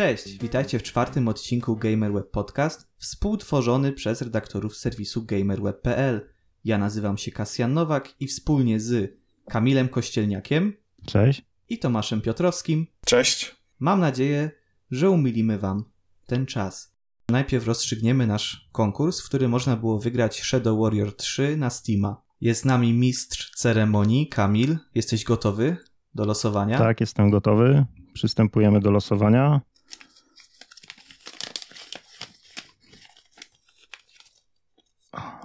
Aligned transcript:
Cześć, 0.00 0.38
witajcie 0.38 0.78
w 0.78 0.82
czwartym 0.82 1.28
odcinku 1.28 1.76
GamerWeb 1.76 2.30
Podcast, 2.30 2.88
współtworzony 2.98 3.92
przez 3.92 4.22
redaktorów 4.22 4.76
serwisu 4.76 5.24
gamerweb.pl. 5.24 6.28
Ja 6.64 6.78
nazywam 6.78 7.18
się 7.18 7.30
Kasjan 7.30 7.74
Nowak 7.74 8.14
i 8.20 8.26
wspólnie 8.26 8.80
z 8.80 9.18
Kamilem 9.48 9.88
Kościelniakiem 9.88 10.72
Cześć. 11.06 11.44
i 11.68 11.78
Tomaszem 11.78 12.20
Piotrowskim 12.20 12.86
Cześć. 13.06 13.56
mam 13.78 14.00
nadzieję, 14.00 14.50
że 14.90 15.10
umilimy 15.10 15.58
Wam 15.58 15.84
ten 16.26 16.46
czas. 16.46 16.96
Najpierw 17.28 17.66
rozstrzygniemy 17.66 18.26
nasz 18.26 18.68
konkurs, 18.72 19.20
w 19.20 19.28
którym 19.28 19.50
można 19.50 19.76
było 19.76 19.98
wygrać 19.98 20.42
Shadow 20.42 20.80
Warrior 20.80 21.16
3 21.16 21.56
na 21.56 21.70
Steama. 21.70 22.22
Jest 22.40 22.60
z 22.60 22.64
nami 22.64 22.92
mistrz 22.92 23.50
ceremonii, 23.50 24.28
Kamil. 24.28 24.78
Jesteś 24.94 25.24
gotowy 25.24 25.76
do 26.14 26.24
losowania? 26.24 26.78
Tak, 26.78 27.00
jestem 27.00 27.30
gotowy. 27.30 27.84
Przystępujemy 28.12 28.80
do 28.80 28.90
losowania. 28.90 29.60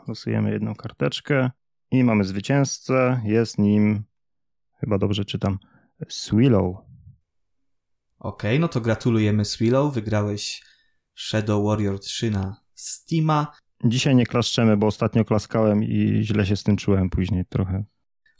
Losujemy 0.08 0.52
jedną 0.52 0.76
karteczkę 0.76 1.52
i 1.92 2.04
mamy 2.04 2.24
zwycięzcę. 2.24 3.22
Jest 3.26 3.58
nim, 3.58 4.04
chyba 4.80 4.98
dobrze 4.98 5.26
czytam, 5.26 5.60
Swillow. 6.10 6.76
Okej, 8.20 8.60
no 8.60 8.68
to 8.68 8.82
gratulujemy 8.82 9.46
Swillow. 9.46 9.94
Wygrałeś 9.94 10.64
Shadow 11.16 11.66
Warrior 11.66 12.00
3 12.00 12.32
na 12.32 12.62
Steama. 12.74 13.52
Dzisiaj 13.84 14.16
nie 14.16 14.26
klaszczemy, 14.26 14.78
bo 14.78 14.88
ostatnio 14.88 15.26
klaskałem 15.26 15.84
i 15.84 16.20
źle 16.24 16.46
się 16.46 16.56
z 16.56 16.64
tym 16.64 16.78
czułem 16.78 17.10
później 17.10 17.46
trochę. 17.46 17.84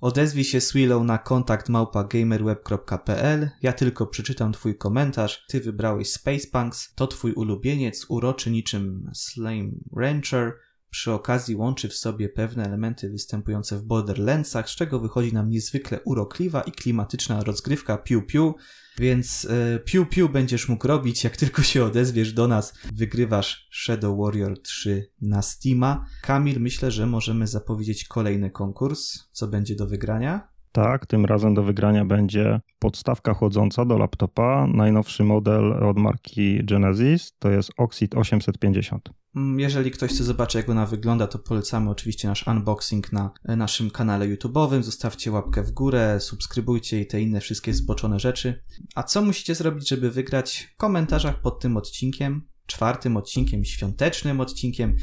Odezwij 0.02 0.44
się 0.44 0.62
Swillow 0.62 1.04
na 1.04 1.18
kontakt 1.18 1.70
małpa.gamerweb.pl. 1.70 3.50
Ja 3.62 3.74
tylko 3.74 4.08
przeczytam 4.08 4.54
twój 4.54 4.78
komentarz. 4.78 5.46
Ty 5.48 5.62
wybrałeś 5.62 6.12
Spacepunks. 6.12 6.94
To 6.96 7.08
twój 7.08 7.34
ulubieniec, 7.34 8.06
uroczy 8.10 8.52
niczym 8.52 9.12
Slime 9.14 9.72
Rancher. 9.98 10.54
Przy 10.96 11.12
okazji 11.12 11.56
łączy 11.56 11.90
w 11.90 11.94
sobie 11.94 12.30
pewne 12.30 12.66
elementy 12.66 13.10
występujące 13.10 13.78
w 13.78 13.84
Borderlandsach, 13.84 14.70
z 14.70 14.76
czego 14.76 15.00
wychodzi 15.00 15.34
nam 15.34 15.50
niezwykle 15.50 16.00
urokliwa 16.06 16.62
i 16.62 16.72
klimatyczna 16.72 17.44
rozgrywka 17.44 17.98
Piu 17.98 18.22
Piu. 18.22 18.56
Więc 18.98 19.48
e, 19.76 19.80
Piu 19.80 20.06
Piu 20.06 20.30
będziesz 20.30 20.70
mógł 20.70 20.88
robić, 20.88 21.24
jak 21.24 21.38
tylko 21.38 21.64
się 21.64 21.84
odezwiesz 21.84 22.34
do 22.34 22.48
nas. 22.48 22.74
Wygrywasz 22.94 23.70
Shadow 23.72 24.18
Warrior 24.20 24.62
3 24.62 25.12
na 25.22 25.42
Steama. 25.42 26.06
Kamil, 26.22 26.62
myślę, 26.62 26.92
że 26.92 27.06
możemy 27.06 27.48
zapowiedzieć 27.48 28.06
kolejny 28.06 28.52
konkurs. 28.52 29.30
Co 29.32 29.48
będzie 29.48 29.76
do 29.76 29.88
wygrania? 29.88 30.48
Tak, 30.72 31.06
tym 31.06 31.26
razem 31.26 31.54
do 31.54 31.64
wygrania 31.64 32.06
będzie 32.06 32.60
podstawka 32.80 33.34
chłodząca 33.34 33.86
do 33.86 33.98
laptopa. 33.98 34.68
Najnowszy 34.74 35.24
model 35.24 35.74
od 35.74 35.98
marki 35.98 36.66
Genesis 36.66 37.34
to 37.40 37.50
jest 37.50 37.72
Oxid 37.78 38.16
850. 38.16 39.25
Mm, 39.36 39.60
Jeżeli 39.60 39.92
ktoś 39.92 40.12
chce 40.12 40.24
zobaczyć, 40.24 40.56
jak 40.56 40.70
ona 40.70 40.86
wygląda, 40.86 41.28
to 41.28 41.40
polecamy 41.40 41.90
oczywiście 41.90 42.28
nasz 42.28 42.48
unboxing 42.48 43.12
na 43.12 43.32
e, 43.44 43.56
naszym 43.56 43.92
kanale 43.92 44.30
YouTube'owym. 44.30 44.84
Zostawcie 44.84 45.32
łapkę 45.32 45.64
w 45.64 45.72
górę, 45.72 46.20
subskrybujcie 46.20 47.02
i 47.02 47.08
te 47.08 47.22
inne 47.22 47.42
wszystkie 47.42 47.74
zboczone 47.74 48.20
rzeczy. 48.20 48.62
A 48.96 49.04
co 49.04 49.22
musicie 49.22 49.56
zrobić, 49.56 49.90
żeby 49.90 50.12
wygrać? 50.12 50.70
W 50.74 50.78
komentarzach 50.78 51.42
pod 51.42 51.60
tym 51.60 51.78
odcinkiem, 51.78 52.48
czwartym 52.66 53.18
odcinkiem, 53.18 53.66
świątecznym 53.66 54.40
odcinkiem, 54.40 54.96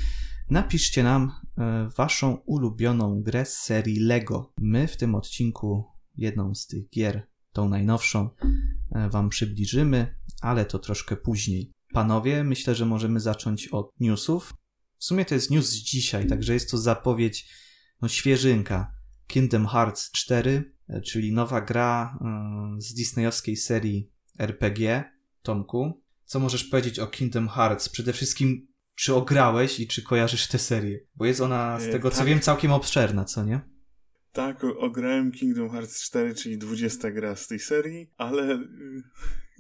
napiszcie 0.50 1.02
nam 1.02 1.32
e, 1.58 1.88
waszą 1.96 2.34
ulubioną 2.34 3.22
grę 3.22 3.44
z 3.44 3.58
serii 3.58 4.00
LEGO. 4.00 4.52
My 4.58 4.88
w 4.88 4.96
tym 4.96 5.14
odcinku 5.14 5.84
jedną 6.16 6.54
z 6.54 6.66
tych 6.66 6.90
gier, 6.90 7.26
tą 7.52 7.68
najnowszą, 7.68 8.30
e, 8.92 9.08
wam 9.10 9.28
przybliżymy, 9.28 10.14
ale 10.40 10.64
to 10.64 10.78
troszkę 10.78 11.16
później. 11.16 11.72
Panowie, 11.92 12.44
myślę, 12.44 12.74
że 12.74 12.86
możemy 12.86 13.20
zacząć 13.20 13.68
od 13.68 14.00
newsów. 14.00 14.54
W 14.98 15.04
sumie 15.04 15.24
to 15.24 15.34
jest 15.34 15.50
news 15.50 15.66
z 15.68 15.74
dzisiaj, 15.74 16.26
także 16.26 16.54
jest 16.54 16.70
to 16.70 16.78
zapowiedź, 16.78 17.48
no 18.02 18.08
świeżynka. 18.08 18.92
Kingdom 19.26 19.66
Hearts 19.66 20.10
4, 20.10 20.74
e, 20.88 21.00
czyli 21.00 21.32
nowa 21.32 21.60
gra 21.60 22.18
e, 22.20 22.80
z 22.80 22.94
disneyowskiej 22.94 23.56
serii 23.56 24.10
RPG. 24.38 25.04
Tomku, 25.42 26.02
co 26.24 26.40
możesz 26.40 26.64
powiedzieć 26.64 26.98
o 26.98 27.06
Kingdom 27.06 27.48
Hearts? 27.48 27.88
Przede 27.88 28.12
wszystkim, 28.12 28.68
czy 28.94 29.14
ograłeś 29.14 29.80
i 29.80 29.86
czy 29.86 30.02
kojarzysz 30.02 30.46
tę 30.46 30.58
serię? 30.58 30.98
Bo 31.14 31.26
jest 31.26 31.40
ona, 31.40 31.80
z 31.80 31.82
E, 31.82 31.92
tego 31.92 32.10
co 32.10 32.18
tak. 32.18 32.26
wiem, 32.26 32.40
całkiem 32.40 32.72
obszerna, 32.72 33.24
co 33.24 33.44
nie? 33.44 33.60
Tak, 34.32 34.64
ograłem 34.64 35.32
Kingdom 35.32 35.70
Hearts 35.70 36.02
4, 36.02 36.34
czyli 36.34 36.58
20 36.58 37.10
gra 37.10 37.36
z 37.36 37.46
tej 37.46 37.58
serii, 37.58 38.10
ale 38.16 38.54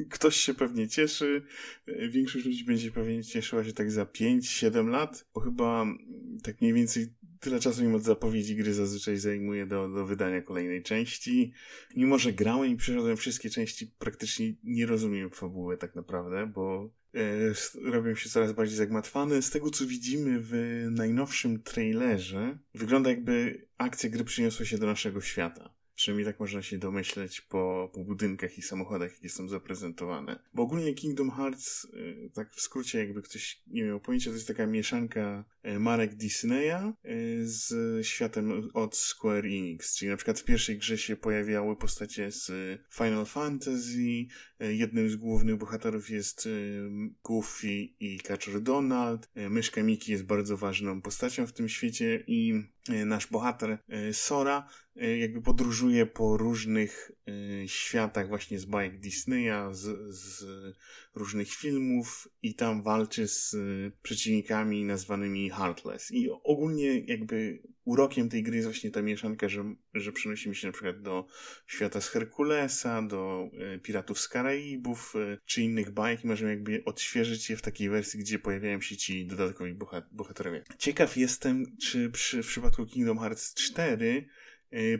y, 0.00 0.04
ktoś 0.10 0.36
się 0.36 0.54
pewnie 0.54 0.88
cieszy. 0.88 1.42
Y, 1.88 2.08
Większość 2.08 2.44
ludzi 2.44 2.64
będzie 2.64 2.90
pewnie 2.90 3.24
cieszyła 3.24 3.64
się 3.64 3.72
tak 3.72 3.90
za 3.90 4.04
5-7 4.04 4.88
lat, 4.88 5.26
bo 5.34 5.40
chyba 5.40 5.82
mm, 5.82 5.98
tak 6.42 6.60
mniej 6.60 6.72
więcej 6.72 7.14
tyle 7.40 7.60
czasu 7.60 7.84
im 7.84 7.94
od 7.94 8.02
zapowiedzi 8.02 8.56
gry 8.56 8.74
zazwyczaj 8.74 9.16
zajmuje 9.16 9.66
do, 9.66 9.88
do 9.88 10.06
wydania 10.06 10.42
kolejnej 10.42 10.82
części. 10.82 11.52
Mimo, 11.96 12.18
że 12.18 12.32
grałem 12.32 12.70
i 12.70 12.76
przeszedłem 12.76 13.16
wszystkie 13.16 13.50
części, 13.50 13.86
praktycznie 13.98 14.54
nie 14.64 14.86
rozumiem 14.86 15.30
fabuły 15.30 15.76
tak 15.76 15.94
naprawdę, 15.94 16.46
bo 16.46 16.90
robią 17.84 18.14
się 18.14 18.28
coraz 18.28 18.52
bardziej 18.52 18.76
zagmatwane. 18.76 19.42
Z 19.42 19.50
tego, 19.50 19.70
co 19.70 19.86
widzimy 19.86 20.40
w 20.40 20.52
najnowszym 20.90 21.62
trailerze, 21.62 22.58
wygląda 22.74 23.10
jakby 23.10 23.66
akcja 23.78 24.10
gry 24.10 24.24
przyniosła 24.24 24.66
się 24.66 24.78
do 24.78 24.86
naszego 24.86 25.20
świata. 25.20 25.74
Przynajmniej 26.02 26.26
tak 26.26 26.40
można 26.40 26.62
się 26.62 26.78
domyśleć 26.78 27.40
po, 27.40 27.90
po 27.94 28.04
budynkach 28.04 28.58
i 28.58 28.62
samochodach, 28.62 29.12
jakie 29.14 29.28
są 29.28 29.48
zaprezentowane. 29.48 30.38
Bo 30.54 30.62
ogólnie 30.62 30.94
Kingdom 30.94 31.30
Hearts, 31.30 31.84
e, 31.84 32.30
tak 32.30 32.54
w 32.54 32.60
skrócie, 32.60 32.98
jakby 32.98 33.22
ktoś 33.22 33.62
nie 33.66 33.84
miał 33.84 34.00
pojęcia, 34.00 34.30
to 34.30 34.34
jest 34.34 34.48
taka 34.48 34.66
mieszanka 34.66 35.44
e, 35.62 35.78
marek 35.78 36.14
Disneya 36.14 36.70
e, 36.70 36.92
z 37.42 37.72
światem 38.06 38.70
od 38.74 38.96
Square 38.96 39.44
Enix. 39.44 39.96
Czyli 39.96 40.10
na 40.10 40.16
przykład 40.16 40.40
w 40.40 40.44
pierwszej 40.44 40.78
grze 40.78 40.98
się 40.98 41.16
pojawiały 41.16 41.76
postacie 41.76 42.30
z 42.30 42.50
Final 42.90 43.26
Fantasy, 43.26 44.26
Jednym 44.70 45.10
z 45.10 45.16
głównych 45.16 45.56
bohaterów 45.56 46.10
jest 46.10 46.48
Goofy 47.24 47.68
i 48.00 48.20
Kaczor 48.20 48.60
Donald. 48.60 49.30
Myszka 49.34 49.82
Miki 49.82 50.12
jest 50.12 50.24
bardzo 50.24 50.56
ważną 50.56 51.02
postacią 51.02 51.46
w 51.46 51.52
tym 51.52 51.68
świecie 51.68 52.24
i 52.26 52.62
nasz 52.88 53.26
bohater 53.26 53.78
Sora 54.12 54.68
jakby 54.96 55.42
podróżuje 55.42 56.06
po 56.06 56.36
różnych 56.36 57.10
e, 57.28 57.68
światach 57.68 58.28
właśnie 58.28 58.58
z 58.58 58.64
bajek 58.64 59.00
Disneya, 59.00 59.68
z, 59.70 60.14
z 60.14 60.44
różnych 61.14 61.48
filmów 61.48 62.28
i 62.42 62.54
tam 62.54 62.82
walczy 62.82 63.28
z 63.28 63.54
e, 63.54 63.58
przeciwnikami 64.02 64.84
nazwanymi 64.84 65.50
Heartless. 65.50 66.10
I 66.10 66.30
ogólnie 66.30 67.00
jakby 67.00 67.62
urokiem 67.84 68.28
tej 68.28 68.42
gry 68.42 68.56
jest 68.56 68.68
właśnie 68.68 68.90
ta 68.90 69.02
mieszanka, 69.02 69.48
że, 69.48 69.74
że 69.94 70.12
przenosimy 70.12 70.54
się 70.54 70.66
na 70.66 70.72
przykład 70.72 71.02
do 71.02 71.26
świata 71.66 72.00
z 72.00 72.08
Herkulesa, 72.08 73.02
do 73.02 73.50
e, 73.58 73.78
Piratów 73.78 74.20
z 74.20 74.28
Karaibów, 74.28 75.14
e, 75.16 75.38
czy 75.44 75.62
innych 75.62 75.90
bajek 75.90 76.24
i 76.24 76.26
możemy 76.26 76.50
jakby 76.50 76.84
odświeżyć 76.84 77.50
je 77.50 77.56
w 77.56 77.62
takiej 77.62 77.88
wersji, 77.88 78.20
gdzie 78.20 78.38
pojawiają 78.38 78.80
się 78.80 78.96
ci 78.96 79.26
dodatkowi 79.26 79.74
boha- 79.74 80.02
bohaterowie. 80.12 80.64
Ciekaw 80.78 81.16
jestem, 81.16 81.76
czy 81.76 82.10
przy, 82.10 82.42
w 82.42 82.46
przypadku 82.46 82.86
Kingdom 82.86 83.18
Hearts 83.18 83.54
4 83.54 84.06
e, 84.06 84.41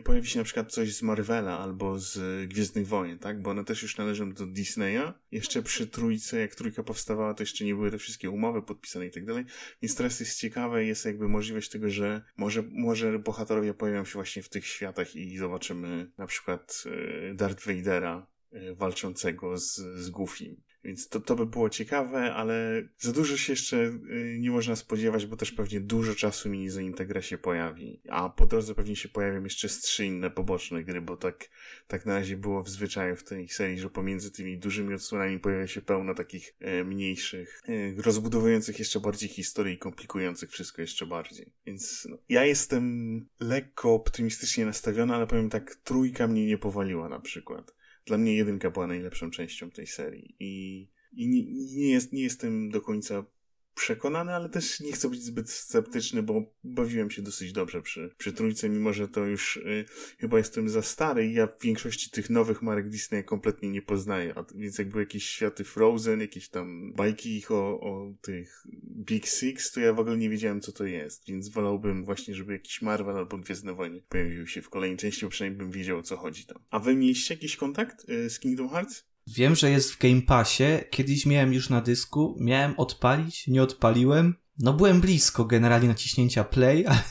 pojawi 0.03 0.27
się 0.27 0.39
na 0.39 0.45
przykład 0.45 0.71
coś 0.71 0.95
z 0.95 1.01
Marvela 1.01 1.59
albo 1.59 1.99
z 1.99 2.17
e, 2.17 2.47
Gwiezdnych 2.47 2.87
Wojen, 2.87 3.19
tak? 3.19 3.41
Bo 3.41 3.49
one 3.49 3.65
też 3.65 3.81
już 3.81 3.97
należą 3.97 4.33
do 4.33 4.45
Disneya. 4.45 5.13
Jeszcze 5.31 5.63
przy 5.63 5.87
trójce, 5.87 6.39
jak 6.39 6.55
trójka 6.55 6.83
powstawała, 6.83 7.33
to 7.33 7.43
jeszcze 7.43 7.65
nie 7.65 7.75
były 7.75 7.91
te 7.91 7.97
wszystkie 7.97 8.29
umowy 8.29 8.61
podpisane 8.61 9.05
i 9.05 9.11
tak 9.11 9.25
dalej. 9.25 9.45
Więc 9.81 9.95
teraz 9.95 10.19
jest 10.19 10.39
ciekawe, 10.39 10.85
jest 10.85 11.05
jakby 11.05 11.27
możliwość 11.27 11.69
tego, 11.69 11.89
że 11.89 12.21
może, 12.37 12.63
może 12.71 13.19
bohaterowie 13.19 13.73
pojawią 13.73 14.05
się 14.05 14.13
właśnie 14.13 14.43
w 14.43 14.49
tych 14.49 14.67
światach 14.67 15.15
i 15.15 15.37
zobaczymy 15.37 16.11
na 16.17 16.27
przykład 16.27 16.83
e, 16.85 17.33
Darth 17.33 17.67
Vadera 17.67 18.27
walczącego 18.75 19.57
z, 19.57 19.75
z 19.75 20.09
Goofy. 20.09 20.55
Więc 20.83 21.09
to, 21.09 21.19
to 21.19 21.35
by 21.35 21.45
było 21.45 21.69
ciekawe, 21.69 22.33
ale 22.33 22.83
za 22.97 23.11
dużo 23.11 23.37
się 23.37 23.53
jeszcze 23.53 23.77
y, 23.77 24.37
nie 24.39 24.51
można 24.51 24.75
spodziewać, 24.75 25.25
bo 25.25 25.35
też 25.35 25.51
pewnie 25.51 25.79
dużo 25.79 26.15
czasu 26.15 26.49
minie 26.49 26.71
zanim 26.71 26.93
ta 26.93 27.05
gra 27.05 27.21
się 27.21 27.37
pojawi. 27.37 28.01
A 28.09 28.29
po 28.29 28.45
drodze 28.45 28.75
pewnie 28.75 28.95
się 28.95 29.09
pojawią 29.09 29.43
jeszcze 29.43 29.69
z 29.69 29.79
trzy 29.79 30.05
inne 30.05 30.29
poboczne 30.29 30.83
gry, 30.83 31.01
bo 31.01 31.17
tak, 31.17 31.49
tak 31.87 32.05
na 32.05 32.13
razie 32.13 32.37
było 32.37 32.63
w 32.63 32.69
zwyczaju 32.69 33.15
w 33.15 33.23
tej 33.23 33.49
serii, 33.49 33.79
że 33.79 33.89
pomiędzy 33.89 34.31
tymi 34.31 34.57
dużymi 34.57 34.93
odsłonami 34.93 35.39
pojawia 35.39 35.67
się 35.67 35.81
pełno 35.81 36.15
takich 36.15 36.55
e, 36.59 36.83
mniejszych, 36.83 37.61
e, 37.67 38.01
rozbudowujących 38.01 38.79
jeszcze 38.79 38.99
bardziej 38.99 39.29
historię 39.29 39.73
i 39.73 39.77
komplikujących 39.77 40.51
wszystko 40.51 40.81
jeszcze 40.81 41.05
bardziej. 41.05 41.53
Więc 41.65 42.07
no, 42.09 42.17
ja 42.29 42.45
jestem 42.45 43.25
lekko 43.39 43.93
optymistycznie 43.93 44.65
nastawiony, 44.65 45.15
ale 45.15 45.27
powiem 45.27 45.49
tak, 45.49 45.75
trójka 45.75 46.27
mnie 46.27 46.45
nie 46.45 46.57
powaliła 46.57 47.09
na 47.09 47.19
przykład 47.19 47.82
dla 48.05 48.17
mnie 48.17 48.35
jedynka 48.35 48.71
była 48.71 48.87
najlepszą 48.87 49.31
częścią 49.31 49.71
tej 49.71 49.87
serii 49.87 50.35
i, 50.39 50.81
i 51.13 51.27
nie, 51.27 51.43
nie, 51.75 51.91
jest, 51.91 52.13
nie 52.13 52.23
jestem 52.23 52.69
do 52.69 52.81
końca 52.81 53.25
przekonany, 53.75 54.33
ale 54.33 54.49
też 54.49 54.79
nie 54.79 54.91
chcę 54.91 55.09
być 55.09 55.23
zbyt 55.23 55.49
sceptyczny, 55.49 56.23
bo 56.23 56.53
bawiłem 56.63 57.11
się 57.11 57.21
dosyć 57.21 57.53
dobrze 57.53 57.81
przy, 57.81 58.15
przy 58.17 58.33
trójce, 58.33 58.69
mimo 58.69 58.93
że 58.93 59.07
to 59.07 59.25
już 59.25 59.57
y, 59.57 59.85
chyba 60.17 60.37
jestem 60.37 60.69
za 60.69 60.81
stary 60.81 61.27
i 61.27 61.33
ja 61.33 61.47
w 61.47 61.61
większości 61.61 62.09
tych 62.09 62.29
nowych 62.29 62.61
marek 62.61 62.89
Disney 62.89 63.23
kompletnie 63.23 63.69
nie 63.69 63.81
poznaję. 63.81 64.33
A, 64.37 64.45
więc 64.55 64.77
jakby 64.77 64.99
jakieś 64.99 65.29
światy 65.29 65.63
Frozen, 65.63 66.21
jakieś 66.21 66.49
tam 66.49 66.93
bajki 66.93 67.37
ich 67.37 67.51
o, 67.51 67.79
o 67.79 68.13
tych 68.21 68.63
Big 68.83 69.27
Six, 69.27 69.71
to 69.71 69.79
ja 69.79 69.93
w 69.93 69.99
ogóle 69.99 70.17
nie 70.17 70.29
wiedziałem, 70.29 70.61
co 70.61 70.71
to 70.71 70.85
jest, 70.85 71.27
więc 71.27 71.49
wolałbym 71.49 72.05
właśnie, 72.05 72.35
żeby 72.35 72.53
jakiś 72.53 72.81
Marvel 72.81 73.17
albo 73.17 73.37
Gwiezdne 73.37 73.73
Wojny 73.73 74.01
pojawił 74.09 74.47
się 74.47 74.61
w 74.61 74.69
kolejnej 74.69 74.97
części, 74.97 75.25
bo 75.25 75.29
przynajmniej 75.29 75.59
bym 75.59 75.71
wiedział, 75.71 75.97
o 75.97 76.03
co 76.03 76.17
chodzi 76.17 76.45
tam. 76.45 76.63
A 76.69 76.79
wy 76.79 76.95
mieliście 76.95 77.33
jakiś 77.33 77.55
kontakt 77.55 78.09
y, 78.09 78.29
z 78.29 78.39
Kingdom 78.39 78.69
Hearts? 78.69 79.12
Wiem, 79.27 79.55
że 79.55 79.71
jest 79.71 79.93
w 79.93 79.99
Game 79.99 80.21
Passie. 80.21 80.63
Kiedyś 80.91 81.25
miałem 81.25 81.53
już 81.53 81.69
na 81.69 81.81
dysku, 81.81 82.37
miałem 82.39 82.73
odpalić, 82.79 83.47
nie 83.47 83.63
odpaliłem. 83.63 84.35
No 84.59 84.73
byłem 84.73 85.01
blisko 85.01 85.45
generalnie 85.45 85.87
naciśnięcia 85.87 86.43
play, 86.43 86.85
ale 86.87 87.03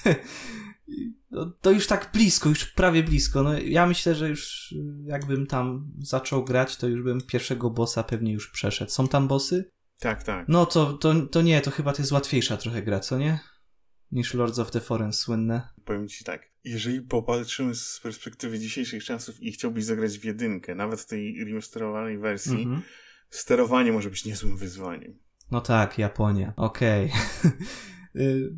no, 1.31 1.53
to 1.61 1.70
już 1.70 1.87
tak 1.87 2.11
blisko, 2.12 2.49
już 2.49 2.64
prawie 2.64 3.03
blisko. 3.03 3.43
No, 3.43 3.59
ja 3.59 3.87
myślę, 3.87 4.14
że 4.14 4.29
już 4.29 4.75
jakbym 5.05 5.47
tam 5.47 5.93
zaczął 5.99 6.44
grać, 6.44 6.76
to 6.76 6.88
już 6.88 7.03
bym 7.03 7.20
pierwszego 7.20 7.70
bossa 7.70 8.03
pewnie 8.03 8.32
już 8.32 8.50
przeszedł. 8.50 8.91
Są 8.91 9.08
tam 9.08 9.29
bossy? 9.29 9.70
Tak, 9.99 10.23
tak. 10.23 10.49
No 10.49 10.67
to, 10.67 10.93
to, 10.93 11.26
to 11.26 11.43
nie, 11.43 11.61
to 11.61 11.70
chyba 11.70 11.93
to 11.93 12.03
jest 12.03 12.12
łatwiejsza 12.12 12.56
trochę 12.56 12.82
gra, 12.82 13.00
co 13.00 13.19
nie? 13.19 13.41
Niż 14.12 14.35
Lords 14.35 14.58
of 14.58 14.70
the 14.70 14.81
Fallen 14.81 15.12
słynne. 15.12 15.69
Powiem 15.85 16.08
ci 16.08 16.25
tak, 16.25 16.51
jeżeli 16.64 17.03
popatrzymy 17.03 17.75
z 17.75 18.00
perspektywy 18.03 18.59
dzisiejszych 18.59 19.05
czasów 19.05 19.43
i 19.43 19.53
chciałbyś 19.53 19.85
zagrać 19.85 20.19
w 20.19 20.25
jedynkę, 20.25 20.75
nawet 20.75 21.00
w 21.00 21.06
tej 21.06 21.44
remasterowanej 21.44 22.19
wersji, 22.19 22.62
mm 22.62 22.76
-hmm. 22.76 22.82
sterowanie 23.31 23.93
może 23.93 24.11
być 24.11 24.25
niezłym 24.25 24.56
wyzwaniem. 24.56 25.19
No 25.50 25.61
tak, 25.61 25.99
Japonia, 25.99 26.53
okej. 26.56 27.12
Okay. 27.38 27.53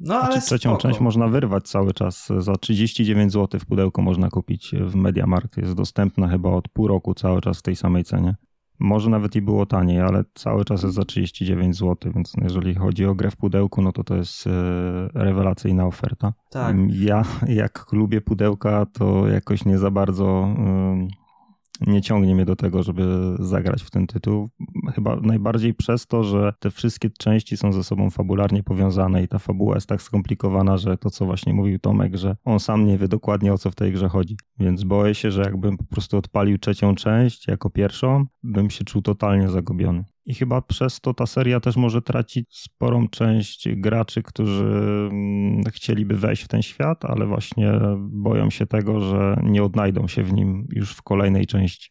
no 0.00 0.14
ale 0.14 0.32
znaczy, 0.32 0.46
trzecią 0.46 0.70
spoko. 0.70 0.82
część 0.82 1.00
można 1.00 1.28
wyrwać 1.28 1.68
cały 1.68 1.94
czas. 1.94 2.28
Za 2.38 2.56
39 2.56 3.32
zł 3.32 3.60
w 3.60 3.66
pudełku 3.66 4.02
można 4.02 4.30
kupić 4.30 4.74
w 4.80 4.94
Mediamarkt. 4.94 5.56
Jest 5.56 5.74
dostępna 5.74 6.28
chyba 6.28 6.50
od 6.50 6.68
pół 6.68 6.88
roku 6.88 7.14
cały 7.14 7.40
czas 7.40 7.58
w 7.58 7.62
tej 7.62 7.76
samej 7.76 8.04
cenie. 8.04 8.36
Może 8.82 9.10
nawet 9.10 9.36
i 9.36 9.42
było 9.42 9.66
taniej, 9.66 10.00
ale 10.00 10.24
cały 10.34 10.64
czas 10.64 10.82
jest 10.82 10.94
za 10.94 11.04
39 11.04 11.76
zł, 11.76 12.12
więc 12.14 12.32
jeżeli 12.42 12.74
chodzi 12.74 13.06
o 13.06 13.14
grę 13.14 13.30
w 13.30 13.36
pudełku, 13.36 13.82
no 13.82 13.92
to 13.92 14.04
to 14.04 14.16
jest 14.16 14.46
e, 14.46 14.50
rewelacyjna 15.14 15.86
oferta. 15.86 16.32
Tak. 16.50 16.76
Ja, 16.88 17.24
jak 17.48 17.86
lubię 17.92 18.20
pudełka, 18.20 18.86
to 18.86 19.28
jakoś 19.28 19.64
nie 19.64 19.78
za 19.78 19.90
bardzo 19.90 20.48
nie 21.86 22.02
ciągnie 22.02 22.34
mnie 22.34 22.44
do 22.44 22.56
tego, 22.56 22.82
żeby 22.82 23.36
zagrać 23.38 23.82
w 23.82 23.90
ten 23.90 24.06
tytuł. 24.06 24.48
Chyba 24.94 25.16
najbardziej 25.16 25.74
przez 25.74 26.06
to, 26.06 26.24
że 26.24 26.54
te 26.58 26.70
wszystkie 26.70 27.10
części 27.10 27.56
są 27.56 27.72
ze 27.72 27.84
sobą 27.84 28.10
fabularnie 28.10 28.62
powiązane 28.62 29.22
i 29.22 29.28
ta 29.28 29.38
fabuła 29.38 29.74
jest 29.74 29.86
tak 29.86 30.02
skomplikowana, 30.02 30.76
że 30.78 30.98
to, 30.98 31.10
co 31.10 31.26
właśnie 31.26 31.54
mówił 31.54 31.78
Tomek, 31.78 32.16
że 32.16 32.36
on 32.44 32.60
sam 32.60 32.86
nie 32.86 32.98
wie 32.98 33.08
dokładnie 33.08 33.52
o 33.52 33.58
co 33.58 33.70
w 33.70 33.74
tej 33.74 33.92
grze 33.92 34.08
chodzi. 34.08 34.36
Więc 34.58 34.84
boję 34.84 35.14
się, 35.14 35.30
że 35.30 35.42
jakbym 35.42 35.76
po 35.76 35.84
prostu 35.84 36.16
odpalił 36.16 36.58
trzecią 36.58 36.94
część 36.94 37.48
jako 37.48 37.70
pierwszą, 37.70 38.26
bym 38.42 38.70
się 38.70 38.84
czuł 38.84 39.02
totalnie 39.02 39.48
zagubiony. 39.48 40.04
I 40.26 40.34
chyba 40.34 40.62
przez 40.62 41.00
to 41.00 41.14
ta 41.14 41.26
seria 41.26 41.60
też 41.60 41.76
może 41.76 42.02
tracić 42.02 42.58
sporą 42.58 43.08
część 43.08 43.68
graczy, 43.76 44.22
którzy 44.22 44.64
mm, 44.64 45.64
chcieliby 45.64 46.16
wejść 46.16 46.42
w 46.42 46.48
ten 46.48 46.62
świat, 46.62 47.04
ale 47.04 47.26
właśnie 47.26 47.72
boją 47.98 48.50
się 48.50 48.66
tego, 48.66 49.00
że 49.00 49.40
nie 49.42 49.62
odnajdą 49.62 50.08
się 50.08 50.22
w 50.22 50.32
nim 50.32 50.66
już 50.72 50.94
w 50.94 51.02
kolejnej 51.02 51.46
części. 51.46 51.90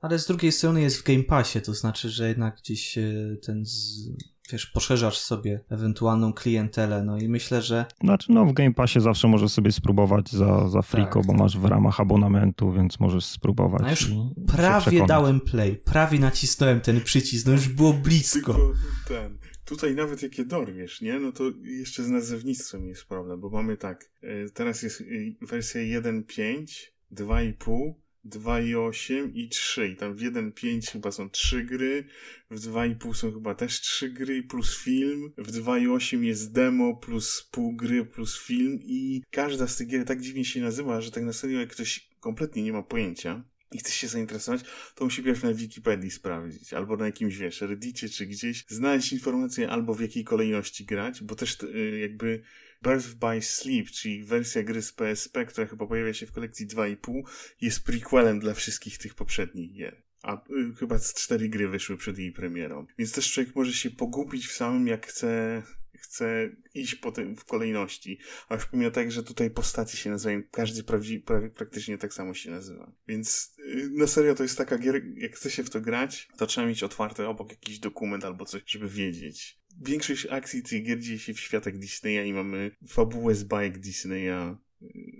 Ale 0.00 0.18
z 0.18 0.26
drugiej 0.26 0.52
strony 0.52 0.80
jest 0.80 1.00
w 1.00 1.04
Game 1.04 1.24
Passie, 1.24 1.60
to 1.60 1.74
znaczy, 1.74 2.10
że 2.10 2.28
jednak 2.28 2.56
gdzieś 2.56 2.98
ten 3.42 3.64
z 3.66 4.10
wiesz, 4.52 4.66
poszerzasz 4.66 5.18
sobie 5.18 5.60
ewentualną 5.70 6.32
klientelę, 6.32 7.04
no 7.04 7.18
i 7.18 7.28
myślę, 7.28 7.62
że... 7.62 7.84
Znaczy, 8.00 8.32
no 8.32 8.46
w 8.46 8.52
Game 8.52 8.74
Passie 8.74 9.00
zawsze 9.00 9.28
możesz 9.28 9.52
sobie 9.52 9.72
spróbować 9.72 10.30
za, 10.30 10.68
za 10.68 10.82
friko, 10.82 11.18
tak, 11.18 11.26
bo 11.26 11.32
tak. 11.32 11.40
masz 11.40 11.58
w 11.58 11.64
ramach 11.64 12.00
abonamentu, 12.00 12.72
więc 12.72 13.00
możesz 13.00 13.24
spróbować. 13.24 13.82
No 13.82 13.90
już 13.90 14.10
prawie 14.46 15.06
dałem 15.06 15.40
play, 15.40 15.76
prawie 15.76 16.18
nacisnąłem 16.18 16.80
ten 16.80 17.00
przycisk, 17.00 17.46
no 17.46 17.52
już 17.52 17.68
było 17.68 17.92
blisko. 17.92 18.54
Tylko 18.54 18.72
ten, 19.08 19.38
tutaj 19.64 19.94
nawet 19.94 20.22
jak 20.22 20.38
je 20.38 20.44
dorwiesz, 20.44 21.00
nie, 21.00 21.18
no 21.18 21.32
to 21.32 21.44
jeszcze 21.62 22.02
z 22.02 22.08
nazewnictwem 22.08 22.86
jest 22.86 23.04
problem, 23.04 23.40
bo 23.40 23.50
mamy 23.50 23.76
tak, 23.76 24.10
e, 24.22 24.48
teraz 24.48 24.82
jest 24.82 25.00
e, 25.00 25.04
wersja 25.46 25.80
1.5, 25.80 26.64
2.5, 27.12 27.92
2,8 28.26 29.30
i 29.34 29.48
3. 29.48 29.88
I 29.88 29.96
tam 29.96 30.14
w 30.14 30.20
1,5 30.20 30.92
chyba 30.92 31.12
są 31.12 31.30
3 31.30 31.64
gry, 31.64 32.04
w 32.50 32.60
2,5 32.60 33.14
są 33.14 33.32
chyba 33.32 33.54
też 33.54 33.80
3 33.80 34.10
gry 34.10 34.42
plus 34.42 34.78
film, 34.78 35.32
w 35.38 35.52
2,8 35.52 36.22
jest 36.22 36.52
demo 36.52 36.96
plus 36.96 37.48
pół 37.50 37.76
gry 37.76 38.04
plus 38.04 38.38
film 38.38 38.78
i 38.82 39.22
każda 39.30 39.66
z 39.66 39.76
tych 39.76 39.86
gier 39.86 40.04
tak 40.04 40.20
dziwnie 40.20 40.44
się 40.44 40.60
nazywa, 40.60 41.00
że 41.00 41.10
tak 41.10 41.24
na 41.24 41.32
serio 41.32 41.60
jak 41.60 41.70
ktoś 41.70 42.10
kompletnie 42.20 42.62
nie 42.62 42.72
ma 42.72 42.82
pojęcia, 42.82 43.44
i 43.72 43.78
chce 43.78 43.92
się 43.92 44.08
zainteresować, 44.08 44.60
to 44.94 45.04
musi 45.04 45.22
pierw 45.22 45.42
na 45.42 45.54
Wikipedii 45.54 46.10
sprawdzić, 46.10 46.72
albo 46.72 46.96
na 46.96 47.06
jakimś, 47.06 47.36
wiesz, 47.36 47.60
Reddicie 47.60 48.08
czy 48.08 48.26
gdzieś, 48.26 48.64
znaleźć 48.68 49.12
informację 49.12 49.70
albo 49.70 49.94
w 49.94 50.00
jakiej 50.00 50.24
kolejności 50.24 50.84
grać, 50.84 51.22
bo 51.22 51.34
też 51.34 51.62
y, 51.62 51.98
jakby 52.00 52.42
Birth 52.82 53.14
by 53.14 53.42
Sleep, 53.42 53.90
czyli 53.90 54.24
wersja 54.24 54.62
gry 54.62 54.82
z 54.82 54.92
PSP, 54.92 55.46
która 55.46 55.66
chyba 55.66 55.86
pojawia 55.86 56.14
się 56.14 56.26
w 56.26 56.32
kolekcji 56.32 56.66
2,5, 56.66 57.22
jest 57.60 57.84
prequelem 57.84 58.40
dla 58.40 58.54
wszystkich 58.54 58.98
tych 58.98 59.14
poprzednich 59.14 59.72
gier. 59.72 60.02
A 60.22 60.44
y, 60.50 60.74
chyba 60.78 60.98
z 60.98 61.14
cztery 61.14 61.48
gry 61.48 61.68
wyszły 61.68 61.96
przed 61.96 62.18
jej 62.18 62.32
premierą. 62.32 62.86
Więc 62.98 63.12
też 63.12 63.32
człowiek 63.32 63.56
może 63.56 63.72
się 63.72 63.90
pogubić 63.90 64.46
w 64.46 64.52
samym, 64.52 64.86
jak 64.86 65.06
chce 65.06 65.62
chce 66.00 66.50
iść 66.74 66.94
po 66.94 67.12
tym 67.12 67.36
w 67.36 67.44
kolejności. 67.44 68.18
A 68.48 68.54
już 68.54 68.66
pomimo 68.66 68.90
tak, 68.90 69.12
że 69.12 69.22
tutaj 69.22 69.50
postaci 69.50 69.96
się 69.96 70.10
nazywają, 70.10 70.42
każdy 70.50 70.82
prawdzi, 70.82 71.20
prawie, 71.20 71.50
praktycznie 71.50 71.98
tak 71.98 72.14
samo 72.14 72.34
się 72.34 72.50
nazywa. 72.50 72.92
Więc 73.08 73.54
yy, 73.58 73.90
na 73.90 74.06
serio 74.06 74.34
to 74.34 74.42
jest 74.42 74.58
taka 74.58 74.78
gier, 74.78 75.02
jak 75.16 75.36
chce 75.36 75.50
się 75.50 75.64
w 75.64 75.70
to 75.70 75.80
grać, 75.80 76.28
to 76.36 76.46
trzeba 76.46 76.66
mieć 76.66 76.82
otwarte 76.82 77.28
obok 77.28 77.50
jakiś 77.50 77.78
dokument 77.78 78.24
albo 78.24 78.44
coś, 78.44 78.62
żeby 78.66 78.88
wiedzieć 78.88 79.59
większość 79.80 80.26
akcji 80.26 80.62
tych 80.62 80.82
gier 80.82 81.00
dzieje 81.00 81.18
się 81.18 81.34
w 81.34 81.40
światach 81.40 81.78
Disneya 81.78 82.26
i 82.26 82.32
mamy 82.32 82.70
fabułę 82.88 83.34
z 83.34 83.44
bajek 83.44 83.78
Disneya 83.78 84.52
y, 84.52 84.69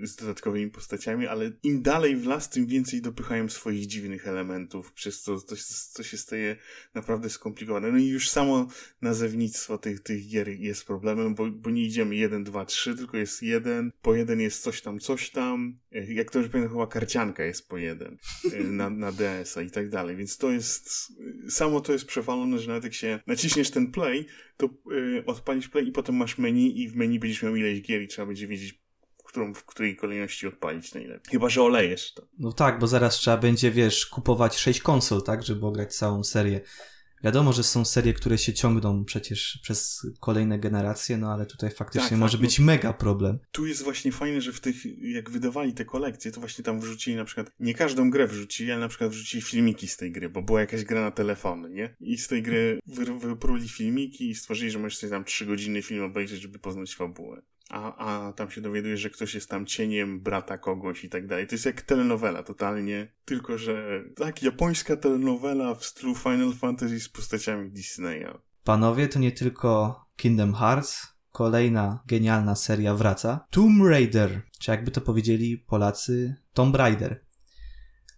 z 0.02 0.16
dodatkowymi 0.16 0.70
postaciami, 0.70 1.26
ale 1.26 1.52
im 1.62 1.82
dalej 1.82 2.16
w 2.16 2.26
las, 2.26 2.50
tym 2.50 2.66
więcej 2.66 3.02
dopychają 3.02 3.48
swoich 3.48 3.86
dziwnych 3.86 4.28
elementów, 4.28 4.92
przez 4.92 5.22
co 5.22 5.40
to, 5.40 5.56
to 5.94 6.02
się 6.02 6.16
staje 6.16 6.56
naprawdę 6.94 7.30
skomplikowane. 7.30 7.92
No 7.92 7.98
i 7.98 8.06
już 8.06 8.30
samo 8.30 8.68
nazewnictwo 9.02 9.78
tych, 9.78 10.00
tych 10.00 10.28
gier 10.28 10.48
jest 10.48 10.84
problemem, 10.84 11.34
bo, 11.34 11.50
bo 11.50 11.70
nie 11.70 11.82
idziemy 11.82 12.16
1, 12.16 12.44
2, 12.44 12.64
3, 12.64 12.96
tylko 12.96 13.16
jest 13.16 13.42
jeden, 13.42 13.92
po 14.02 14.14
jeden 14.14 14.40
jest 14.40 14.62
coś 14.62 14.82
tam, 14.82 14.98
coś 14.98 15.30
tam. 15.30 15.78
Y, 15.94 16.12
jak 16.12 16.30
to 16.30 16.38
już 16.38 16.48
pamiętam, 16.48 16.72
chyba 16.72 16.86
karcianka 16.86 17.44
jest 17.44 17.68
po 17.68 17.78
jeden 17.78 18.16
y, 18.52 18.64
na, 18.64 18.90
na 18.90 19.12
DS-a 19.12 19.62
i 19.62 19.70
tak 19.70 19.88
dalej, 19.88 20.16
więc 20.16 20.38
to 20.38 20.50
jest, 20.50 21.12
samo 21.48 21.80
to 21.80 21.92
jest 21.92 22.04
przewalone, 22.04 22.58
że 22.58 22.68
nawet 22.68 22.84
jak 22.84 22.94
się 22.94 23.20
naciśniesz 23.26 23.70
ten 23.70 23.92
play, 23.92 24.26
to 24.56 24.68
yy, 24.90 25.24
odpalisz 25.26 25.68
play 25.68 25.88
i 25.88 25.92
potem 25.92 26.16
masz 26.16 26.38
menu 26.38 26.82
i 26.82 26.88
w 26.88 26.96
menu 26.96 27.18
będziesz 27.18 27.42
miał 27.42 27.56
ileś 27.56 27.82
gier 27.82 28.02
i 28.02 28.08
trzeba 28.08 28.26
będzie 28.26 28.46
wiedzieć, 28.46 28.79
którą, 29.30 29.54
w 29.54 29.64
której 29.64 29.96
kolejności 29.96 30.46
odpalić 30.46 30.94
najlepiej. 30.94 31.30
Chyba, 31.30 31.48
że 31.48 31.62
olejesz 31.62 32.14
to. 32.14 32.28
No 32.38 32.52
tak, 32.52 32.78
bo 32.78 32.86
zaraz 32.86 33.14
trzeba 33.14 33.36
będzie, 33.36 33.70
wiesz, 33.70 34.06
kupować 34.06 34.56
sześć 34.56 34.80
konsol, 34.80 35.22
tak, 35.22 35.42
żeby 35.42 35.66
ograć 35.66 35.96
całą 35.96 36.24
serię. 36.24 36.60
Wiadomo, 37.24 37.52
że 37.52 37.62
są 37.62 37.84
serie, 37.84 38.12
które 38.12 38.38
się 38.38 38.52
ciągną 38.52 39.04
przecież 39.04 39.58
przez 39.62 40.06
kolejne 40.20 40.58
generacje, 40.58 41.16
no 41.16 41.32
ale 41.32 41.46
tutaj 41.46 41.70
faktycznie 41.70 42.10
tak, 42.10 42.18
może 42.18 42.38
tak, 42.38 42.46
być 42.46 42.58
no, 42.58 42.64
mega 42.64 42.92
problem. 42.92 43.38
Tu 43.52 43.66
jest 43.66 43.82
właśnie 43.82 44.12
fajne, 44.12 44.40
że 44.40 44.52
w 44.52 44.60
tych, 44.60 44.76
jak 45.02 45.30
wydawali 45.30 45.72
te 45.72 45.84
kolekcje, 45.84 46.32
to 46.32 46.40
właśnie 46.40 46.64
tam 46.64 46.80
wrzucili 46.80 47.16
na 47.16 47.24
przykład, 47.24 47.50
nie 47.60 47.74
każdą 47.74 48.10
grę 48.10 48.26
wrzucili, 48.26 48.70
ale 48.72 48.80
na 48.80 48.88
przykład 48.88 49.10
wrzucili 49.10 49.42
filmiki 49.42 49.88
z 49.88 49.96
tej 49.96 50.12
gry, 50.12 50.28
bo 50.28 50.42
była 50.42 50.60
jakaś 50.60 50.84
gra 50.84 51.00
na 51.00 51.10
telefony, 51.10 51.70
nie? 51.70 51.96
I 52.00 52.18
z 52.18 52.28
tej 52.28 52.42
gry 52.42 52.80
wy, 52.86 53.18
wypruli 53.18 53.68
filmiki 53.68 54.30
i 54.30 54.34
stworzyli, 54.34 54.70
że 54.70 54.78
możesz 54.78 54.98
sobie 54.98 55.10
tam 55.10 55.24
trzy 55.24 55.46
godziny 55.46 55.82
film 55.82 56.04
obejrzeć, 56.04 56.40
żeby 56.40 56.58
poznać 56.58 56.94
fabułę 56.94 57.42
a, 57.70 57.96
a 57.96 58.32
tam 58.32 58.50
się 58.50 58.60
dowiadujesz, 58.60 59.00
że 59.00 59.10
ktoś 59.10 59.34
jest 59.34 59.50
tam 59.50 59.66
cieniem 59.66 60.20
brata 60.20 60.58
kogoś 60.58 61.04
i 61.04 61.08
tak 61.08 61.26
dalej. 61.26 61.46
To 61.46 61.54
jest 61.54 61.66
jak 61.66 61.82
telenowela 61.82 62.42
totalnie, 62.42 63.12
tylko 63.24 63.58
że 63.58 64.02
tak, 64.16 64.42
japońska 64.42 64.96
telenowela 64.96 65.74
w 65.74 65.84
stylu 65.84 66.14
Final 66.14 66.52
Fantasy 66.52 67.00
z 67.00 67.08
postaciami 67.08 67.70
Disneya. 67.70 68.38
Panowie, 68.64 69.08
to 69.08 69.18
nie 69.18 69.32
tylko 69.32 70.00
Kingdom 70.16 70.54
Hearts, 70.54 71.06
kolejna 71.32 72.02
genialna 72.06 72.54
seria 72.54 72.94
wraca. 72.94 73.46
Tomb 73.50 73.84
Raider, 73.84 74.42
czy 74.58 74.70
jakby 74.70 74.90
to 74.90 75.00
powiedzieli 75.00 75.58
Polacy, 75.58 76.34
Tomb 76.52 76.76
Raider. 76.76 77.24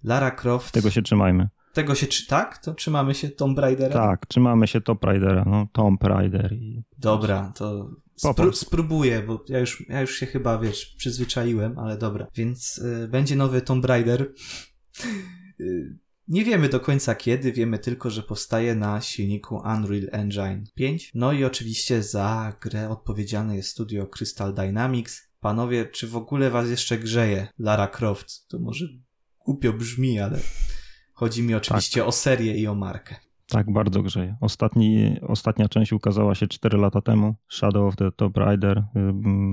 Lara 0.05 0.31
Croft. 0.31 0.75
Tego 0.75 0.91
się 0.91 1.03
trzymajmy. 1.03 1.49
Tego 1.73 1.95
się, 1.95 2.07
tak? 2.29 2.59
To 2.59 2.75
trzymamy 2.75 3.15
się 3.15 3.29
Tomb 3.29 3.59
Raidera? 3.59 3.95
Tak, 3.95 4.27
trzymamy 4.27 4.67
się 4.67 4.81
Tomb 4.81 5.05
Raidera, 5.05 5.45
no 5.47 5.67
Tomb 5.73 6.03
Raider. 6.03 6.53
I... 6.53 6.85
Dobra, 6.99 7.53
to 7.57 7.91
Spró 8.31 8.53
spróbuję, 8.53 9.23
bo 9.23 9.45
ja 9.49 9.59
już, 9.59 9.89
ja 9.89 10.01
już 10.01 10.17
się 10.17 10.27
chyba, 10.27 10.59
wiesz, 10.59 10.95
przyzwyczaiłem, 10.97 11.79
ale 11.79 11.99
dobra. 11.99 12.27
Więc 12.35 12.79
y, 12.79 13.09
będzie 13.09 13.37
nowy 13.37 13.63
Tomb 13.63 13.85
Raider. 13.85 14.33
Y, 15.61 15.99
Nie 16.29 16.45
wiemy 16.45 16.69
do 16.69 16.81
końca 16.81 17.15
kiedy, 17.15 17.53
wiemy 17.53 17.79
tylko, 17.79 18.11
że 18.11 18.23
powstaje 18.23 18.75
na 18.75 19.01
silniku 19.01 19.57
Unreal 19.57 20.09
Engine 20.13 20.65
5. 20.75 21.11
No 21.15 21.33
i 21.33 21.45
oczywiście 21.45 22.03
za 22.03 22.57
grę 22.61 22.89
odpowiedzialne 22.89 23.57
jest 23.57 23.69
studio 23.69 24.07
Crystal 24.07 24.55
Dynamics. 24.55 25.29
Panowie, 25.41 25.87
czy 25.87 26.07
w 26.07 26.17
ogóle 26.17 26.51
was 26.51 26.71
jeszcze 26.71 26.99
grzeje 26.99 27.49
Lara 27.59 27.87
Croft? 27.87 28.49
To 28.49 28.59
może 28.59 28.87
głupio 29.39 29.73
brzmi, 29.73 30.21
ale 30.21 30.39
chodzi 31.13 31.43
mi 31.43 31.55
oczywiście 31.55 32.01
tak. 32.01 32.09
o 32.09 32.13
serię 32.13 32.59
i 32.59 32.67
o 32.67 32.75
markę. 32.75 33.17
Tak, 33.53 33.73
bardzo 33.73 34.03
grzeje. 34.03 34.37
Ostatni, 34.41 35.17
ostatnia 35.29 35.69
część 35.69 35.93
ukazała 35.93 36.35
się 36.35 36.47
4 36.47 36.79
lata 36.79 37.01
temu, 37.01 37.35
Shadow 37.49 37.89
of 37.89 37.97
the 37.97 38.13
Top 38.13 38.37
Rider 38.37 38.85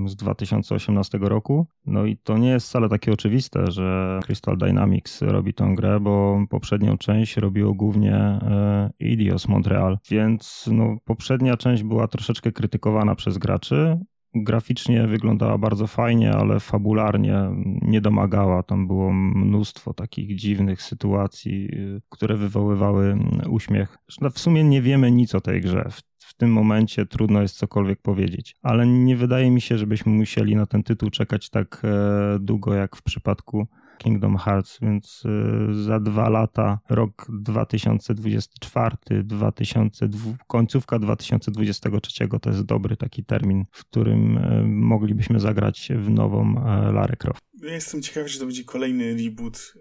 z 0.06 0.16
2018 0.16 1.18
roku. 1.18 1.66
No 1.86 2.04
i 2.04 2.16
to 2.16 2.38
nie 2.38 2.48
jest 2.48 2.68
wcale 2.68 2.88
takie 2.88 3.12
oczywiste, 3.12 3.70
że 3.70 4.20
Crystal 4.22 4.58
Dynamics 4.58 5.22
robi 5.22 5.54
tą 5.54 5.74
grę, 5.74 6.00
bo 6.00 6.44
poprzednią 6.50 6.98
część 6.98 7.36
robiło 7.36 7.74
głównie 7.74 8.14
e, 8.14 8.90
Idios 9.00 9.48
Montreal, 9.48 9.98
więc 10.10 10.68
no, 10.72 10.96
poprzednia 11.04 11.56
część 11.56 11.82
była 11.82 12.08
troszeczkę 12.08 12.52
krytykowana 12.52 13.14
przez 13.14 13.38
graczy, 13.38 13.98
graficznie 14.34 15.06
wyglądała 15.06 15.58
bardzo 15.58 15.86
fajnie, 15.86 16.32
ale 16.32 16.60
fabularnie 16.60 17.50
nie 17.82 18.00
domagała. 18.00 18.62
Tam 18.62 18.86
było 18.86 19.12
mnóstwo 19.12 19.94
takich 19.94 20.36
dziwnych 20.36 20.82
sytuacji, 20.82 21.68
y, 21.72 22.02
które 22.08 22.36
wywoływały 22.36 23.06
mm, 23.06 23.40
uśmiech. 23.50 23.98
W 24.32 24.38
sumie 24.38 24.64
nie 24.64 24.82
wiemy 24.82 25.10
nic 25.10 25.34
o 25.34 25.40
tej 25.40 25.60
grze. 25.60 25.88
W 26.18 26.34
tym 26.34 26.52
momencie 26.52 27.06
trudno 27.06 27.42
jest 27.42 27.56
cokolwiek 27.56 28.02
powiedzieć, 28.02 28.56
ale 28.62 28.86
nie 28.86 29.16
wydaje 29.16 29.50
mi 29.50 29.60
się, 29.60 29.78
żebyśmy 29.78 30.12
musieli 30.12 30.56
na 30.56 30.66
ten 30.66 30.82
tytuł 30.82 31.10
czekać 31.10 31.50
tak 31.50 31.82
e, 31.84 32.38
długo 32.38 32.74
jak 32.74 32.96
w 32.96 33.02
przypadku 33.02 33.66
Kingdom 34.02 34.36
Hearts, 34.36 34.78
więc 34.82 35.22
y, 35.70 35.84
za 35.84 36.00
dwa 36.00 36.28
lata, 36.28 36.78
rok 36.88 37.26
2024, 37.28 38.96
2002, 39.24 40.36
końcówka 40.46 40.98
2023 40.98 42.28
to 42.42 42.50
jest 42.50 42.62
dobry 42.62 42.96
taki 42.96 43.24
termin, 43.24 43.64
w 43.70 43.84
którym 43.84 44.38
y, 44.38 44.62
moglibyśmy 44.66 45.40
zagrać 45.40 45.88
w 45.96 46.10
nową 46.10 46.52
y, 46.52 46.92
Lara 46.92 47.16
Croft. 47.16 47.40
Ja 47.62 47.74
jestem 47.74 48.02
ciekawy, 48.02 48.28
czy 48.28 48.38
to 48.38 48.46
będzie 48.46 48.64
kolejny 48.64 49.16
reboot 49.16 49.74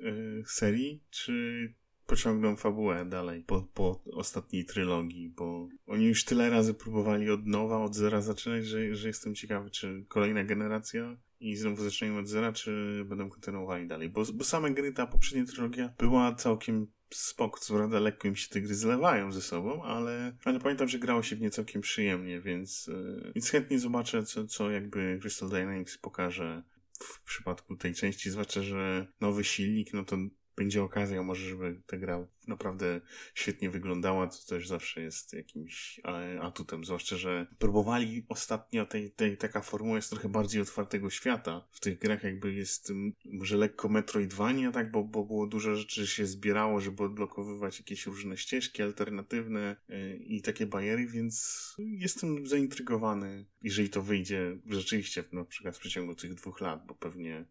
serii, 0.46 1.04
czy 1.10 1.34
pociągną 2.06 2.56
fabułę 2.56 3.06
dalej 3.06 3.44
po, 3.44 3.62
po 3.74 4.04
ostatniej 4.14 4.66
trylogii, 4.66 5.30
bo 5.30 5.70
oni 5.88 6.06
już 6.06 6.26
tyle 6.26 6.50
razy 6.50 6.74
próbowali 6.74 7.30
od 7.30 7.46
nowa, 7.46 7.84
od 7.84 7.96
zera 7.96 8.22
zaczynać, 8.22 8.66
że, 8.66 8.96
że 8.96 9.08
jestem 9.08 9.36
ciekawy, 9.36 9.70
czy 9.70 10.06
kolejna 10.08 10.44
generacja 10.44 11.18
i 11.40 11.56
znowu 11.56 11.84
zaczynają 11.84 12.20
od 12.20 12.28
zera, 12.28 12.54
czy 12.54 13.04
będą 13.06 13.30
kontynuowali 13.30 13.88
dalej. 13.88 14.10
Bo, 14.10 14.24
bo 14.34 14.44
same 14.44 14.72
gry, 14.72 14.94
ta 14.94 15.08
poprzednia 15.08 15.46
trylogia 15.46 15.94
była 15.98 16.36
całkiem 16.36 16.88
spoko, 17.10 17.60
co 17.60 17.74
prawda 17.74 18.00
lekko 18.00 18.28
im 18.28 18.36
się 18.36 18.50
te 18.50 18.62
gry 18.62 18.76
zlewają 18.76 19.32
ze 19.32 19.42
sobą, 19.42 19.84
ale, 19.84 20.38
ale 20.46 20.60
pamiętam, 20.60 20.88
że 20.88 21.00
grało 21.00 21.24
się 21.24 21.36
w 21.36 21.42
nie 21.42 21.50
całkiem 21.50 21.82
przyjemnie, 21.82 22.42
więc, 22.42 22.88
yy, 22.88 23.32
więc 23.36 23.50
chętnie 23.50 23.80
zobaczę, 23.80 24.24
co, 24.24 24.48
co 24.48 24.72
jakby 24.72 25.20
Crystal 25.22 25.50
Dynamics 25.50 25.98
pokaże 25.98 26.64
w 27.00 27.22
przypadku 27.24 27.76
tej 27.76 27.94
części, 27.94 28.32
zwłaszcza, 28.32 28.62
że 28.62 29.08
nowy 29.22 29.44
silnik, 29.44 29.94
no 29.94 30.06
to 30.06 30.18
będzie 30.60 30.84
okazja 30.84 31.24
może, 31.24 31.50
żeby 31.50 31.82
ta 31.88 31.98
gra 31.98 32.28
naprawdę 32.48 33.02
świetnie 33.34 33.70
wyglądała, 33.70 34.28
to 34.28 34.38
też 34.48 34.68
zawsze 34.68 35.02
jest 35.02 35.34
jakimś 35.34 36.02
atutem, 36.42 36.86
zwłaszcza, 36.86 37.18
że 37.18 37.48
próbowali 37.60 38.26
ostatnio 38.30 38.86
tej, 38.86 39.12
tej 39.12 39.38
taka 39.38 39.62
formuła 39.62 39.96
jest 39.96 40.10
trochę 40.10 40.30
bardziej 40.30 40.62
otwartego 40.62 41.10
świata. 41.10 41.68
W 41.72 41.80
tych 41.80 42.00
grach 42.00 42.24
jakby 42.24 42.54
jest 42.54 42.94
może 43.26 43.58
lekko 43.58 43.90
Metroidvania, 43.90 44.72
tak, 44.72 44.92
bo, 44.92 45.04
bo 45.04 45.26
było 45.26 45.48
dużo 45.48 45.76
rzeczy 45.76 46.08
się 46.08 46.26
zbierało, 46.26 46.82
żeby 46.82 47.04
odblokowywać 47.04 47.80
jakieś 47.80 48.06
różne 48.06 48.38
ścieżki 48.38 48.84
alternatywne 48.84 49.76
yy, 49.90 50.18
i 50.18 50.42
takie 50.42 50.66
bariery, 50.66 51.08
więc 51.08 51.76
jestem 51.78 52.48
zaintrygowany, 52.48 53.46
jeżeli 53.62 53.90
to 53.90 54.02
wyjdzie 54.02 54.58
rzeczywiście 54.70 55.24
na 55.32 55.46
przykład 55.46 55.78
w 55.78 55.80
przeciągu 55.80 56.16
tych 56.16 56.34
dwóch 56.34 56.62
lat, 56.62 56.86
bo 56.86 56.96
pewnie 56.96 57.46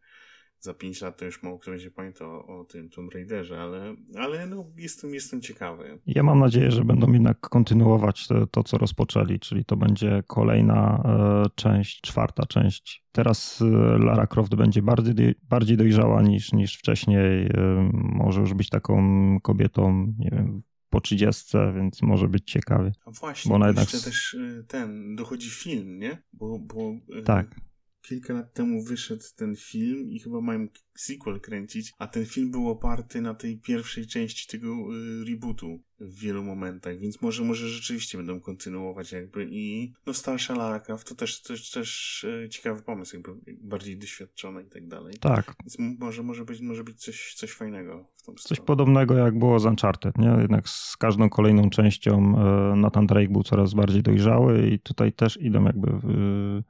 za 0.60 0.74
5 0.74 1.00
lat 1.00 1.18
to 1.18 1.24
już 1.24 1.42
mało 1.42 1.58
kto 1.58 1.70
będzie 1.70 1.90
pamiętał 1.90 2.30
o, 2.30 2.60
o 2.60 2.64
tym 2.64 2.88
Tomb 2.88 3.14
Raiderze, 3.14 3.60
ale, 3.60 3.94
ale 4.18 4.46
no, 4.46 4.64
jestem, 4.76 5.14
jestem 5.14 5.40
ciekawy. 5.40 5.98
Ja 6.06 6.22
mam 6.22 6.38
nadzieję, 6.38 6.70
że 6.70 6.84
będą 6.84 7.12
jednak 7.12 7.40
kontynuować 7.40 8.26
to, 8.26 8.46
to 8.46 8.64
co 8.64 8.78
rozpoczęli, 8.78 9.40
czyli 9.40 9.64
to 9.64 9.76
będzie 9.76 10.22
kolejna 10.26 11.02
e, 11.04 11.50
część, 11.54 12.00
czwarta 12.00 12.46
część. 12.46 13.04
Teraz 13.12 13.62
e, 13.62 13.64
Lara 13.98 14.26
Croft 14.26 14.54
będzie 14.54 14.82
bardziej, 14.82 15.34
bardziej 15.42 15.76
dojrzała 15.76 16.22
niż, 16.22 16.52
niż 16.52 16.76
wcześniej. 16.76 17.46
E, 17.46 17.90
może 17.92 18.40
już 18.40 18.54
być 18.54 18.68
taką 18.68 19.02
kobietą, 19.42 20.14
nie 20.18 20.30
wiem, 20.30 20.62
po 20.90 21.00
30, 21.00 21.58
więc 21.74 22.02
może 22.02 22.28
być 22.28 22.50
ciekawy. 22.50 22.92
A 23.06 23.10
właśnie, 23.10 23.48
bo 23.48 23.54
ona 23.54 23.66
jednak... 23.66 23.86
też 23.86 24.34
e, 24.34 24.62
ten, 24.62 25.16
dochodzi 25.16 25.50
film, 25.50 25.98
nie? 25.98 26.22
Bo, 26.32 26.58
bo 26.58 26.94
e, 27.18 27.22
tak 27.22 27.68
kilka 28.02 28.34
lat 28.34 28.54
temu 28.54 28.82
wyszedł 28.82 29.24
ten 29.36 29.56
film 29.56 30.08
i 30.08 30.18
chyba 30.18 30.40
mają 30.40 30.66
sequel 30.94 31.40
kręcić, 31.40 31.92
a 31.98 32.06
ten 32.06 32.26
film 32.26 32.50
był 32.50 32.68
oparty 32.68 33.20
na 33.20 33.34
tej 33.34 33.58
pierwszej 33.58 34.06
części 34.06 34.48
tego 34.48 34.68
y, 34.68 35.24
rebootu 35.24 35.80
w 36.00 36.20
wielu 36.20 36.44
momentach, 36.44 36.98
więc 36.98 37.22
może 37.22 37.44
może 37.44 37.68
rzeczywiście 37.68 38.18
będą 38.18 38.40
kontynuować 38.40 39.12
jakby 39.12 39.46
i 39.50 39.92
no 40.06 40.14
starsza 40.14 40.54
Lara 40.54 40.80
Croft 40.80 41.08
to 41.08 41.14
też, 41.14 41.42
też, 41.42 41.70
też 41.70 42.24
y, 42.24 42.48
ciekawy 42.48 42.82
pomysł, 42.82 43.16
jakby 43.16 43.32
bardziej 43.60 43.98
doświadczona 43.98 44.60
i 44.60 44.66
tak 44.66 44.88
dalej. 44.88 45.14
Tak. 45.20 45.54
Więc 45.60 45.98
może, 45.98 46.22
może 46.22 46.44
być, 46.44 46.60
może 46.60 46.84
być 46.84 47.04
coś, 47.04 47.34
coś 47.34 47.52
fajnego 47.52 48.04
w 48.16 48.22
tą 48.22 48.34
Coś 48.34 48.60
podobnego 48.60 49.14
jak 49.14 49.38
było 49.38 49.58
z 49.58 49.66
Uncharted, 49.66 50.18
nie? 50.18 50.36
Jednak 50.40 50.68
z 50.68 50.96
każdą 50.96 51.28
kolejną 51.28 51.70
częścią 51.70 52.34
y, 52.72 52.76
Nathan 52.76 53.06
Drake 53.06 53.32
był 53.32 53.42
coraz 53.42 53.74
bardziej 53.74 54.02
dojrzały 54.02 54.68
i 54.68 54.78
tutaj 54.78 55.12
też 55.12 55.36
idą 55.40 55.64
jakby 55.64 55.90
w, 55.92 56.62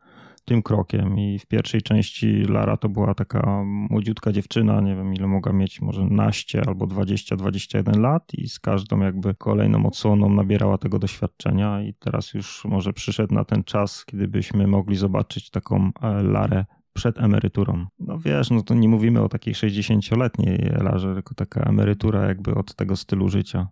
tym 0.49 0.63
krokiem 0.63 1.19
i 1.19 1.39
w 1.39 1.47
pierwszej 1.47 1.83
części 1.83 2.43
Lara 2.43 2.77
to 2.77 2.89
była 2.89 3.15
taka 3.15 3.63
młodziutka 3.65 4.33
dziewczyna, 4.33 4.81
nie 4.81 4.97
wiem 4.97 5.15
ile 5.15 5.27
mogła 5.27 5.53
mieć, 5.53 5.81
może 5.81 6.05
naście 6.05 6.63
albo 6.67 6.87
20-21 6.87 8.01
lat 8.01 8.35
i 8.35 8.49
z 8.49 8.61
każdą 8.61 9.01
jakby 9.01 9.35
kolejną 9.35 9.87
odsłoną 9.87 10.29
nabierała 10.29 10.79
tego 10.79 10.99
doświadczenia 10.99 11.83
i 11.83 11.95
teraz 11.95 12.35
już 12.35 12.65
może 12.65 12.93
przyszedł 12.93 13.35
na 13.35 13.45
ten 13.45 13.65
czas, 13.65 14.05
kiedy 14.05 14.29
byśmy 14.29 14.67
mogli 14.67 14.97
zobaczyć 14.97 15.51
taką 15.51 15.91
e, 16.03 16.23
Larę 16.23 16.65
przed 16.93 17.19
emeryturą. 17.19 17.87
No 17.99 18.19
wiesz, 18.19 18.51
no 18.51 18.63
to 18.63 18.75
nie 18.75 18.89
mówimy 18.89 19.23
o 19.23 19.29
takiej 19.29 19.55
60-letniej 19.55 20.59
Larze, 20.81 21.15
tylko 21.15 21.35
taka 21.35 21.61
emerytura 21.61 22.27
jakby 22.27 22.55
od 22.55 22.75
tego 22.75 22.97
stylu 22.97 23.29
życia. 23.29 23.69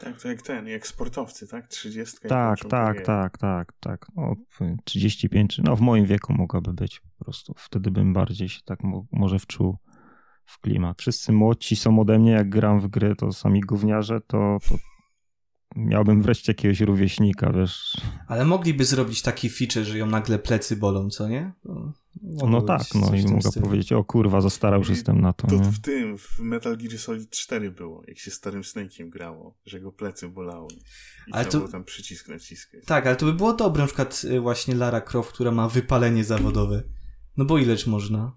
Tak, 0.00 0.20
to 0.20 0.28
jak 0.28 0.42
ten, 0.42 0.68
jak 0.68 0.86
sportowcy, 0.86 1.48
tak? 1.48 1.68
30. 1.68 2.16
Tak, 2.28 2.58
tak, 2.68 3.00
tak, 3.00 3.38
tak, 3.38 3.72
tak. 3.80 4.06
No, 4.16 4.34
35, 4.84 5.60
no 5.64 5.76
w 5.76 5.80
moim 5.80 6.06
wieku 6.06 6.32
mogłaby 6.32 6.72
być 6.72 7.00
po 7.00 7.24
prostu. 7.24 7.54
Wtedy 7.56 7.90
bym 7.90 8.12
bardziej 8.12 8.48
się 8.48 8.60
tak 8.64 8.78
może 9.12 9.38
wczuł 9.38 9.78
w 10.44 10.60
klimat. 10.60 11.00
Wszyscy 11.00 11.32
młodsi 11.32 11.76
są 11.76 12.00
ode 12.00 12.18
mnie, 12.18 12.30
jak 12.30 12.48
gram 12.48 12.80
w 12.80 12.88
gry, 12.88 13.16
to 13.16 13.32
sami 13.32 13.60
gówniarze, 13.60 14.20
to, 14.20 14.58
to 14.68 14.74
miałbym 15.76 16.22
wreszcie 16.22 16.50
jakiegoś 16.52 16.80
rówieśnika, 16.80 17.52
wiesz. 17.52 17.96
Ale 18.26 18.44
mogliby 18.44 18.84
zrobić 18.84 19.22
taki 19.22 19.50
feature, 19.50 19.84
że 19.84 19.98
ją 19.98 20.06
nagle 20.06 20.38
plecy 20.38 20.76
bolą, 20.76 21.10
co 21.10 21.28
nie? 21.28 21.52
no 22.22 22.62
tak, 22.62 22.82
no 22.94 23.14
i 23.14 23.26
mogę 23.26 23.50
powiedzieć, 23.62 23.92
o 23.92 24.04
kurwa, 24.04 24.40
za 24.40 24.50
stara 24.50 24.76
już 24.76 24.88
jestem 24.88 25.20
na 25.20 25.32
to. 25.32 25.46
To 25.46 25.54
nie? 25.54 25.62
w 25.62 25.80
tym, 25.80 26.18
w 26.18 26.38
Metal 26.38 26.76
Gear 26.76 26.98
Solid 26.98 27.30
4 27.30 27.70
było, 27.70 28.02
jak 28.08 28.18
się 28.18 28.30
starym 28.30 28.62
Snake'iem 28.62 29.08
grało, 29.08 29.54
że 29.66 29.80
go 29.80 29.92
plecy 29.92 30.28
bolały. 30.28 30.68
I 31.26 31.32
ale 31.32 31.44
to 31.44 31.68
tam 31.68 31.84
przycisk 31.84 32.28
naciskać. 32.28 32.84
Tak, 32.84 33.06
ale 33.06 33.16
to 33.16 33.26
by 33.26 33.32
było 33.32 33.52
dobre, 33.52 33.82
na 33.82 33.86
przykład 33.86 34.22
y, 34.24 34.40
właśnie 34.40 34.74
Lara 34.74 35.00
Croft, 35.00 35.32
która 35.32 35.50
ma 35.50 35.68
wypalenie 35.68 36.24
zawodowe. 36.24 36.82
No 37.36 37.44
bo 37.44 37.58
ileż 37.58 37.86
można? 37.86 38.36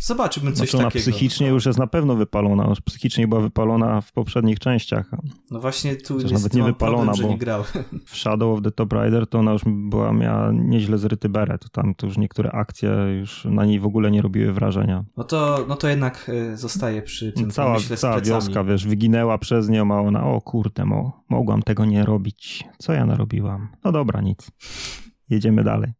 Zobaczymy 0.00 0.50
coś 0.52 0.56
znaczy 0.56 0.76
ona 0.76 0.86
takiego. 0.86 1.02
psychicznie 1.02 1.48
już 1.48 1.66
jest 1.66 1.78
na 1.78 1.86
pewno 1.86 2.14
wypalona. 2.14 2.72
Psychicznie 2.84 3.28
była 3.28 3.40
wypalona 3.40 4.00
w 4.00 4.12
poprzednich 4.12 4.58
częściach. 4.58 5.10
No 5.50 5.60
właśnie 5.60 5.96
tu 5.96 6.20
jest 6.20 6.32
nawet 6.32 6.54
nie 6.54 6.62
wypalona, 6.62 7.12
problem, 7.12 7.38
bo 7.38 7.46
nie 7.46 7.64
w 8.04 8.16
Shadow 8.16 8.58
of 8.58 8.64
the 8.64 8.70
Top 8.70 8.92
Rider 8.92 9.26
to 9.26 9.38
ona 9.38 9.52
już 9.52 9.62
była, 9.66 10.12
miała 10.12 10.52
nieźle 10.52 10.98
zryty 10.98 11.28
beret. 11.28 11.70
Tam 11.70 11.94
to 11.94 12.06
już 12.06 12.18
niektóre 12.18 12.50
akcje 12.50 12.90
już 13.18 13.44
na 13.44 13.64
niej 13.64 13.80
w 13.80 13.86
ogóle 13.86 14.10
nie 14.10 14.22
robiły 14.22 14.52
wrażenia. 14.52 15.04
No 15.16 15.24
to, 15.24 15.64
no 15.68 15.76
to 15.76 15.88
jednak 15.88 16.28
y, 16.28 16.56
zostaje 16.56 17.02
przy 17.02 17.32
tym 17.32 17.50
Cała, 17.50 17.74
pomyśle 17.74 17.96
cała 17.96 18.20
wioska, 18.20 18.64
wiesz, 18.64 18.86
wyginęła 18.86 19.38
przez 19.38 19.68
nią, 19.68 19.94
a 19.94 20.00
ona, 20.00 20.26
o 20.26 20.40
kurde, 20.40 20.84
mo, 20.84 21.24
mogłam 21.28 21.62
tego 21.62 21.84
nie 21.84 22.04
robić. 22.04 22.64
Co 22.78 22.92
ja 22.92 23.06
narobiłam? 23.06 23.68
No 23.84 23.92
dobra, 23.92 24.20
nic. 24.20 24.50
Jedziemy 25.30 25.64
dalej. 25.64 25.92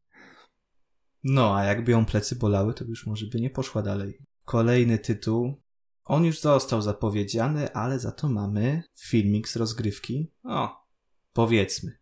No, 1.28 1.56
a 1.56 1.64
jakby 1.64 1.92
ją 1.92 2.04
plecy 2.04 2.36
bolały, 2.36 2.74
to 2.74 2.84
już 2.84 3.06
może 3.06 3.26
by 3.26 3.40
nie 3.40 3.50
poszła 3.50 3.82
dalej. 3.82 4.18
Kolejny 4.44 4.98
tytuł. 4.98 5.62
On 6.04 6.24
już 6.24 6.40
został 6.40 6.82
zapowiedziany, 6.82 7.72
ale 7.72 7.98
za 7.98 8.12
to 8.12 8.28
mamy 8.28 8.82
filmik 8.98 9.48
z 9.48 9.56
rozgrywki. 9.56 10.30
O, 10.44 10.86
powiedzmy. 11.32 11.98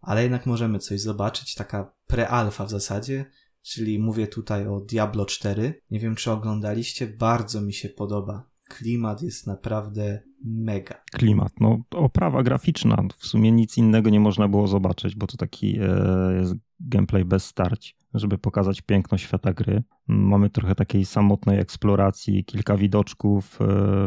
Ale 0.00 0.22
jednak 0.22 0.46
możemy 0.46 0.78
coś 0.78 1.00
zobaczyć, 1.00 1.54
taka 1.54 1.92
prealfa 2.06 2.66
w 2.66 2.70
zasadzie, 2.70 3.30
czyli 3.62 3.98
mówię 3.98 4.26
tutaj 4.26 4.66
o 4.66 4.80
Diablo 4.80 5.26
4. 5.26 5.82
Nie 5.90 6.00
wiem, 6.00 6.14
czy 6.14 6.30
oglądaliście, 6.30 7.06
bardzo 7.06 7.60
mi 7.60 7.72
się 7.72 7.88
podoba 7.88 8.48
klimat 8.68 9.22
jest 9.22 9.46
naprawdę 9.46 10.22
mega. 10.44 10.94
Klimat, 11.12 11.52
no 11.60 11.78
oprawa 11.90 12.42
graficzna, 12.42 13.02
w 13.18 13.26
sumie 13.26 13.52
nic 13.52 13.78
innego 13.78 14.10
nie 14.10 14.20
można 14.20 14.48
było 14.48 14.66
zobaczyć, 14.66 15.14
bo 15.16 15.26
to 15.26 15.36
taki 15.36 15.78
e, 15.80 16.36
jest 16.40 16.54
gameplay 16.80 17.24
bez 17.24 17.44
starć, 17.44 17.96
żeby 18.18 18.38
pokazać 18.38 18.80
piękno 18.80 19.18
świata 19.18 19.52
gry. 19.52 19.82
Mamy 20.08 20.50
trochę 20.50 20.74
takiej 20.74 21.04
samotnej 21.04 21.60
eksploracji, 21.60 22.44
kilka 22.44 22.76
widoczków 22.76 23.58
e, 23.60 23.64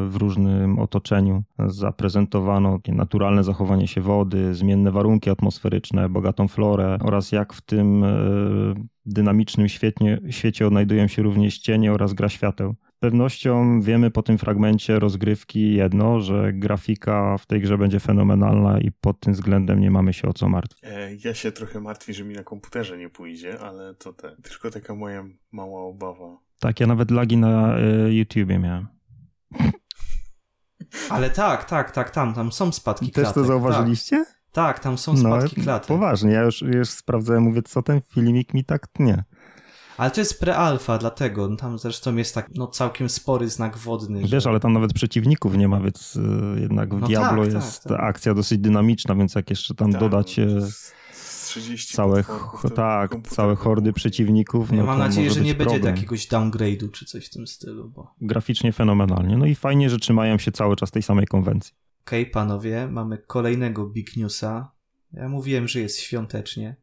w 0.09 0.15
różnym 0.15 0.79
otoczeniu. 0.79 1.43
Zaprezentowano 1.67 2.79
naturalne 2.87 3.43
zachowanie 3.43 3.87
się 3.87 4.01
wody, 4.01 4.53
zmienne 4.53 4.91
warunki 4.91 5.29
atmosferyczne, 5.29 6.09
bogatą 6.09 6.47
florę 6.47 6.97
oraz 7.01 7.31
jak 7.31 7.53
w 7.53 7.61
tym 7.61 8.03
e, 8.03 8.09
dynamicznym 9.05 9.69
świecie, 9.69 10.19
świecie 10.29 10.67
odnajdują 10.67 11.07
się 11.07 11.21
również 11.21 11.59
cienie 11.59 11.93
oraz 11.93 12.13
gra 12.13 12.29
świateł 12.29 12.75
pewnością 12.99 13.81
wiemy 13.81 14.11
po 14.11 14.23
tym 14.23 14.37
fragmencie 14.37 14.99
rozgrywki 14.99 15.73
jedno, 15.73 16.19
że 16.19 16.53
grafika 16.53 17.37
w 17.37 17.45
tej 17.45 17.61
grze 17.61 17.77
będzie 17.77 17.99
fenomenalna 17.99 18.79
i 18.79 18.91
pod 18.91 19.19
tym 19.19 19.33
względem 19.33 19.79
nie 19.79 19.91
mamy 19.91 20.13
się 20.13 20.27
o 20.27 20.33
co 20.33 20.49
martwić. 20.49 20.83
E, 20.83 21.15
ja 21.15 21.33
się 21.33 21.51
trochę 21.51 21.79
martwię, 21.79 22.13
że 22.13 22.23
mi 22.23 22.35
na 22.35 22.43
komputerze 22.43 22.97
nie 22.97 23.09
pójdzie, 23.09 23.59
ale 23.59 23.95
to 23.95 24.13
te, 24.13 24.35
tylko 24.41 24.71
taka 24.71 24.95
moja 24.95 25.25
mała 25.51 25.81
obawa. 25.81 26.37
Tak, 26.59 26.79
ja 26.79 26.87
nawet 26.87 27.11
lagi 27.11 27.37
na 27.37 27.79
y, 27.79 28.13
YouTubie 28.13 28.59
miałem. 28.59 28.87
Ale 31.09 31.29
tak, 31.29 31.65
tak, 31.65 31.91
tak, 31.91 32.09
tam, 32.09 32.33
tam 32.33 32.51
są 32.51 32.71
spadki 32.71 33.11
Też 33.11 33.23
klatek. 33.23 33.33
to 33.33 33.43
zauważyliście? 33.43 34.25
Tak, 34.25 34.35
tak 34.51 34.79
tam 34.79 34.97
są 34.97 35.17
spadki 35.17 35.55
no, 35.57 35.63
klatek. 35.63 35.87
Poważnie, 35.87 36.31
ja 36.31 36.41
już, 36.41 36.61
już 36.61 36.89
sprawdzałem, 36.89 37.43
mówię, 37.43 37.61
co 37.61 37.81
ten 37.81 38.01
filmik 38.01 38.53
mi 38.53 38.63
tak 38.63 38.87
nie. 38.99 39.23
Ale 39.99 40.11
to 40.11 40.21
jest 40.21 40.39
prealfa, 40.39 40.97
dlatego 40.97 41.47
no, 41.49 41.55
tam 41.55 41.79
zresztą 41.79 42.15
jest 42.15 42.35
tak 42.35 42.49
no, 42.55 42.67
całkiem 42.67 43.09
spory 43.09 43.49
znak 43.49 43.77
wodny. 43.77 44.21
Wiesz, 44.21 44.43
że... 44.43 44.49
ale 44.49 44.59
tam 44.59 44.73
nawet 44.73 44.93
przeciwników 44.93 45.57
nie 45.57 45.67
ma, 45.67 45.79
więc 45.79 46.15
y, 46.15 46.59
jednak 46.61 46.95
w 46.95 46.99
No 46.99 47.07
Diablo 47.07 47.45
tak, 47.45 47.53
jest 47.53 47.83
tak, 47.83 47.91
tak. 47.97 48.01
akcja 48.01 48.33
dosyć 48.33 48.59
dynamiczna, 48.59 49.15
więc 49.15 49.35
jak 49.35 49.49
jeszcze 49.49 49.75
tam 49.75 49.91
Tak, 49.91 50.01
dodać 50.01 50.37
no, 50.37 50.43
y, 50.43 50.61
z- 50.61 50.93
z 51.13 51.45
30 51.45 51.95
całe, 51.95 52.23
tak, 52.75 53.27
całe 53.27 53.55
hordy 53.55 53.93
przeciwników, 53.93 54.71
no 54.71 54.77
Ja 54.77 54.83
to 54.83 54.87
mam 54.87 54.99
nadzieję, 54.99 55.31
że 55.31 55.41
nie 55.41 55.53
być 55.53 55.57
będzie 55.57 55.73
problem. 55.73 55.95
jakiegoś 55.95 56.27
downgrade'u 56.27 56.91
czy 56.91 57.05
coś 57.05 57.25
w 57.25 57.29
tym 57.29 57.47
stylu. 57.47 57.89
Bo... 57.89 58.13
Graficznie 58.21 58.73
fenomenalnie. 58.73 59.37
No 59.37 59.45
i 59.45 59.55
fajnie, 59.55 59.89
że 59.89 59.99
trzymają 59.99 60.37
się 60.37 60.51
cały 60.51 60.75
czas 60.75 60.91
tej 60.91 61.03
samej 61.03 61.27
konwencji. 61.27 61.73
Okej, 62.05 62.21
okay, 62.21 62.33
panowie, 62.33 62.87
mamy 62.87 63.17
kolejnego 63.17 63.85
big 63.85 64.17
newsa. 64.17 64.71
Ja 65.13 65.29
mówiłem, 65.29 65.67
że 65.67 65.79
jest 65.79 65.99
świątecznie. 65.99 66.75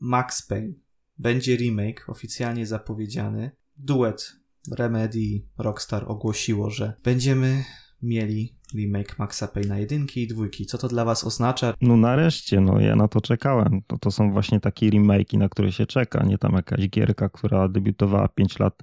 Max 0.00 0.46
Payne. 0.46 0.72
Będzie 1.18 1.56
remake, 1.56 2.04
oficjalnie 2.08 2.66
zapowiedziany. 2.66 3.50
Duet 3.76 4.36
Remedy 4.76 5.42
Rockstar 5.58 6.04
ogłosiło, 6.08 6.70
że 6.70 6.92
będziemy 7.04 7.64
mieli 8.02 8.56
remake 8.74 9.18
Maxa 9.18 9.46
Payne'a 9.46 9.76
jedynki 9.76 10.22
i 10.22 10.26
dwójki. 10.26 10.66
Co 10.66 10.78
to 10.78 10.88
dla 10.88 11.04
was 11.04 11.24
oznacza? 11.24 11.74
No 11.80 11.96
nareszcie, 11.96 12.60
no 12.60 12.80
ja 12.80 12.96
na 12.96 13.08
to 13.08 13.20
czekałem. 13.20 13.80
To, 13.86 13.98
to 13.98 14.10
są 14.10 14.32
właśnie 14.32 14.60
takie 14.60 14.90
remake'i, 14.90 15.38
na 15.38 15.48
które 15.48 15.72
się 15.72 15.86
czeka, 15.86 16.24
nie 16.24 16.38
tam 16.38 16.52
jakaś 16.52 16.88
gierka, 16.88 17.28
która 17.28 17.68
debiutowała 17.68 18.28
5 18.28 18.58
lat 18.58 18.82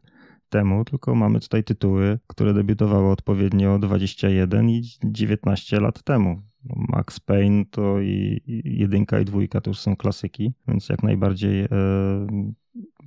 temu, 0.50 0.86
tylko 0.86 1.16
mamy 1.16 1.40
tutaj 1.40 1.64
tytuły, 1.64 2.20
które 2.28 2.54
debiutowały 2.54 3.12
odpowiednio 3.12 3.80
21 3.80 4.70
i 4.70 4.84
19 5.04 5.80
lat 5.80 6.04
temu. 6.04 6.42
No, 6.66 6.76
Max 6.90 7.20
Payne 7.20 7.66
to 7.66 8.02
i 8.02 8.42
jedynka 8.66 9.20
i 9.20 9.26
dwójka 9.26 9.62
to 9.62 9.70
już 9.70 9.80
są 9.80 9.96
klasyki, 9.96 10.54
więc 10.68 10.90
jak 10.90 11.04
najbardziej 11.04 11.62
e, 11.62 11.68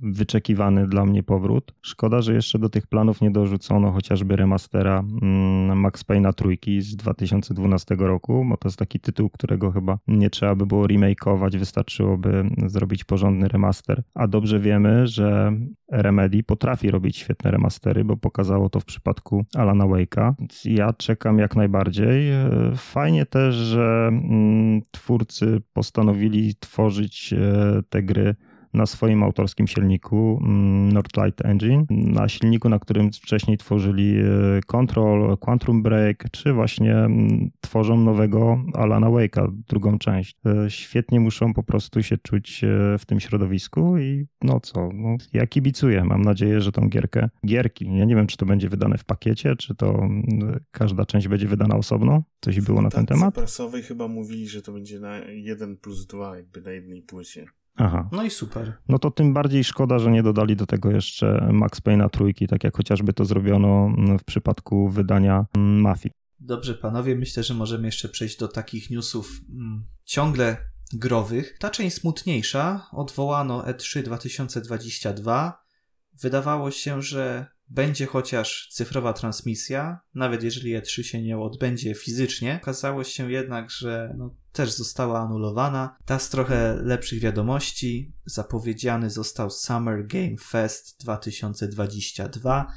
wyczekiwany 0.01 0.87
dla 0.87 1.05
mnie 1.05 1.23
powrót. 1.23 1.73
Szkoda, 1.81 2.21
że 2.21 2.33
jeszcze 2.33 2.59
do 2.59 2.69
tych 2.69 2.87
planów 2.87 3.21
nie 3.21 3.31
dorzucono 3.31 3.91
chociażby 3.91 4.35
remastera 4.35 5.03
mm, 5.21 5.79
Max 5.79 6.03
Payne'a 6.03 6.33
trójki 6.33 6.81
z 6.81 6.95
2012 6.95 7.95
roku, 7.95 8.45
bo 8.49 8.57
to 8.57 8.67
jest 8.67 8.79
taki 8.79 8.99
tytuł, 8.99 9.29
którego 9.29 9.71
chyba 9.71 9.99
nie 10.07 10.29
trzeba 10.29 10.55
by 10.55 10.65
było 10.65 10.87
remakeować, 10.87 11.57
wystarczyłoby 11.57 12.49
zrobić 12.67 13.03
porządny 13.03 13.47
remaster. 13.47 14.03
A 14.13 14.27
dobrze 14.27 14.59
wiemy, 14.59 15.07
że 15.07 15.53
Remedy 15.91 16.43
potrafi 16.43 16.91
robić 16.91 17.17
świetne 17.17 17.51
remastery, 17.51 18.03
bo 18.03 18.17
pokazało 18.17 18.69
to 18.69 18.79
w 18.79 18.85
przypadku 18.85 19.45
Alana 19.55 19.85
Wake'a. 19.85 20.33
Ja 20.65 20.93
czekam 20.93 21.39
jak 21.39 21.55
najbardziej. 21.55 22.31
E, 22.31 22.49
Fajnie 22.75 23.25
też, 23.25 23.55
że 23.55 24.07
mm, 24.07 24.81
twórcy 24.91 25.61
postanowili 25.73 26.55
tworzyć 26.59 27.33
e, 27.33 27.81
te 27.89 28.03
gry 28.03 28.35
na 28.73 28.85
swoim 28.85 29.23
autorskim 29.23 29.67
silniku 29.67 30.39
mm, 30.41 30.91
Northlight 30.91 31.45
Engine, 31.45 31.85
na 31.89 32.29
silniku, 32.29 32.69
na 32.69 32.79
którym 32.79 33.11
wcześniej 33.11 33.57
tworzyli 33.57 34.19
e, 34.19 34.23
Control, 34.65 35.37
Quantum 35.37 35.83
Break, 35.83 36.23
czy 36.31 36.53
właśnie 36.53 36.95
mm, 36.95 37.51
tworzą 37.61 37.97
nowego 37.97 38.63
Alana 38.73 39.07
Wake'a, 39.07 39.51
drugą 39.69 39.99
część. 39.99 40.37
E, 40.45 40.69
Świetnie 40.69 41.19
muszą 41.19 41.53
po 41.53 41.63
prostu 41.63 42.03
się 42.03 42.17
czuć 42.17 42.63
e, 42.63 42.97
w 42.97 43.05
tym 43.05 43.19
środowisku 43.19 43.97
i 43.97 44.25
no 44.41 44.59
co, 44.59 44.89
no, 44.93 45.17
ja 45.33 45.47
kibicuję. 45.47 46.03
Mam 46.03 46.21
nadzieję, 46.21 46.61
że 46.61 46.71
tą 46.71 46.89
gierkę, 46.89 47.29
gierki, 47.45 47.97
ja 47.97 48.05
nie 48.05 48.15
wiem, 48.15 48.27
czy 48.27 48.37
to 48.37 48.45
będzie 48.45 48.69
wydane 48.69 48.97
w 48.97 49.03
pakiecie, 49.03 49.55
czy 49.55 49.75
to 49.75 49.95
mm, 49.95 50.59
każda 50.71 51.05
część 51.05 51.27
będzie 51.27 51.47
wydana 51.47 51.75
osobno. 51.75 52.23
Coś 52.41 52.61
było 52.61 52.81
na 52.81 52.89
ten 52.89 53.05
temat? 53.05 53.35
prasowej 53.35 53.83
chyba 53.83 54.07
mówili, 54.07 54.47
że 54.47 54.61
to 54.61 54.71
będzie 54.71 54.99
na 54.99 55.17
1 55.19 55.77
plus 55.77 56.07
2, 56.07 56.37
jakby 56.37 56.61
na 56.61 56.71
jednej 56.71 57.01
płycie. 57.01 57.45
Aha. 57.79 58.09
No 58.11 58.23
i 58.23 58.29
super. 58.29 58.73
No 58.89 58.99
to 58.99 59.11
tym 59.11 59.33
bardziej 59.33 59.63
szkoda, 59.63 59.99
że 59.99 60.11
nie 60.11 60.23
dodali 60.23 60.55
do 60.55 60.65
tego 60.65 60.91
jeszcze 60.91 61.49
Max 61.53 61.81
Payne'a 61.81 62.09
trójki, 62.09 62.47
tak 62.47 62.63
jak 62.63 62.77
chociażby 62.77 63.13
to 63.13 63.25
zrobiono 63.25 63.91
w 64.19 64.23
przypadku 64.23 64.89
wydania 64.89 65.45
mm, 65.55 65.81
Mafii. 65.81 66.13
Dobrze, 66.39 66.75
panowie, 66.75 67.15
myślę, 67.15 67.43
że 67.43 67.53
możemy 67.53 67.85
jeszcze 67.85 68.09
przejść 68.09 68.37
do 68.37 68.47
takich 68.47 68.89
newsów 68.89 69.41
mm, 69.49 69.85
ciągle 70.05 70.57
growych. 70.93 71.57
Ta 71.59 71.69
część 71.69 71.95
smutniejsza. 71.95 72.87
Odwołano 72.91 73.67
E 73.67 73.73
E3 73.73 74.03
2022. 74.03 75.63
Wydawało 76.21 76.71
się, 76.71 77.01
że 77.01 77.45
będzie 77.69 78.05
chociaż 78.05 78.67
cyfrowa 78.71 79.13
transmisja, 79.13 79.99
nawet 80.13 80.43
jeżeli 80.43 80.77
E3 80.77 81.03
się 81.03 81.21
nie 81.21 81.37
odbędzie 81.37 81.95
fizycznie. 81.95 82.59
Okazało 82.61 83.03
się 83.03 83.31
jednak, 83.31 83.71
że 83.71 84.15
no, 84.17 84.35
też 84.51 84.71
została 84.71 85.19
anulowana. 85.19 85.97
Ta 86.05 86.19
z 86.19 86.29
trochę 86.29 86.79
lepszych 86.83 87.19
wiadomości. 87.19 88.13
Zapowiedziany 88.25 89.09
został 89.09 89.49
Summer 89.49 90.07
Game 90.07 90.37
Fest 90.49 91.03
2022, 91.03 92.67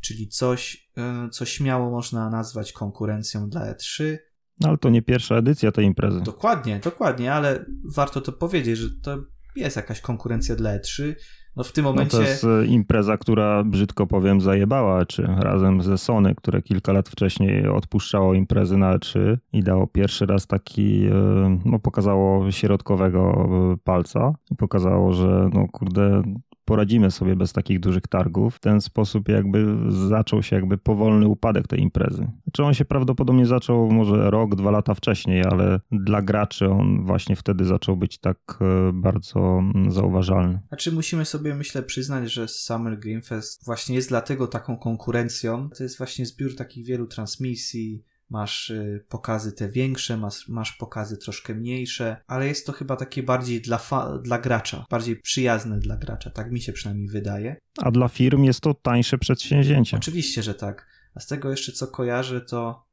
czyli 0.00 0.28
coś, 0.28 0.90
e, 0.96 1.28
co 1.32 1.44
śmiało 1.44 1.90
można 1.90 2.30
nazwać 2.30 2.72
konkurencją 2.72 3.48
dla 3.48 3.74
E3. 3.74 4.18
No 4.60 4.68
ale 4.68 4.78
to 4.78 4.90
nie 4.90 5.02
pierwsza 5.02 5.36
edycja 5.36 5.72
tej 5.72 5.86
imprezy. 5.86 6.20
Dokładnie, 6.20 6.80
dokładnie, 6.84 7.32
ale 7.32 7.64
warto 7.94 8.20
to 8.20 8.32
powiedzieć, 8.32 8.78
że 8.78 8.88
to 9.02 9.18
jest 9.56 9.76
jakaś 9.76 10.00
konkurencja 10.00 10.56
dla 10.56 10.78
E3. 10.78 11.14
No 11.56 11.64
w 11.64 11.72
tym 11.72 11.84
No 11.84 11.90
momencie. 11.90 12.16
to 12.16 12.22
jest 12.22 12.44
e, 12.44 12.66
impreza, 12.66 13.16
która 13.16 13.64
brzydko 13.64 14.06
powiem 14.06 14.40
zajebała 14.40 15.06
czy 15.06 15.22
razem 15.22 15.82
ze 15.82 15.98
Sony, 15.98 16.34
które 16.34 16.62
kilka 16.62 16.92
lat 16.92 17.08
wcześniej 17.08 17.68
odpuszczało 17.68 18.34
imprezy 18.34 18.76
na 18.76 18.98
E3 18.98 19.36
i 19.52 19.62
dało 19.62 19.86
pierwszy 19.86 20.26
raz 20.26 20.46
taki, 20.46 21.06
e, 21.06 21.58
no 21.64 21.78
pokazało 21.78 22.50
środkowego 22.50 23.48
e, 23.72 23.76
palca 23.84 24.34
i 24.50 24.56
pokazało, 24.56 25.12
że 25.12 25.50
no 25.52 25.68
kurde 25.72 26.22
poradzimy 26.64 27.10
sobie 27.10 27.36
bez 27.36 27.52
takich 27.52 27.80
dużych 27.80 28.02
targów. 28.08 28.56
W 28.56 28.60
ten 28.60 28.80
sposób 28.80 29.28
jakby 29.28 29.76
zaczął 30.08 30.42
się 30.42 30.56
jakby 30.56 30.78
powolny 30.78 31.28
upadek 31.28 31.66
tej 31.66 31.80
imprezy. 31.80 32.26
Czy 32.52 32.64
on 32.64 32.74
się 32.74 32.84
prawdopodobnie 32.84 33.46
zaczął 33.46 33.90
może 33.90 34.30
rok, 34.30 34.54
dwa 34.54 34.70
lata 34.70 34.94
wcześniej, 34.94 35.44
ale 35.44 35.80
dla 35.90 36.22
graczy 36.22 36.68
on 36.68 37.04
właśnie 37.04 37.36
wtedy 37.36 37.64
zaczął 37.64 37.96
być 37.96 38.18
tak 38.18 38.38
e, 38.60 38.92
bardzo 38.92 39.58
mm, 39.58 39.90
zauważalny. 39.90 40.60
Znaczy 40.68 40.92
musimy 40.92 41.24
sobie, 41.24 41.54
myślę, 41.54 41.82
przyznać, 41.82 42.32
że 42.32 42.48
Summer 42.48 42.98
Game 42.98 43.22
Fest 43.22 43.64
właśnie 43.64 43.94
jest 43.94 44.08
dlatego 44.08 44.46
taką 44.46 44.76
konkurencją. 44.76 45.70
To 45.70 45.82
jest 45.82 45.98
właśnie 45.98 46.26
zbiór 46.26 46.56
takich 46.56 46.86
wielu 46.86 47.06
transmisji. 47.06 48.04
Masz 48.32 48.70
y, 48.70 49.04
pokazy 49.08 49.52
te 49.52 49.68
większe, 49.68 50.16
masz, 50.16 50.48
masz 50.48 50.72
pokazy 50.72 51.18
troszkę 51.18 51.54
mniejsze, 51.54 52.16
ale 52.26 52.46
jest 52.46 52.66
to 52.66 52.72
chyba 52.72 52.96
takie 52.96 53.22
bardziej 53.22 53.60
dla, 53.60 53.80
dla 54.22 54.38
gracza, 54.38 54.86
bardziej 54.90 55.16
przyjazne 55.16 55.78
dla 55.78 55.96
gracza, 55.96 56.30
tak 56.30 56.52
mi 56.52 56.60
się 56.60 56.72
przynajmniej 56.72 57.08
wydaje. 57.08 57.56
A 57.78 57.90
dla 57.90 58.08
firm 58.08 58.44
jest 58.44 58.60
to 58.60 58.74
tańsze 58.74 59.18
przedsięwzięcie. 59.18 59.96
Oczywiście, 59.96 60.42
że 60.42 60.54
tak. 60.54 60.86
A 61.14 61.20
z 61.20 61.26
tego 61.26 61.50
jeszcze 61.50 61.72
co 61.72 61.86
kojarzę, 61.86 62.40
to 62.40 62.86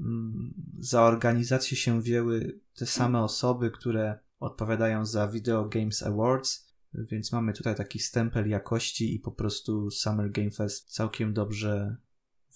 mm, 0.00 0.54
za 0.78 1.02
organizację 1.02 1.76
się 1.76 2.00
wzięły 2.00 2.60
te 2.74 2.86
same 2.86 3.22
osoby, 3.22 3.70
które 3.70 4.18
odpowiadają 4.40 5.06
za 5.06 5.28
Video 5.28 5.68
Games 5.68 6.02
Awards, 6.02 6.72
więc 6.94 7.32
mamy 7.32 7.52
tutaj 7.52 7.74
taki 7.74 7.98
stempel 7.98 8.48
jakości 8.48 9.14
i 9.14 9.18
po 9.18 9.32
prostu 9.32 9.90
Summer 9.90 10.30
Game 10.30 10.50
Fest 10.50 10.94
całkiem 10.94 11.34
dobrze 11.34 11.96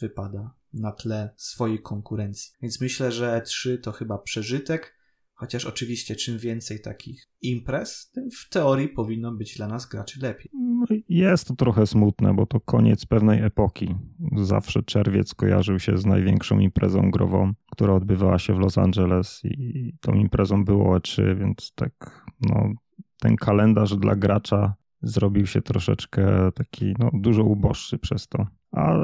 wypada 0.00 0.55
na 0.72 0.92
tle 0.92 1.30
swojej 1.36 1.82
konkurencji. 1.82 2.52
Więc 2.62 2.80
myślę, 2.80 3.12
że 3.12 3.42
E3 3.42 3.80
to 3.80 3.92
chyba 3.92 4.18
przeżytek. 4.18 4.96
Chociaż 5.38 5.64
oczywiście 5.64 6.16
czym 6.16 6.38
więcej 6.38 6.80
takich 6.80 7.28
imprez, 7.42 8.10
tym 8.10 8.30
w 8.30 8.48
teorii 8.48 8.88
powinno 8.88 9.32
być 9.32 9.56
dla 9.56 9.68
nas 9.68 9.86
graczy 9.86 10.20
lepiej. 10.22 10.50
No, 10.54 10.86
jest 11.08 11.48
to 11.48 11.56
trochę 11.56 11.86
smutne, 11.86 12.34
bo 12.34 12.46
to 12.46 12.60
koniec 12.60 13.06
pewnej 13.06 13.42
epoki. 13.42 13.94
Zawsze 14.36 14.82
czerwiec 14.82 15.34
kojarzył 15.34 15.78
się 15.78 15.98
z 15.98 16.06
największą 16.06 16.58
imprezą 16.58 17.10
grową, 17.10 17.52
która 17.72 17.94
odbywała 17.94 18.38
się 18.38 18.54
w 18.54 18.58
Los 18.58 18.78
Angeles 18.78 19.40
i 19.44 19.92
tą 20.00 20.14
imprezą 20.14 20.64
było 20.64 20.98
E3, 20.98 21.38
więc 21.38 21.72
tak 21.74 22.24
no, 22.40 22.72
ten 23.20 23.36
kalendarz 23.36 23.96
dla 23.96 24.16
gracza 24.16 24.74
zrobił 25.02 25.46
się 25.46 25.62
troszeczkę 25.62 26.52
taki 26.54 26.94
no, 26.98 27.10
dużo 27.14 27.44
uboższy 27.44 27.98
przez 27.98 28.28
to. 28.28 28.46
A 28.72 28.94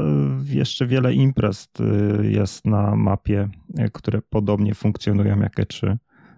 jeszcze 0.45 0.87
wiele 0.87 1.15
imprez 1.15 1.69
y, 2.21 2.31
jest 2.31 2.65
na 2.65 2.97
mapie, 2.97 3.49
y, 3.81 3.91
które 3.93 4.23
podobnie 4.23 4.75
funkcjonują 4.75 5.41
jak 5.41 5.57
E3. 5.57 5.97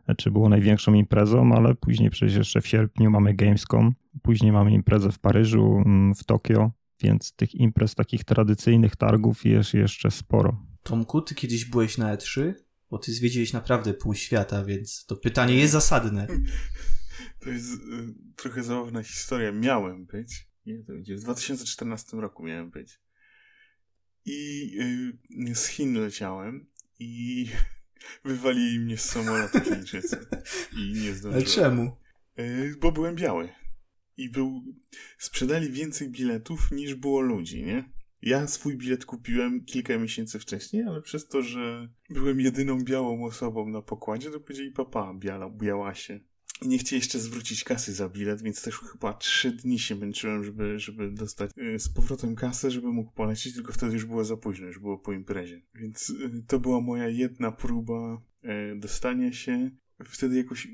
E3 0.08 0.30
było 0.30 0.48
największą 0.48 0.94
imprezą, 0.94 1.54
ale 1.54 1.74
później 1.74 2.10
przecież 2.10 2.36
jeszcze 2.36 2.60
w 2.60 2.66
sierpniu 2.66 3.10
mamy 3.10 3.34
Gamescom, 3.34 3.94
później 4.22 4.52
mamy 4.52 4.72
imprezę 4.72 5.12
w 5.12 5.18
Paryżu, 5.18 5.82
mm, 5.86 6.14
w 6.14 6.24
Tokio, 6.24 6.70
więc 7.02 7.32
tych 7.32 7.54
imprez 7.54 7.94
takich 7.94 8.24
tradycyjnych 8.24 8.96
targów 8.96 9.44
jest 9.44 9.74
jeszcze 9.74 10.10
sporo. 10.10 10.60
Tomku, 10.82 11.22
ty 11.22 11.34
kiedyś 11.34 11.64
byłeś 11.64 11.98
na 11.98 12.16
E3? 12.16 12.54
Bo 12.90 12.98
ty 12.98 13.12
zwiedziłeś 13.12 13.52
naprawdę 13.52 13.94
pół 13.94 14.14
świata, 14.14 14.64
więc 14.64 15.06
to 15.06 15.16
pytanie 15.16 15.54
jest 15.54 15.72
zasadne. 15.72 16.26
To 17.40 17.50
jest 17.50 17.72
y, 17.72 17.76
trochę 18.36 18.62
zabawna 18.62 19.02
historia. 19.02 19.52
Miałem 19.52 20.06
być. 20.06 20.48
Nie, 20.66 20.78
to 20.84 20.92
będzie. 20.92 21.16
W 21.16 21.20
2014 21.20 22.16
roku 22.16 22.42
miałem 22.42 22.70
być. 22.70 23.00
I 24.26 24.70
y, 25.50 25.54
z 25.54 25.66
Chin 25.66 25.94
leciałem 25.94 26.66
i 26.98 27.46
wywalili 28.24 28.78
mnie 28.78 28.96
z 28.96 29.04
samolotu 29.04 29.60
Chińczycy. 29.60 30.26
I 30.78 30.92
nie 30.92 31.14
zdążyłem. 31.14 31.34
Ale 31.34 31.42
czemu? 31.42 31.96
Y, 32.38 32.74
bo 32.80 32.92
byłem 32.92 33.16
biały. 33.16 33.48
I 34.16 34.30
był... 34.30 34.62
Sprzedali 35.18 35.70
więcej 35.70 36.08
biletów 36.08 36.70
niż 36.72 36.94
było 36.94 37.20
ludzi, 37.20 37.62
nie? 37.62 37.94
Ja 38.22 38.46
swój 38.46 38.76
bilet 38.76 39.04
kupiłem 39.04 39.64
kilka 39.64 39.98
miesięcy 39.98 40.38
wcześniej, 40.38 40.82
ale 40.82 41.02
przez 41.02 41.28
to, 41.28 41.42
że 41.42 41.88
byłem 42.10 42.40
jedyną 42.40 42.84
białą 42.84 43.24
osobą 43.24 43.68
na 43.68 43.82
pokładzie, 43.82 44.30
to 44.30 44.40
powiedzieli 44.40 44.70
papa, 44.70 45.14
biała, 45.14 45.50
białasie. 45.50 46.20
I 46.64 46.68
nie 46.68 46.78
chcieli 46.78 47.00
jeszcze 47.00 47.18
zwrócić 47.18 47.64
kasy 47.64 47.94
za 47.94 48.08
bilet, 48.08 48.42
więc 48.42 48.62
też 48.62 48.78
chyba 48.78 49.14
trzy 49.14 49.50
dni 49.50 49.78
się 49.78 49.94
męczyłem, 49.94 50.44
żeby, 50.44 50.78
żeby 50.78 51.10
dostać 51.10 51.50
y, 51.58 51.78
z 51.78 51.88
powrotem 51.88 52.34
kasę, 52.34 52.70
żeby 52.70 52.92
mógł 52.92 53.12
polecieć, 53.12 53.54
tylko 53.54 53.72
wtedy 53.72 53.92
już 53.92 54.04
było 54.04 54.24
za 54.24 54.36
późno, 54.36 54.66
już 54.66 54.78
było 54.78 54.98
po 54.98 55.12
imprezie. 55.12 55.62
Więc 55.74 56.10
y, 56.10 56.44
to 56.46 56.60
była 56.60 56.80
moja 56.80 57.08
jedna 57.08 57.52
próba 57.52 58.22
y, 58.44 58.76
dostania 58.76 59.32
się. 59.32 59.70
Wtedy 60.04 60.36
jakoś 60.36 60.68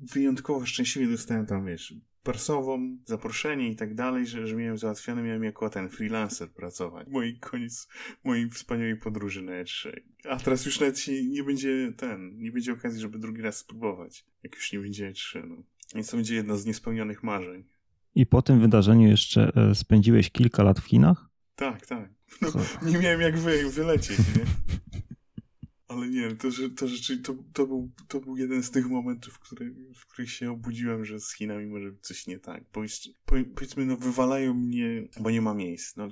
wyjątkowo 0.00 0.66
szczęśliwie 0.66 1.12
dostałem 1.12 1.46
tam, 1.46 1.66
wiesz, 1.66 1.94
persową, 2.26 2.96
zaproszenie 3.04 3.70
i 3.70 3.76
tak 3.76 3.94
dalej, 3.94 4.26
że, 4.26 4.46
że 4.46 4.56
miałem 4.56 4.78
załatwione, 4.78 5.22
miałem 5.22 5.44
jako 5.44 5.70
ten 5.70 5.88
freelancer 5.88 6.50
pracować. 6.50 7.08
Mój 7.08 7.38
koniec 7.38 7.88
mojej 8.24 8.50
wspaniałej 8.50 8.96
podróży 8.96 9.42
na 9.42 9.52
E3. 9.52 10.00
A 10.28 10.36
teraz 10.36 10.66
już 10.66 10.80
nawet 10.80 11.06
nie 11.28 11.42
będzie 11.42 11.92
ten, 11.96 12.38
nie 12.38 12.52
będzie 12.52 12.72
okazji, 12.72 13.00
żeby 13.00 13.18
drugi 13.18 13.42
raz 13.42 13.56
spróbować, 13.56 14.24
jak 14.42 14.54
już 14.54 14.72
nie 14.72 14.78
będzie 14.78 15.12
E3, 15.12 15.48
no. 15.48 15.56
Więc 15.94 16.10
to 16.10 16.16
będzie 16.16 16.34
jedno 16.34 16.56
z 16.56 16.66
niespełnionych 16.66 17.22
marzeń. 17.22 17.64
I 18.14 18.26
po 18.26 18.42
tym 18.42 18.60
wydarzeniu 18.60 19.08
jeszcze 19.08 19.52
e, 19.56 19.74
spędziłeś 19.74 20.30
kilka 20.30 20.62
lat 20.62 20.80
w 20.80 20.84
Chinach? 20.84 21.28
Tak, 21.56 21.86
tak. 21.86 22.10
No, 22.42 22.48
nie 22.82 22.98
miałem 22.98 23.20
jak 23.20 23.38
wy, 23.38 23.70
wylecieć, 23.70 24.18
nie? 24.18 24.44
Ale 25.88 26.08
nie, 26.08 26.28
to, 26.28 26.48
to 26.76 26.88
rzeczywiście 26.88 27.16
to, 27.16 27.34
to, 27.52 27.66
był, 27.66 27.90
to 28.08 28.20
był 28.20 28.36
jeden 28.36 28.62
z 28.62 28.70
tych 28.70 28.86
momentów, 28.86 29.38
który, 29.38 29.74
w 29.94 30.06
których 30.06 30.30
się 30.30 30.50
obudziłem, 30.50 31.04
że 31.04 31.20
z 31.20 31.34
Chinami 31.34 31.66
może 31.66 31.90
być 31.90 32.00
coś 32.00 32.26
nie 32.26 32.38
tak. 32.38 32.64
Bo 32.74 32.82
jeszcze, 32.82 33.10
powiedzmy, 33.54 33.86
no 33.86 33.96
wywalają 33.96 34.54
mnie, 34.54 35.08
bo 35.20 35.30
nie 35.30 35.42
ma 35.42 35.54
miejsc. 35.54 35.96
No, 35.96 36.08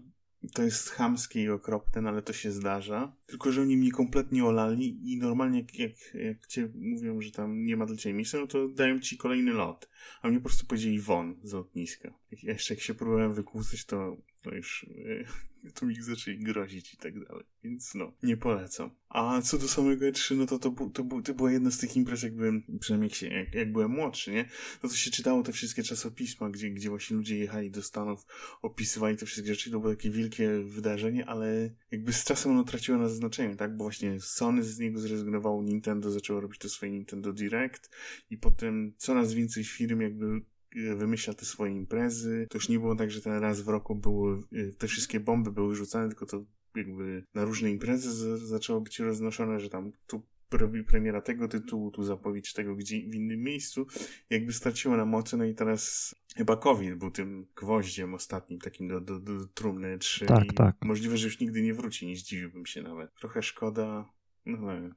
to 0.53 0.63
jest 0.63 0.91
chamskie 0.91 1.43
i 1.43 1.49
okropne, 1.49 2.03
no 2.03 2.09
ale 2.09 2.23
to 2.23 2.33
się 2.33 2.53
zdarza. 2.53 3.17
Tylko, 3.27 3.53
że 3.53 3.63
oni 3.63 3.77
mnie 3.77 3.93
kompletnie 3.93 4.45
olali 4.45 5.13
i 5.13 5.19
normalnie 5.19 5.61
jak, 5.61 5.79
jak, 5.79 6.15
jak 6.15 6.47
cię 6.47 6.69
mówią, 6.75 7.21
że 7.21 7.31
tam 7.31 7.65
nie 7.65 7.77
ma 7.77 7.87
dla 7.87 7.97
ciebie 7.97 8.15
miejsca, 8.15 8.39
no 8.39 8.47
to 8.47 8.69
dają 8.69 9.01
ci 9.01 9.17
kolejny 9.17 9.53
lot. 9.53 9.89
A 10.23 10.29
mnie 10.29 10.39
po 10.39 10.45
prostu 10.45 10.67
powiedzieli 10.67 11.01
won 11.01 11.41
z 11.43 11.53
lotniska. 11.53 12.15
Jeszcze 12.31 12.75
jak 12.75 12.83
się 12.83 12.95
próbowałem 12.95 13.35
wykłócać, 13.35 13.85
to, 13.85 14.17
to 14.43 14.55
już 14.55 14.87
to 14.89 15.54
mi 15.83 16.03
zaczęli 16.03 16.39
grozić 16.39 16.95
i 16.95 16.97
tak 16.97 17.25
dalej. 17.25 17.45
Więc 17.65 17.95
no, 17.95 18.13
nie 18.23 18.37
polecam. 18.37 18.91
A 19.09 19.43
co 19.43 19.59
do 19.59 19.69
samego 19.69 20.07
E3, 20.07 20.37
no 20.37 20.47
to 20.47 20.59
to, 20.59 20.71
to, 20.71 20.89
to, 20.89 21.23
to 21.25 21.35
była 21.35 21.53
jedna 21.53 21.71
z 21.71 21.79
tych 21.79 21.97
imprez, 21.97 22.23
jak 22.23 22.37
byłem, 22.37 22.63
przynajmniej 22.81 23.09
jak, 23.09 23.19
się, 23.19 23.27
jak, 23.27 23.55
jak 23.55 23.73
byłem 23.73 23.91
młodszy, 23.91 24.33
nie? 24.33 24.49
No 24.83 24.89
to 24.89 24.95
się 24.95 25.11
czytało 25.11 25.43
te 25.43 25.53
wszystkie 25.53 25.83
czasopisma, 25.83 26.51
gdzie, 26.51 26.71
gdzie 26.71 26.89
właśnie 26.89 27.17
ludzie 27.17 27.39
jechali 27.39 27.71
do 27.71 27.83
Stanów, 27.83 28.27
opisywali 28.63 29.17
te 29.17 29.27
wszystkie 29.27 29.55
rzeczy, 29.55 29.71
to 29.71 29.81
było 29.81 29.95
takie 29.95 30.11
wielkie 30.11 30.51
wydarzenie, 30.65 31.27
ale 31.27 31.71
jakby 31.91 32.13
z 32.13 32.25
czasem 32.25 32.53
ono 32.53 32.65
traciło 32.65 32.99
na 32.99 33.09
znaczeniu, 33.09 33.57
tak? 33.57 33.77
Bo 33.77 33.85
właśnie 33.85 34.21
Sony 34.21 34.63
z 34.63 34.79
niego 34.79 35.01
zrezygnowało, 35.01 35.63
Nintendo 35.63 36.11
zaczęło 36.11 36.41
robić 36.41 36.59
to 36.59 36.69
swoje 36.69 36.93
Nintendo 36.93 37.33
Direct 37.33 37.91
i 38.31 38.39
potem 38.39 38.95
coraz 38.97 39.35
więcej 39.35 39.65
firm 39.65 40.01
jakby 40.01 40.41
wymyśla 40.75 41.35
te 41.35 41.45
swoje 41.45 41.73
imprezy. 41.73 42.47
To 42.51 42.59
już 42.59 42.69
nie 42.69 42.79
było 42.79 42.97
tak, 42.97 43.11
że 43.11 43.21
ten 43.21 43.39
raz 43.39 43.61
w 43.61 43.69
roku 43.69 43.95
były, 43.95 44.43
te 44.79 44.87
wszystkie 44.87 45.21
bomby 45.21 45.53
były 45.53 45.77
rzucane, 45.77 46.09
tylko 46.09 46.27
to 46.27 46.45
jakby 46.77 47.25
na 47.35 47.45
różne 47.45 47.71
imprezy 47.71 48.39
zaczęło 48.39 48.81
być 48.81 48.99
roznoszone, 48.99 49.61
że 49.61 49.69
tam 49.69 49.93
tu 50.07 50.23
robi 50.53 50.85
premiera 50.85 51.21
tego 51.21 51.49
tytułu, 51.49 51.91
tu 51.91 52.03
zapowiedź 52.03 52.53
tego 52.53 52.77
gdzie 52.77 52.97
w 52.97 53.15
innym 53.15 53.43
miejscu, 53.43 53.87
jakby 54.31 54.53
straciło 54.53 54.97
na 54.97 55.05
mocy, 55.05 55.37
no 55.37 55.45
i 55.45 55.55
teraz 55.55 56.15
chyba 56.37 56.57
COVID 56.57 56.95
był 56.95 57.11
tym 57.11 57.47
gwoździem 57.57 58.15
ostatnim, 58.15 58.59
takim 58.59 58.89
do, 58.89 59.01
do, 59.01 59.21
do 59.21 59.47
trumny 59.47 59.99
3 59.99 60.27
tak, 60.27 60.53
tak. 60.53 60.77
możliwe, 60.85 61.17
że 61.17 61.27
już 61.27 61.41
nigdy 61.41 61.63
nie 61.63 61.75
wróci, 61.75 62.07
nie 62.07 62.17
zdziwiłbym 62.17 62.67
się 62.67 62.83
nawet. 62.83 63.15
Trochę 63.15 63.43
szkoda, 63.43 64.13
no 64.47 64.59
ale 64.71 64.91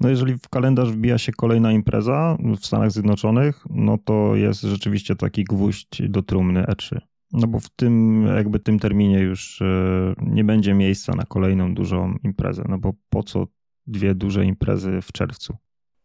no 0.00 0.08
jeżeli 0.08 0.38
w 0.38 0.48
kalendarz 0.48 0.92
wbija 0.92 1.18
się 1.18 1.32
kolejna 1.32 1.72
impreza 1.72 2.36
w 2.60 2.66
Stanach 2.66 2.92
Zjednoczonych, 2.92 3.64
no 3.70 3.98
to 4.04 4.36
jest 4.36 4.60
rzeczywiście 4.60 5.16
taki 5.16 5.44
gwóźdź 5.44 6.02
do 6.08 6.22
trumny 6.22 6.62
E3. 6.62 7.00
No 7.32 7.46
bo 7.46 7.60
w 7.60 7.68
tym 7.68 8.24
jakby 8.36 8.60
tym 8.60 8.78
terminie 8.78 9.20
już 9.20 9.62
e, 9.62 10.14
nie 10.22 10.44
będzie 10.44 10.74
miejsca 10.74 11.14
na 11.14 11.24
kolejną 11.24 11.74
dużą 11.74 12.14
imprezę, 12.24 12.64
no 12.68 12.78
bo 12.78 12.92
po 13.10 13.22
co 13.22 13.46
dwie 13.86 14.14
duże 14.14 14.44
imprezy 14.44 15.00
w 15.02 15.12
czerwcu? 15.12 15.56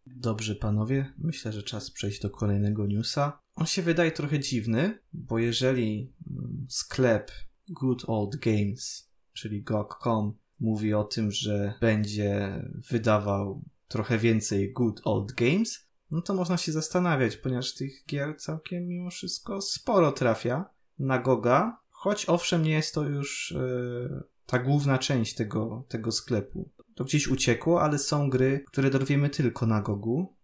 Dobrze, 0.06 0.56
panowie, 0.56 1.14
myślę, 1.18 1.52
że 1.52 1.64
czas 1.64 1.92
przejść 1.92 2.22
do 2.22 2.30
kolejnego 2.30 2.88
newsa. 2.88 3.40
On 3.56 3.66
się 3.66 3.82
wydaje 3.82 4.12
trochę 4.12 4.40
dziwny, 4.40 5.00
bo 5.14 5.40
jeżeli 5.40 6.14
mm, 6.32 6.66
sklep 6.70 7.32
Good 7.70 8.04
Old 8.08 8.36
Games, 8.36 9.12
czyli 9.34 9.64
GOG.com, 9.64 10.34
mówi 10.60 10.94
o 10.94 11.04
tym, 11.04 11.32
że 11.32 11.74
będzie 11.82 12.62
wydawał 12.92 13.64
trochę 13.92 14.18
więcej 14.18 14.74
Good 14.74 15.02
Old 15.04 15.32
Games, 15.32 15.88
no 16.12 16.22
to 16.22 16.34
można 16.34 16.58
się 16.58 16.72
zastanawiać, 16.72 17.38
ponieważ 17.38 17.74
tych 17.74 18.06
gier 18.08 18.38
całkiem 18.38 18.88
mimo 18.88 19.10
wszystko 19.10 19.62
sporo 19.62 20.12
trafia 20.12 20.66
na 21.00 21.20
Goga, 21.20 21.78
choć 21.90 22.30
owszem 22.30 22.64
nie 22.64 22.72
jest 22.72 22.96
to 22.96 23.04
już 23.04 23.54
yy, 23.58 24.24
ta 24.46 24.60
główna 24.60 24.98
część 24.98 25.36
tego, 25.36 25.86
tego 25.88 26.12
sklepu. 26.12 26.70
To 26.96 27.04
gdzieś 27.04 27.28
uciekło, 27.28 27.82
ale 27.82 28.00
są 28.00 28.30
gry, 28.30 28.64
które 28.68 28.90
dorwiemy 28.90 29.30
tylko 29.30 29.66
na 29.66 29.82
Gogu. 29.82 30.36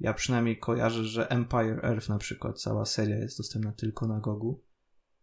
Ja 0.00 0.14
przynajmniej 0.14 0.58
kojarzę, 0.58 1.04
że 1.04 1.30
Empire 1.30 1.84
Earth 1.84 2.08
na 2.08 2.18
przykład, 2.18 2.60
cała 2.60 2.84
seria 2.84 3.16
jest 3.16 3.38
dostępna 3.38 3.72
tylko 3.72 4.06
na 4.06 4.20
Gogu. 4.20 4.62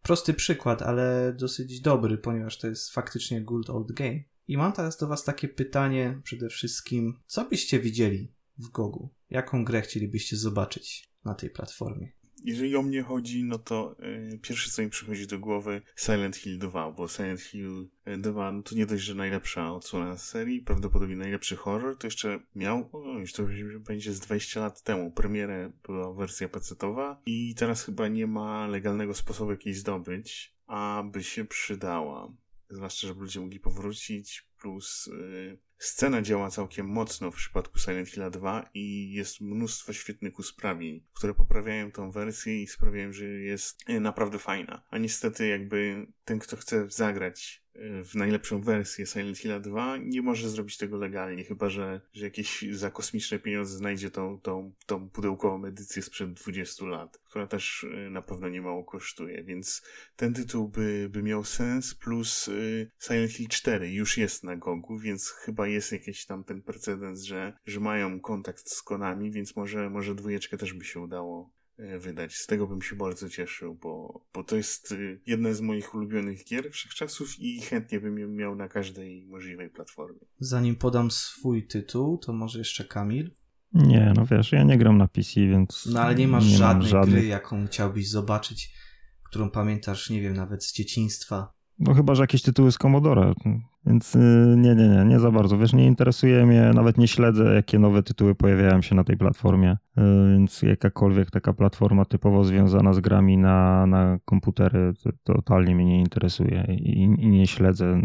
Prosty 0.02 0.34
przykład, 0.34 0.82
ale 0.82 1.34
dosyć 1.34 1.82
dobry, 1.82 2.18
ponieważ 2.18 2.58
to 2.58 2.68
jest 2.68 2.92
faktycznie 2.92 3.42
Good 3.42 3.70
Old 3.70 3.92
Game. 3.92 4.20
I 4.48 4.58
mam 4.58 4.74
teraz 4.74 4.98
do 4.98 5.08
Was 5.08 5.24
takie 5.24 5.48
pytanie 5.48 6.22
przede 6.24 6.50
wszystkim, 6.50 7.20
co 7.26 7.46
byście 7.46 7.80
widzieli 7.80 8.32
w 8.58 8.70
Gogu? 8.70 9.10
Jaką 9.30 9.66
grę 9.66 9.82
chcielibyście 9.82 10.38
zobaczyć 10.38 11.10
na 11.26 11.36
tej 11.36 11.50
platformie? 11.50 12.12
Jeżeli 12.44 12.76
o 12.76 12.82
mnie 12.82 13.04
chodzi, 13.04 13.44
no 13.44 13.58
to 13.58 13.96
yy, 14.00 14.40
pierwsze 14.42 14.72
co 14.72 14.82
mi 14.82 14.90
przychodzi 14.90 15.28
do 15.28 15.40
głowy 15.40 15.82
Silent 15.96 16.36
Hill 16.36 16.60
2, 16.60 16.92
bo 16.92 17.08
Silent 17.08 17.42
Hill 17.42 17.90
2 18.18 18.52
no 18.52 18.64
to 18.64 18.76
nie 18.76 18.86
dość, 18.86 19.04
że 19.04 19.16
najlepsza 19.16 19.74
odsłona 19.74 20.18
serii, 20.18 20.62
prawdopodobnie 20.62 21.16
najlepszy 21.16 21.56
horror, 21.56 21.98
to 21.98 22.08
jeszcze 22.08 22.40
miał, 22.56 22.90
o, 22.92 23.20
już 23.20 23.34
to 23.34 23.44
będzie 23.80 24.14
z 24.14 24.20
20 24.20 24.60
lat 24.60 24.84
temu, 24.84 25.12
premierę 25.12 25.72
była 25.84 26.14
wersja 26.14 26.50
pecetowa 26.50 27.22
i 27.26 27.56
teraz 27.56 27.84
chyba 27.84 28.08
nie 28.08 28.28
ma 28.28 28.68
legalnego 28.68 29.14
sposobu 29.14 29.52
jak 29.52 29.66
jej 29.66 29.76
zdobyć, 29.76 30.56
aby 30.68 31.24
się 31.24 31.46
przydała 31.46 32.34
zwłaszcza, 32.69 33.08
żeby 33.08 33.21
ludzie 33.21 33.39
mogli 33.39 33.60
powrócić, 33.60 34.47
plus 34.62 35.08
yy, 35.08 35.60
scena 35.77 36.21
działa 36.21 36.49
całkiem 36.49 36.88
mocno 36.88 37.32
w 37.32 37.36
przypadku 37.36 37.80
Silent 37.80 38.10
Hill 38.10 38.32
2 38.32 38.69
i 38.73 39.12
jest 39.12 39.41
mnóstwo 39.41 39.93
świetnych 39.93 40.39
usprawnień, 40.39 41.03
które 41.13 41.34
poprawiają 41.34 41.91
tą 41.91 42.12
wersję 42.12 42.62
i 42.62 42.67
sprawiają, 42.67 43.13
że 43.13 43.25
jest 43.25 43.89
y, 43.89 43.99
naprawdę 43.99 44.39
fajna. 44.39 44.84
A 44.89 44.97
niestety 44.97 45.47
jakby 45.47 46.08
ten, 46.28 46.40
kto 46.40 46.58
chce 46.58 46.90
zagrać 46.90 47.63
e, 47.76 48.04
w 48.04 48.16
najlepszą 48.16 48.62
wersję 48.62 49.06
Silent 49.06 49.38
Hill 49.38 49.62
2, 49.62 49.98
nie 49.98 50.22
może 50.22 50.50
zrobić 50.50 50.78
tego 50.78 50.98
legalnie, 50.98 51.44
chyba 51.44 51.70
że, 51.70 52.02
że 52.13 52.26
jakieś 52.26 52.66
za 52.72 52.92
kosmiczne 52.92 53.40
pieniądze 53.40 53.78
znajdzie 53.78 54.12
tą, 54.12 54.40
tą, 54.40 54.74
tą 54.86 55.10
pudełkową 55.10 55.66
edycję 55.66 56.02
sprzed 56.02 56.34
20 56.34 56.86
lat, 56.86 57.18
która 57.18 57.48
też 57.48 57.86
e, 57.94 58.10
na 58.10 58.22
pewno 58.22 58.50
nie 58.50 58.62
mało 58.62 58.84
kosztuje, 58.84 59.44
więc 59.44 59.82
ten 60.16 60.34
tytuł 60.34 60.68
by, 60.68 61.10
by 61.12 61.24
miał 61.24 61.44
sens, 61.44 61.96
plus 61.96 62.48
e, 62.48 62.52
Silent 63.00 63.32
Hill 63.32 63.48
4 63.48 63.92
już 63.92 64.18
jest 64.18 64.44
na 64.44 64.56
Gogu, 64.56 65.00
więc 65.00 65.30
chyba 65.30 65.68
jest 65.68 65.92
jakiś 65.92 66.26
tam 66.26 66.44
ten 66.44 66.62
precedens, 66.62 67.22
że, 67.22 67.54
że 67.66 67.80
mają 67.80 68.20
kontakt 68.20 68.70
z 68.70 68.84
Konami, 68.84 69.32
więc 69.32 69.56
może, 69.56 69.90
może 69.90 70.16
dwójeczkę 70.16 70.58
też 70.58 70.74
by 70.74 70.86
się 70.86 71.00
udało 71.00 71.57
wydać. 71.78 72.36
Z 72.36 72.48
tego 72.48 72.68
bym 72.68 72.82
się 72.82 72.96
bardzo 72.96 73.30
cieszył, 73.30 73.76
bo, 73.76 74.22
bo 74.34 74.44
to 74.44 74.56
jest 74.56 74.92
y, 74.92 75.22
jedna 75.26 75.54
z 75.54 75.62
moich 75.62 75.96
ulubionych 75.96 76.46
gier 76.46 76.72
wszechczasów 76.72 77.40
i 77.40 77.62
chętnie 77.62 78.00
bym 78.00 78.20
ją 78.20 78.28
miał 78.28 78.56
na 78.56 78.68
każdej 78.68 79.26
możliwej 79.26 79.70
platformie. 79.70 80.20
Zanim 80.40 80.76
podam 80.76 81.12
swój 81.12 81.68
tytuł, 81.68 82.18
to 82.18 82.34
może 82.34 82.60
jeszcze 82.60 82.86
Kamil. 82.86 83.32
Nie, 83.74 84.13
no 84.16 84.26
wiesz, 84.26 84.52
ja 84.52 84.63
nie 84.63 84.78
gram 84.78 84.98
na 84.98 85.08
PC, 85.08 85.42
więc. 85.42 85.90
No 85.94 86.02
ale 86.02 86.16
nie 86.16 86.28
masz 86.28 86.46
nie 86.46 86.58
żadnej 86.58 86.90
żadnych... 86.90 87.16
gry, 87.16 87.28
jaką 87.28 87.68
chciałbyś 87.68 88.10
zobaczyć, 88.10 88.74
którą 89.24 89.50
pamiętasz, 89.50 90.10
nie 90.10 90.22
wiem, 90.22 90.34
nawet 90.34 90.66
z 90.66 90.74
dzieciństwa. 90.74 91.57
No 91.80 91.94
chyba, 91.94 92.16
że 92.16 92.24
jakieś 92.24 92.42
tytuły 92.42 92.72
z 92.72 92.78
Commodore. 92.78 93.34
Więc 93.86 94.16
y, 94.16 94.56
nie, 94.58 94.76
nie, 94.76 94.88
nie, 94.88 95.06
nie 95.06 95.20
za 95.20 95.32
bardzo. 95.32 95.58
Wiesz, 95.58 95.74
nie 95.74 95.86
interesuje 95.86 96.46
mnie, 96.46 96.72
nawet 96.76 96.98
nie 96.98 97.08
śledzę, 97.08 97.56
jakie 97.56 97.80
nowe 97.80 98.04
tytuły 98.04 98.36
pojawiają 98.36 98.82
się 98.82 98.96
na 98.96 99.04
tej 99.04 99.18
platformie. 99.18 99.72
Y, 99.72 100.02
więc 100.32 100.62
jakakolwiek 100.62 101.32
taka 101.32 101.54
platforma 101.54 102.06
typowo 102.06 102.44
związana 102.44 102.94
z 102.94 103.00
grami 103.00 103.38
na, 103.38 103.86
na 103.88 104.20
komputery 104.26 104.94
to 105.04 105.34
totalnie 105.34 105.76
mnie 105.76 105.86
nie 105.86 106.00
interesuje 106.00 106.66
i, 106.70 107.02
i 107.04 107.28
nie 107.28 107.48
śledzę 107.48 108.02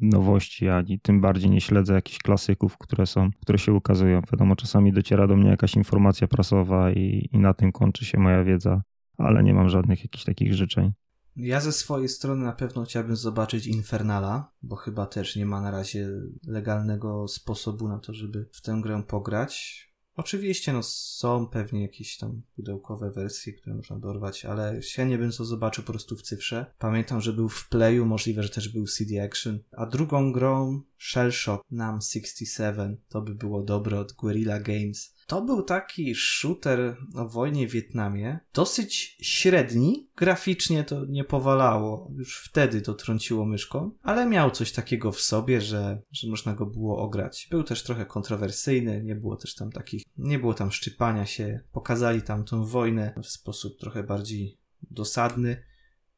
nowości, 0.00 0.68
ani 0.68 1.00
tym 1.00 1.20
bardziej 1.20 1.50
nie 1.50 1.60
śledzę 1.60 1.94
jakichś 1.94 2.18
klasyków, 2.18 2.78
które 2.78 3.06
są, 3.06 3.30
które 3.42 3.58
się 3.58 3.72
ukazują. 3.72 4.20
Wiadomo, 4.32 4.56
czasami 4.56 4.92
dociera 4.92 5.26
do 5.26 5.36
mnie 5.36 5.50
jakaś 5.50 5.76
informacja 5.76 6.28
prasowa 6.28 6.90
i, 6.90 7.28
i 7.32 7.38
na 7.38 7.54
tym 7.54 7.72
kończy 7.72 8.04
się 8.04 8.18
moja 8.18 8.44
wiedza, 8.44 8.82
ale 9.18 9.42
nie 9.42 9.54
mam 9.54 9.68
żadnych 9.68 10.02
jakichś 10.02 10.24
takich 10.24 10.54
życzeń. 10.54 10.92
Ja 11.36 11.60
ze 11.60 11.72
swojej 11.72 12.08
strony 12.08 12.44
na 12.44 12.52
pewno 12.52 12.84
chciałbym 12.84 13.16
zobaczyć 13.16 13.66
Infernala, 13.66 14.52
bo 14.62 14.76
chyba 14.76 15.06
też 15.06 15.36
nie 15.36 15.46
ma 15.46 15.60
na 15.60 15.70
razie 15.70 16.08
legalnego 16.46 17.28
sposobu 17.28 17.88
na 17.88 17.98
to, 17.98 18.14
żeby 18.14 18.48
w 18.52 18.60
tę 18.60 18.80
grę 18.82 19.02
pograć. 19.06 19.92
Oczywiście, 20.16 20.72
no 20.72 20.82
są 20.82 21.46
pewnie 21.46 21.82
jakieś 21.82 22.16
tam 22.16 22.42
pudełkowe 22.56 23.10
wersje, 23.10 23.52
które 23.52 23.76
można 23.76 23.98
dorwać, 23.98 24.44
ale 24.44 24.82
średnio 24.82 25.18
bym 25.18 25.32
to 25.32 25.44
zobaczył 25.44 25.84
po 25.84 25.92
prostu 25.92 26.16
w 26.16 26.22
cyfrze. 26.22 26.66
Pamiętam, 26.78 27.20
że 27.20 27.32
był 27.32 27.48
w 27.48 27.68
Playu, 27.68 28.06
możliwe, 28.06 28.42
że 28.42 28.48
też 28.48 28.68
był 28.68 28.86
CD 28.86 29.24
Action. 29.24 29.58
A 29.72 29.86
drugą 29.86 30.32
grą 30.32 30.82
Shell 30.98 31.32
Shock 31.32 31.64
Nam 31.70 32.00
67, 32.00 32.96
to 33.08 33.22
by 33.22 33.34
było 33.34 33.62
dobre 33.62 34.00
od 34.00 34.12
Guerrilla 34.12 34.60
Games. 34.60 35.14
To 35.32 35.42
był 35.42 35.62
taki 35.62 36.14
shooter 36.14 36.96
o 37.14 37.28
wojnie 37.28 37.68
w 37.68 37.72
Wietnamie, 37.72 38.38
dosyć 38.54 39.16
średni, 39.20 40.10
graficznie 40.16 40.84
to 40.84 41.04
nie 41.04 41.24
powalało, 41.24 42.10
już 42.16 42.44
wtedy 42.44 42.82
to 42.82 42.94
trąciło 42.94 43.46
myszką, 43.46 43.90
ale 44.02 44.26
miał 44.26 44.50
coś 44.50 44.72
takiego 44.72 45.12
w 45.12 45.20
sobie, 45.20 45.60
że, 45.60 46.02
że 46.10 46.28
można 46.28 46.54
go 46.54 46.66
było 46.66 46.98
ograć. 46.98 47.48
Był 47.50 47.62
też 47.62 47.82
trochę 47.82 48.06
kontrowersyjny, 48.06 49.02
nie 49.04 49.14
było 49.14 49.36
też 49.36 49.54
tam 49.54 49.72
takich, 49.72 50.02
nie 50.18 50.38
było 50.38 50.54
tam 50.54 50.72
szczypania 50.72 51.26
się, 51.26 51.60
pokazali 51.72 52.22
tam 52.22 52.44
tą 52.44 52.64
wojnę 52.64 53.14
w 53.22 53.26
sposób 53.26 53.78
trochę 53.80 54.02
bardziej 54.02 54.58
dosadny. 54.90 55.64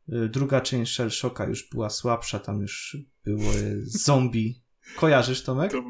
Y, 0.09 0.29
druga 0.29 0.61
część 0.61 0.95
Shell 0.95 1.11
Shocka 1.11 1.47
już 1.47 1.69
była 1.71 1.91
słabsza, 1.91 2.39
tam 2.39 2.61
już 2.61 2.97
były 3.25 3.83
zombie. 3.85 4.63
Kojarzysz, 5.01 5.43
Tomek? 5.43 5.73
To 5.73 5.85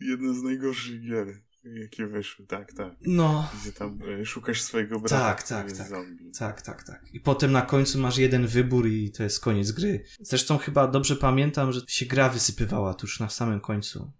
jedna 0.00 0.34
z 0.34 0.42
najgorszych 0.42 1.00
gier 1.02 1.43
jakie 1.64 2.06
wyszły, 2.06 2.46
tak, 2.46 2.72
tak. 2.72 2.92
No. 3.00 3.50
Gdzie 3.62 3.72
tam 3.72 3.98
e, 4.20 4.24
szukasz 4.24 4.62
swojego 4.62 5.00
brata, 5.00 5.18
tak, 5.18 5.42
tak, 5.42 5.72
tak. 5.72 5.88
zombie. 5.88 6.30
Tak, 6.38 6.62
tak, 6.62 6.82
tak. 6.82 7.04
I 7.12 7.20
potem 7.20 7.52
na 7.52 7.62
końcu 7.62 7.98
masz 7.98 8.18
jeden 8.18 8.46
wybór 8.46 8.88
i 8.88 9.10
to 9.10 9.22
jest 9.22 9.40
koniec 9.40 9.72
gry. 9.72 10.04
Zresztą 10.20 10.58
chyba 10.58 10.88
dobrze 10.88 11.16
pamiętam, 11.16 11.72
że 11.72 11.80
się 11.88 12.06
gra 12.06 12.28
wysypywała 12.28 12.94
tuż 12.94 13.20
na 13.20 13.28
samym 13.28 13.60
końcu. 13.60 14.12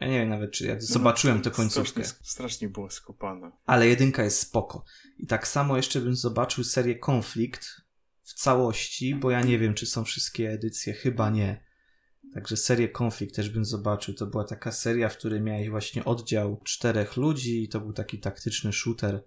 Ja 0.00 0.08
nie 0.08 0.20
wiem 0.20 0.28
nawet, 0.28 0.50
czy 0.50 0.66
ja 0.66 0.74
no, 0.74 0.80
zobaczyłem 0.80 1.42
tę 1.42 1.50
końcówkę. 1.50 2.04
Strasznie, 2.04 2.26
strasznie 2.26 2.68
była 2.68 2.90
skopana. 2.90 3.52
Ale 3.66 3.88
jedynka 3.88 4.24
jest 4.24 4.40
spoko. 4.40 4.84
I 5.18 5.26
tak 5.26 5.48
samo 5.48 5.76
jeszcze 5.76 6.00
bym 6.00 6.16
zobaczył 6.16 6.64
serię 6.64 6.98
Konflikt 6.98 7.80
w 8.22 8.34
całości, 8.34 9.14
bo 9.14 9.30
ja 9.30 9.40
nie 9.40 9.58
wiem, 9.58 9.74
czy 9.74 9.86
są 9.86 10.04
wszystkie 10.04 10.50
edycje. 10.50 10.92
Chyba 10.92 11.30
nie. 11.30 11.67
Także 12.38 12.56
serię 12.56 12.88
Konflikt 12.88 13.34
też 13.34 13.50
bym 13.50 13.64
zobaczył. 13.64 14.14
To 14.14 14.26
była 14.26 14.44
taka 14.44 14.72
seria, 14.72 15.08
w 15.08 15.16
której 15.16 15.40
miałeś 15.40 15.68
właśnie 15.68 16.04
oddział 16.04 16.60
czterech 16.64 17.16
ludzi 17.16 17.62
i 17.62 17.68
to 17.68 17.80
był 17.80 17.92
taki 17.92 18.18
taktyczny 18.18 18.72
shooter 18.72 19.24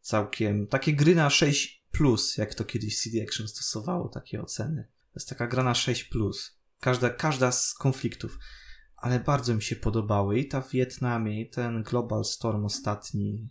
całkiem... 0.00 0.66
Takie 0.66 0.92
gry 0.92 1.14
na 1.14 1.28
6+, 1.28 1.68
plus, 1.90 2.36
jak 2.36 2.54
to 2.54 2.64
kiedyś 2.64 3.02
CD 3.02 3.22
Action 3.22 3.48
stosowało, 3.48 4.08
takie 4.08 4.42
oceny. 4.42 4.82
To 4.84 5.12
jest 5.14 5.28
taka 5.28 5.46
gra 5.46 5.62
na 5.62 5.72
6+. 5.72 6.08
Plus. 6.10 6.60
Każda, 6.80 7.10
każda 7.10 7.52
z 7.52 7.74
konfliktów. 7.74 8.38
Ale 8.96 9.20
bardzo 9.20 9.54
mi 9.54 9.62
się 9.62 9.76
podobały 9.76 10.38
i 10.38 10.48
ta 10.48 10.60
w 10.60 10.70
Wietnamie, 10.70 11.40
i 11.40 11.50
ten 11.50 11.82
Global 11.82 12.24
Storm 12.24 12.64
ostatni, 12.64 13.48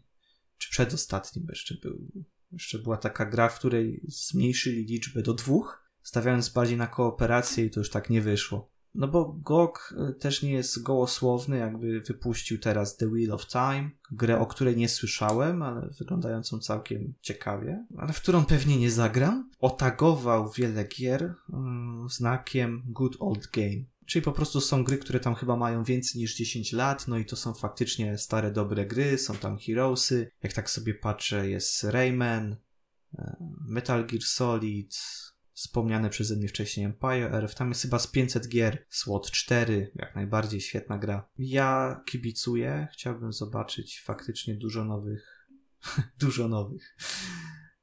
czy 0.57 0.69
przedostatni 0.69 1.45
jeszcze 1.49 1.75
był. 1.75 2.11
Jeszcze 2.51 2.79
była 2.79 2.97
taka 2.97 3.25
gra, 3.25 3.49
w 3.49 3.59
której 3.59 4.01
zmniejszyli 4.07 4.85
liczbę 4.85 5.21
do 5.21 5.33
dwóch, 5.33 5.83
stawiając 6.01 6.49
bardziej 6.49 6.77
na 6.77 6.87
kooperację 6.87 7.65
i 7.65 7.69
to 7.69 7.79
już 7.79 7.89
tak 7.89 8.09
nie 8.09 8.21
wyszło. 8.21 8.78
No 8.95 9.07
bo 9.07 9.25
GOG 9.33 9.93
y, 10.09 10.13
też 10.13 10.43
nie 10.43 10.51
jest 10.51 10.83
gołosłowny, 10.83 11.57
jakby 11.57 12.01
wypuścił 12.01 12.59
teraz 12.59 12.97
The 12.97 13.07
Wheel 13.07 13.31
of 13.31 13.47
Time, 13.47 13.89
grę, 14.11 14.39
o 14.39 14.45
której 14.45 14.77
nie 14.77 14.89
słyszałem, 14.89 15.61
ale 15.61 15.89
wyglądającą 15.99 16.59
całkiem 16.59 17.13
ciekawie, 17.21 17.85
ale 17.97 18.13
w 18.13 18.21
którą 18.21 18.45
pewnie 18.45 18.77
nie 18.77 18.91
zagram. 18.91 19.49
Otagował 19.59 20.51
wiele 20.51 20.85
gier 20.85 21.21
yy, 21.49 21.55
znakiem 22.09 22.83
Good 22.85 23.17
Old 23.19 23.47
Game. 23.47 23.83
Czyli 24.05 24.23
po 24.23 24.31
prostu 24.31 24.61
są 24.61 24.83
gry, 24.83 24.97
które 24.97 25.19
tam 25.19 25.35
chyba 25.35 25.55
mają 25.55 25.83
więcej 25.83 26.21
niż 26.21 26.35
10 26.35 26.73
lat, 26.73 27.07
no 27.07 27.17
i 27.17 27.25
to 27.25 27.35
są 27.35 27.53
faktycznie 27.53 28.17
stare, 28.17 28.51
dobre 28.51 28.85
gry, 28.85 29.17
są 29.17 29.35
tam 29.35 29.57
Heroesy. 29.57 30.31
Jak 30.43 30.53
tak 30.53 30.69
sobie 30.69 30.93
patrzę, 30.93 31.49
jest 31.49 31.83
Rayman, 31.83 32.51
y, 32.53 32.57
Metal 33.67 34.05
Gear 34.05 34.23
Solid, 34.23 34.95
wspomniane 35.59 36.09
przeze 36.09 36.35
mnie 36.35 36.47
wcześniej 36.47 36.85
Empire 36.85 37.53
tam 37.55 37.69
jest 37.69 37.81
chyba 37.81 37.99
z 37.99 38.07
500 38.07 38.47
gier, 38.47 38.85
SWOT 38.89 39.31
4, 39.31 39.91
jak 39.95 40.15
najbardziej 40.15 40.61
świetna 40.61 40.97
gra. 40.97 41.29
Ja 41.37 42.01
kibicuję, 42.05 42.87
chciałbym 42.93 43.33
zobaczyć 43.33 44.01
faktycznie 44.05 44.55
dużo 44.55 44.85
nowych, 44.85 45.47
dużo 46.23 46.47
nowych, 46.47 46.97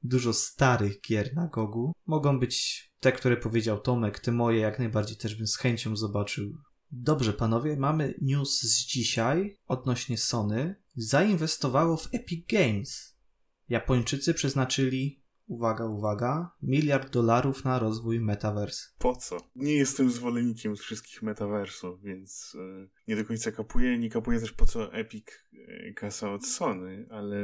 dużo 0.03 0.33
starych 0.33 1.01
gier 1.01 1.35
na 1.35 1.47
Gogu. 1.47 1.93
Mogą 2.07 2.41
być 2.41 2.87
te, 3.01 3.13
które 3.13 3.37
powiedział 3.37 3.81
Tomek, 3.81 4.21
te 4.21 4.33
moje 4.33 4.61
jak 4.61 4.79
najbardziej 4.79 5.17
też 5.17 5.35
bym 5.35 5.47
z 5.47 5.57
chęcią 5.57 5.97
zobaczył. 5.97 6.53
Dobrze, 6.91 7.33
panowie, 7.33 7.77
mamy 7.77 8.15
news 8.23 8.63
z 8.63 8.87
dzisiaj 8.87 9.59
odnośnie 9.67 10.19
Sony. 10.19 10.77
Zainwestowało 10.95 11.97
w 11.97 12.15
Epic 12.15 12.47
Games. 12.49 13.17
Japończycy 13.69 14.35
przeznaczyli 14.35 15.26
uwaga, 15.47 15.87
uwaga, 15.87 16.51
miliard 16.63 17.13
dolarów 17.13 17.65
na 17.65 17.79
rozwój 17.79 18.21
metaverse. 18.21 18.89
Po 18.99 19.17
co? 19.17 19.37
Nie 19.57 19.75
jestem 19.75 20.11
zwolennikiem 20.11 20.77
wszystkich 20.77 21.23
metaversów, 21.23 22.03
więc 22.03 22.55
yy, 22.55 22.89
nie 23.09 23.17
do 23.17 23.25
końca 23.25 23.53
kapuję. 23.53 23.99
Nie 23.99 24.11
kapuję 24.11 24.41
też 24.41 24.53
po 24.53 24.67
co 24.67 24.93
Epic 24.93 25.27
yy, 25.53 25.95
kasa 25.95 26.33
od 26.33 26.47
Sony, 26.47 27.07
ale 27.11 27.37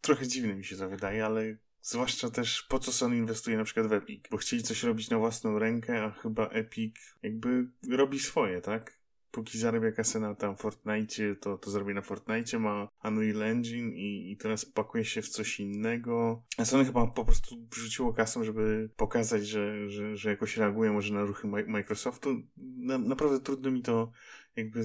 trochę 0.00 0.28
dziwne 0.28 0.54
mi 0.54 0.64
się 0.64 0.76
to 0.76 0.88
wydaje, 0.88 1.26
ale 1.26 1.56
Zwłaszcza 1.82 2.30
też 2.30 2.62
po 2.62 2.78
co 2.78 2.92
Sony 2.92 3.16
inwestuje 3.16 3.56
na 3.56 3.64
przykład 3.64 3.86
w 3.86 3.92
Epic, 3.92 4.24
bo 4.30 4.36
chcieli 4.36 4.62
coś 4.62 4.82
robić 4.82 5.10
na 5.10 5.18
własną 5.18 5.58
rękę, 5.58 6.04
a 6.04 6.10
chyba 6.10 6.48
Epic 6.48 6.96
jakby 7.22 7.68
robi 7.90 8.18
swoje, 8.18 8.60
tak? 8.60 8.99
Póki 9.30 9.58
zarabia 9.58 9.92
kasę 9.92 10.20
na 10.20 10.34
tam 10.34 10.56
Fortnite, 10.56 11.34
to, 11.36 11.58
to 11.58 11.70
zrobi 11.70 11.94
na 11.94 12.02
Fortnite, 12.02 12.58
ma 12.58 12.88
Unreal 13.04 13.42
Engine 13.42 13.92
i, 13.92 14.32
i 14.32 14.36
teraz 14.36 14.64
pakuje 14.64 15.04
się 15.04 15.22
w 15.22 15.28
coś 15.28 15.60
innego. 15.60 16.42
A 16.58 16.64
Sony 16.64 16.84
chyba 16.84 17.06
po 17.06 17.24
prostu 17.24 17.56
wrzuciło 17.70 18.12
kasę, 18.12 18.44
żeby 18.44 18.90
pokazać, 18.96 19.46
że, 19.46 19.90
że, 19.90 20.16
że 20.16 20.30
jakoś 20.30 20.56
reaguje 20.56 20.90
może 20.90 21.14
na 21.14 21.24
ruchy 21.24 21.48
Microsoftu. 21.48 22.42
Na, 22.56 22.98
naprawdę 22.98 23.40
trudno 23.40 23.70
mi 23.70 23.82
to 23.82 24.12
jakby 24.56 24.84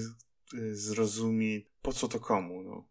zrozumieć, 0.72 1.66
po 1.82 1.92
co 1.92 2.08
to 2.08 2.20
komu, 2.20 2.62
no. 2.62 2.88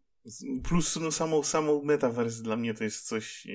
Plus 0.62 0.96
no, 0.96 1.12
samo, 1.12 1.42
samo 1.42 1.82
metaverse 1.82 2.42
dla 2.42 2.56
mnie 2.56 2.74
to 2.74 2.84
jest 2.84 3.08
coś 3.08 3.46
e, 3.46 3.50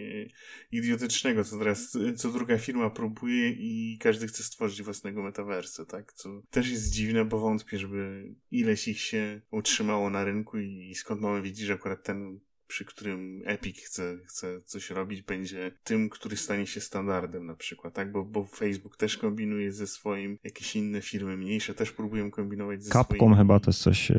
idiotycznego, 0.72 1.44
co 1.44 1.58
teraz 1.58 1.98
co 2.18 2.32
druga 2.32 2.58
firma 2.58 2.90
próbuje 2.90 3.50
i 3.50 3.98
każdy 4.02 4.28
chce 4.28 4.44
stworzyć 4.44 4.82
własnego 4.82 5.24
metaverse, 5.24 5.86
tak? 5.86 6.14
Co 6.14 6.42
też 6.50 6.70
jest 6.70 6.92
dziwne, 6.92 7.26
bo 7.26 7.40
wątpię, 7.40 7.80
żeby 7.80 8.34
ileś 8.52 8.88
ich 8.88 9.02
się 9.02 9.42
utrzymało 9.52 10.10
na 10.10 10.24
rynku 10.24 10.60
i, 10.60 10.90
i 10.90 10.96
skąd 10.96 11.22
mamy 11.22 11.42
wiedzieć, 11.42 11.66
że 11.66 11.74
akurat 11.74 12.04
ten 12.04 12.40
przy 12.72 12.86
którym 12.86 13.42
Epic 13.46 13.78
chce, 13.80 14.18
chce 14.26 14.62
coś 14.62 14.90
robić, 14.90 15.22
będzie 15.22 15.72
tym, 15.84 16.10
który 16.10 16.38
stanie 16.38 16.68
się 16.68 16.82
standardem 16.82 17.46
na 17.46 17.56
przykład, 17.56 17.94
tak? 17.94 18.12
Bo, 18.12 18.26
bo 18.26 18.46
Facebook 18.46 18.98
też 18.98 19.18
kombinuje 19.18 19.72
ze 19.72 19.88
swoim, 19.88 20.38
jakieś 20.44 20.76
inne 20.76 21.02
firmy 21.02 21.38
mniejsze 21.38 21.74
też 21.74 21.92
próbują 21.92 22.32
kombinować 22.32 22.84
ze 22.84 22.92
Capcom 22.92 23.18
swoimi. 23.18 23.36
chyba 23.36 23.60
też 23.60 23.78
coś 23.78 24.12
e, 24.12 24.18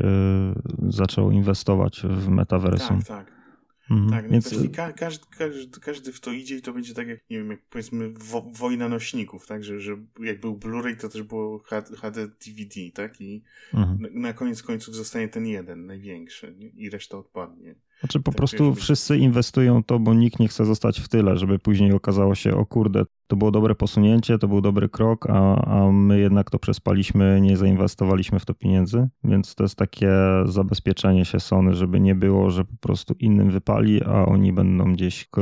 zaczął 0.87 1.31
inwestować 1.31 2.01
w 2.01 2.27
metaversum. 2.27 3.01
Tak, 3.01 3.07
tak. 3.07 3.43
Mhm. 3.91 4.09
Tak, 4.09 4.25
no 4.25 4.31
Więc 4.31 4.51
Więc... 4.51 4.75
ka 4.75 4.93
każdy, 4.93 5.25
każdy, 5.37 5.79
każdy 5.79 6.11
w 6.11 6.19
to 6.19 6.31
idzie 6.31 6.57
i 6.57 6.61
to 6.61 6.73
będzie 6.73 6.93
tak 6.93 7.07
jak, 7.07 7.29
nie 7.29 7.37
wiem, 7.37 7.51
jak 7.51 7.61
powiedzmy 7.69 8.09
wo 8.09 8.41
wojna 8.41 8.89
nośników, 8.89 9.47
tak, 9.47 9.63
że, 9.63 9.79
że 9.79 9.97
jak 10.19 10.39
był 10.39 10.57
Blu-ray, 10.57 10.95
to 10.95 11.09
też 11.09 11.23
było 11.23 11.59
HD 12.01 12.27
DVD, 12.27 12.91
tak, 12.93 13.21
i 13.21 13.43
mhm. 13.73 14.01
na, 14.01 14.09
na 14.19 14.33
koniec 14.33 14.63
końców 14.63 14.95
zostanie 14.95 15.27
ten 15.27 15.47
jeden, 15.47 15.85
największy 15.85 16.55
nie? 16.57 16.67
i 16.67 16.89
reszta 16.89 17.17
odpadnie. 17.17 17.75
Znaczy 18.03 18.19
po 18.19 18.31
Tak, 18.31 18.37
prostu 18.37 18.75
wszyscy 18.75 19.17
inwestują 19.17 19.83
to, 19.83 19.99
bo 19.99 20.13
nikt 20.13 20.39
nie 20.39 20.47
chce 20.47 20.65
zostać 20.65 20.99
w 20.99 21.07
tyle, 21.07 21.37
żeby 21.37 21.59
później 21.59 21.93
okazało 21.93 22.35
się, 22.35 22.55
o 22.55 22.65
kurde, 22.65 23.03
to 23.27 23.35
było 23.35 23.51
dobre 23.51 23.75
posunięcie, 23.75 24.37
to 24.37 24.47
był 24.47 24.61
dobry 24.61 24.89
krok, 24.89 25.25
a, 25.29 25.65
a 25.65 25.91
my 25.91 26.19
jednak 26.19 26.49
to 26.49 26.59
przespaliśmy, 26.59 27.39
nie 27.41 27.57
zainwestowaliśmy 27.57 28.39
w 28.39 28.45
to 28.45 28.53
pieniędzy, 28.53 29.09
więc 29.23 29.55
to 29.55 29.63
jest 29.63 29.75
takie 29.75 30.11
zabezpieczenie 30.45 31.25
się 31.25 31.39
Sony, 31.39 31.73
żeby 31.73 31.99
nie 31.99 32.15
było, 32.15 32.49
że 32.51 32.65
po 32.65 32.77
prostu 32.79 33.13
innym 33.19 33.51
wypali, 33.51 34.03
a 34.03 34.25
oni 34.25 34.53
będą 34.53 34.93
gdzieś 34.93 35.27
k- 35.31 35.41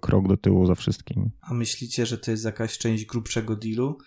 krok 0.00 0.28
do 0.28 0.36
tyłu 0.36 0.66
za 0.66 0.74
wszystkim. 0.74 1.30
A 1.40 1.54
myślicie, 1.54 2.06
że 2.06 2.18
to 2.18 2.30
jest 2.30 2.44
jakaś 2.44 2.78
część 2.78 3.04
grubszego 3.06 3.56
dealu? 3.56 3.98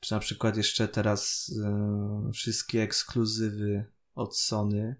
Czy 0.00 0.14
na 0.14 0.20
przykład 0.20 0.56
jeszcze 0.56 0.88
teraz 0.88 1.52
e, 1.64 2.30
wszystkie 2.32 2.82
ekskluzywy 2.82 3.84
od 4.14 4.36
Sony, 4.36 4.96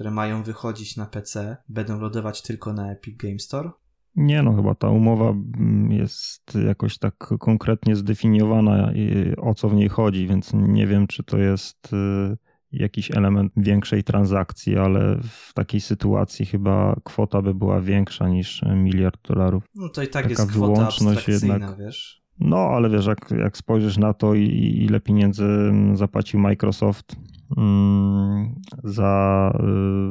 które 0.00 0.10
mają 0.10 0.42
wychodzić 0.42 0.96
na 0.96 1.06
PC, 1.06 1.56
będą 1.68 2.00
lodować 2.00 2.42
tylko 2.42 2.72
na 2.72 2.92
Epic 2.92 3.16
Game 3.16 3.38
Store? 3.38 3.70
Nie 4.16 4.42
no, 4.42 4.56
chyba 4.56 4.74
ta 4.74 4.88
umowa 4.88 5.30
mm, 5.30 5.92
jest 5.92 6.54
jakoś 6.66 6.98
tak 6.98 7.14
konkretnie 7.40 7.96
zdefiniowana, 7.96 8.92
i 8.92 9.34
o 9.36 9.54
co 9.54 9.68
w 9.68 9.74
niej 9.74 9.88
chodzi, 9.88 10.26
więc 10.26 10.50
nie 10.54 10.86
wiem, 10.86 11.06
czy 11.06 11.22
to 11.24 11.38
jest 11.38 11.92
y, 11.92 12.36
jakiś 12.72 13.10
element 13.10 13.52
większej 13.56 14.04
transakcji, 14.04 14.78
ale 14.78 15.18
w 15.22 15.54
takiej 15.54 15.80
sytuacji 15.80 16.46
chyba 16.46 17.00
kwota 17.04 17.42
by 17.42 17.54
była 17.54 17.80
większa 17.80 18.28
niż 18.28 18.62
miliard 18.74 19.28
dolarów. 19.28 19.64
No 19.74 19.88
to 19.88 20.02
i 20.02 20.08
tak 20.08 20.22
Taka 20.22 20.28
jest 20.28 20.52
kwota 20.52 20.84
abstrakcyjna, 20.86 21.54
jednak. 21.54 21.78
wiesz? 21.78 22.19
No, 22.40 22.58
ale 22.58 22.90
wiesz, 22.90 23.06
jak, 23.06 23.30
jak 23.30 23.56
spojrzysz 23.56 23.98
na 23.98 24.14
to 24.14 24.34
ile 24.34 25.00
pieniędzy 25.00 25.44
mm, 25.44 25.96
zapłacił 25.96 26.40
Microsoft 26.40 27.16
mm, 27.56 28.54
za 28.84 29.52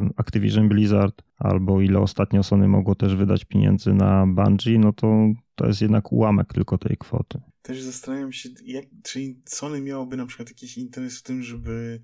y, 0.04 0.14
Activision 0.18 0.70
Blizzard, 0.70 1.22
albo 1.38 1.82
ile 1.82 2.00
ostatnio 2.00 2.44
Sony 2.44 2.68
mogło 2.68 2.96
też 2.96 3.16
wydać 3.16 3.46
pieniędzy 3.46 3.94
na 3.94 4.28
Bungie, 4.28 4.80
no 4.80 4.94
to 4.94 5.28
to 5.56 5.68
jest 5.68 5.82
jednak 5.82 6.12
ułamek 6.12 6.54
tylko 6.54 6.78
tej 6.78 6.98
kwoty. 6.98 7.42
Też 7.62 7.82
zastanawiam 7.82 8.32
się, 8.32 8.50
jak, 8.66 8.86
czy 9.04 9.36
Sony 9.46 9.82
miałoby 9.82 10.18
na 10.18 10.26
przykład 10.26 10.50
jakiś 10.50 10.78
interes 10.78 11.20
w 11.20 11.24
tym, 11.24 11.44
żeby 11.44 12.04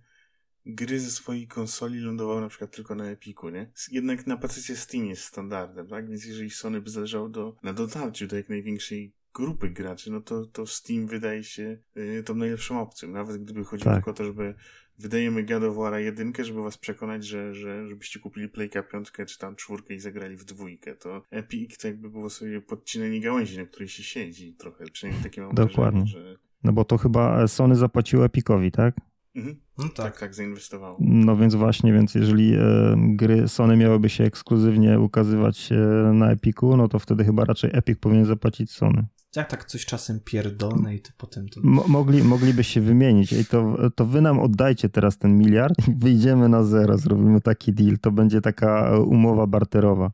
gry 0.65 0.99
ze 0.99 1.11
swojej 1.11 1.47
konsoli 1.47 1.99
lądowały 1.99 2.41
na 2.41 2.47
przykład 2.47 2.75
tylko 2.75 2.95
na 2.95 3.05
Epiku, 3.05 3.49
nie? 3.49 3.71
Jednak 3.91 4.27
na 4.27 4.37
PC 4.37 4.75
Steam 4.75 5.05
jest 5.05 5.23
standardem, 5.23 5.87
tak? 5.87 6.09
Więc 6.09 6.25
jeżeli 6.25 6.49
Sony 6.49 6.81
by 6.81 6.89
zależało 6.89 7.29
do, 7.29 7.55
na 7.63 7.73
dotarciu 7.73 8.27
do 8.27 8.35
jak 8.35 8.49
największej 8.49 9.13
grupy 9.35 9.69
graczy, 9.69 10.11
no 10.11 10.21
to, 10.21 10.45
to 10.45 10.65
Steam 10.67 11.07
wydaje 11.07 11.43
się 11.43 11.77
y, 11.97 12.23
tą 12.25 12.35
najlepszą 12.35 12.81
opcją. 12.81 13.09
Nawet 13.09 13.37
gdyby 13.43 13.63
chodziło 13.63 13.85
Tak. 13.85 13.95
tylko 13.95 14.11
o 14.11 14.13
to, 14.13 14.25
żeby 14.25 14.55
wydajemy 14.99 15.43
God 15.43 15.63
of 15.63 15.75
War'a 15.75 15.95
jedynkę, 15.97 16.43
żeby 16.45 16.63
was 16.63 16.77
przekonać, 16.77 17.25
że, 17.25 17.53
że 17.53 17.87
żebyście 17.87 18.19
kupili 18.19 18.49
Playka 18.49 18.83
piątkę 18.83 19.25
czy 19.25 19.39
tam 19.39 19.55
czwórkę 19.55 19.93
i 19.93 19.99
zagrali 19.99 20.37
w 20.37 20.45
dwójkę. 20.45 20.95
To 20.95 21.21
Epic 21.31 21.77
to 21.77 21.87
jakby 21.87 22.09
było 22.09 22.29
sobie 22.29 22.61
podcinanie 22.61 23.21
gałęzi, 23.21 23.57
na 23.57 23.65
której 23.65 23.87
się 23.89 24.03
siedzi 24.03 24.53
trochę. 24.53 24.85
Przynajmniej 24.85 25.23
takie 25.23 25.41
mam 25.41 25.55
Dokładnie. 25.55 26.01
wrażenie, 26.01 26.25
że... 26.31 26.37
No 26.63 26.73
bo 26.73 26.85
to 26.85 26.97
chyba 26.97 27.47
Sony 27.47 27.75
zapłaciło 27.75 28.25
Epicowi, 28.25 28.71
tak? 28.71 28.95
Mhm. 29.35 29.55
No 29.77 29.83
Tak, 29.83 29.93
tak. 29.95 30.19
tak, 30.19 30.35
zainwestowało. 30.35 30.97
No 30.99 31.37
więc 31.37 31.55
właśnie, 31.55 31.93
więc 31.93 32.15
jeżeli 32.15 32.53
e, 32.55 32.59
gry 32.97 33.47
Sony 33.47 33.77
miałyby 33.77 34.09
się 34.09 34.23
ekskluzywnie 34.23 34.99
ukazywać 34.99 35.71
e, 35.71 35.75
na 36.13 36.31
Epiku, 36.31 36.77
no 36.77 36.87
to 36.87 36.99
wtedy 36.99 37.23
chyba 37.25 37.45
raczej 37.45 37.69
Epic 37.73 37.99
powinien 37.99 38.25
zapłacić 38.25 38.71
Sony. 38.71 39.05
Jak 39.35 39.49
tak 39.49 39.65
coś 39.65 39.85
czasem 39.85 40.19
pierdolne 40.19 40.95
i 40.95 41.01
to 41.01 41.09
potem 41.17 41.49
to... 41.49 41.59
Mogli, 41.63 42.23
mogliby 42.23 42.63
się 42.63 42.81
wymienić. 42.81 43.33
Ej, 43.33 43.45
to, 43.45 43.77
to 43.95 44.05
wy 44.05 44.21
nam 44.21 44.39
oddajcie 44.39 44.89
teraz 44.89 45.17
ten 45.17 45.37
miliard 45.37 45.87
i 45.87 45.95
wyjdziemy 45.95 46.49
na 46.49 46.63
zero, 46.63 46.97
zrobimy 46.97 47.41
taki 47.41 47.73
deal. 47.73 47.97
To 47.99 48.11
będzie 48.11 48.41
taka 48.41 48.99
umowa 48.99 49.47
barterowa. 49.47 50.11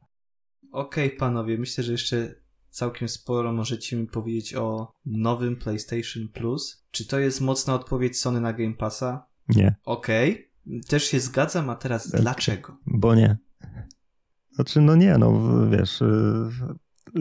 Okej, 0.71 1.09
panowie, 1.09 1.57
myślę, 1.57 1.83
że 1.83 1.91
jeszcze 1.91 2.35
całkiem 2.69 3.07
sporo 3.09 3.53
możecie 3.53 3.97
mi 3.97 4.07
powiedzieć 4.07 4.55
o 4.55 4.93
nowym 5.05 5.55
PlayStation 5.55 6.27
Plus. 6.33 6.85
Czy 6.91 7.07
to 7.07 7.19
jest 7.19 7.41
mocna 7.41 7.73
odpowiedź 7.75 8.19
Sony 8.19 8.41
na 8.41 8.53
Game 8.53 8.73
Passa? 8.73 9.25
Nie, 9.49 9.75
Okej, 9.85 10.51
też 10.87 11.03
się 11.03 11.19
zgadzam, 11.19 11.69
a 11.69 11.75
teraz 11.75 12.11
Tak. 12.11 12.21
dlaczego? 12.21 12.77
bo 12.85 13.15
nie. 13.15 13.37
Znaczy, 14.55 14.81
no 14.81 14.95
nie, 14.95 15.17
no 15.17 15.39
wiesz, 15.69 16.01
y, 16.01 16.49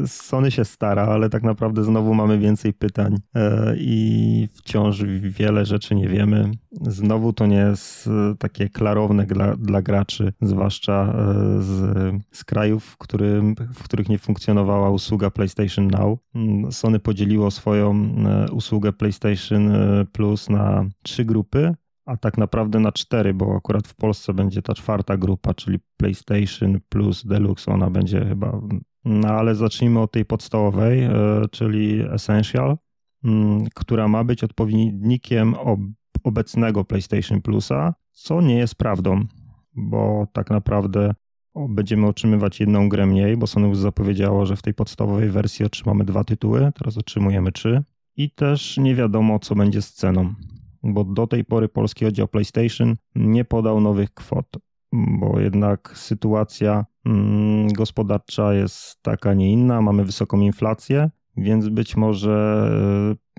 Sony 0.06 0.50
się 0.50 0.64
stara, 0.64 1.02
ale 1.02 1.30
tak 1.30 1.42
naprawdę 1.42 1.84
znowu 1.84 2.14
mamy 2.14 2.38
więcej 2.38 2.72
pytań 2.72 3.16
e, 3.34 3.74
i 3.76 4.48
wciąż 4.54 5.02
wiele 5.20 5.66
rzeczy 5.66 5.94
nie 5.94 6.08
wiemy. 6.08 6.50
Znowu 6.72 7.32
to 7.32 7.46
nie 7.46 7.56
jest 7.56 8.06
e, 8.06 8.34
takie 8.38 8.68
klarowne 8.68 9.26
dla, 9.26 9.56
dla 9.56 9.82
graczy, 9.82 10.32
zwłaszcza 10.40 11.14
e, 11.18 11.62
z, 11.62 12.14
z 12.32 12.44
krajów, 12.44 12.84
w, 12.84 12.96
którym, 12.96 13.54
w 13.74 13.82
których 13.82 14.08
nie 14.08 14.18
funkcjonowała 14.18 14.90
usługa 14.90 15.30
PlayStation 15.30 15.86
Now. 15.86 16.18
Mm, 16.34 16.72
Sony 16.72 16.98
podzieliło 16.98 17.50
swoją 17.50 18.14
usługę 18.52 18.92
PlayStation 18.92 19.72
Plus 20.12 20.50
na 20.50 20.84
trzy 21.02 21.24
grupy 21.24 21.74
a 22.10 22.16
tak 22.16 22.38
naprawdę 22.38 22.80
na 22.80 22.92
cztery, 22.92 23.34
bo 23.34 23.56
akurat 23.56 23.88
w 23.88 23.94
Polsce 23.94 24.34
będzie 24.34 24.62
ta 24.62 24.74
czwarta 24.74 25.16
grupa, 25.16 25.54
czyli 25.54 25.78
PlayStation 25.96 26.80
plus 26.88 27.26
Deluxe, 27.26 27.72
ona 27.72 27.90
będzie 27.90 28.24
chyba. 28.24 28.60
No 29.04 29.28
ale 29.28 29.54
zacznijmy 29.54 30.00
od 30.00 30.12
tej 30.12 30.24
podstawowej, 30.24 31.02
e, 31.02 31.12
czyli 31.50 32.00
Essential, 32.12 32.76
mm, 33.24 33.66
która 33.74 34.08
ma 34.08 34.24
być 34.24 34.44
odpowiednikiem 34.44 35.54
ob- 35.54 35.80
obecnego 36.24 36.84
PlayStation 36.84 37.42
Plusa, 37.42 37.94
co 38.12 38.40
nie 38.40 38.58
jest 38.58 38.74
prawdą, 38.74 39.24
bo 39.74 40.26
tak 40.32 40.50
naprawdę 40.50 41.14
będziemy 41.68 42.06
otrzymywać 42.06 42.60
jedną 42.60 42.88
grę 42.88 43.06
mniej, 43.06 43.36
bo 43.36 43.46
Sony 43.46 43.68
już 43.68 43.78
zapowiedziało, 43.78 44.46
że 44.46 44.56
w 44.56 44.62
tej 44.62 44.74
podstawowej 44.74 45.30
wersji 45.30 45.64
otrzymamy 45.64 46.04
dwa 46.04 46.24
tytuły, 46.24 46.72
teraz 46.78 46.98
otrzymujemy 46.98 47.52
trzy. 47.52 47.82
I 48.16 48.30
też 48.30 48.78
nie 48.78 48.94
wiadomo, 48.94 49.38
co 49.38 49.54
będzie 49.54 49.82
z 49.82 49.92
ceną 49.92 50.34
bo 50.82 51.04
do 51.04 51.26
tej 51.26 51.44
pory 51.44 51.68
polski 51.68 52.06
oddział 52.06 52.28
PlayStation 52.28 52.96
nie 53.14 53.44
podał 53.44 53.80
nowych 53.80 54.14
kwot, 54.14 54.46
bo 54.92 55.40
jednak 55.40 55.92
sytuacja 55.94 56.84
mm, 57.06 57.68
gospodarcza 57.68 58.54
jest 58.54 59.02
taka, 59.02 59.34
nie 59.34 59.52
inna. 59.52 59.82
Mamy 59.82 60.04
wysoką 60.04 60.40
inflację, 60.40 61.10
więc 61.36 61.68
być 61.68 61.96
może 61.96 62.70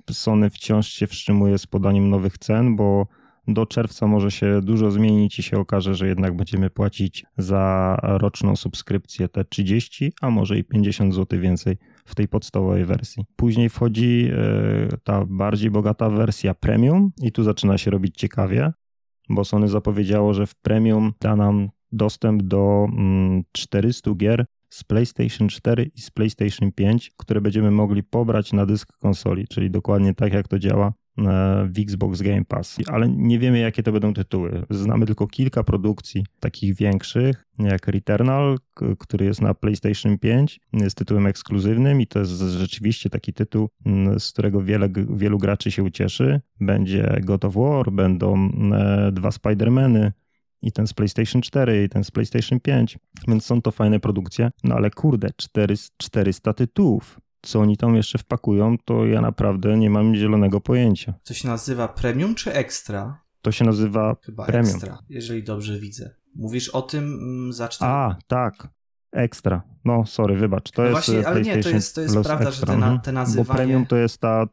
e, 0.08 0.12
Sony 0.12 0.50
wciąż 0.50 0.88
się 0.88 1.06
wstrzymuje 1.06 1.58
z 1.58 1.66
podaniem 1.66 2.10
nowych 2.10 2.38
cen, 2.38 2.76
bo 2.76 3.06
do 3.48 3.66
czerwca 3.66 4.06
może 4.06 4.30
się 4.30 4.60
dużo 4.62 4.90
zmienić 4.90 5.38
i 5.38 5.42
się 5.42 5.58
okaże, 5.58 5.94
że 5.94 6.08
jednak 6.08 6.36
będziemy 6.36 6.70
płacić 6.70 7.24
za 7.38 7.96
roczną 8.02 8.56
subskrypcję 8.56 9.28
te 9.28 9.44
30, 9.44 10.12
a 10.20 10.30
może 10.30 10.58
i 10.58 10.64
50 10.64 11.14
zł 11.14 11.40
więcej 11.40 11.76
w 12.04 12.14
tej 12.14 12.28
podstawowej 12.28 12.84
wersji. 12.84 13.24
Później 13.36 13.68
wchodzi 13.68 14.28
e, 14.32 14.96
ta 15.04 15.24
bardziej 15.28 15.70
bogata 15.70 16.10
wersja 16.10 16.54
premium 16.54 17.12
i 17.22 17.32
tu 17.32 17.44
zaczyna 17.44 17.78
się 17.78 17.90
robić 17.90 18.16
ciekawie, 18.16 18.72
bo 19.34 19.44
Sony 19.44 19.68
zapowiedziało, 19.68 20.34
że 20.34 20.46
w 20.46 20.54
premium 20.54 21.12
da 21.20 21.36
nam 21.36 21.68
dostęp 21.92 22.42
do 22.42 22.86
mm, 22.92 23.42
400 23.52 24.14
gier 24.14 24.44
z 24.70 24.84
PlayStation 24.84 25.48
4 25.48 25.90
i 25.94 26.00
z 26.00 26.10
PlayStation 26.10 26.72
5, 26.72 27.10
które 27.16 27.40
będziemy 27.40 27.70
mogli 27.70 28.02
pobrać 28.02 28.52
na 28.52 28.66
dysk 28.66 28.92
konsoli, 28.98 29.48
czyli 29.48 29.70
dokładnie 29.70 30.14
tak 30.14 30.32
jak 30.32 30.48
to 30.48 30.58
działa 30.58 30.92
w 31.66 31.78
Xbox 31.78 32.22
Game 32.22 32.44
Pass. 32.44 32.78
Ale 32.86 33.08
nie 33.08 33.38
wiemy, 33.38 33.58
jakie 33.58 33.82
to 33.82 33.92
będą 33.92 34.14
tytuły. 34.14 34.62
Znamy 34.70 35.06
tylko 35.06 35.26
kilka 35.26 35.64
produkcji 35.64 36.26
takich 36.40 36.74
większych, 36.74 37.44
jak 37.58 37.86
Returnal, 37.86 38.58
który 38.98 39.24
jest 39.24 39.40
na 39.40 39.54
PlayStation 39.54 40.18
5, 40.18 40.60
jest 40.72 40.96
tytułem 40.96 41.26
ekskluzywnym 41.26 42.00
i 42.00 42.06
to 42.06 42.18
jest 42.18 42.32
rzeczywiście 42.32 43.10
taki 43.10 43.32
tytuł, 43.32 43.68
z 44.18 44.32
którego 44.32 44.62
wiele, 44.62 44.88
wielu 45.10 45.38
graczy 45.38 45.70
się 45.70 45.82
ucieszy. 45.82 46.40
Będzie 46.60 47.20
God 47.22 47.44
of 47.44 47.54
War, 47.54 47.92
będą 47.92 48.50
e, 48.74 49.12
dwa 49.12 49.28
Spider-Many, 49.28 50.12
i 50.62 50.72
ten 50.72 50.86
z 50.86 50.92
PlayStation 50.92 51.42
4, 51.42 51.84
i 51.84 51.88
ten 51.88 52.04
z 52.04 52.10
PlayStation 52.10 52.60
5, 52.60 52.98
więc 53.28 53.44
są 53.44 53.62
to 53.62 53.70
fajne 53.70 54.00
produkcje. 54.00 54.50
No 54.64 54.74
ale 54.74 54.90
kurde, 54.90 55.28
4, 55.36 55.74
400 55.96 56.52
tytułów. 56.52 57.20
Co 57.42 57.60
oni 57.60 57.76
tam 57.76 57.96
jeszcze 57.96 58.18
wpakują, 58.18 58.76
to 58.84 59.06
ja 59.06 59.20
naprawdę 59.20 59.78
nie 59.78 59.90
mam 59.90 60.14
zielonego 60.14 60.60
pojęcia. 60.60 61.14
To 61.24 61.34
się 61.34 61.48
nazywa 61.48 61.88
Premium 61.88 62.34
czy 62.34 62.52
Extra? 62.52 63.22
To 63.42 63.52
się 63.52 63.64
nazywa 63.64 64.16
Chyba 64.22 64.46
Premium. 64.46 64.76
Extra, 64.76 64.98
jeżeli 65.08 65.42
dobrze 65.42 65.78
widzę. 65.78 66.14
Mówisz 66.34 66.68
o 66.68 66.82
tym 66.82 67.04
mm, 67.04 67.52
za. 67.52 67.68
A, 67.80 68.16
tak. 68.26 68.68
Ekstra. 69.12 69.62
No, 69.84 70.06
sorry, 70.06 70.36
wybacz. 70.36 70.70
To 70.70 70.82
no 70.82 70.88
jest 70.88 71.06
właśnie, 71.06 71.28
ale 71.28 71.42
nie, 71.42 71.62
to 71.62 71.68
jest, 71.68 71.94
to 71.94 72.00
jest 72.00 72.14
prawda, 72.14 72.48
extra. 72.48 72.52
że 72.52 72.66
te, 72.66 72.78
na, 72.78 72.98
te 72.98 73.12
nazywanie... 73.12 73.46
Bo 73.48 73.54
premium 73.54 73.86
to 73.86 73.96
jest 73.96 74.18
ta 74.18 74.46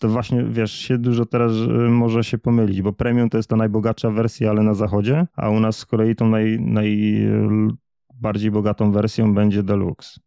to 0.00 0.08
właśnie, 0.08 0.44
wiesz, 0.44 0.72
się 0.72 0.98
dużo 0.98 1.26
teraz 1.26 1.52
y, 1.52 1.68
może 1.90 2.24
się 2.24 2.38
pomylić, 2.38 2.82
bo 2.82 2.92
premium 2.92 3.30
to 3.30 3.36
jest 3.36 3.48
ta 3.48 3.56
najbogatsza 3.56 4.10
wersja, 4.10 4.50
ale 4.50 4.62
na 4.62 4.74
zachodzie, 4.74 5.26
a 5.36 5.50
u 5.50 5.60
nas 5.60 5.76
z 5.76 5.86
kolei 5.86 6.16
tą 6.16 6.28
naj, 6.28 6.58
najbardziej 6.60 8.50
bogatą 8.50 8.92
wersją 8.92 9.34
będzie 9.34 9.62
deluxe. 9.62 10.20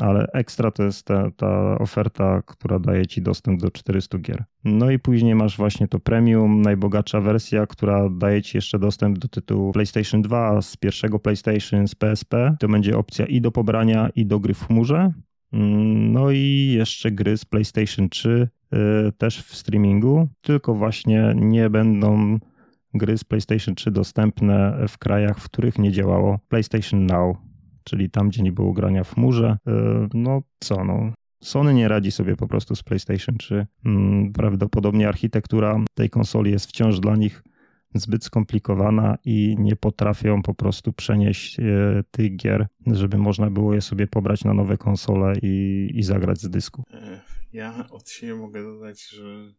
Ale 0.00 0.26
ekstra 0.32 0.70
to 0.70 0.82
jest 0.82 1.06
ta, 1.06 1.30
ta 1.30 1.78
oferta, 1.78 2.42
która 2.46 2.78
daje 2.78 3.06
ci 3.06 3.22
dostęp 3.22 3.60
do 3.60 3.70
400 3.70 4.18
gier. 4.18 4.44
No 4.64 4.90
i 4.90 4.98
później 4.98 5.34
masz 5.34 5.56
właśnie 5.56 5.88
to 5.88 5.98
premium, 5.98 6.62
najbogatsza 6.62 7.20
wersja, 7.20 7.66
która 7.66 8.08
daje 8.08 8.42
ci 8.42 8.56
jeszcze 8.56 8.78
dostęp 8.78 9.18
do 9.18 9.28
tytułu 9.28 9.72
PlayStation 9.72 10.22
2 10.22 10.62
z 10.62 10.76
pierwszego 10.76 11.18
PlayStation, 11.18 11.88
z 11.88 11.94
PSP. 11.94 12.56
To 12.60 12.68
będzie 12.68 12.98
opcja 12.98 13.26
i 13.26 13.40
do 13.40 13.52
pobrania, 13.52 14.10
i 14.14 14.26
do 14.26 14.40
gry 14.40 14.54
w 14.54 14.66
chmurze. 14.66 15.12
Mm, 15.52 16.12
no 16.12 16.30
i 16.30 16.72
jeszcze 16.76 17.10
gry 17.10 17.36
z 17.36 17.44
PlayStation 17.44 18.08
3 18.08 18.48
Y, 18.74 19.12
też 19.12 19.42
w 19.42 19.56
streamingu, 19.56 20.28
tylko 20.40 20.74
właśnie 20.74 21.32
nie 21.36 21.70
będą 21.70 22.38
gry 22.94 23.18
z 23.18 23.24
PlayStation 23.24 23.74
3 23.74 23.90
dostępne 23.90 24.84
w 24.88 24.98
krajach, 24.98 25.38
w 25.38 25.44
których 25.44 25.78
nie 25.78 25.92
działało 25.92 26.38
PlayStation 26.48 27.06
Now, 27.06 27.36
czyli 27.84 28.10
tam, 28.10 28.28
gdzie 28.28 28.42
nie 28.42 28.52
było 28.52 28.72
grania 28.72 29.04
w 29.04 29.14
chmurze. 29.14 29.58
Y, 29.68 29.72
no 30.14 30.42
co, 30.60 30.84
no. 30.84 31.12
Sony 31.42 31.74
nie 31.74 31.88
radzi 31.88 32.10
sobie 32.10 32.36
po 32.36 32.48
prostu 32.48 32.76
z 32.76 32.82
PlayStation 32.82 33.38
3. 33.38 33.66
Mm, 33.84 34.32
prawdopodobnie 34.32 35.08
architektura 35.08 35.84
tej 35.94 36.10
konsoli 36.10 36.50
jest 36.50 36.66
wciąż 36.66 37.00
dla 37.00 37.16
nich 37.16 37.42
zbyt 37.94 38.24
skomplikowana 38.24 39.18
i 39.24 39.56
nie 39.58 39.76
potrafią 39.76 40.42
po 40.42 40.54
prostu 40.54 40.92
przenieść 40.92 41.60
e, 41.60 41.64
tych 42.10 42.36
gier, 42.36 42.66
żeby 42.86 43.18
można 43.18 43.50
było 43.50 43.74
je 43.74 43.80
sobie 43.80 44.06
pobrać 44.06 44.44
na 44.44 44.54
nowe 44.54 44.78
konsole 44.78 45.32
i, 45.42 45.88
i 45.94 46.02
zagrać 46.02 46.40
z 46.40 46.50
dysku. 46.50 46.82
E, 46.90 47.20
ja 47.52 47.86
od 47.90 48.10
siebie 48.10 48.34
mogę 48.34 48.62
dodać, 48.62 49.08
że 49.08 49.52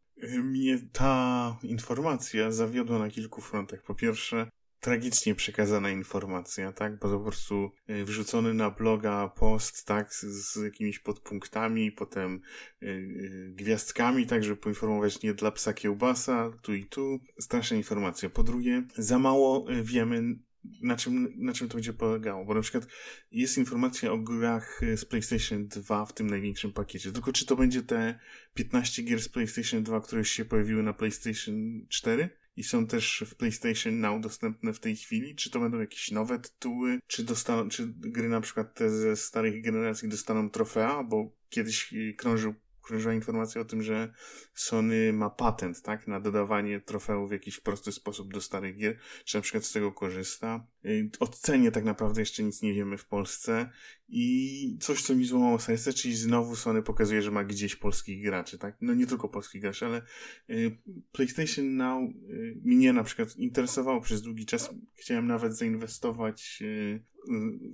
mnie 0.44 0.80
ta 0.92 1.58
informacja 1.64 2.52
zawiodła 2.52 3.00
na 3.00 3.10
kilku 3.10 3.42
frontach. 3.42 3.84
Po 3.84 3.96
pierwsze, 3.96 4.48
tragicznie 4.82 5.36
przekazana 5.36 5.90
informacja, 5.90 6.72
tak? 6.72 7.00
Bo 7.00 7.10
po 7.10 7.20
prostu 7.20 7.72
e, 7.88 8.04
wrzucony 8.06 8.54
na 8.54 8.70
bloga 8.70 9.28
post, 9.28 9.86
tak? 9.86 10.14
Z, 10.14 10.22
z 10.24 10.64
jakimiś 10.64 11.00
podpunktami, 11.00 11.92
potem 11.92 12.42
yy, 12.82 13.52
gwiazdkami, 13.56 14.28
tak? 14.28 14.44
Żeby 14.44 14.58
poinformować 14.58 15.22
nie 15.22 15.34
dla 15.34 15.52
psa 15.52 15.74
kiełbasa, 15.74 16.52
tu 16.62 16.74
i 16.74 16.86
tu. 16.86 17.20
Straszna 17.40 17.78
informacja. 17.78 18.30
Po 18.30 18.44
drugie, 18.44 18.84
za 18.98 19.20
mało 19.20 19.66
wiemy 19.84 20.36
na 20.82 20.96
czym, 20.96 21.34
na 21.38 21.54
czym 21.54 21.70
to 21.70 21.76
będzie 21.76 21.94
polegało, 21.94 22.46
bo 22.46 22.54
na 22.54 22.62
przykład 22.62 22.88
jest 23.32 23.58
informacja 23.58 24.12
o 24.12 24.18
grach 24.18 24.82
z 24.96 25.06
PlayStation 25.06 25.68
2 25.68 26.06
w 26.06 26.14
tym 26.14 26.28
największym 26.28 26.74
pakiecie, 26.74 27.12
tylko 27.12 27.34
czy 27.34 27.46
to 27.46 27.56
będzie 27.56 27.84
te 27.84 28.20
15 28.54 29.04
gier 29.04 29.22
z 29.22 29.30
PlayStation 29.30 29.84
2, 29.84 30.02
które 30.02 30.26
się 30.26 30.46
pojawiły 30.46 30.84
na 30.84 30.94
PlayStation 30.94 31.86
4? 31.90 32.30
I 32.56 32.64
są 32.64 32.88
też 32.88 33.24
w 33.28 33.36
PlayStation 33.36 34.00
Now 34.00 34.22
dostępne 34.22 34.74
w 34.74 34.80
tej 34.80 34.96
chwili? 34.96 35.36
Czy 35.36 35.50
to 35.50 35.60
będą 35.60 35.80
jakieś 35.80 36.12
nowe 36.12 36.40
tytuły? 36.40 37.00
Czy, 37.08 37.24
dostaną, 37.24 37.70
czy 37.70 37.88
gry 37.88 38.30
na 38.30 38.42
przykład 38.42 38.74
te 38.74 38.90
ze 38.90 39.16
starych 39.16 39.64
generacji 39.64 40.10
dostaną 40.10 40.50
trofea? 40.50 41.04
Bo 41.04 41.32
kiedyś 41.50 41.94
krążył 42.18 42.54
krążyła 42.82 43.14
informacja 43.14 43.62
o 43.62 43.66
tym, 43.66 43.84
że 43.84 44.14
Sony 44.54 45.14
ma 45.14 45.30
patent, 45.30 45.82
tak, 45.82 46.08
na 46.08 46.20
dodawanie 46.20 46.80
trofeów 46.80 47.30
w 47.30 47.32
jakiś 47.32 47.60
prosty 47.60 47.92
sposób 47.92 48.34
do 48.34 48.42
starych 48.42 48.78
gier, 48.78 48.98
czy 49.26 49.38
na 49.38 49.42
przykład 49.42 49.66
z 49.66 49.72
tego 49.72 49.92
korzysta. 49.92 50.68
Y, 50.86 51.10
o 51.20 51.28
cenie 51.28 51.72
tak 51.72 51.84
naprawdę 51.84 52.22
jeszcze 52.22 52.44
nic 52.44 52.62
nie 52.62 52.74
wiemy 52.74 52.98
w 52.98 53.06
Polsce 53.06 53.70
i 54.10 54.78
coś, 54.82 55.02
co 55.02 55.16
mi 55.16 55.26
złamało 55.26 55.60
serce, 55.60 55.94
czyli 55.94 56.16
znowu 56.16 56.56
Sony 56.56 56.84
pokazuje, 56.84 57.22
że 57.22 57.32
ma 57.32 57.44
gdzieś 57.44 57.76
polskich 57.76 58.24
graczy, 58.24 58.58
tak? 58.58 58.78
No 58.82 58.94
nie 58.94 59.08
tylko 59.08 59.30
polskich 59.30 59.62
graczy, 59.62 59.86
ale 59.86 60.02
y, 60.50 60.78
PlayStation 61.12 61.76
Now 61.76 62.10
y, 62.30 62.58
mnie 62.64 62.94
na 62.94 63.04
przykład 63.04 63.38
interesowało 63.38 64.02
przez 64.02 64.22
długi 64.22 64.46
czas. 64.46 64.70
Chciałem 64.96 65.28
nawet 65.28 65.58
zainwestować 65.58 66.64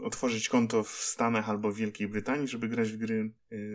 otworzyć 0.04 0.50
konto 0.50 0.84
w 0.84 0.90
Stanach 0.90 1.50
albo 1.50 1.72
w 1.72 1.78
Wielkiej 1.78 2.08
Brytanii, 2.08 2.48
żeby 2.48 2.68
grać 2.68 2.92
w 2.92 2.98
gry 2.98 3.32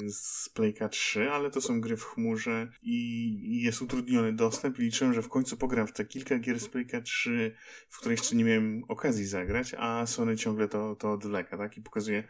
z 0.08 0.48
Playka 0.48 0.88
3, 0.88 1.30
ale 1.30 1.50
to 1.50 1.60
są 1.60 1.80
gry 1.80 1.96
w 1.96 2.04
chmurze 2.04 2.68
i 2.82 3.62
jest 3.62 3.82
utrudniony 3.82 4.32
dostęp 4.32 4.78
liczyłem, 4.78 5.14
że 5.14 5.22
w 5.22 5.28
końcu 5.28 5.56
pogram 5.56 5.86
w 5.86 5.92
te 5.92 6.04
kilka 6.04 6.38
gier 6.38 6.60
z 6.60 6.68
Playka 6.68 7.00
3, 7.00 7.54
w 7.88 7.98
których 7.98 8.18
jeszcze 8.18 8.36
nie 8.36 8.44
miałem 8.44 8.84
okazji 8.88 9.26
zagrać, 9.26 9.74
a 9.78 10.06
Sony 10.06 10.36
ciągle 10.36 10.68
to, 10.68 10.96
to 10.96 11.12
odwleka, 11.12 11.58
tak? 11.58 11.76
I 11.76 11.82
pokazuje, 11.82 12.24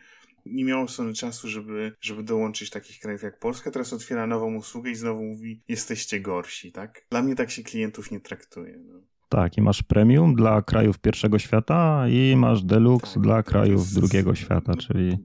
nie 0.47 0.64
miało 0.64 0.88
Sony 0.88 1.14
czasu, 1.14 1.49
żeby, 1.49 1.93
żeby 2.01 2.22
dołączyć 2.22 2.70
takich 2.70 2.99
krajów 2.99 3.22
jak 3.22 3.38
Polska. 3.38 3.70
Teraz 3.70 3.93
otwiera 3.93 4.26
nową 4.26 4.55
usługę 4.55 4.90
i 4.90 4.95
znowu 4.95 5.22
mówi, 5.22 5.62
jesteście 5.68 6.20
gorsi, 6.20 6.72
tak? 6.72 7.07
Dla 7.11 7.22
mnie 7.22 7.34
tak 7.34 7.51
się 7.51 7.62
klientów 7.62 8.11
nie 8.11 8.20
traktuje. 8.20 8.78
No. 8.78 9.11
Tak, 9.33 9.59
i 9.59 9.62
masz 9.62 9.83
premium 9.83 10.35
dla 10.35 10.62
krajów 10.62 10.99
pierwszego 10.99 11.39
świata 11.39 12.09
i 12.09 12.37
masz 12.37 12.62
deluxe 12.62 13.14
tak, 13.14 13.22
dla 13.22 13.43
krajów 13.43 13.93
drugiego 13.93 14.35
świata, 14.35 14.74
czyli 14.76 15.18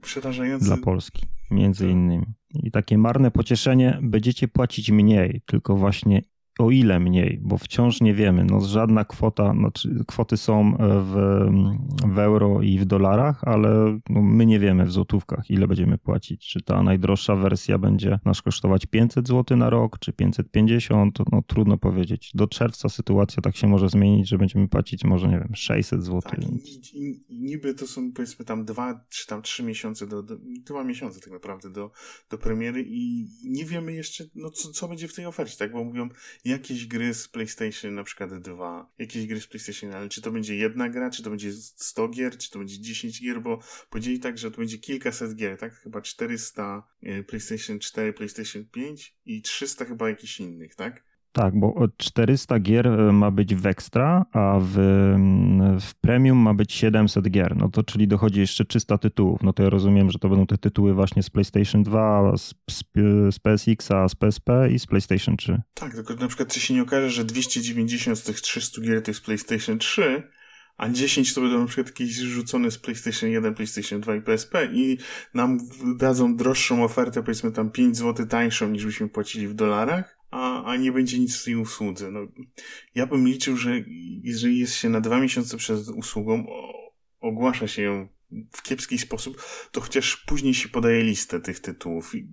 dla 0.60 0.76
Polski, 0.76 1.26
między 1.50 1.84
tak. 1.84 1.92
innymi. 1.92 2.26
I 2.54 2.70
takie 2.70 2.98
marne 2.98 3.30
pocieszenie, 3.30 3.98
będziecie 4.02 4.48
płacić 4.48 4.90
mniej, 4.90 5.42
tylko 5.46 5.76
właśnie 5.76 6.22
o 6.58 6.70
ile 6.70 7.00
mniej, 7.00 7.38
bo 7.42 7.58
wciąż 7.58 8.00
nie 8.00 8.14
wiemy. 8.14 8.44
No, 8.44 8.60
żadna 8.60 9.04
kwota, 9.04 9.52
znaczy 9.52 10.04
kwoty 10.06 10.36
są 10.36 10.60
e, 10.60 11.02
w, 11.02 11.14
w 12.14 12.18
euro 12.18 12.62
i 12.62 12.78
w 12.78 12.84
dolarach, 12.84 13.44
ale 13.44 13.98
no, 14.10 14.22
my 14.22 14.46
nie 14.46 14.58
wiemy 14.58 14.84
w 14.84 14.92
złotówkach, 14.92 15.50
ile 15.50 15.68
będziemy 15.68 15.98
płacić. 15.98 16.48
Czy 16.48 16.62
ta 16.62 16.82
najdroższa 16.82 17.36
wersja 17.36 17.78
będzie 17.78 18.18
nas 18.24 18.42
kosztować 18.42 18.86
500 18.86 19.28
zł 19.28 19.56
na 19.56 19.70
rok, 19.70 19.98
czy 19.98 20.12
550, 20.12 21.18
no 21.32 21.42
trudno 21.42 21.78
powiedzieć. 21.78 22.30
Do 22.34 22.46
czerwca 22.46 22.88
sytuacja 22.88 23.42
tak 23.42 23.56
się 23.56 23.66
może 23.66 23.88
zmienić, 23.88 24.28
że 24.28 24.38
będziemy 24.38 24.68
płacić 24.68 25.04
może, 25.04 25.28
nie 25.28 25.38
wiem, 25.38 25.52
600 25.54 26.04
zł. 26.04 26.22
Tak, 26.22 26.40
niby 27.30 27.74
to 27.74 27.86
są 27.86 28.12
powiedzmy 28.12 28.44
tam 28.44 28.64
dwa, 28.64 29.04
czy 29.08 29.26
tam 29.26 29.42
trzy 29.42 29.62
miesiące, 29.62 30.06
do, 30.06 30.22
do, 30.22 30.36
dwa 30.64 30.84
miesiące 30.84 31.20
tak 31.20 31.32
naprawdę 31.32 31.70
do, 31.70 31.90
do 32.30 32.38
premiery 32.38 32.84
i 32.88 33.28
nie 33.44 33.64
wiemy 33.64 33.92
jeszcze, 33.92 34.24
no 34.34 34.50
co, 34.50 34.72
co 34.72 34.88
będzie 34.88 35.08
w 35.08 35.14
tej 35.14 35.26
ofercie, 35.26 35.56
tak, 35.58 35.72
bo 35.72 35.84
mówią, 35.84 36.08
jakieś 36.48 36.86
gry 36.86 37.14
z 37.14 37.28
PlayStation 37.28 37.94
na 37.94 38.04
przykład 38.04 38.38
2, 38.42 38.92
jakieś 38.98 39.26
gry 39.26 39.40
z 39.40 39.46
PlayStation, 39.46 39.94
ale 39.94 40.08
czy 40.08 40.22
to 40.22 40.30
będzie 40.30 40.56
jedna 40.56 40.88
gra, 40.88 41.10
czy 41.10 41.22
to 41.22 41.30
będzie 41.30 41.52
100 41.52 42.08
gier, 42.08 42.38
czy 42.38 42.50
to 42.50 42.58
będzie 42.58 42.80
10 42.80 43.22
gier, 43.22 43.42
bo 43.42 43.58
powiedzieli 43.90 44.20
tak, 44.20 44.38
że 44.38 44.50
to 44.50 44.56
będzie 44.56 44.78
kilkaset 44.78 45.34
gier, 45.34 45.58
tak? 45.58 45.74
Chyba 45.74 46.00
400 46.00 46.82
e, 47.02 47.22
PlayStation 47.22 47.78
4, 47.78 48.12
PlayStation 48.12 48.64
5 48.64 49.14
i 49.26 49.42
300 49.42 49.84
chyba 49.84 50.08
jakichś 50.08 50.40
innych, 50.40 50.74
tak? 50.74 51.07
Tak, 51.32 51.58
bo 51.58 51.88
400 51.96 52.58
gier 52.60 52.86
e, 52.86 53.12
ma 53.12 53.30
być 53.30 53.54
w 53.54 53.66
Extra, 53.66 54.24
a 54.32 54.58
w, 54.62 54.78
mm, 54.78 55.80
w 55.80 55.94
Premium 55.94 56.38
ma 56.38 56.54
być 56.54 56.72
700 56.72 57.30
gier. 57.30 57.56
No 57.56 57.68
to 57.68 57.82
czyli 57.82 58.08
dochodzi 58.08 58.40
jeszcze 58.40 58.64
300 58.64 58.98
tytułów. 58.98 59.42
No 59.42 59.52
to 59.52 59.62
ja 59.62 59.70
rozumiem, 59.70 60.10
że 60.10 60.18
to 60.18 60.28
będą 60.28 60.46
te 60.46 60.58
tytuły 60.58 60.94
właśnie 60.94 61.22
z 61.22 61.30
PlayStation 61.30 61.82
2, 61.82 62.36
z, 62.36 62.54
z, 62.70 62.84
z 63.34 63.38
PSX, 63.38 63.88
z 64.08 64.14
PSP 64.14 64.70
i 64.70 64.78
z 64.78 64.86
PlayStation 64.86 65.36
3. 65.36 65.62
Tak, 65.74 65.94
tylko 65.94 66.14
na 66.14 66.28
przykład 66.28 66.52
czy 66.52 66.60
się 66.60 66.74
nie 66.74 66.82
okaże, 66.82 67.10
że 67.10 67.24
290 67.24 68.18
z 68.18 68.22
tych 68.22 68.40
300 68.40 68.80
gier 68.82 69.02
to 69.02 69.10
jest 69.10 69.24
PlayStation 69.24 69.78
3, 69.78 70.22
a 70.76 70.88
10 70.88 71.34
to 71.34 71.40
będą 71.40 71.60
na 71.60 71.66
przykład 71.66 71.86
jakieś 71.86 72.16
rzucone 72.16 72.70
z 72.70 72.78
PlayStation 72.78 73.30
1, 73.30 73.54
PlayStation 73.54 74.00
2 74.00 74.16
i 74.16 74.22
PSP 74.22 74.68
i 74.72 74.98
nam 75.34 75.58
dadzą 75.98 76.36
droższą 76.36 76.84
ofertę, 76.84 77.22
powiedzmy 77.22 77.52
tam 77.52 77.70
5 77.70 77.96
zł 77.96 78.26
tańszą 78.26 78.68
niż 78.68 78.86
byśmy 78.86 79.08
płacili 79.08 79.48
w 79.48 79.54
dolarach 79.54 80.17
a, 80.30 80.64
a 80.64 80.76
nie 80.76 80.92
będzie 80.92 81.18
nic 81.18 81.36
w 81.36 81.44
tej 81.44 81.56
usłudze. 81.56 82.10
No, 82.10 82.20
ja 82.94 83.06
bym 83.06 83.26
liczył, 83.26 83.56
że 83.56 83.84
jeżeli 84.22 84.58
jest 84.58 84.74
się 84.74 84.88
na 84.88 85.00
dwa 85.00 85.20
miesiące 85.20 85.56
przed 85.56 85.88
usługą, 85.88 86.46
ogłasza 87.20 87.68
się 87.68 87.82
ją 87.82 88.08
w 88.52 88.62
kiepski 88.62 88.98
sposób, 88.98 89.42
to 89.72 89.80
chociaż 89.80 90.16
później 90.16 90.54
się 90.54 90.68
podaje 90.68 91.02
listę 91.02 91.40
tych 91.40 91.60
tytułów. 91.60 92.14
I 92.14 92.32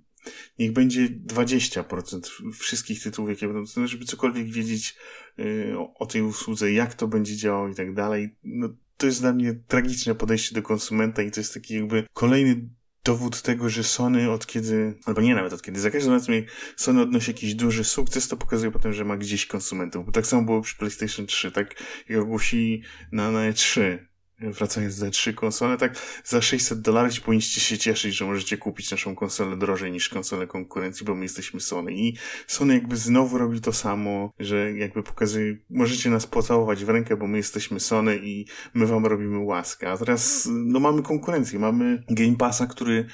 niech 0.58 0.72
będzie 0.72 1.08
20% 1.08 2.52
wszystkich 2.52 3.02
tytułów, 3.02 3.30
jakie 3.30 3.48
będą 3.48 3.86
żeby 3.86 4.04
cokolwiek 4.04 4.46
wiedzieć 4.46 4.96
y, 5.38 5.78
o, 5.78 5.94
o 5.94 6.06
tej 6.06 6.22
usłudze, 6.22 6.72
jak 6.72 6.94
to 6.94 7.08
będzie 7.08 7.36
działało 7.36 7.68
i 7.68 7.74
tak 7.74 7.94
dalej. 7.94 8.36
No, 8.44 8.68
to 8.96 9.06
jest 9.06 9.20
dla 9.20 9.32
mnie 9.32 9.54
tragiczne 9.54 10.14
podejście 10.14 10.54
do 10.54 10.62
konsumenta 10.62 11.22
i 11.22 11.30
to 11.30 11.40
jest 11.40 11.54
taki 11.54 11.74
jakby 11.74 12.04
kolejny 12.12 12.68
dowód 13.06 13.42
tego, 13.42 13.68
że 13.68 13.84
Sony 13.84 14.30
od 14.30 14.46
kiedy, 14.46 14.94
albo 15.04 15.20
nie 15.20 15.34
nawet 15.34 15.52
od 15.52 15.62
kiedy, 15.62 15.80
za 15.80 15.90
każdym 15.90 16.12
razem 16.12 16.34
jak 16.34 16.44
Sony 16.76 17.02
odnosi 17.02 17.30
jakiś 17.30 17.54
duży 17.54 17.84
sukces, 17.84 18.28
to 18.28 18.36
pokazuje 18.36 18.72
potem, 18.72 18.92
że 18.92 19.04
ma 19.04 19.16
gdzieś 19.16 19.46
konsumentów. 19.46 20.06
Bo 20.06 20.12
tak 20.12 20.26
samo 20.26 20.42
było 20.42 20.60
przy 20.60 20.76
PlayStation 20.76 21.26
3, 21.26 21.52
tak 21.52 21.82
jak 22.08 22.20
ogłosili 22.20 22.82
na, 23.12 23.30
na 23.30 23.50
E3 23.50 23.98
wracając 24.40 24.98
do 24.98 25.06
E3 25.06 25.34
konsole, 25.34 25.76
tak 25.76 25.98
za 26.24 26.42
600 26.42 26.80
dolarów 26.80 27.20
powinniście 27.20 27.60
się 27.60 27.78
cieszyć, 27.78 28.14
że 28.14 28.24
możecie 28.24 28.58
kupić 28.58 28.90
naszą 28.90 29.14
konsolę 29.14 29.56
drożej 29.56 29.92
niż 29.92 30.08
konsolę 30.08 30.46
konkurencji, 30.46 31.06
bo 31.06 31.14
my 31.14 31.22
jesteśmy 31.22 31.60
Sony. 31.60 31.92
I 31.92 32.16
Sony 32.46 32.74
jakby 32.74 32.96
znowu 32.96 33.38
robi 33.38 33.60
to 33.60 33.72
samo, 33.72 34.30
że 34.38 34.72
jakby 34.72 35.02
pokazuje, 35.02 35.56
możecie 35.70 36.10
nas 36.10 36.26
pocałować 36.26 36.84
w 36.84 36.88
rękę, 36.88 37.16
bo 37.16 37.26
my 37.26 37.36
jesteśmy 37.36 37.80
Sony 37.80 38.18
i 38.22 38.46
my 38.74 38.86
wam 38.86 39.06
robimy 39.06 39.38
łaskę. 39.38 39.90
A 39.90 39.96
teraz, 39.96 40.48
no 40.52 40.80
mamy 40.80 41.02
konkurencję, 41.02 41.58
mamy 41.58 42.04
Game 42.10 42.36
Passa, 42.36 42.66
który 42.66 43.06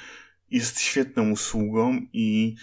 jest 0.51 0.79
świetną 0.79 1.31
usługą 1.31 2.01
i 2.13 2.55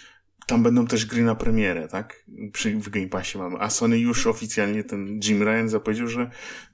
tam 0.47 0.63
będą 0.63 0.87
też 0.87 1.05
gry 1.05 1.23
na 1.23 1.35
premierę, 1.35 1.87
tak? 1.87 2.25
Przy, 2.53 2.75
w 2.75 2.89
Game 2.89 3.07
Passie 3.07 3.37
mamy. 3.37 3.55
A 3.59 3.69
Sony 3.69 3.99
już 3.99 4.27
oficjalnie, 4.27 4.83
ten 4.83 5.19
Jim 5.23 5.43
Ryan 5.43 5.69
zapowiedział, 5.69 6.07
że 6.07 6.29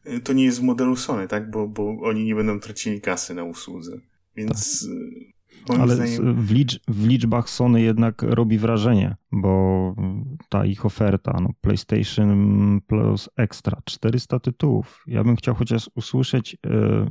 y, 0.07 0.19
to 0.19 0.33
nie 0.33 0.43
jest 0.43 0.59
w 0.59 0.63
modelu 0.63 0.95
Sony, 0.95 1.27
tak? 1.27 1.51
Bo, 1.51 1.67
bo 1.67 1.97
oni 2.01 2.25
nie 2.25 2.35
będą 2.35 2.59
tracili 2.59 3.01
kasy 3.01 3.33
na 3.33 3.43
usłudze. 3.43 3.99
Więc 4.35 4.83
y, 4.83 5.37
ale 5.79 5.95
zdaniem... 5.95 6.45
w, 6.45 6.51
licz, 6.51 6.79
w, 6.87 7.07
liczbach 7.07 7.49
Sony 7.49 7.81
jednak 7.81 8.21
robi 8.21 8.57
wrażenie, 8.57 9.15
bo 9.31 9.95
ta 10.49 10.65
ich 10.65 10.85
oferta, 10.85 11.37
no 11.41 11.49
PlayStation 11.61 12.81
Plus 12.87 13.29
Extra, 13.37 13.81
400 13.85 14.39
tytułów. 14.39 15.03
Ja 15.07 15.23
bym 15.23 15.35
chciał 15.35 15.55
chociaż 15.55 15.89
usłyszeć 15.95 16.53
e, 16.53 16.57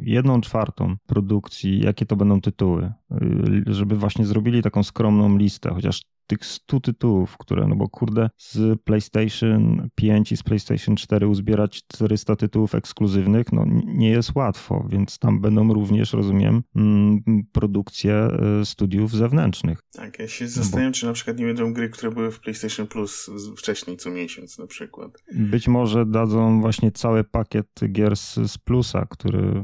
jedną 0.03 0.41
czwartą 0.41 0.97
produkcji, 1.07 1.81
jakie 1.81 2.07
to 2.07 2.17
będą 2.17 2.41
tytuły, 2.41 2.83
e, 2.85 3.19
żeby 3.67 3.97
właśnie 3.97 4.27
zrobili 4.27 4.63
taką 4.63 4.83
skromną 4.83 5.39
listę, 5.39 5.71
chociaż 5.75 6.03
tych 6.27 6.47
100 6.47 6.81
tytułów, 6.81 7.37
które, 7.39 7.67
no 7.67 7.77
bo 7.77 7.89
kurde, 7.89 8.31
z 8.39 8.83
PlayStation 8.83 9.89
5 9.95 10.33
i 10.33 10.37
z 10.37 10.43
PlayStation 10.43 10.97
4 10.97 11.29
uzbierać 11.29 11.83
400 11.89 12.37
tytułów 12.37 12.75
ekskluzywnych, 12.75 13.53
no 13.53 13.65
nie 13.85 14.11
jest 14.11 14.35
łatwo, 14.35 14.87
więc 14.89 15.19
tam 15.19 15.41
będą 15.41 15.75
również, 15.75 16.13
rozumiem, 16.13 16.63
mm, 16.77 17.23
produkcje 17.53 18.15
e, 18.15 18.65
studiów 18.65 19.13
zewnętrznych. 19.13 19.79
Tak, 19.93 20.19
ja 20.19 20.29
się 20.29 20.49
zastanawiam, 20.49 20.93
bo... 20.93 20.95
czy 20.95 21.07
na 21.07 21.13
przykład 21.13 21.39
nie 21.39 21.47
będą 21.47 21.73
gry, 21.73 21.89
które 21.89 22.11
były 22.17 22.31
w 22.31 22.41
PlayStation 22.41 22.87
Plus 22.87 23.31
wcześniej, 23.57 23.97
co 23.97 24.11
miesiąc 24.11 24.59
na 24.59 24.67
przykład. 24.67 25.11
Być 25.35 25.69
może 25.69 26.07
dadzą 26.07 26.61
właśnie 26.61 26.93
cały 26.93 27.25
pakiet 27.25 27.67
gier 27.93 28.17
z, 28.17 28.35
z 28.35 28.59
Plusa, 28.59 29.07
który 29.11 29.63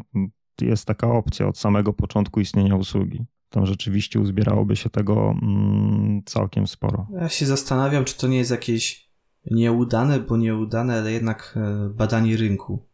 jest 0.60 0.86
taka 0.86 1.06
opcja 1.06 1.48
od 1.48 1.58
samego 1.58 1.92
początku 1.92 2.40
istnienia 2.40 2.76
usługi 2.76 3.26
tam 3.52 3.66
rzeczywiście 3.66 4.20
uzbierałoby 4.20 4.76
się 4.76 4.90
tego 4.90 5.34
mm, 5.42 6.22
całkiem 6.26 6.66
sporo. 6.66 7.06
Ja 7.20 7.28
się 7.28 7.46
zastanawiam, 7.46 8.04
czy 8.04 8.18
to 8.18 8.28
nie 8.28 8.38
jest 8.38 8.50
jakieś 8.50 9.10
nieudane, 9.50 10.20
bo 10.20 10.36
nieudane, 10.36 10.98
ale 10.98 11.12
jednak 11.12 11.54
e, 11.56 11.88
badanie 11.94 12.36
rynku. 12.36 12.88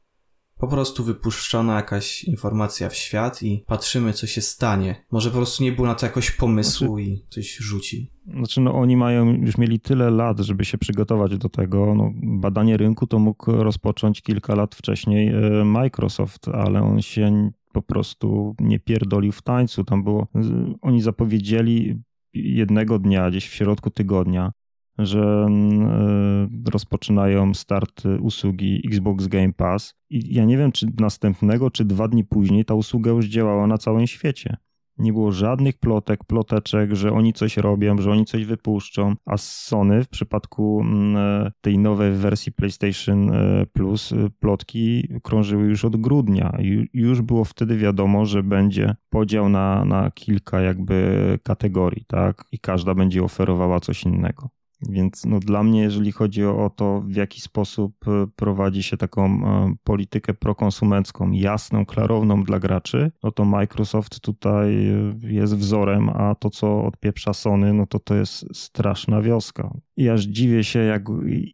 Po 0.58 0.68
prostu 0.68 1.04
wypuszczona 1.04 1.76
jakaś 1.76 2.24
informacja 2.24 2.88
w 2.88 2.94
świat 2.94 3.42
i 3.42 3.64
patrzymy, 3.66 4.12
co 4.12 4.26
się 4.26 4.40
stanie. 4.40 5.04
Może 5.10 5.30
po 5.30 5.36
prostu 5.36 5.62
nie 5.62 5.72
było 5.72 5.86
na 5.86 5.94
to 5.94 6.06
jakoś 6.06 6.30
pomysłu 6.30 6.98
znaczy, 6.98 7.10
i 7.10 7.24
coś 7.30 7.56
rzuci. 7.56 8.10
Znaczy, 8.26 8.60
no 8.60 8.74
oni 8.74 8.96
mają, 8.96 9.32
już 9.32 9.58
mieli 9.58 9.80
tyle 9.80 10.10
lat, 10.10 10.40
żeby 10.40 10.64
się 10.64 10.78
przygotować 10.78 11.38
do 11.38 11.48
tego. 11.48 11.94
No, 11.94 12.10
badanie 12.22 12.76
rynku 12.76 13.06
to 13.06 13.18
mógł 13.18 13.52
rozpocząć 13.52 14.22
kilka 14.22 14.54
lat 14.54 14.74
wcześniej 14.74 15.28
e, 15.28 15.64
Microsoft, 15.64 16.48
ale 16.48 16.82
on 16.82 17.02
się 17.02 17.50
po 17.72 17.82
prostu 17.82 18.54
nie 18.60 18.78
pierdolił 18.78 19.32
w 19.32 19.42
tańcu. 19.42 19.84
Tam 19.84 20.04
było, 20.04 20.26
oni 20.82 21.02
zapowiedzieli 21.02 22.02
jednego 22.34 22.98
dnia, 22.98 23.30
gdzieś 23.30 23.48
w 23.48 23.54
środku 23.54 23.90
tygodnia, 23.90 24.52
że 24.98 25.44
mm, 25.48 25.86
e, 26.66 26.70
rozpoczynają 26.70 27.54
start 27.54 28.02
usługi 28.20 28.82
Xbox 28.86 29.26
Game 29.26 29.52
Pass. 29.52 29.94
I 30.10 30.34
ja 30.34 30.44
nie 30.44 30.58
wiem, 30.58 30.72
czy 30.72 30.86
następnego, 31.00 31.70
czy 31.70 31.84
dwa 31.84 32.08
dni 32.08 32.24
później 32.24 32.64
ta 32.64 32.74
usługa 32.74 33.10
już 33.10 33.26
działała 33.26 33.66
na 33.66 33.78
całym 33.78 34.06
świecie. 34.06 34.56
Nie 34.98 35.12
było 35.12 35.32
żadnych 35.32 35.78
plotek, 35.78 36.24
ploteczek, 36.24 36.94
że 36.94 37.12
oni 37.12 37.32
coś 37.32 37.56
robią, 37.56 37.98
że 37.98 38.10
oni 38.10 38.24
coś 38.24 38.44
wypuszczą, 38.44 39.14
a 39.26 39.36
Sony 39.36 40.04
w 40.04 40.08
przypadku 40.08 40.80
mm, 40.80 41.16
e, 41.16 41.50
tej 41.60 41.78
nowej 41.78 42.12
wersji 42.12 42.52
PlayStation 42.52 43.30
e, 43.30 43.66
Plus 43.66 44.14
plotki 44.38 45.08
krążyły 45.22 45.66
już 45.66 45.84
od 45.84 45.96
grudnia. 45.96 46.58
Już 46.92 47.22
było 47.22 47.44
wtedy 47.44 47.76
wiadomo, 47.76 48.26
że 48.26 48.42
będzie 48.42 48.94
podział 49.10 49.48
na, 49.48 49.84
na 49.84 50.10
kilka 50.10 50.60
jakby 50.60 51.38
kategorii, 51.42 52.04
tak? 52.08 52.44
I 52.52 52.58
każda 52.58 52.94
będzie 52.94 53.22
oferowała 53.22 53.80
coś 53.80 54.04
innego. 54.04 54.48
Więc 54.82 55.24
no 55.24 55.40
dla 55.40 55.62
mnie, 55.62 55.82
jeżeli 55.82 56.12
chodzi 56.12 56.44
o 56.44 56.70
to, 56.76 57.00
w 57.00 57.16
jaki 57.16 57.40
sposób 57.40 58.08
e, 58.08 58.26
prowadzi 58.36 58.82
się 58.82 58.96
taką 58.96 59.26
e, 59.26 59.74
politykę 59.84 60.34
prokonsumencką, 60.34 61.30
jasną, 61.30 61.86
klarowną 61.86 62.44
dla 62.44 62.58
graczy, 62.58 63.10
no 63.22 63.30
to 63.30 63.44
Microsoft 63.44 64.20
tutaj 64.20 64.88
e, 64.88 65.14
jest 65.22 65.56
wzorem, 65.56 66.08
a 66.08 66.34
to, 66.34 66.50
co 66.50 66.84
odpieprza 66.84 67.32
Sony, 67.32 67.74
no 67.74 67.86
to 67.86 67.98
to 67.98 68.14
jest 68.14 68.56
straszna 68.56 69.22
wioska. 69.22 69.70
I 69.96 70.08
aż 70.08 70.24
dziwię 70.24 70.64
się, 70.64 70.78
jak, 70.78 71.04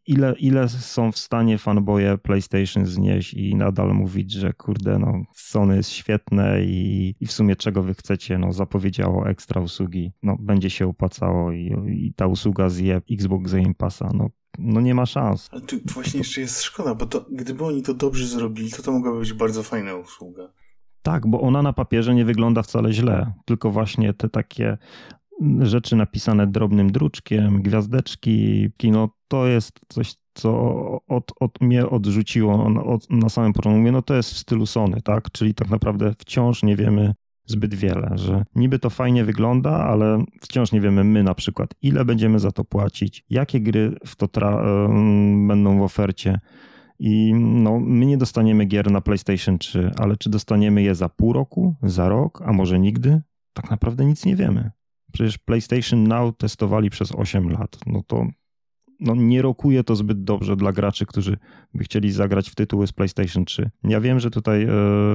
ile, 0.07 0.35
ile 0.39 0.69
są 0.69 1.13
w 1.13 1.19
stanie 1.19 1.59
fanboye 1.59 2.19
PlayStation 2.19 2.87
znieść 2.87 3.35
i 3.35 3.55
nadal 3.55 3.95
mówić, 3.95 4.33
że 4.33 4.53
kurde, 4.53 4.99
no 4.99 5.25
Sony 5.35 5.77
jest 5.77 5.91
świetne 5.91 6.65
i, 6.65 7.15
i 7.21 7.27
w 7.27 7.33
sumie 7.33 7.57
czego 7.57 7.83
wy 7.83 7.95
chcecie, 7.95 8.39
no 8.39 8.53
zapowiedziało 8.53 9.29
ekstra 9.29 9.61
usługi, 9.61 10.13
no 10.23 10.37
będzie 10.41 10.71
się 10.71 10.89
opłacało 10.89 11.53
i, 11.53 11.75
i 11.89 12.15
ta 12.17 12.27
usługa 12.27 12.69
zje 12.69 13.01
Xbox 13.15 13.53
Game 13.53 13.75
Passa, 13.75 14.11
no 14.15 14.31
no 14.59 14.81
nie 14.81 14.95
ma 14.95 15.07
szans. 15.07 15.49
Ale 15.53 15.61
tu 15.61 15.77
właśnie 15.95 16.19
jeszcze 16.19 16.41
jest 16.41 16.63
szkoda, 16.63 16.95
bo 16.95 17.07
to, 17.07 17.27
gdyby 17.31 17.65
oni 17.65 17.83
to 17.83 17.95
dobrze 17.95 18.27
zrobili, 18.27 18.71
to 18.71 18.83
to 18.83 18.93
mogła 18.93 19.19
być 19.19 19.33
bardzo 19.33 19.63
fajna 19.63 19.95
usługa. 19.95 20.53
Tak, 21.03 21.27
bo 21.27 21.41
ona 21.41 21.63
na 21.63 21.73
papierze 21.73 22.15
nie 22.15 22.25
wygląda 22.25 22.63
wcale 22.63 22.93
źle, 22.93 23.33
tylko 23.45 23.71
właśnie 23.71 24.15
te 24.15 24.29
takie 24.29 24.79
rzeczy 25.61 25.97
napisane 25.97 26.47
drobnym 26.47 26.93
druczkiem, 26.93 27.63
gwiazdeczki, 27.63 28.71
kino, 28.77 29.09
to 29.29 29.47
jest 29.47 29.81
coś, 29.89 30.15
co 30.35 30.51
od, 31.09 31.33
od 31.41 31.61
mnie 31.61 31.89
odrzuciło 31.89 32.65
od, 32.87 33.11
na 33.11 33.29
samym 33.29 33.53
początku. 33.53 33.79
Mówię, 33.79 33.93
no 33.93 34.03
to 34.03 34.15
jest 34.15 34.31
w 34.31 34.39
stylu 34.39 34.67
Sony, 34.67 35.03
tak? 35.03 35.31
Czyli 35.31 35.55
tak 35.55 35.71
naprawdę 35.71 36.15
wciąż 36.19 36.63
nie 36.63 36.77
wiemy 36.77 37.15
zbyt 37.47 37.75
wiele, 37.75 38.11
że 38.15 38.45
niby 38.55 38.79
to 38.79 38.91
fajnie 38.91 39.25
wygląda, 39.25 39.71
ale 39.71 40.25
wciąż 40.41 40.73
nie 40.73 40.81
wiemy 40.81 41.05
my 41.05 41.23
na 41.23 41.35
przykład, 41.35 41.75
ile 41.83 42.05
będziemy 42.05 42.39
za 42.39 42.53
to 42.53 42.65
płacić, 42.65 43.25
jakie 43.31 43.61
gry 43.61 43.97
w 44.07 44.17
to 44.17 44.29
będą 45.47 45.79
w 45.79 45.83
ofercie. 45.83 46.41
I 46.99 47.35
no, 47.35 47.81
my 47.81 48.07
nie 48.07 48.19
dostaniemy 48.19 48.65
gier 48.65 48.91
na 48.91 49.01
PlayStation 49.01 49.59
3, 49.59 49.91
ale 49.99 50.17
czy 50.17 50.31
dostaniemy 50.31 50.83
je 50.83 50.95
za 50.95 51.09
pół 51.09 51.33
roku, 51.33 51.75
za 51.83 52.09
rok, 52.09 52.43
a 52.47 52.53
może 52.53 52.79
nigdy? 52.79 53.23
Tak 53.53 53.71
naprawdę 53.71 54.05
nic 54.05 54.25
nie 54.25 54.37
wiemy. 54.37 54.71
Przecież 55.13 55.39
PlayStation 55.39 56.09
Now 56.09 56.37
testowali 56.37 56.91
przez 56.91 57.13
8 57.13 57.51
lat. 57.51 57.79
No 57.87 58.03
to 58.07 58.27
no 59.01 59.15
nie 59.15 59.43
rokuje 59.43 59.85
to 59.85 59.97
zbyt 59.97 60.25
dobrze 60.25 60.57
dla 60.57 60.73
graczy, 60.73 61.07
którzy 61.07 61.37
by 61.75 61.85
chcieli 61.85 62.13
zagrać 62.13 62.51
w 62.51 62.55
tytuły 62.55 62.87
z 62.87 62.93
PlayStation 62.93 63.45
3. 63.45 63.71
Ja 63.85 64.01
wiem, 64.01 64.21
że 64.21 64.31
tutaj 64.31 64.65
e, 64.65 64.71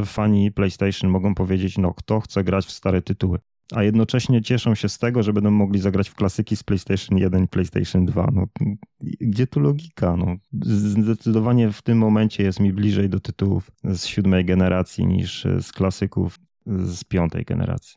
fani 0.06 0.52
PlayStation 0.52 1.12
mogą 1.12 1.36
powiedzieć, 1.36 1.78
no 1.78 1.94
kto 1.94 2.20
chce 2.20 2.44
grać 2.44 2.66
w 2.66 2.72
stare 2.72 3.02
tytuły, 3.02 3.40
a 3.72 3.84
jednocześnie 3.84 4.42
cieszą 4.42 4.76
się 4.76 4.90
z 4.90 4.98
tego, 4.98 5.24
że 5.24 5.34
będą 5.34 5.52
mogli 5.52 5.80
zagrać 5.80 6.10
w 6.10 6.16
klasyki 6.16 6.56
z 6.56 6.64
PlayStation 6.64 7.18
1 7.18 7.44
i 7.44 7.48
PlayStation 7.48 8.06
2. 8.06 8.30
No, 8.34 8.48
gdzie 9.22 9.48
tu 9.48 9.60
logika? 9.60 10.18
No, 10.18 10.36
zdecydowanie 10.62 11.72
w 11.72 11.82
tym 11.82 11.98
momencie 11.98 12.44
jest 12.44 12.60
mi 12.60 12.74
bliżej 12.74 13.10
do 13.10 13.20
tytułów 13.20 13.72
z 13.84 14.06
siódmej 14.06 14.46
generacji 14.46 15.06
niż 15.06 15.48
z 15.62 15.72
klasyków 15.72 16.40
z 16.66 17.04
piątej 17.04 17.46
generacji. 17.46 17.96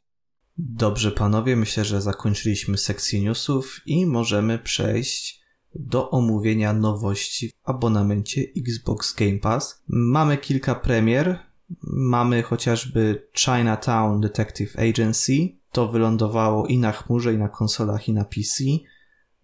Dobrze, 0.56 1.10
panowie, 1.10 1.56
myślę, 1.56 1.84
że 1.84 2.00
zakończyliśmy 2.00 2.78
sekcję 2.78 3.20
newsów 3.20 3.80
i 3.86 4.06
możemy 4.06 4.58
przejść 4.58 5.41
do 5.74 6.10
omówienia 6.10 6.72
nowości 6.72 7.48
w 7.48 7.52
abonamencie 7.64 8.42
Xbox 8.56 9.14
Game 9.14 9.38
Pass. 9.38 9.82
Mamy 9.88 10.36
kilka 10.36 10.74
premier. 10.74 11.38
Mamy 11.82 12.42
chociażby 12.42 13.28
Chinatown 13.38 14.20
Detective 14.20 14.76
Agency. 14.78 15.48
To 15.72 15.88
wylądowało 15.88 16.66
i 16.66 16.78
na 16.78 16.92
chmurze, 16.92 17.34
i 17.34 17.38
na 17.38 17.48
konsolach, 17.48 18.08
i 18.08 18.12
na 18.12 18.24
PC. 18.24 18.64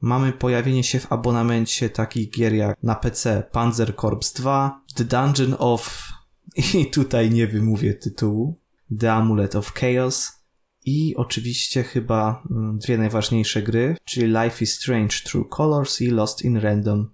Mamy 0.01 0.33
pojawienie 0.33 0.85
się 0.85 1.01
w 1.01 1.13
abonamencie 1.13 1.91
takich 1.91 2.31
gier 2.31 2.55
jak 2.55 2.83
na 2.83 2.95
PC 2.95 3.43
Panzer 3.53 3.97
Corps 3.97 4.33
2, 4.33 4.81
The 4.95 5.05
Dungeon 5.05 5.57
of... 5.59 6.09
i 6.75 6.87
tutaj 6.87 7.31
nie 7.31 7.47
wymówię 7.47 7.95
tytułu. 7.95 8.59
The 8.99 9.13
Amulet 9.13 9.57
of 9.57 9.73
Chaos, 9.73 10.38
i 10.89 11.17
oczywiście 11.17 11.83
chyba 11.83 12.43
mm, 12.51 12.79
dwie 12.79 12.99
najważniejsze 12.99 13.63
gry, 13.63 13.97
czyli 14.05 14.27
Life 14.27 14.65
is 14.65 14.75
Strange 14.75 15.17
True 15.25 15.45
Colors 15.45 16.01
i 16.01 16.07
Lost 16.07 16.45
in 16.45 16.57
Random. 16.57 17.11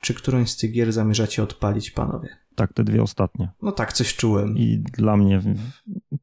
Czy 0.00 0.14
którąś 0.14 0.50
z 0.50 0.56
tych 0.56 0.72
gier 0.72 0.92
zamierzacie 0.92 1.42
odpalić, 1.42 1.90
panowie? 1.90 2.36
Tak, 2.60 2.72
te 2.72 2.84
dwie 2.84 3.02
ostatnie. 3.02 3.50
No 3.62 3.72
tak, 3.72 3.92
coś 3.92 4.16
czułem. 4.16 4.56
I 4.56 4.78
dla 4.78 5.16
mnie, 5.16 5.40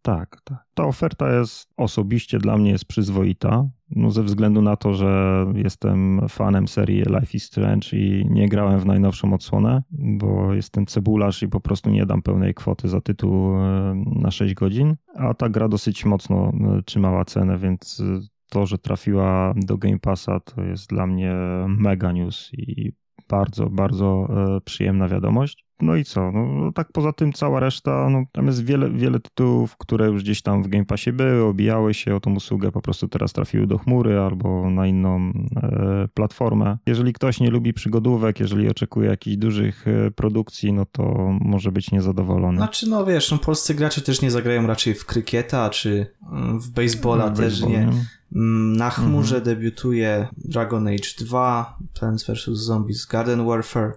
tak, 0.02 0.42
tak. 0.44 0.66
Ta 0.74 0.86
oferta 0.86 1.34
jest 1.34 1.70
osobiście 1.78 2.40
dla 2.40 2.58
mnie 2.58 2.72
jest 2.72 2.86
przyzwoita. 2.86 3.70
No 3.90 4.12
ze 4.12 4.24
względu 4.24 4.62
na 4.62 4.76
to, 4.76 4.94
że 4.94 5.46
jestem 5.56 6.22
fanem 6.30 6.68
serii 6.68 7.02
Life 7.02 7.34
is 7.34 7.44
Strange 7.44 7.88
i 7.94 8.28
nie 8.30 8.50
grałem 8.50 8.80
w 8.80 8.86
najnowszą 8.86 9.34
odsłonę, 9.34 9.84
bo 9.92 10.54
jestem 10.54 10.86
cebularz 10.86 11.44
i 11.44 11.48
po 11.48 11.60
prostu 11.60 11.90
nie 11.90 12.06
dam 12.06 12.22
pełnej 12.22 12.54
kwoty 12.54 12.90
za 12.90 13.02
tytuł 13.02 13.56
e, 13.56 14.04
na 14.06 14.32
6 14.32 14.54
godzin, 14.54 14.96
a 15.16 15.34
ta 15.34 15.50
gra 15.50 15.68
dosyć 15.68 16.06
mocno 16.06 16.52
e, 16.78 16.82
trzymała 16.84 17.26
cenę, 17.26 17.58
więc 17.58 18.00
e, 18.00 18.20
to, 18.50 18.66
że 18.66 18.78
trafiła 18.78 19.54
do 19.56 19.78
Game 19.78 20.00
Passa 20.00 20.40
to 20.40 20.64
jest 20.64 20.90
dla 20.90 21.08
mnie 21.08 21.34
mega 21.68 22.12
news 22.12 22.50
i 22.54 22.92
bardzo, 23.30 23.70
bardzo 23.70 24.28
przyjemna 24.66 25.08
wiadomość. 25.08 25.67
No 25.82 25.96
i 25.96 26.04
co? 26.04 26.32
No, 26.32 26.46
no, 26.46 26.72
tak 26.72 26.92
poza 26.92 27.14
tym 27.14 27.34
cała 27.34 27.60
reszta, 27.60 28.10
no, 28.10 28.24
tam 28.32 28.48
jest 28.48 28.66
wiele, 28.66 28.90
wiele 28.90 29.20
tytułów, 29.20 29.78
które 29.78 30.08
już 30.08 30.24
gdzieś 30.24 30.42
tam 30.42 30.64
w 30.64 30.68
Game 30.68 30.86
Passie 30.86 31.12
były, 31.12 31.44
obijały 31.44 31.94
się 31.94 32.16
o 32.16 32.20
tą 32.20 32.36
usługę, 32.36 32.72
po 32.72 32.82
prostu 32.82 33.08
teraz 33.08 33.34
trafiły 33.34 33.68
do 33.68 33.78
chmury 33.78 34.20
albo 34.20 34.70
na 34.70 34.88
inną 34.88 35.34
e, 35.56 36.08
platformę. 36.14 36.78
Jeżeli 36.86 37.14
ktoś 37.14 37.40
nie 37.40 37.50
lubi 37.50 37.74
przygodówek, 37.74 38.40
jeżeli 38.40 38.70
oczekuje 38.70 39.10
jakichś 39.10 39.38
dużych 39.38 39.88
e, 39.88 40.12
produkcji, 40.12 40.74
no 40.74 40.86
to 40.86 41.04
może 41.42 41.72
być 41.72 41.92
niezadowolony. 41.92 42.58
Znaczy, 42.58 42.90
no 42.90 43.06
wiesz, 43.06 43.32
no, 43.32 43.38
polscy 43.38 43.74
gracze 43.74 44.02
też 44.02 44.22
nie 44.22 44.32
zagrają 44.32 44.68
raczej 44.68 44.94
w 44.94 45.06
krykieta, 45.06 45.70
czy 45.70 46.08
mm, 46.32 46.60
w 46.60 46.70
baseballa 46.70 47.30
no, 47.30 47.36
też 47.36 47.62
baseball, 47.62 47.72
nie. 47.72 47.86
nie. 47.86 48.06
Mm, 48.36 48.78
na 48.78 48.90
chmurze 48.90 49.38
mhm. 49.38 49.44
debiutuje 49.44 50.28
Dragon 50.38 50.88
Age 50.88 51.10
2, 51.20 51.78
Plants 52.00 52.24
vs. 52.24 52.50
Zombies 52.50 53.06
Garden 53.06 53.46
Warfare, 53.46 53.92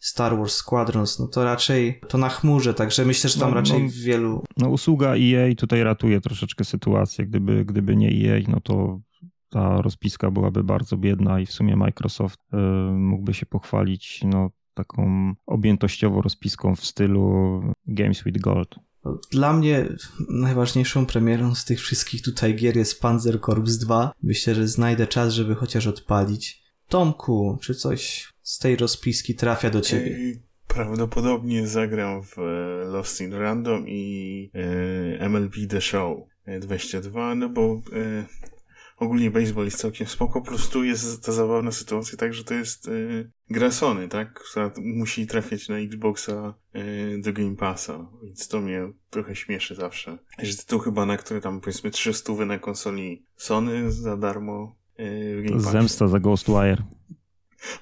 Star 0.00 0.36
Wars 0.36 0.54
Squadrons, 0.54 1.18
no 1.18 1.28
to 1.28 1.44
raczej 1.44 2.00
to 2.08 2.18
na 2.18 2.28
chmurze, 2.28 2.74
także 2.74 3.04
myślę, 3.04 3.30
że 3.30 3.40
tam 3.40 3.50
no, 3.50 3.56
raczej 3.56 3.82
no, 3.82 3.88
wielu... 4.02 4.44
No 4.56 4.68
usługa 4.68 5.14
EA 5.16 5.54
tutaj 5.56 5.82
ratuje 5.82 6.20
troszeczkę 6.20 6.64
sytuację, 6.64 7.26
gdyby, 7.26 7.64
gdyby 7.64 7.96
nie 7.96 8.08
EA, 8.08 8.42
no 8.48 8.60
to 8.60 9.00
ta 9.50 9.82
rozpiska 9.82 10.30
byłaby 10.30 10.64
bardzo 10.64 10.96
biedna 10.96 11.40
i 11.40 11.46
w 11.46 11.52
sumie 11.52 11.76
Microsoft 11.76 12.40
y, 12.40 12.56
mógłby 12.92 13.34
się 13.34 13.46
pochwalić 13.46 14.20
no, 14.24 14.50
taką 14.74 15.32
objętościową 15.46 16.22
rozpiską 16.22 16.76
w 16.76 16.84
stylu 16.84 17.62
Games 17.86 18.24
with 18.24 18.40
Gold. 18.40 18.74
Dla 19.32 19.52
mnie 19.52 19.88
najważniejszą 20.30 21.06
premierą 21.06 21.54
z 21.54 21.64
tych 21.64 21.80
wszystkich 21.80 22.22
tutaj 22.22 22.54
gier 22.54 22.76
jest 22.76 23.00
Panzer 23.00 23.40
Corps 23.40 23.78
2. 23.78 24.12
Myślę, 24.22 24.54
że 24.54 24.68
znajdę 24.68 25.06
czas, 25.06 25.34
żeby 25.34 25.54
chociaż 25.54 25.86
odpalić. 25.86 26.62
Tomku, 26.88 27.58
czy 27.60 27.74
coś 27.74 28.29
z 28.42 28.58
tej 28.58 28.76
rozpiski 28.76 29.34
trafia 29.34 29.70
do 29.70 29.80
ciebie? 29.80 30.16
Prawdopodobnie 30.74 31.66
zagram 31.66 32.22
w 32.22 32.38
e, 32.38 32.84
Lost 32.84 33.20
in 33.20 33.32
Random 33.32 33.88
i 33.88 34.50
e, 35.18 35.28
MLB 35.28 35.54
The 35.68 35.80
Show 35.80 36.18
22, 36.60 37.34
no 37.34 37.48
bo 37.48 37.82
e, 37.92 38.24
ogólnie 38.96 39.30
baseball 39.30 39.64
jest 39.64 39.78
całkiem 39.78 40.06
spoko, 40.06 40.40
plus 40.40 40.68
tu 40.68 40.84
jest 40.84 41.24
ta 41.24 41.32
zabawna 41.32 41.72
sytuacja 41.72 42.18
tak, 42.18 42.34
że 42.34 42.44
to 42.44 42.54
jest 42.54 42.90
gra 43.50 43.70
Sony, 43.70 44.08
tak, 44.08 44.32
która 44.32 44.72
musi 44.76 45.26
trafiać 45.26 45.68
na 45.68 45.78
Xboxa 45.78 46.54
do 47.18 47.32
Game 47.32 47.56
Passa, 47.56 48.10
więc 48.22 48.48
to 48.48 48.60
mnie 48.60 48.92
trochę 49.10 49.36
śmieszy 49.36 49.74
zawsze. 49.74 50.18
Że 50.38 50.56
tytuł 50.56 50.78
chyba, 50.78 51.06
na 51.06 51.16
który 51.16 51.40
tam 51.40 51.60
powiedzmy 51.60 51.90
300 51.90 52.32
na 52.32 52.58
konsoli 52.58 53.26
Sony 53.36 53.92
za 53.92 54.16
darmo 54.16 54.76
w 54.98 55.42
Game 55.42 55.62
Passie. 55.62 55.72
Zemsta 55.72 56.08
za 56.08 56.20
Ghostwire. 56.20 56.82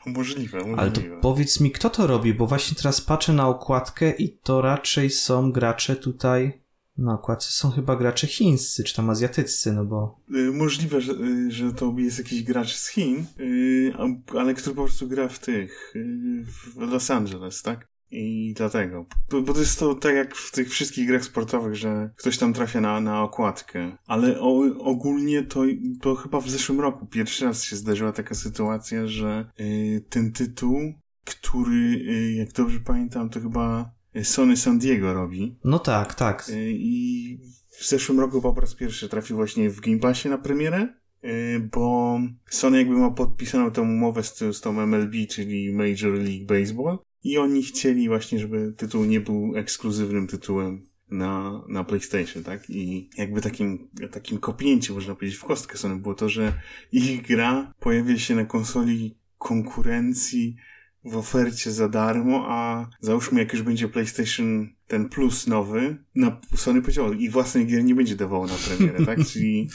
Możliwe, 0.06 0.58
możliwe. 0.58 0.80
Ale 0.80 0.90
to 0.90 1.00
powiedz 1.20 1.60
mi, 1.60 1.70
kto 1.70 1.90
to 1.90 2.06
robi, 2.06 2.34
bo 2.34 2.46
właśnie 2.46 2.76
teraz 2.76 3.00
patrzę 3.00 3.32
na 3.32 3.48
okładkę 3.48 4.10
i 4.10 4.38
to 4.38 4.62
raczej 4.62 5.10
są 5.10 5.52
gracze 5.52 5.96
tutaj 5.96 6.68
na 6.98 7.14
okładce 7.14 7.50
są 7.50 7.70
chyba 7.70 7.96
gracze 7.96 8.26
chińscy, 8.26 8.84
czy 8.84 8.96
tam 8.96 9.10
azjatyccy, 9.10 9.72
no 9.72 9.84
bo... 9.84 10.20
Y, 10.34 10.52
możliwe, 10.52 11.00
że, 11.00 11.12
y, 11.12 11.50
że 11.50 11.72
to 11.72 11.94
jest 11.98 12.18
jakiś 12.18 12.42
gracz 12.42 12.74
z 12.76 12.88
Chin, 12.88 13.24
y, 13.40 13.92
ale 14.38 14.54
który 14.54 14.76
po 14.76 14.82
prostu 14.82 15.08
gra 15.08 15.28
w 15.28 15.38
tych, 15.38 15.94
w 16.44 16.76
Los 16.76 17.10
Angeles, 17.10 17.62
tak? 17.62 17.88
I 18.10 18.54
dlatego. 18.56 19.06
Bo, 19.30 19.42
bo 19.42 19.54
to 19.54 19.60
jest 19.60 19.78
to 19.78 19.94
tak 19.94 20.14
jak 20.14 20.34
w 20.34 20.50
tych 20.50 20.70
wszystkich 20.70 21.06
grach 21.06 21.24
sportowych, 21.24 21.74
że 21.74 22.10
ktoś 22.16 22.38
tam 22.38 22.52
trafia 22.52 22.80
na, 22.80 23.00
na 23.00 23.22
okładkę. 23.22 23.96
Ale 24.06 24.40
o, 24.40 24.60
ogólnie 24.78 25.42
to, 25.42 25.62
to 26.00 26.14
chyba 26.14 26.40
w 26.40 26.50
zeszłym 26.50 26.80
roku 26.80 27.06
pierwszy 27.06 27.44
raz 27.44 27.64
się 27.64 27.76
zdarzyła 27.76 28.12
taka 28.12 28.34
sytuacja, 28.34 29.06
że 29.06 29.50
y, 29.60 30.04
ten 30.08 30.32
tytuł, 30.32 30.78
który, 31.24 32.04
y, 32.08 32.32
jak 32.32 32.52
dobrze 32.52 32.80
pamiętam, 32.80 33.30
to 33.30 33.40
chyba 33.40 33.90
Sony 34.22 34.56
San 34.56 34.78
Diego 34.78 35.14
robi. 35.14 35.56
No 35.64 35.78
tak, 35.78 36.14
tak. 36.14 36.48
Y, 36.48 36.72
I 36.72 37.38
w 37.78 37.88
zeszłym 37.88 38.20
roku 38.20 38.42
po 38.42 38.60
raz 38.60 38.74
pierwszy 38.74 39.08
trafił 39.08 39.36
właśnie 39.36 39.70
w 39.70 39.80
Game 39.80 39.98
Passie 39.98 40.28
na 40.28 40.38
premierę 40.38 40.88
y, 41.24 41.68
bo 41.72 42.18
Sony 42.50 42.78
jakby 42.78 42.94
ma 42.94 43.10
podpisaną 43.10 43.70
tę 43.70 43.82
umowę 43.82 44.22
z, 44.22 44.38
z 44.38 44.60
tą 44.60 44.86
MLB, 44.86 45.12
czyli 45.30 45.72
Major 45.72 46.12
League 46.12 46.46
Baseball 46.46 46.98
i 47.24 47.38
oni 47.38 47.62
chcieli 47.62 48.08
właśnie, 48.08 48.38
żeby 48.38 48.74
tytuł 48.76 49.04
nie 49.04 49.20
był 49.20 49.56
ekskluzywnym 49.56 50.26
tytułem 50.26 50.86
na, 51.10 51.62
na 51.68 51.84
PlayStation, 51.84 52.42
tak? 52.42 52.70
I 52.70 53.10
jakby 53.16 53.40
takim, 53.40 53.88
takim 54.10 54.38
kopnięciem, 54.38 54.94
można 54.94 55.14
powiedzieć, 55.14 55.38
w 55.38 55.44
kostkę 55.44 55.78
Sony 55.78 55.96
było 55.96 56.14
to, 56.14 56.28
że 56.28 56.52
ich 56.92 57.26
gra 57.26 57.74
pojawia 57.80 58.18
się 58.18 58.34
na 58.34 58.44
konsoli 58.44 59.18
konkurencji 59.38 60.56
w 61.04 61.16
ofercie 61.16 61.72
za 61.72 61.88
darmo, 61.88 62.46
a 62.48 62.90
załóżmy, 63.00 63.40
jak 63.40 63.52
już 63.52 63.62
będzie 63.62 63.88
PlayStation 63.88 64.68
ten 64.86 65.08
plus 65.08 65.46
nowy, 65.46 65.96
na 66.14 66.40
Sony 66.56 66.80
powiedział, 66.80 67.12
i 67.12 67.28
własnej 67.28 67.66
gier 67.66 67.84
nie 67.84 67.94
będzie 67.94 68.16
dawało 68.16 68.46
na 68.46 68.54
premierę, 68.54 69.06
tak? 69.06 69.18
Czyli 69.32 69.68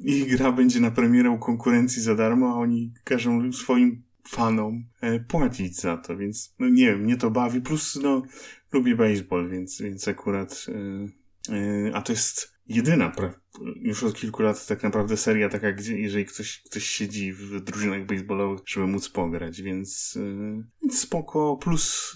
ich 0.00 0.36
gra 0.36 0.52
będzie 0.52 0.80
na 0.80 0.90
premierę 0.90 1.30
u 1.30 1.38
konkurencji 1.38 2.02
za 2.02 2.14
darmo, 2.14 2.48
a 2.48 2.54
oni 2.54 2.92
każą 3.04 3.52
swoim 3.52 4.02
fanom 4.28 4.84
e, 5.00 5.20
płacić 5.20 5.80
za 5.80 5.96
to, 5.96 6.16
więc 6.16 6.54
no 6.58 6.68
nie 6.68 6.86
wiem, 6.86 7.00
mnie 7.00 7.16
to 7.16 7.30
bawi, 7.30 7.60
plus 7.60 7.98
no 8.02 8.22
lubię 8.72 8.96
baseball, 8.96 9.48
więc, 9.50 9.80
więc 9.80 10.08
akurat 10.08 10.66
e, 10.68 11.54
e, 11.54 11.94
a 11.94 12.02
to 12.02 12.12
jest 12.12 12.52
jedyna 12.66 13.12
już 13.76 14.02
od 14.02 14.14
kilku 14.14 14.42
lat 14.42 14.66
tak 14.66 14.82
naprawdę 14.82 15.16
seria 15.16 15.48
taka, 15.48 15.72
gdzie 15.72 15.98
jeżeli 15.98 16.26
ktoś, 16.26 16.62
ktoś 16.62 16.84
siedzi 16.84 17.32
w 17.32 17.60
drużynach 17.60 18.06
baseballowych, 18.06 18.60
żeby 18.66 18.86
móc 18.86 19.08
pograć, 19.08 19.62
więc, 19.62 20.18
więc 20.82 20.98
spoko, 20.98 21.56
plus 21.56 22.14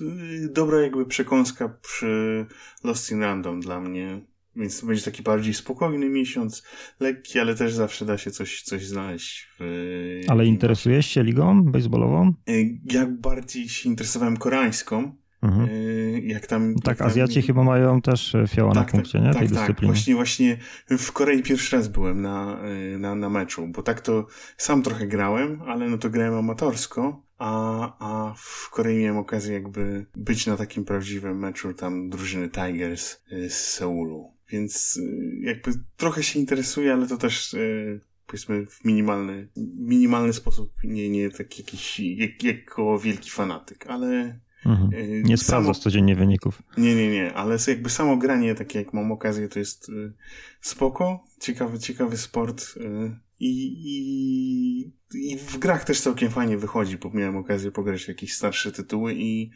dobra 0.51 0.83
jakby 0.83 1.07
przekąska 1.07 1.69
przy 1.69 2.47
Lost 2.85 3.11
in 3.11 3.21
Random 3.21 3.61
dla 3.61 3.81
mnie 3.81 4.27
więc 4.57 4.81
to 4.81 4.87
będzie 4.87 5.03
taki 5.03 5.23
bardziej 5.23 5.55
spokojny 5.55 6.09
miesiąc, 6.09 6.63
lekki, 7.01 7.39
ale 7.39 7.55
też 7.55 7.75
zawsze 7.75 8.05
da 8.05 8.19
się 8.19 8.31
coś, 8.31 8.63
coś 8.63 8.87
znaleźć. 8.87 9.49
W, 9.59 10.21
ale 10.29 10.47
interesujesz 10.47 11.07
się 11.07 11.23
ligą 11.23 11.63
baseballową? 11.63 12.33
Y, 12.49 12.79
ja 12.85 13.07
bardziej 13.07 13.69
się 13.69 13.89
interesowałem 13.89 14.37
koreańską. 14.37 15.17
Mhm. 15.43 15.69
Y, 15.69 16.23
jak 16.25 16.47
tam, 16.47 16.75
tak, 16.75 16.87
jak 16.87 16.99
tam... 16.99 17.07
Azjaci 17.07 17.43
chyba 17.43 17.65
mają 17.65 18.01
też 18.01 18.35
e, 18.35 18.47
fioła 18.49 18.75
tak, 18.75 18.87
na 18.87 18.93
punkcie, 18.93 19.21
nie? 19.21 19.31
Tak, 19.31 19.39
Tej 19.39 19.49
tak. 19.49 19.59
Dyscypliny. 19.59 19.93
Właśnie, 19.93 20.15
właśnie 20.15 20.59
w 20.99 21.13
Korei 21.13 21.43
pierwszy 21.43 21.77
raz 21.77 21.89
byłem 21.89 22.23
na, 22.23 22.61
na, 22.99 23.15
na 23.15 23.31
meczu, 23.31 23.69
bo 23.69 23.83
tak 23.83 24.01
to 24.01 24.27
sam 24.57 24.83
trochę 24.83 25.07
grałem, 25.07 25.63
ale 25.63 25.89
no 25.89 25.99
to 25.99 26.11
grałem 26.11 26.35
amatorsko, 26.35 27.23
a, 27.39 27.93
a 27.99 28.35
w 28.37 28.71
Korei 28.71 28.99
miałem 28.99 29.19
okazję 29.19 29.55
jakby 29.55 30.07
być 30.17 30.47
na 30.47 30.57
takim 30.57 30.85
prawdziwym 30.85 31.39
meczu 31.39 31.75
tam 31.75 32.11
drużyny 32.11 32.49
Tigers 32.49 33.23
z 33.49 33.53
Seulu. 33.53 34.36
Więc 34.49 34.97
y, 34.97 35.39
jakby 35.41 35.71
trochę 35.97 36.23
się 36.23 36.39
interesuje, 36.39 36.93
ale 36.93 37.07
to 37.07 37.17
też 37.17 37.55
y, 37.55 38.01
powiedzmy 38.27 38.67
w 38.67 38.85
minimalny, 38.85 39.49
minimalny 39.79 40.33
sposób, 40.33 40.73
nie, 40.85 41.11
nie 41.11 41.31
tak 41.31 41.59
jakiś, 41.59 42.01
jak, 42.01 42.43
jako 42.43 42.99
wielki 42.99 43.31
fanatyk, 43.31 43.87
ale 43.87 44.41
Mhm. 44.67 44.95
Y, 44.95 45.23
nie 45.25 45.37
sprawdzasz 45.37 45.79
codziennie 45.79 46.17
wyników. 46.17 46.63
Nie, 46.79 46.95
nie, 46.95 47.11
nie, 47.11 47.35
ale 47.35 47.57
jakby 47.69 47.91
samo 47.91 48.17
granie, 48.17 48.55
takie 48.55 48.79
jak 48.79 48.93
mam 48.93 49.13
okazję, 49.13 49.49
to 49.49 49.59
jest 49.59 49.91
spoko, 50.61 51.25
ciekawy, 51.41 51.79
ciekawy 51.79 52.17
sport 52.17 52.75
i, 53.41 53.73
i, 53.85 55.31
i 55.33 55.37
w 55.37 55.59
grach 55.59 55.85
też 55.85 56.01
całkiem 56.01 56.31
fajnie 56.31 56.59
wychodzi, 56.59 56.99
bo 56.99 57.11
miałem 57.11 57.37
okazję 57.37 57.73
pograć 57.73 58.05
w 58.05 58.09
jakieś 58.09 58.35
starsze 58.35 58.73
tytuły 58.73 59.15
i, 59.15 59.51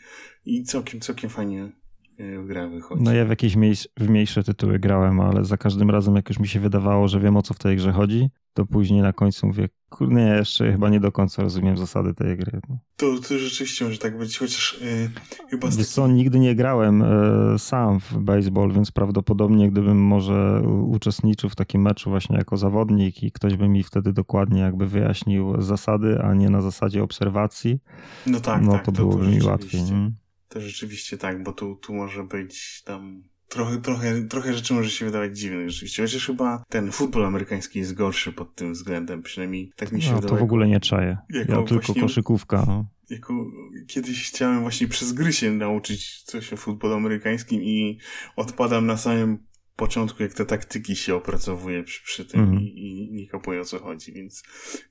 i 0.45 0.65
całkiem, 0.65 1.01
całkiem 1.01 1.31
fajnie 1.31 1.73
w 2.21 2.47
grę 2.47 2.69
wychodzi. 2.69 3.03
No 3.03 3.13
ja 3.13 3.25
w 3.25 3.29
jakieś 3.29 3.57
mniejsze, 3.57 3.89
w 4.01 4.09
mniejsze 4.09 4.45
tytuły 4.45 4.79
grałem, 4.79 5.21
ale 5.21 5.45
za 5.45 5.57
każdym 5.57 5.91
razem 5.91 6.17
jak 6.17 6.29
już 6.29 6.39
mi 6.39 6.49
się 6.49 6.61
wydawało, 6.61 7.09
że 7.09 7.21
wiem 7.21 7.37
o 7.37 7.43
co 7.43 7.55
w 7.55 7.59
tej 7.59 7.77
grze 7.77 7.93
chodzi, 7.93 8.31
to 8.55 8.67
później 8.67 9.03
na 9.03 9.13
końcu 9.13 9.47
mówię, 9.47 9.69
kurde, 9.89 10.37
jeszcze 10.37 10.73
chyba 10.73 10.89
nie 10.89 11.01
do 11.01 11.13
końca 11.13 11.43
rozumiem 11.43 11.77
zasady 11.77 12.15
tej 12.15 12.37
gry. 12.37 12.61
To, 12.97 13.19
to 13.29 13.39
rzeczywiście 13.39 13.85
może 13.85 13.99
tak 13.99 14.19
być, 14.19 14.39
chociaż 14.39 14.81
yy, 14.81 15.11
chyba... 15.51 15.69
Wiesz 15.69 15.87
co, 15.87 16.09
nigdy 16.09 16.39
nie 16.39 16.55
grałem 16.55 17.03
y, 17.03 17.59
sam 17.59 18.01
w 18.01 18.19
baseball, 18.19 18.73
więc 18.73 18.91
prawdopodobnie 18.91 19.71
gdybym 19.71 20.03
może 20.03 20.63
uczestniczył 20.87 21.51
w 21.51 21.57
takim 21.57 21.83
meczu 21.83 22.11
właśnie 22.11 22.37
jako 22.37 22.57
zawodnik 22.57 23.23
i 23.23 23.33
ktoś 23.33 23.57
by 23.57 23.69
mi 23.69 23.83
wtedy 23.83 24.13
dokładnie 24.13 24.61
jakby 24.61 24.87
wyjaśnił 24.87 25.63
zasady, 25.63 26.23
a 26.23 26.35
nie 26.35 26.51
na 26.51 26.61
zasadzie 26.61 27.03
obserwacji, 27.03 27.79
no 28.27 28.41
tak, 28.41 28.63
no 28.63 28.73
tak, 28.73 28.85
to, 28.85 28.93
to 28.93 29.03
byłoby 29.03 29.25
to 29.25 29.31
mi 29.31 29.43
łatwiej. 29.43 29.83
Nie? 29.83 30.11
To 30.51 30.61
rzeczywiście 30.61 31.19
tak, 31.19 31.43
bo 31.43 31.53
tu, 31.53 31.77
tu 31.77 31.95
może 31.95 32.25
być 32.25 32.83
tam 32.83 33.23
trochę, 33.49 33.81
trochę, 33.81 34.23
trochę 34.23 34.55
rzeczy 34.55 34.75
może 34.75 34.91
się 34.91 35.05
wydawać 35.05 35.39
dziwnych 35.39 35.71
rzeczywiście. 35.71 36.03
Chociaż 36.03 36.27
chyba 36.27 36.65
ten 36.69 36.93
futbol 36.93 37.25
amerykański 37.25 37.79
jest 37.79 37.95
gorszy 37.95 38.33
pod 38.33 38.55
tym 38.55 38.73
względem, 38.73 39.23
przynajmniej 39.23 39.73
tak 39.77 39.93
mi 39.93 40.03
się 40.03 40.11
no, 40.11 40.17
wydaje. 40.17 40.31
to 40.31 40.41
w 40.41 40.43
ogóle 40.43 40.69
nie 40.69 40.81
czaję. 40.81 41.19
Ja 41.31 41.45
tylko 41.45 41.65
właśnie, 41.65 42.03
koszykówka. 42.03 42.65
No. 42.67 42.87
Jako, 43.11 43.35
kiedyś 43.87 44.29
chciałem 44.29 44.61
właśnie 44.61 44.89
przez 44.89 45.13
gry 45.13 45.33
się 45.33 45.51
nauczyć 45.51 46.23
coś 46.23 46.53
o 46.53 46.57
futbolu 46.57 46.95
amerykańskim 46.95 47.63
i 47.63 47.99
odpadam 48.37 48.87
na 48.87 48.97
samym 48.97 49.39
początku, 49.77 50.23
jak 50.23 50.35
te 50.35 50.47
taktyki 50.47 50.97
się 50.97 51.15
opracowuje 51.15 51.83
przy, 51.83 52.05
przy 52.05 52.25
tym 52.25 52.41
mm. 52.41 52.61
i, 52.61 53.09
i 53.09 53.13
nie 53.13 53.27
kapuję 53.27 53.61
o 53.61 53.65
co 53.65 53.79
chodzi, 53.79 54.13
więc, 54.13 54.43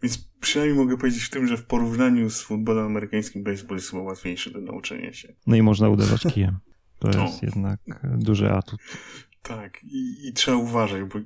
więc 0.04 0.30
przynajmniej 0.40 0.78
mogę 0.78 0.98
powiedzieć 0.98 1.24
w 1.24 1.30
tym, 1.30 1.48
że 1.48 1.58
w 1.58 1.66
porównaniu 1.66 2.30
z 2.30 2.42
futbolem 2.42 2.86
amerykańskim 2.86 3.44
baseball 3.44 3.78
jest 3.78 3.92
chyba 3.92 4.04
łatwiejszy 4.04 4.52
do 4.52 4.62
nauczenia 4.62 5.14
się. 5.14 5.34
No 5.48 5.56
i 5.56 5.62
można 5.62 5.90
uderzać 5.90 6.22
kijem. 6.34 6.58
To 7.00 7.24
jest 7.24 7.44
jednak 7.44 7.80
duży 8.18 8.52
atut. 8.52 8.80
Tak, 9.42 9.84
i, 9.84 10.28
i 10.28 10.34
trzeba 10.34 10.58
uważać, 10.58 11.04
bo 11.04 11.20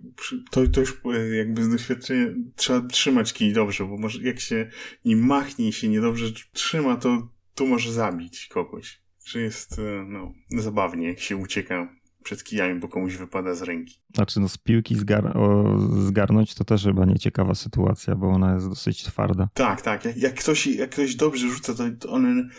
to, 0.51 0.67
to 0.67 0.79
już 0.79 1.01
jakby 1.37 1.63
z 1.63 1.69
doświadczenia 1.69 2.27
trzeba 2.55 2.87
trzymać 2.87 3.33
kij 3.33 3.53
dobrze, 3.53 3.85
bo 3.85 3.97
może 3.97 4.23
jak 4.23 4.39
się 4.39 4.69
nim 5.05 5.25
machnie 5.25 5.67
i 5.67 5.73
się 5.73 5.87
niedobrze 5.87 6.25
trzyma, 6.53 6.95
to, 6.95 7.27
to 7.55 7.65
może 7.65 7.91
zabić 7.91 8.47
kogoś. 8.47 9.01
Że 9.25 9.41
jest 9.41 9.79
e, 9.79 10.05
no, 10.07 10.33
zabawnie, 10.49 11.07
jak 11.07 11.19
się 11.19 11.37
ucieka 11.37 11.95
przed 12.23 12.43
kijami, 12.43 12.79
bo 12.79 12.87
komuś 12.87 13.15
wypada 13.15 13.55
z 13.55 13.61
ręki. 13.61 13.99
Znaczy, 14.15 14.39
no 14.39 14.49
z 14.49 14.57
piłki 14.57 14.95
zgar 14.95 15.37
o, 15.37 15.77
zgarnąć 15.99 16.55
to 16.55 16.63
też 16.63 16.83
chyba 16.83 17.05
nieciekawa 17.05 17.55
sytuacja, 17.55 18.15
bo 18.15 18.27
ona 18.27 18.53
jest 18.53 18.69
dosyć 18.69 19.03
twarda. 19.03 19.49
Tak, 19.53 19.81
tak. 19.81 20.05
Jak, 20.05 20.17
jak, 20.17 20.33
ktoś, 20.33 20.67
jak 20.67 20.89
ktoś 20.89 21.15
dobrze 21.15 21.49
rzuca, 21.49 21.73
to, 21.73 21.83
to 21.99 22.09
one 22.09 22.49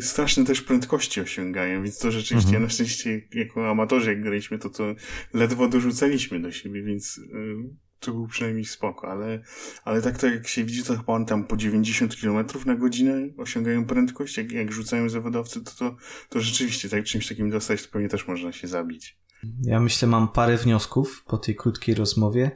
straszne 0.00 0.44
też 0.44 0.62
prędkości 0.62 1.20
osiągają, 1.20 1.82
więc 1.82 1.98
to 1.98 2.10
rzeczywiście, 2.10 2.48
mhm. 2.48 2.62
na 2.62 2.68
szczęście 2.68 3.22
jako 3.34 3.70
amatorzy 3.70 4.10
jak 4.10 4.22
graliśmy, 4.22 4.58
to 4.58 4.70
to 4.70 4.94
ledwo 5.34 5.68
dorzucaliśmy 5.68 6.40
do 6.40 6.52
siebie, 6.52 6.82
więc... 6.82 7.16
Yy 7.16 7.91
to 8.02 8.12
był 8.12 8.26
przynajmniej 8.26 8.64
spoko, 8.64 9.08
ale, 9.08 9.42
ale 9.84 10.02
tak 10.02 10.18
to 10.18 10.26
jak 10.26 10.48
się 10.48 10.64
widzi, 10.64 10.84
to 10.84 10.96
chyba 10.96 11.12
on 11.12 11.26
tam 11.26 11.44
po 11.44 11.56
90 11.56 12.16
km 12.20 12.46
na 12.66 12.76
godzinę 12.76 13.12
osiągają 13.36 13.86
prędkość, 13.86 14.36
jak, 14.36 14.52
jak 14.52 14.72
rzucają 14.72 15.08
zawodowcy, 15.08 15.64
to, 15.64 15.70
to, 15.78 15.96
to 16.28 16.40
rzeczywiście 16.40 16.88
tak, 16.88 17.04
czymś 17.04 17.28
takim 17.28 17.50
dostać, 17.50 17.82
to 17.82 17.92
pewnie 17.92 18.08
też 18.08 18.28
można 18.28 18.52
się 18.52 18.68
zabić. 18.68 19.18
Ja 19.62 19.80
myślę, 19.80 20.08
mam 20.08 20.28
parę 20.28 20.56
wniosków 20.56 21.24
po 21.26 21.38
tej 21.38 21.56
krótkiej 21.56 21.94
rozmowie. 21.94 22.50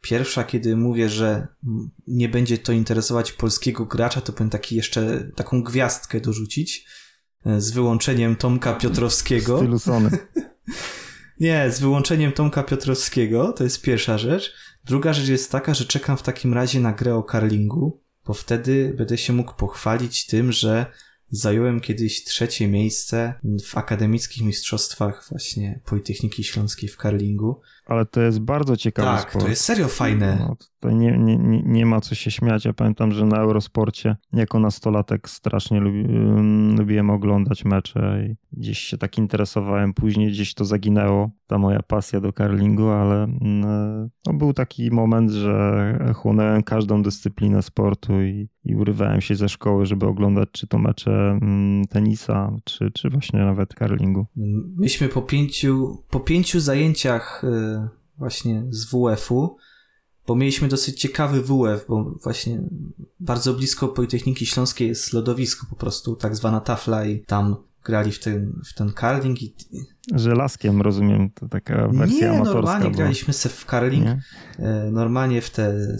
Pierwsza, 0.00 0.44
kiedy 0.44 0.76
mówię, 0.76 1.08
że 1.08 1.48
nie 2.06 2.28
będzie 2.28 2.58
to 2.58 2.72
interesować 2.72 3.32
polskiego 3.32 3.86
gracza, 3.86 4.20
to 4.20 4.32
powiem 4.32 4.50
taki 4.50 4.76
jeszcze 4.76 5.30
taką 5.36 5.62
gwiazdkę 5.62 6.20
dorzucić 6.20 6.86
e, 7.46 7.60
z 7.60 7.70
wyłączeniem 7.70 8.36
Tomka 8.36 8.72
Piotrowskiego. 8.74 9.58
Stylu 9.58 9.78
Sony. 9.78 10.10
nie, 11.40 11.70
z 11.70 11.80
wyłączeniem 11.80 12.32
Tomka 12.32 12.62
Piotrowskiego, 12.62 13.52
to 13.52 13.64
jest 13.64 13.82
pierwsza 13.82 14.18
rzecz. 14.18 14.52
Druga 14.90 15.12
rzecz 15.12 15.28
jest 15.28 15.52
taka, 15.52 15.74
że 15.74 15.84
czekam 15.84 16.16
w 16.16 16.22
takim 16.22 16.54
razie 16.54 16.80
na 16.80 16.92
grę 16.92 17.14
o 17.14 17.22
karlingu, 17.22 18.00
bo 18.26 18.34
wtedy 18.34 18.94
będę 18.98 19.18
się 19.18 19.32
mógł 19.32 19.54
pochwalić 19.54 20.26
tym, 20.26 20.52
że 20.52 20.86
zająłem 21.28 21.80
kiedyś 21.80 22.24
trzecie 22.24 22.68
miejsce 22.68 23.34
w 23.64 23.76
akademickich 23.76 24.42
mistrzostwach 24.42 25.26
właśnie 25.30 25.80
Politechniki 25.84 26.44
Śląskiej 26.44 26.88
w 26.88 26.96
karlingu. 26.96 27.60
Ale 27.86 28.06
to 28.06 28.20
jest 28.20 28.40
bardzo 28.40 28.76
ciekawe. 28.76 29.08
Tak, 29.08 29.30
sport. 29.30 29.44
to 29.44 29.50
jest 29.50 29.64
serio 29.64 29.88
fajne. 29.88 30.36
No, 30.40 30.56
to 30.80 30.90
nie, 30.90 31.18
nie, 31.18 31.62
nie 31.62 31.86
ma 31.86 32.00
co 32.00 32.14
się 32.14 32.30
śmiać. 32.30 32.64
Ja 32.64 32.72
pamiętam, 32.72 33.12
że 33.12 33.26
na 33.26 33.36
Eurosporcie 33.36 34.16
jako 34.32 34.58
nastolatek 34.60 35.28
strasznie 35.28 35.80
lubi, 35.80 36.04
lubiłem 36.78 37.10
oglądać 37.10 37.64
mecze 37.64 38.26
i 38.26 38.36
gdzieś 38.52 38.78
się 38.78 38.98
tak 38.98 39.18
interesowałem. 39.18 39.94
Później 39.94 40.30
gdzieś 40.30 40.54
to 40.54 40.64
zaginęło, 40.64 41.30
ta 41.46 41.58
moja 41.58 41.82
pasja 41.82 42.20
do 42.20 42.32
karlingu, 42.32 42.88
ale 42.88 43.26
no, 43.40 44.32
był 44.32 44.52
taki 44.52 44.90
moment, 44.90 45.30
że 45.30 45.98
chłonąłem 46.14 46.62
każdą 46.62 47.02
dyscyplinę 47.02 47.62
sportu 47.62 48.22
i, 48.22 48.48
i 48.64 48.74
urywałem 48.74 49.20
się 49.20 49.34
ze 49.34 49.48
szkoły, 49.48 49.86
żeby 49.86 50.06
oglądać 50.06 50.48
czy 50.52 50.66
to 50.66 50.78
mecze 50.78 51.38
tenisa, 51.90 52.52
czy, 52.64 52.90
czy 52.90 53.10
właśnie 53.10 53.38
nawet 53.38 53.74
karlingu. 53.74 54.26
Myśmy 54.76 55.08
po 55.08 55.22
pięciu, 55.22 56.04
po 56.10 56.20
pięciu 56.20 56.60
zajęciach 56.60 57.44
y, 57.44 57.79
właśnie 58.20 58.64
z 58.70 58.84
WF-u 58.84 59.56
bo 60.26 60.34
mieliśmy 60.34 60.68
dosyć 60.68 61.00
ciekawy 61.00 61.42
WF, 61.42 61.84
bo 61.88 62.04
właśnie 62.22 62.62
bardzo 63.20 63.54
blisko 63.54 63.88
Politechniki 63.88 64.46
Śląskiej 64.46 64.88
jest 64.88 65.12
lodowisko 65.12 65.66
po 65.70 65.76
prostu, 65.76 66.16
tak 66.16 66.36
zwana 66.36 66.60
tafla 66.60 67.04
i 67.04 67.20
tam 67.20 67.56
grali 67.84 68.12
w 68.12 68.20
ten, 68.20 68.60
w 68.64 68.74
ten 68.74 68.92
curling 68.92 69.42
i... 69.42 69.54
Żelazkiem, 70.14 70.82
rozumiem, 70.82 71.30
to 71.30 71.48
taka 71.48 71.88
wersja 71.88 72.18
Nie, 72.18 72.30
amatorska. 72.30 72.54
normalnie 72.54 72.90
bo... 72.90 72.96
graliśmy 72.96 73.32
se 73.32 73.48
w 73.48 73.66
curling, 73.66 74.04
Nie? 74.04 74.22
E, 74.58 74.90
normalnie 74.90 75.40
w 75.40 75.50
te, 75.50 75.96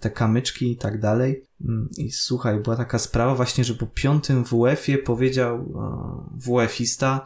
te 0.00 0.10
kamyczki 0.10 0.72
i 0.72 0.76
tak 0.76 1.00
dalej. 1.00 1.42
Mm, 1.64 1.88
I 1.96 2.10
słuchaj, 2.10 2.60
była 2.60 2.76
taka 2.76 2.98
sprawa 2.98 3.34
właśnie, 3.34 3.64
że 3.64 3.74
po 3.74 3.86
piątym 3.86 4.44
WF-ie 4.44 4.98
powiedział 4.98 5.56
e, 5.56 6.40
WF-ista, 6.40 7.24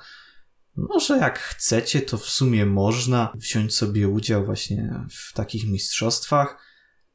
no, 0.77 1.01
że 1.01 1.17
jak 1.17 1.39
chcecie, 1.39 2.01
to 2.01 2.19
w 2.19 2.25
sumie 2.25 2.67
można 2.67 3.33
wziąć 3.35 3.75
sobie 3.75 4.09
udział 4.09 4.45
właśnie 4.45 5.05
w 5.11 5.33
takich 5.33 5.69
mistrzostwach. 5.69 6.67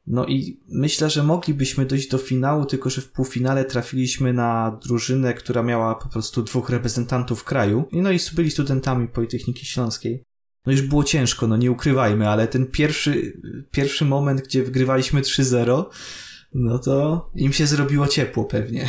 No 0.06 0.26
i 0.26 0.60
myślę, 0.68 1.10
że 1.10 1.22
moglibyśmy 1.22 1.86
dojść 1.86 2.08
do 2.08 2.18
finału, 2.18 2.64
tylko 2.64 2.90
że 2.90 3.00
w 3.00 3.12
półfinale 3.12 3.64
trafiliśmy 3.64 4.32
na 4.32 4.78
drużynę, 4.84 5.34
która 5.34 5.62
miała 5.62 5.94
po 5.94 6.08
prostu 6.08 6.42
dwóch 6.42 6.70
reprezentantów 6.70 7.44
kraju. 7.44 7.88
No 7.92 8.12
i 8.12 8.18
byli 8.34 8.50
studentami 8.50 9.08
Politechniki 9.08 9.66
Śląskiej. 9.66 10.24
No 10.66 10.72
już 10.72 10.82
było 10.82 11.04
ciężko, 11.04 11.46
no 11.46 11.56
nie 11.56 11.70
ukrywajmy, 11.70 12.28
ale 12.28 12.48
ten 12.48 12.66
pierwszy, 12.66 13.40
pierwszy 13.70 14.04
moment, 14.04 14.40
gdzie 14.40 14.62
wygrywaliśmy 14.62 15.20
3-0, 15.20 15.84
no 16.54 16.78
to 16.78 17.30
im 17.34 17.52
się 17.52 17.66
zrobiło 17.66 18.06
ciepło 18.06 18.44
pewnie. 18.44 18.88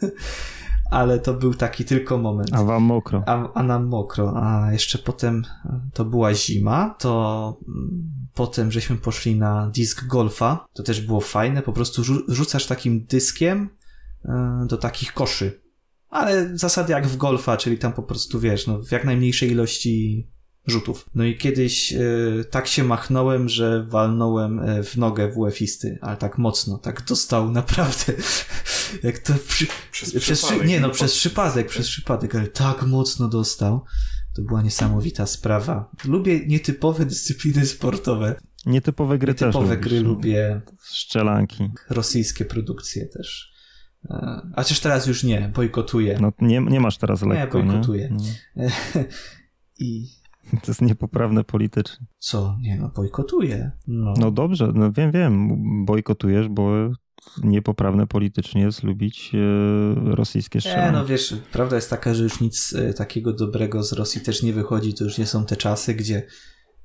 ale 0.90 1.18
to 1.18 1.34
był 1.34 1.54
taki 1.54 1.84
tylko 1.84 2.18
moment. 2.18 2.48
A 2.52 2.64
wam 2.64 2.82
mokro. 2.82 3.22
A, 3.26 3.52
a 3.52 3.62
nam 3.62 3.86
mokro. 3.86 4.32
A 4.36 4.72
jeszcze 4.72 4.98
potem 4.98 5.44
to 5.92 6.04
była 6.04 6.34
zima, 6.34 6.94
to 6.98 7.56
mm, 7.68 8.12
potem 8.34 8.72
żeśmy 8.72 8.96
poszli 8.96 9.36
na 9.36 9.70
disk 9.70 10.06
golfa. 10.06 10.66
To 10.72 10.82
też 10.82 11.00
było 11.00 11.20
fajne, 11.20 11.62
po 11.62 11.72
prostu 11.72 12.02
rzucasz 12.28 12.66
takim 12.66 13.06
dyskiem 13.06 13.68
e, 14.24 14.64
do 14.68 14.76
takich 14.76 15.12
koszy. 15.12 15.60
Ale 16.08 16.58
zasady 16.58 16.92
jak 16.92 17.06
w 17.06 17.16
golfa, 17.16 17.56
czyli 17.56 17.78
tam 17.78 17.92
po 17.92 18.02
prostu 18.02 18.40
wiesz, 18.40 18.66
no, 18.66 18.78
w 18.82 18.92
jak 18.92 19.04
najmniejszej 19.04 19.50
ilości 19.50 20.26
rzutów. 20.66 21.10
No 21.14 21.24
i 21.24 21.36
kiedyś 21.36 21.92
e, 21.92 21.98
tak 22.50 22.66
się 22.66 22.84
machnąłem, 22.84 23.48
że 23.48 23.86
walnąłem 23.88 24.60
e, 24.60 24.82
w 24.82 24.96
nogę 24.96 25.32
WF-isty, 25.32 25.98
ale 26.00 26.16
tak 26.16 26.38
mocno, 26.38 26.78
tak 26.78 27.04
dostał 27.04 27.50
naprawdę, 27.50 28.12
jak 29.02 29.18
to 29.18 29.32
przy, 29.48 29.66
przez, 29.92 30.14
przez 30.14 30.42
przypadek, 30.42 30.68
Nie 30.68 30.80
no, 30.80 30.90
przez 30.90 31.14
przypadek, 31.14 31.68
przez 31.68 31.88
przypadek, 31.88 32.34
ale 32.34 32.46
tak 32.46 32.82
mocno 32.82 33.28
dostał. 33.28 33.84
To 34.36 34.42
była 34.42 34.62
niesamowita 34.62 35.26
sprawa. 35.26 35.90
Lubię 36.04 36.46
nietypowe 36.46 37.06
dyscypliny 37.06 37.66
sportowe. 37.66 38.34
Nietypowe 38.66 39.18
gry 39.18 39.32
Nietypowe 39.32 39.76
też 39.76 39.78
gry 39.78 40.00
lubię. 40.00 40.60
Strzelanki. 40.80 41.70
Rosyjskie 41.90 42.44
produkcje 42.44 43.06
też. 43.06 43.52
E, 44.10 44.40
a 44.54 44.62
chociaż 44.62 44.80
teraz 44.80 45.06
już 45.06 45.24
nie, 45.24 45.52
bojkotuję. 45.54 46.18
No 46.20 46.32
nie, 46.40 46.60
nie 46.60 46.80
masz 46.80 46.98
teraz 46.98 47.22
lekko, 47.22 47.58
Nie, 47.58 47.64
bojkotuję. 47.64 48.16
Nie? 48.56 48.70
I 49.78 50.17
To 50.62 50.70
jest 50.70 50.82
niepoprawne 50.82 51.44
politycznie. 51.44 52.06
Co? 52.18 52.56
Nie, 52.60 52.78
no 52.78 52.88
bojkotuję. 52.88 53.70
No, 53.86 54.14
no 54.18 54.30
dobrze, 54.30 54.72
no 54.74 54.92
wiem, 54.92 55.12
wiem, 55.12 55.48
bojkotujesz, 55.84 56.48
bo 56.48 56.70
niepoprawne 57.44 58.06
politycznie 58.06 58.62
jest 58.62 58.82
lubić 58.82 59.32
e, 59.34 60.14
rosyjskie 60.14 60.60
strzelanie. 60.60 60.86
Nie, 60.86 60.92
no 60.92 61.06
wiesz, 61.06 61.34
prawda 61.52 61.76
jest 61.76 61.90
taka, 61.90 62.14
że 62.14 62.22
już 62.22 62.40
nic 62.40 62.74
e, 62.74 62.94
takiego 62.94 63.32
dobrego 63.32 63.82
z 63.82 63.92
Rosji 63.92 64.20
też 64.20 64.42
nie 64.42 64.52
wychodzi, 64.52 64.94
to 64.94 65.04
już 65.04 65.18
nie 65.18 65.26
są 65.26 65.44
te 65.44 65.56
czasy, 65.56 65.94
gdzie 65.94 66.26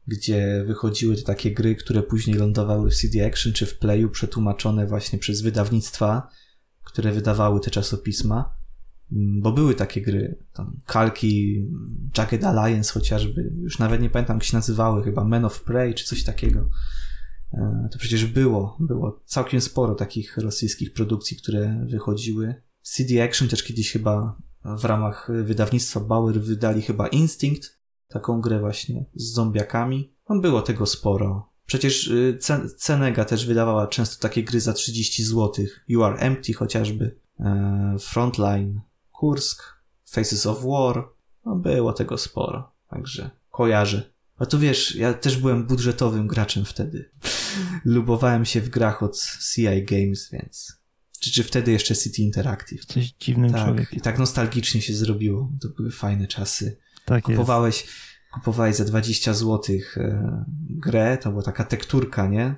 gdzie 0.08 0.64
wychodziły 0.68 1.16
te 1.16 1.22
takie 1.22 1.52
gry, 1.52 1.76
które 1.76 2.04
później 2.04 2.36
lądowały 2.36 2.90
w 2.90 2.96
CD 2.96 3.28
Action 3.28 3.54
czy 3.54 3.66
w 3.66 3.80
Playu, 3.80 4.10
przetłumaczone 4.10 4.88
właśnie 4.88 5.20
przez 5.20 5.42
wydawnictwa, 5.42 6.28
które 6.84 7.12
wydawały 7.12 7.60
te 7.60 7.72
czasopisma. 7.72 8.56
Mm, 9.12 9.42
bo 9.42 9.52
były 9.52 9.76
takie 9.76 10.02
gry, 10.02 10.38
tam 10.54 10.80
kalki, 10.86 11.66
Jagged 12.18 12.44
Alliance 12.44 12.94
chociażby, 12.94 13.54
już 13.62 13.80
nawet 13.80 14.02
nie 14.02 14.10
pamiętam 14.10 14.38
jak 14.38 14.44
się 14.44 14.58
nazywały, 14.58 15.04
chyba 15.04 15.24
Men 15.24 15.46
of 15.46 15.64
Prey 15.64 15.94
czy 15.94 16.06
coś 16.06 16.24
takiego. 16.24 16.70
E, 17.54 17.90
to 17.92 18.00
przecież 18.00 18.26
było, 18.26 18.78
było 18.80 19.22
całkiem 19.26 19.62
sporo 19.62 19.96
takich 19.96 20.38
rosyjskich 20.38 20.94
produkcji, 20.94 21.38
które 21.38 21.86
wychodziły. 21.90 22.56
CD 22.82 23.24
Action 23.24 23.48
też 23.48 23.64
kiedyś 23.64 23.92
chyba 23.92 24.38
w 24.66 24.86
ramach 24.86 25.32
wydawnictwa 25.44 26.00
Bauer 26.00 26.42
wydali 26.42 26.82
chyba 26.82 27.08
Instinct, 27.08 27.80
taką 28.08 28.42
grę 28.42 28.60
właśnie 28.60 29.06
z 29.16 29.34
zombiakami. 29.34 30.14
No 30.30 30.40
było 30.40 30.62
tego 30.62 30.86
sporo. 30.86 31.54
Przecież 31.66 32.08
y, 32.08 32.38
Cenega 32.78 33.26
też 33.26 33.46
wydawała 33.46 33.88
często 33.88 34.22
takie 34.22 34.44
gry 34.44 34.60
za 34.60 34.74
30 34.74 35.24
zł. 35.24 35.66
You 35.88 36.04
Are 36.04 36.18
Empty 36.18 36.54
chociażby, 36.54 37.16
e, 37.40 37.96
Frontline, 38.00 38.82
Kursk, 39.24 39.64
Faces 40.06 40.46
of 40.46 40.64
War. 40.64 41.10
No 41.46 41.56
było 41.56 41.94
tego 41.94 42.18
sporo, 42.18 42.72
także 42.90 43.30
kojarzę. 43.52 44.14
A 44.38 44.46
to 44.46 44.60
wiesz, 44.60 44.96
ja 44.96 45.14
też 45.14 45.38
byłem 45.38 45.68
budżetowym 45.68 46.28
graczem 46.28 46.66
wtedy. 46.66 47.12
Lubowałem 47.86 48.46
się 48.46 48.62
w 48.62 48.70
grach 48.70 49.04
od 49.04 49.28
CI 49.54 49.86
Games, 49.86 50.30
więc... 50.32 50.74
Czy, 51.20 51.32
czy 51.32 51.44
wtedy 51.44 51.72
jeszcze 51.72 51.96
City 51.96 52.22
Interactive. 52.22 52.86
Coś 52.86 53.12
dziwnym 53.20 53.52
tak, 53.52 53.66
człowiekiem. 53.66 54.00
I 54.00 54.02
tak 54.02 54.20
nostalgicznie 54.20 54.82
się 54.82 54.94
zrobiło. 54.94 55.52
To 55.62 55.70
były 55.70 55.92
fajne 55.92 56.28
czasy. 56.28 56.78
Tak 57.06 57.28
jest. 57.28 57.38
Kupowałeś, 57.38 57.88
kupowałeś 58.34 58.76
za 58.76 58.86
20 58.86 59.34
zł 59.34 59.76
e, 59.98 60.46
grę, 60.70 61.18
to 61.18 61.30
była 61.30 61.44
taka 61.44 61.64
tekturka, 61.64 62.28
nie? 62.28 62.56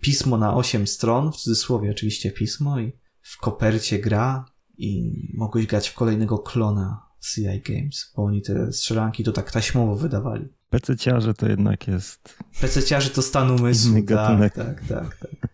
Pismo 0.00 0.38
na 0.38 0.54
8 0.54 0.86
stron, 0.86 1.32
w 1.32 1.36
cudzysłowie 1.36 1.90
oczywiście 1.90 2.30
pismo 2.30 2.80
i 2.80 2.92
w 3.22 3.38
kopercie 3.38 3.98
gra 3.98 4.53
i 4.78 5.12
mogłeś 5.36 5.66
grać 5.66 5.88
w 5.88 5.94
kolejnego 5.94 6.38
klona 6.38 7.02
CI 7.34 7.42
Games, 7.68 8.12
bo 8.16 8.24
oni 8.24 8.42
te 8.42 8.72
strzelanki 8.72 9.24
to 9.24 9.32
tak 9.32 9.50
taśmowo 9.50 9.96
wydawali. 9.96 10.48
PC-ciarze 10.70 11.34
to 11.34 11.48
jednak 11.48 11.88
jest 11.88 12.38
PC-ciarzy 12.60 13.10
to 13.14 13.22
stan 13.22 13.50
umysłu. 13.50 13.90
Inny 13.90 14.02
Tak, 14.02 14.16
gatunek. 14.16 14.54
tak, 14.54 14.80
tak, 14.88 15.16
tak. 15.16 15.48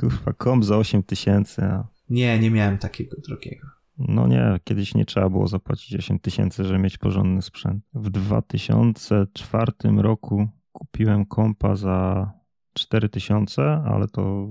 kurwa 0.00 0.32
komp 0.32 0.64
za 0.64 0.76
8 0.76 1.02
tysięcy. 1.02 1.62
a- 1.64 1.88
Nie, 2.10 2.38
nie 2.38 2.50
miałem 2.50 2.78
takiego 2.78 3.16
drogiego. 3.28 3.66
No 3.98 4.26
nie, 4.26 4.60
kiedyś 4.64 4.94
nie 4.94 5.04
trzeba 5.04 5.28
było 5.30 5.48
zapłacić 5.48 5.94
8 5.94 6.18
tysięcy, 6.18 6.64
żeby 6.64 6.78
mieć 6.78 6.98
porządny 6.98 7.42
sprzęt. 7.42 7.84
W 7.94 8.10
2004 8.10 9.72
roku 10.02 10.48
kupiłem 10.72 11.26
kompa 11.26 11.76
za 11.76 12.30
4 12.76 13.08
tysiące, 13.08 13.82
ale 13.86 14.08
to 14.08 14.48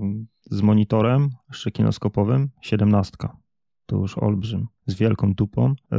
z 0.50 0.62
monitorem 0.62 1.30
szykinoskopowym 1.52 2.48
17. 2.60 3.16
To 3.86 3.96
już 3.96 4.18
olbrzym. 4.18 4.66
Z 4.86 4.94
wielką 4.94 5.34
dupą 5.34 5.74
yy, 5.90 5.98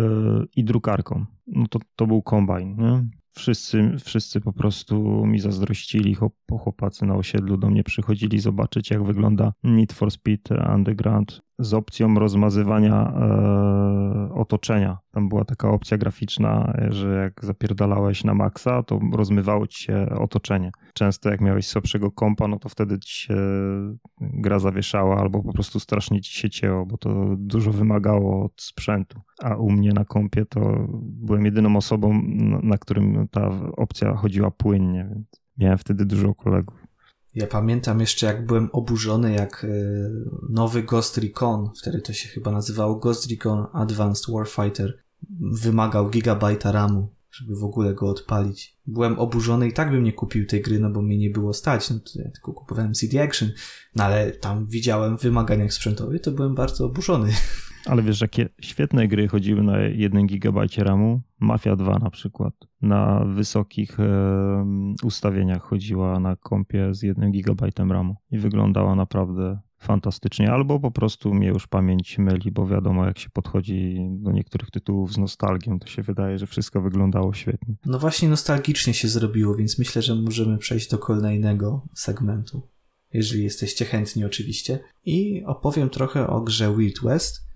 i 0.56 0.64
drukarką. 0.64 1.26
No 1.48 1.68
to, 1.68 1.80
to 1.96 2.08
był 2.08 2.22
kombajn, 2.22 2.76
nie? 2.78 3.10
Wszyscy, 3.32 3.96
wszyscy 4.00 4.42
po 4.42 4.54
prostu 4.54 5.26
mi 5.26 5.40
zazdrościli, 5.40 6.16
chłop- 6.16 6.60
chłopacy 6.60 7.06
na 7.06 7.16
osiedlu 7.16 7.58
do 7.58 7.70
mnie 7.70 7.84
przychodzili 7.84 8.40
zobaczyć, 8.40 8.90
jak 8.90 9.04
wygląda 9.04 9.54
Need 9.64 9.94
for 9.94 10.12
Speed 10.12 10.74
Underground 10.76 11.42
z 11.60 11.74
opcją 11.74 12.16
rozmazywania 12.16 13.14
e, 13.14 14.34
otoczenia. 14.34 14.97
Tam 15.12 15.30
była 15.30 15.45
taka 15.45 15.70
opcja 15.70 15.97
graficzna, 15.97 16.74
że 16.89 17.14
jak 17.14 17.45
zapierdalałeś 17.45 18.24
na 18.24 18.34
maksa, 18.34 18.84
to 18.84 18.99
rozmywało 19.14 19.68
ci 19.68 19.84
się 19.84 20.10
otoczenie. 20.20 20.72
Często 20.93 21.30
jak 21.30 21.41
miałeś 21.41 21.68
słabszego 21.68 22.12
kompa, 22.12 22.47
no 22.47 22.60
to 22.60 22.70
wtedy 22.70 22.99
ci 22.99 23.26
się 23.28 23.36
gra 24.22 24.60
zawieszała 24.60 25.18
albo 25.18 25.43
po 25.43 25.53
prostu 25.53 25.80
strasznie 25.80 26.22
ci 26.22 26.34
się 26.34 26.49
cięło, 26.49 26.86
bo 26.86 26.97
to 26.97 27.26
dużo 27.38 27.72
wymagało 27.72 28.45
od 28.45 28.62
sprzętu. 28.62 29.22
A 29.43 29.55
u 29.55 29.70
mnie 29.70 29.93
na 29.93 30.05
kompie 30.05 30.45
to 30.45 30.88
byłem 31.01 31.45
jedyną 31.45 31.76
osobą, 31.78 32.22
na 32.64 32.78
którym 32.78 33.28
ta 33.32 33.49
opcja 33.78 34.16
chodziła 34.16 34.51
płynnie, 34.51 35.08
więc 35.14 35.28
miałem 35.58 35.78
wtedy 35.78 36.05
dużo 36.05 36.36
kolegów. 36.36 36.87
Ja 37.38 37.48
pamiętam 37.48 38.00
jeszcze, 38.00 38.26
jak 38.26 38.46
byłem 38.46 38.70
oburzony, 38.72 39.34
jak 39.34 39.64
e, 39.64 39.68
nowy 40.50 40.84
Ghost 40.84 41.18
Recon, 41.18 41.70
wtedy 41.82 42.02
to 42.02 42.14
się 42.14 42.30
chyba 42.30 42.52
nazywało 42.52 42.96
Ghost 42.96 43.30
Recon 43.32 43.66
Advanced 43.74 44.34
Warfighter, 44.34 44.98
wymagał 45.40 46.10
gigabajta 46.10 46.72
RAMu, 46.72 47.10
żeby 47.32 47.56
w 47.56 47.64
ogóle 47.64 47.94
go 47.94 48.10
odpalić. 48.10 48.78
Byłem 48.88 49.20
oburzony 49.20 49.68
i 49.68 49.74
tak 49.74 49.92
bym 49.92 50.04
nie 50.04 50.14
kupił 50.14 50.46
tej 50.46 50.62
gry, 50.62 50.80
no 50.80 50.90
bo 50.90 51.02
mnie 51.02 51.18
nie 51.18 51.30
było 51.30 51.54
stać, 51.54 51.90
no 51.90 52.00
to 52.00 52.22
ja 52.22 52.32
tylko 52.32 52.54
kupowałem 52.54 52.94
CD 52.94 53.24
Action, 53.24 53.52
no 53.96 54.04
ale 54.04 54.32
tam 54.32 54.68
widziałem 54.68 55.18
w 55.18 55.22
wymaganiach 55.22 55.74
sprzętowych, 55.74 56.22
to 56.22 56.32
byłem 56.32 56.56
bardzo 56.56 56.86
oburzony. 56.86 57.34
Ale 57.86 58.04
wiesz, 58.04 58.22
jakie 58.22 58.50
świetne 58.62 59.08
gry 59.08 59.28
chodziły 59.28 59.64
na 59.64 59.80
1 59.80 60.28
GB 60.28 60.66
RAMu? 60.78 61.22
Mafia 61.40 61.76
2 61.76 62.00
na 62.00 62.10
przykład. 62.10 62.54
Na 62.82 63.26
wysokich 63.26 63.98
ustawieniach 65.04 65.62
chodziła 65.62 66.20
na 66.20 66.36
kompie 66.36 66.94
z 66.94 67.04
1 67.04 67.32
GB 67.32 67.68
RAMu 67.90 68.16
i 68.32 68.38
wyglądała 68.38 68.96
naprawdę 68.96 69.60
fantastycznie. 69.80 70.52
Albo 70.52 70.80
po 70.80 70.92
prostu 70.92 71.34
mnie 71.34 71.48
już 71.48 71.68
pamięć 71.68 72.18
myli, 72.18 72.52
bo 72.52 72.68
wiadomo, 72.68 73.06
jak 73.06 73.20
się 73.20 73.30
podchodzi 73.30 73.98
do 74.12 74.32
niektórych 74.32 74.72
tytułów 74.72 75.14
z 75.14 75.18
nostalgią, 75.18 75.80
to 75.80 75.88
się 75.88 76.02
wydaje, 76.02 76.38
że 76.38 76.48
wszystko 76.48 76.82
wyglądało 76.82 77.34
świetnie. 77.34 77.76
No 77.86 78.00
właśnie 78.00 78.30
nostalgicznie 78.30 78.94
się 78.94 79.08
zrobiło, 79.08 79.56
więc 79.56 79.80
myślę, 79.80 80.02
że 80.02 80.16
możemy 80.16 80.58
przejść 80.58 80.90
do 80.90 80.98
kolejnego 80.98 81.88
segmentu. 81.96 82.62
Jeżeli 83.14 83.44
jesteście 83.44 83.86
chętni 83.86 84.26
oczywiście. 84.26 84.80
I 85.06 85.44
opowiem 85.46 85.90
trochę 85.90 86.28
o 86.28 86.42
grze 86.42 86.76
Wild 86.76 87.00
West. 87.04 87.47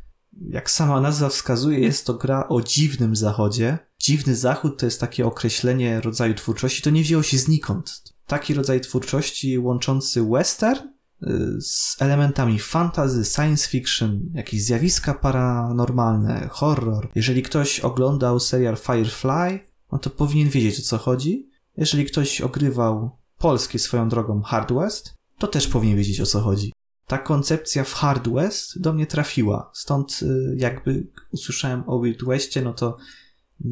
Jak 0.49 0.71
sama 0.71 1.01
nazwa 1.01 1.29
wskazuje, 1.29 1.79
jest 1.79 2.05
to 2.05 2.13
gra 2.13 2.47
o 2.47 2.61
dziwnym 2.61 3.15
zachodzie. 3.15 3.77
Dziwny 3.99 4.35
zachód 4.35 4.79
to 4.79 4.85
jest 4.85 4.99
takie 4.99 5.25
określenie 5.25 6.01
rodzaju 6.01 6.33
twórczości, 6.33 6.81
to 6.81 6.89
nie 6.89 7.01
wzięło 7.01 7.23
się 7.23 7.37
znikąd. 7.37 8.03
Taki 8.27 8.53
rodzaj 8.53 8.81
twórczości 8.81 9.59
łączący 9.59 10.23
western 10.23 10.87
y, 11.23 11.61
z 11.61 11.95
elementami 11.99 12.59
fantasy, 12.59 13.25
science 13.25 13.69
fiction, 13.69 14.21
jakieś 14.33 14.63
zjawiska 14.63 15.13
paranormalne, 15.13 16.47
horror. 16.51 17.09
Jeżeli 17.15 17.43
ktoś 17.43 17.79
oglądał 17.79 18.39
serial 18.39 18.77
Firefly, 18.77 19.59
no 19.91 19.99
to 19.99 20.09
powinien 20.09 20.49
wiedzieć 20.49 20.79
o 20.79 20.83
co 20.83 20.97
chodzi. 20.97 21.49
Jeżeli 21.77 22.05
ktoś 22.05 22.41
ogrywał 22.41 23.17
polskie 23.37 23.79
swoją 23.79 24.09
drogą 24.09 24.41
Hard 24.41 24.71
West, 24.73 25.13
to 25.37 25.47
też 25.47 25.67
powinien 25.67 25.97
wiedzieć 25.97 26.21
o 26.21 26.25
co 26.25 26.39
chodzi. 26.39 26.71
Ta 27.07 27.17
koncepcja 27.17 27.83
w 27.83 27.93
Hard 27.93 28.27
West 28.27 28.81
do 28.81 28.93
mnie 28.93 29.07
trafiła, 29.07 29.71
stąd 29.73 30.19
y, 30.21 30.55
jakby 30.57 31.07
usłyszałem 31.31 31.83
o 31.87 32.01
Wild 32.01 32.23
Westie, 32.25 32.61
no 32.61 32.73
to 32.73 32.97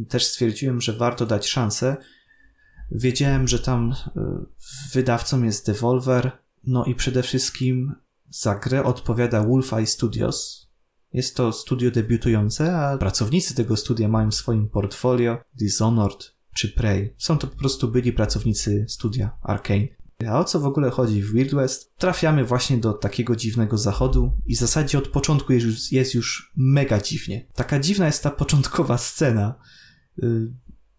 też 0.09 0.25
stwierdziłem, 0.25 0.81
że 0.81 0.93
warto 0.93 1.25
dać 1.25 1.47
szansę. 1.47 1.97
Wiedziałem, 2.91 3.47
że 3.47 3.59
tam 3.59 3.91
y, 3.91 4.21
wydawcą 4.93 5.43
jest 5.43 5.65
Devolver, 5.65 6.31
no 6.63 6.85
i 6.85 6.95
przede 6.95 7.23
wszystkim 7.23 7.95
za 8.29 8.55
grę 8.55 8.83
odpowiada 8.83 9.43
Wolfeye 9.43 9.87
Studios. 9.87 10.69
Jest 11.13 11.35
to 11.35 11.51
studio 11.51 11.91
debiutujące, 11.91 12.77
a 12.77 12.97
pracownicy 12.97 13.55
tego 13.55 13.77
studia 13.77 14.07
mają 14.07 14.31
w 14.31 14.35
swoim 14.35 14.69
portfolio 14.69 15.37
Dishonored 15.53 16.35
czy 16.55 16.69
Prey. 16.69 17.13
Są 17.17 17.37
to 17.37 17.47
po 17.47 17.55
prostu 17.57 17.87
byli 17.87 18.13
pracownicy 18.13 18.85
studia 18.87 19.37
Arkane. 19.43 19.98
A 20.27 20.39
o 20.39 20.43
co 20.43 20.59
w 20.59 20.65
ogóle 20.65 20.89
chodzi 20.89 21.21
w 21.21 21.33
Wild 21.33 21.55
West? 21.55 21.95
Trafiamy 21.97 22.45
właśnie 22.45 22.77
do 22.77 22.93
takiego 22.93 23.35
dziwnego 23.35 23.77
zachodu 23.77 24.31
i 24.47 24.55
w 24.55 24.59
zasadzie 24.59 24.97
od 24.97 25.07
początku 25.07 25.53
jest 25.53 25.65
już, 25.65 25.91
jest 25.91 26.13
już 26.13 26.53
mega 26.57 27.01
dziwnie. 27.01 27.45
Taka 27.53 27.79
dziwna 27.79 28.05
jest 28.05 28.23
ta 28.23 28.31
początkowa 28.31 28.97
scena. 28.97 29.55
Y, 30.23 30.51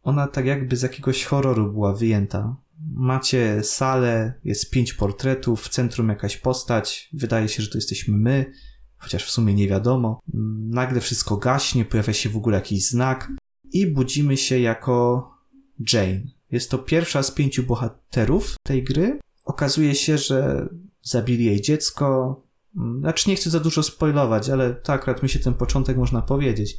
Ona 0.03 0.29
tak 0.29 0.47
jakby 0.47 0.77
z 0.77 0.83
jakiegoś 0.83 1.25
horroru 1.25 1.73
była 1.73 1.95
wyjęta. 1.95 2.57
Macie 2.95 3.61
salę, 3.65 4.35
jest 4.45 4.71
pięć 4.71 4.93
portretów, 4.93 5.63
w 5.63 5.69
centrum 5.69 6.09
jakaś 6.09 6.37
postać, 6.37 7.09
wydaje 7.13 7.49
się, 7.49 7.63
że 7.63 7.69
to 7.71 7.79
jesteśmy 7.79 8.17
my, 8.19 8.53
chociaż 8.97 9.25
w 9.25 9.31
sumie 9.31 9.55
nie 9.55 9.69
wiadomo. 9.69 10.21
Mm, 10.35 10.71
Nagle 10.71 11.01
wszystko 11.01 11.37
gaśnie, 11.37 11.85
pojawia 11.85 12.13
się 12.13 12.29
w 12.29 12.37
ogóle 12.37 12.57
jakiś 12.57 12.89
znak 12.89 13.33
i 13.73 13.87
budzimy 13.87 14.37
się 14.37 14.59
jako 14.59 15.29
Jane. 15.93 16.40
Jest 16.51 16.71
to 16.71 16.79
pierwsza 16.79 17.23
z 17.23 17.31
pięciu 17.31 17.63
bohaterów 17.63 18.55
tej 18.63 18.85
gry. 18.85 19.19
Okazuje 19.45 19.95
się, 19.95 20.19
że 20.19 20.69
zabili 21.03 21.45
jej 21.45 21.61
dziecko. 21.61 22.37
Mm, 22.77 23.01
Znaczy 23.01 23.31
nie 23.31 23.37
chcę 23.37 23.51
za 23.51 23.61
dużo 23.61 23.83
spoilować, 23.83 24.51
ale 24.51 24.75
to 24.75 24.93
akurat 24.93 25.23
mi 25.23 25.29
się 25.29 25.39
ten 25.39 25.55
początek 25.55 25.97
można 25.97 26.23
powiedzieć. 26.23 26.77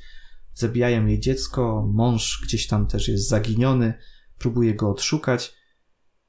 Zabijają 0.53 1.05
jej 1.05 1.19
dziecko, 1.19 1.89
mąż 1.93 2.41
gdzieś 2.43 2.67
tam 2.67 2.87
też 2.87 3.07
jest 3.07 3.27
zaginiony, 3.27 3.93
próbuje 4.37 4.75
go 4.75 4.89
odszukać. 4.89 5.53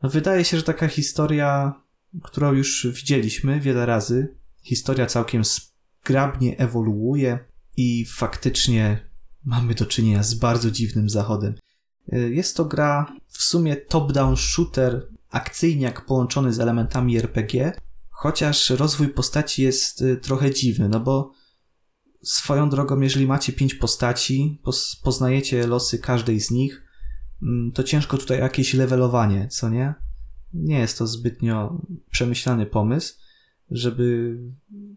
No 0.02 0.08
wydaje 0.08 0.44
się, 0.44 0.56
że 0.56 0.62
taka 0.62 0.88
historia, 0.88 1.80
którą 2.22 2.52
już 2.52 2.86
widzieliśmy 2.86 3.60
wiele 3.60 3.86
razy, 3.86 4.36
historia 4.62 5.06
całkiem 5.06 5.42
zgrabnie 5.44 6.58
ewoluuje 6.58 7.38
i 7.76 8.06
faktycznie 8.06 9.10
mamy 9.44 9.74
do 9.74 9.86
czynienia 9.86 10.22
z 10.22 10.34
bardzo 10.34 10.70
dziwnym 10.70 11.10
zachodem. 11.10 11.54
Y, 12.12 12.34
Jest 12.34 12.56
to 12.56 12.64
gra 12.64 13.12
w 13.28 13.42
sumie 13.42 13.76
top-down 13.76 14.36
shooter, 14.36 15.08
akcyjniak 15.30 16.04
połączony 16.06 16.52
z 16.52 16.60
elementami 16.60 17.16
RPG, 17.16 17.72
chociaż 18.10 18.70
rozwój 18.70 19.08
postaci 19.08 19.62
jest 19.62 20.02
y, 20.02 20.16
trochę 20.16 20.54
dziwny, 20.54 20.88
no 20.88 21.00
bo 21.00 21.32
swoją 22.22 22.68
drogą, 22.70 23.00
jeżeli 23.00 23.26
macie 23.26 23.52
pięć 23.52 23.74
postaci, 23.74 24.60
pos- 24.64 24.96
poznajecie 25.02 25.66
losy 25.66 25.98
każdej 25.98 26.40
z 26.40 26.50
nich, 26.50 26.82
mm, 27.42 27.72
to 27.72 27.82
ciężko 27.82 28.18
tutaj 28.18 28.38
jakieś 28.38 28.74
levelowanie, 28.74 29.48
co 29.48 29.68
nie? 29.68 29.94
Nie 30.54 30.78
jest 30.78 30.98
to 30.98 31.06
zbytnio 31.06 31.80
przemyślany 32.10 32.66
pomysł, 32.66 33.14
żeby 33.70 34.38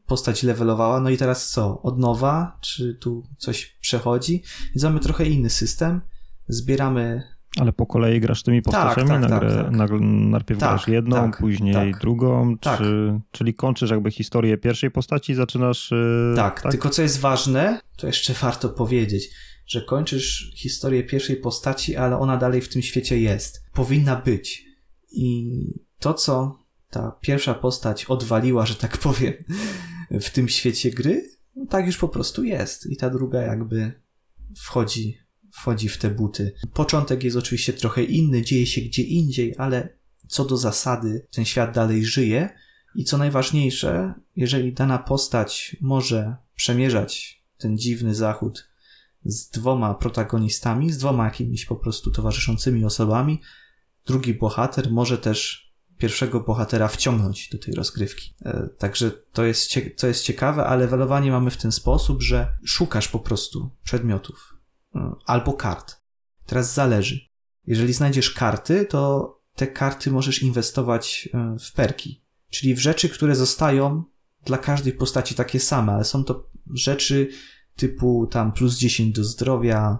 postać 0.06 0.43
levelowała. 0.43 0.99
No 0.99 1.10
i 1.10 1.18
teraz 1.18 1.49
co? 1.49 1.82
Od 1.82 1.99
nowa? 1.99 2.58
Czy 2.62 2.93
tu 3.01 3.24
coś 3.38 3.78
przechodzi? 3.82 4.43
Więc 4.66 4.84
mamy 4.84 4.99
trochę 4.99 5.26
inny 5.26 5.49
system. 5.49 6.01
Zbieramy 6.48 7.24
Ale 7.60 7.74
po 7.74 7.86
kolei 7.86 8.22
grasz 8.22 8.43
tymi 8.43 8.62
tak, 8.62 8.74
postaciami? 8.74 9.10
Tak, 9.10 9.22
tak, 9.22 9.32
Nagle, 9.32 9.56
tak, 9.56 9.80
tak. 9.80 10.00
Najpierw 10.02 10.60
tak, 10.60 10.70
grasz 10.70 10.88
jedną, 10.88 11.16
tak, 11.16 11.38
później 11.38 11.74
tak. 11.74 12.02
drugą, 12.02 12.58
czy, 12.58 13.20
czyli 13.32 13.54
kończysz 13.54 13.91
jakby 13.91 14.12
historię 14.12 14.58
pierwszej 14.58 14.91
postaci 14.91 15.32
i 15.32 15.36
zaczynasz... 15.36 15.91
Yy, 15.91 16.36
tak, 16.36 16.62
tylko 16.72 16.89
co 16.89 17.02
jest 17.02 17.20
ważne, 17.20 17.80
to 17.98 18.08
jeszcze 18.08 18.34
warto 18.34 18.70
powiedzieć, 18.70 19.30
że 19.68 19.82
kończysz 19.82 20.52
historię 20.56 21.04
pierwszej 21.04 21.36
postaci, 21.36 21.96
ale 21.96 22.20
ona 22.20 22.38
dalej 22.38 22.62
w 22.62 22.70
tym 22.70 22.82
świecie 22.82 23.20
jest. 23.20 23.66
Powinna 23.74 24.16
być. 24.16 24.66
I 25.12 25.52
to, 26.00 26.14
co 26.14 26.60
ta 26.89 27.18
pierwsza 27.22 27.54
postać 27.54 28.06
odwaliła, 28.06 28.66
że 28.66 28.76
tak 28.76 28.98
powiem, 28.98 29.34
w 30.12 30.30
tym 30.30 30.50
świecie 30.50 30.91
gry, 30.91 31.30
no 31.56 31.66
tak 31.66 31.86
już 31.86 31.98
po 31.98 32.10
prostu 32.10 32.43
jest. 32.43 32.86
I 32.86 32.98
ta 32.98 33.10
druga 33.10 33.41
jakby 33.41 34.02
wchodzi, 34.58 35.18
wchodzi 35.56 35.89
w 35.89 35.97
te 35.97 36.10
buty. 36.10 36.53
Początek 36.74 37.24
jest 37.24 37.38
oczywiście 37.38 37.74
trochę 37.74 38.03
inny, 38.03 38.41
dzieje 38.41 38.68
się 38.68 38.82
gdzie 38.82 39.03
indziej, 39.03 39.56
ale 39.58 39.89
co 40.28 40.45
do 40.45 40.58
zasady, 40.58 41.28
ten 41.32 41.45
świat 41.45 41.74
dalej 41.74 42.06
żyje. 42.06 42.49
I 42.95 43.03
co 43.03 43.18
najważniejsze, 43.18 44.14
jeżeli 44.36 44.74
dana 44.74 44.97
postać 44.97 45.76
może 45.82 46.36
przemierzać 46.56 47.43
ten 47.58 47.78
dziwny 47.78 48.16
zachód 48.16 48.70
z 49.26 49.49
dwoma 49.49 49.93
protagonistami, 49.93 50.91
z 50.91 50.97
dwoma 50.97 51.26
jakimiś 51.26 51.66
po 51.66 51.76
prostu 51.76 52.12
towarzyszącymi 52.12 52.86
osobami, 52.86 53.41
drugi 54.06 54.34
bohater 54.34 54.91
może 54.91 55.18
też 55.18 55.72
pierwszego 55.97 56.39
bohatera 56.39 56.88
wciągnąć 56.88 57.49
do 57.49 57.58
tej 57.58 57.74
rozgrywki. 57.74 58.34
E, 58.45 58.70
także 58.78 59.12
to 59.12 59.45
jest, 59.45 59.70
to 59.97 60.08
jest 60.08 60.24
ciekawe, 60.24 60.66
ale 60.66 60.84
levelowanie 60.84 61.32
mamy 61.32 61.51
w 61.51 61.58
ten 61.58 61.72
sposób, 61.72 62.22
że 62.22 62.58
szukasz 62.66 63.08
po 63.08 63.20
prostu 63.20 63.70
przedmiotów 63.84 64.55
albo 65.26 65.54
kart. 65.54 66.02
Teraz 66.46 66.74
zależy. 66.74 67.20
Jeżeli 67.68 67.93
znajdziesz 67.93 68.32
karty, 68.32 68.86
to 68.86 69.32
te 69.56 69.68
karty 69.68 70.12
możesz 70.12 70.41
inwestować 70.41 71.30
e, 71.34 71.58
w 71.60 71.74
perki, 71.74 72.22
czyli 72.50 72.76
w 72.76 72.80
rzeczy, 72.80 73.10
które 73.10 73.36
zostają 73.36 74.04
dla 74.46 74.58
każdej 74.58 74.93
postaci 74.93 75.36
takie 75.36 75.60
same, 75.60 75.93
ale 75.93 76.04
są 76.04 76.24
to 76.24 76.50
rzeczy 76.74 77.30
typu 77.76 78.28
tam 78.28 78.52
plus 78.52 78.78
10 78.78 79.16
do 79.16 79.24
zdrowia, 79.24 79.98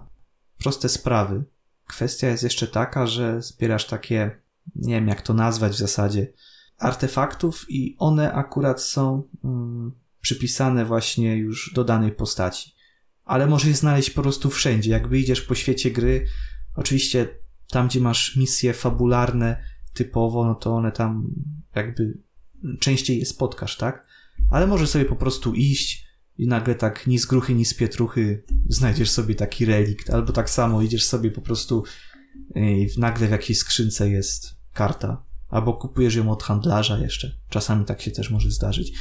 proste 0.58 0.88
sprawy. 0.88 1.44
Kwestia 1.86 2.28
jest 2.28 2.42
jeszcze 2.42 2.66
taka, 2.66 3.06
że 3.06 3.42
zbierasz 3.42 3.86
takie 3.86 4.46
nie 4.74 4.94
wiem 4.94 5.08
jak 5.08 5.22
to 5.22 5.34
nazwać 5.34 5.72
w 5.72 5.78
zasadzie, 5.78 6.32
artefaktów 6.78 7.66
i 7.68 7.96
one 7.98 8.32
akurat 8.32 8.82
są 8.82 9.28
mm, 9.44 9.92
przypisane 10.20 10.84
właśnie 10.84 11.36
już 11.36 11.72
do 11.74 11.84
danej 11.84 12.12
postaci. 12.12 12.75
Ale 13.26 13.46
możesz 13.46 13.68
je 13.68 13.74
znaleźć 13.74 14.10
po 14.10 14.22
prostu 14.22 14.50
wszędzie. 14.50 14.90
Jakby 14.90 15.18
idziesz 15.18 15.40
po 15.40 15.54
świecie 15.54 15.90
gry, 15.90 16.26
oczywiście 16.74 17.28
tam, 17.70 17.88
gdzie 17.88 18.00
masz 18.00 18.36
misje 18.36 18.72
fabularne 18.72 19.64
typowo, 19.92 20.44
no 20.46 20.54
to 20.54 20.74
one 20.74 20.92
tam 20.92 21.30
jakby 21.74 22.18
częściej 22.80 23.18
je 23.18 23.26
spotkasz, 23.26 23.76
tak? 23.76 24.06
Ale 24.50 24.66
możesz 24.66 24.90
sobie 24.90 25.04
po 25.04 25.16
prostu 25.16 25.54
iść 25.54 26.06
i 26.38 26.46
nagle 26.46 26.74
tak 26.74 27.06
ni 27.06 27.18
z 27.18 27.26
gruchy, 27.26 27.54
ni 27.54 27.64
z 27.64 27.74
pietruchy 27.74 28.44
znajdziesz 28.68 29.10
sobie 29.10 29.34
taki 29.34 29.64
relikt, 29.64 30.10
albo 30.10 30.32
tak 30.32 30.50
samo 30.50 30.82
idziesz 30.82 31.04
sobie 31.04 31.30
po 31.30 31.40
prostu 31.40 31.84
i 32.54 32.88
nagle 32.98 33.28
w 33.28 33.30
jakiejś 33.30 33.58
skrzynce 33.58 34.10
jest 34.10 34.56
karta, 34.72 35.24
albo 35.48 35.72
kupujesz 35.72 36.14
ją 36.14 36.30
od 36.30 36.42
handlarza 36.42 36.98
jeszcze. 36.98 37.38
Czasami 37.48 37.84
tak 37.84 38.02
się 38.02 38.10
też 38.10 38.30
może 38.30 38.50
zdarzyć. 38.50 38.92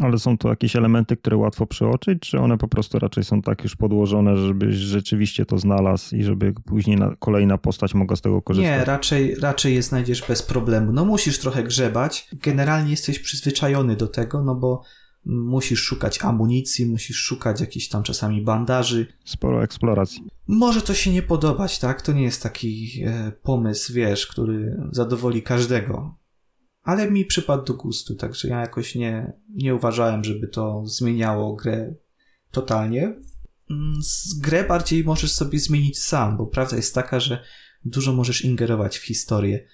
Ale 0.00 0.18
są 0.18 0.38
to 0.38 0.48
jakieś 0.48 0.76
elementy, 0.76 1.16
które 1.16 1.36
łatwo 1.36 1.66
przeoczyć, 1.66 2.20
czy 2.20 2.38
one 2.38 2.58
po 2.58 2.68
prostu 2.68 2.98
raczej 2.98 3.24
są 3.24 3.42
tak 3.42 3.62
już 3.62 3.76
podłożone, 3.76 4.36
żebyś 4.36 4.74
rzeczywiście 4.74 5.46
to 5.46 5.58
znalazł 5.58 6.16
i 6.16 6.24
żeby 6.24 6.52
później 6.52 6.96
na, 6.96 7.16
kolejna 7.18 7.58
postać 7.58 7.94
mogła 7.94 8.16
z 8.16 8.20
tego 8.20 8.42
korzystać? 8.42 8.78
Nie, 8.78 8.84
raczej, 8.84 9.34
raczej 9.34 9.74
je 9.74 9.82
znajdziesz 9.82 10.24
bez 10.28 10.42
problemu. 10.42 10.92
No 10.92 11.04
musisz 11.04 11.38
trochę 11.38 11.62
grzebać. 11.62 12.28
Generalnie 12.32 12.90
jesteś 12.90 13.18
przyzwyczajony 13.18 13.96
do 13.96 14.06
tego, 14.06 14.42
no 14.42 14.54
bo 14.54 14.82
musisz 15.28 15.82
szukać 15.82 16.24
amunicji, 16.24 16.86
musisz 16.86 17.16
szukać 17.16 17.60
jakichś 17.60 17.88
tam 17.88 18.02
czasami 18.02 18.42
bandaży. 18.42 19.06
Sporo 19.24 19.62
eksploracji. 19.62 20.22
Może 20.48 20.82
to 20.82 20.94
się 20.94 21.12
nie 21.12 21.22
podobać, 21.22 21.78
tak? 21.78 22.02
To 22.02 22.12
nie 22.12 22.22
jest 22.22 22.42
taki 22.42 23.02
e, 23.06 23.32
pomysł, 23.42 23.92
wiesz, 23.92 24.26
który 24.26 24.76
zadowoli 24.92 25.42
każdego. 25.42 26.14
Ale 26.88 27.10
mi 27.10 27.24
przypadł 27.24 27.64
do 27.64 27.74
gustu, 27.74 28.14
także 28.14 28.48
ja 28.48 28.60
jakoś 28.60 28.94
nie, 28.94 29.32
nie 29.48 29.74
uważałem, 29.74 30.24
żeby 30.24 30.48
to 30.48 30.82
zmieniało 30.86 31.56
grę 31.56 31.94
totalnie. 32.50 33.02
Mm, 33.70 34.00
grę 34.40 34.64
bardziej 34.64 35.04
możesz 35.04 35.32
sobie 35.32 35.58
zmienić 35.58 35.98
sam, 35.98 36.36
bo 36.36 36.46
prawda 36.46 36.76
jest 36.76 36.94
taka, 36.94 37.20
że 37.20 37.42
dużo 37.84 38.12
możesz 38.12 38.44
ingerować 38.44 38.98
w 38.98 39.04
historię 39.04 39.68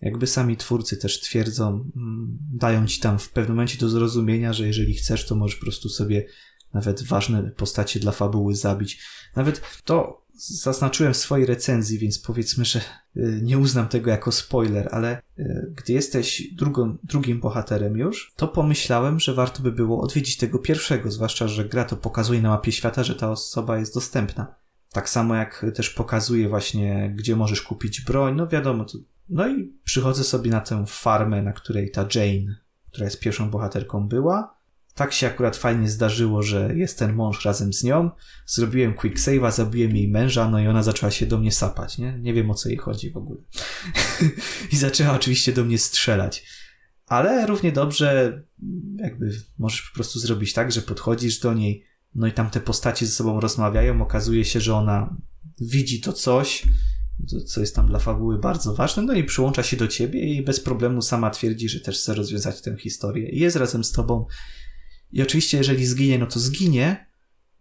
jakby 0.00 0.26
sami 0.26 0.56
twórcy 0.56 0.96
też 0.96 1.20
twierdzą, 1.20 1.90
mm, 1.96 2.38
dają 2.52 2.86
ci 2.86 3.00
tam 3.00 3.18
w 3.18 3.30
pewnym 3.30 3.56
momencie 3.56 3.78
do 3.78 3.88
zrozumienia, 3.88 4.52
że 4.52 4.66
jeżeli 4.66 4.94
chcesz, 4.94 5.26
to 5.26 5.34
możesz 5.34 5.56
po 5.56 5.64
prostu 5.64 5.88
sobie 5.88 6.26
nawet 6.74 7.02
ważne 7.02 7.42
postacie 7.42 8.00
dla 8.00 8.12
fabuły 8.12 8.54
zabić. 8.54 9.02
Nawet 9.36 9.62
to 9.84 10.26
zaznaczyłem 10.40 11.14
w 11.14 11.16
swojej 11.16 11.46
recenzji, 11.46 11.98
więc 11.98 12.18
powiedzmy, 12.18 12.64
że 12.64 12.80
y, 13.16 13.40
nie 13.42 13.58
uznam 13.58 13.88
tego 13.88 14.10
jako 14.10 14.32
spoiler, 14.32 14.88
ale 14.92 15.22
y, 15.38 15.72
gdy 15.76 15.92
jesteś 15.92 16.54
drugą, 16.54 16.96
drugim 17.04 17.40
bohaterem 17.40 17.96
już, 17.96 18.32
to 18.36 18.48
pomyślałem, 18.48 19.20
że 19.20 19.34
warto 19.34 19.62
by 19.62 19.72
było 19.72 20.00
odwiedzić 20.02 20.36
tego 20.36 20.58
pierwszego, 20.58 21.10
zwłaszcza, 21.10 21.48
że 21.48 21.64
gra 21.64 21.84
to 21.84 21.96
pokazuje 21.96 22.42
na 22.42 22.48
mapie 22.48 22.72
świata, 22.72 23.04
że 23.04 23.14
ta 23.14 23.30
osoba 23.30 23.78
jest 23.78 23.94
dostępna. 23.94 24.54
Tak 24.92 25.08
samo 25.08 25.34
jak 25.34 25.66
też 25.74 25.90
pokazuje 25.90 26.48
właśnie, 26.48 27.14
gdzie 27.16 27.36
możesz 27.36 27.62
kupić 27.62 28.00
broń. 28.00 28.36
No 28.36 28.46
wiadomo, 28.46 28.84
to 28.84 28.98
no 29.28 29.48
i 29.48 29.72
przychodzę 29.84 30.24
sobie 30.24 30.50
na 30.50 30.60
tę 30.60 30.84
farmę, 30.86 31.42
na 31.42 31.52
której 31.52 31.90
ta 31.90 32.06
Jane, 32.14 32.56
która 32.90 33.04
jest 33.04 33.20
pierwszą 33.20 33.50
bohaterką, 33.50 34.08
była. 34.08 34.59
Tak 35.00 35.12
się 35.12 35.26
akurat 35.26 35.56
fajnie 35.56 35.88
zdarzyło, 35.88 36.42
że 36.42 36.74
jest 36.76 36.98
ten 36.98 37.12
mąż 37.12 37.44
razem 37.44 37.72
z 37.72 37.84
nią. 37.84 38.10
Zrobiłem 38.46 38.94
quick 38.94 39.18
save'a, 39.18 39.52
zabiłem 39.52 39.96
jej 39.96 40.08
męża, 40.08 40.50
no 40.50 40.60
i 40.60 40.66
ona 40.66 40.82
zaczęła 40.82 41.10
się 41.10 41.26
do 41.26 41.38
mnie 41.38 41.52
sapać, 41.52 41.98
nie? 41.98 42.18
Nie 42.18 42.34
wiem 42.34 42.50
o 42.50 42.54
co 42.54 42.68
jej 42.68 42.78
chodzi 42.78 43.10
w 43.10 43.16
ogóle. 43.16 43.40
I 44.72 44.76
zaczęła 44.76 45.14
oczywiście 45.14 45.52
do 45.52 45.64
mnie 45.64 45.78
strzelać. 45.78 46.46
Ale 47.06 47.46
równie 47.46 47.72
dobrze, 47.72 48.42
jakby 48.96 49.30
możesz 49.58 49.82
po 49.82 49.94
prostu 49.94 50.18
zrobić 50.18 50.52
tak, 50.52 50.72
że 50.72 50.82
podchodzisz 50.82 51.38
do 51.38 51.54
niej, 51.54 51.84
no 52.14 52.26
i 52.26 52.32
tam 52.32 52.50
te 52.50 52.60
postacie 52.60 53.06
ze 53.06 53.12
sobą 53.12 53.40
rozmawiają, 53.40 54.02
okazuje 54.02 54.44
się, 54.44 54.60
że 54.60 54.74
ona 54.74 55.16
widzi 55.60 56.00
to 56.00 56.12
coś, 56.12 56.66
co 57.46 57.60
jest 57.60 57.76
tam 57.76 57.86
dla 57.86 57.98
fabuły 57.98 58.38
bardzo 58.38 58.74
ważne, 58.74 59.02
no 59.02 59.12
i 59.12 59.24
przyłącza 59.24 59.62
się 59.62 59.76
do 59.76 59.88
ciebie 59.88 60.34
i 60.34 60.42
bez 60.42 60.60
problemu 60.60 61.02
sama 61.02 61.30
twierdzi, 61.30 61.68
że 61.68 61.80
też 61.80 61.98
chce 61.98 62.14
rozwiązać 62.14 62.60
tę 62.60 62.76
historię. 62.76 63.28
I 63.28 63.38
jest 63.38 63.56
razem 63.56 63.84
z 63.84 63.92
tobą. 63.92 64.26
I 65.12 65.22
oczywiście, 65.22 65.58
jeżeli 65.58 65.86
zginie, 65.86 66.18
no 66.18 66.26
to 66.26 66.40
zginie. 66.40 67.06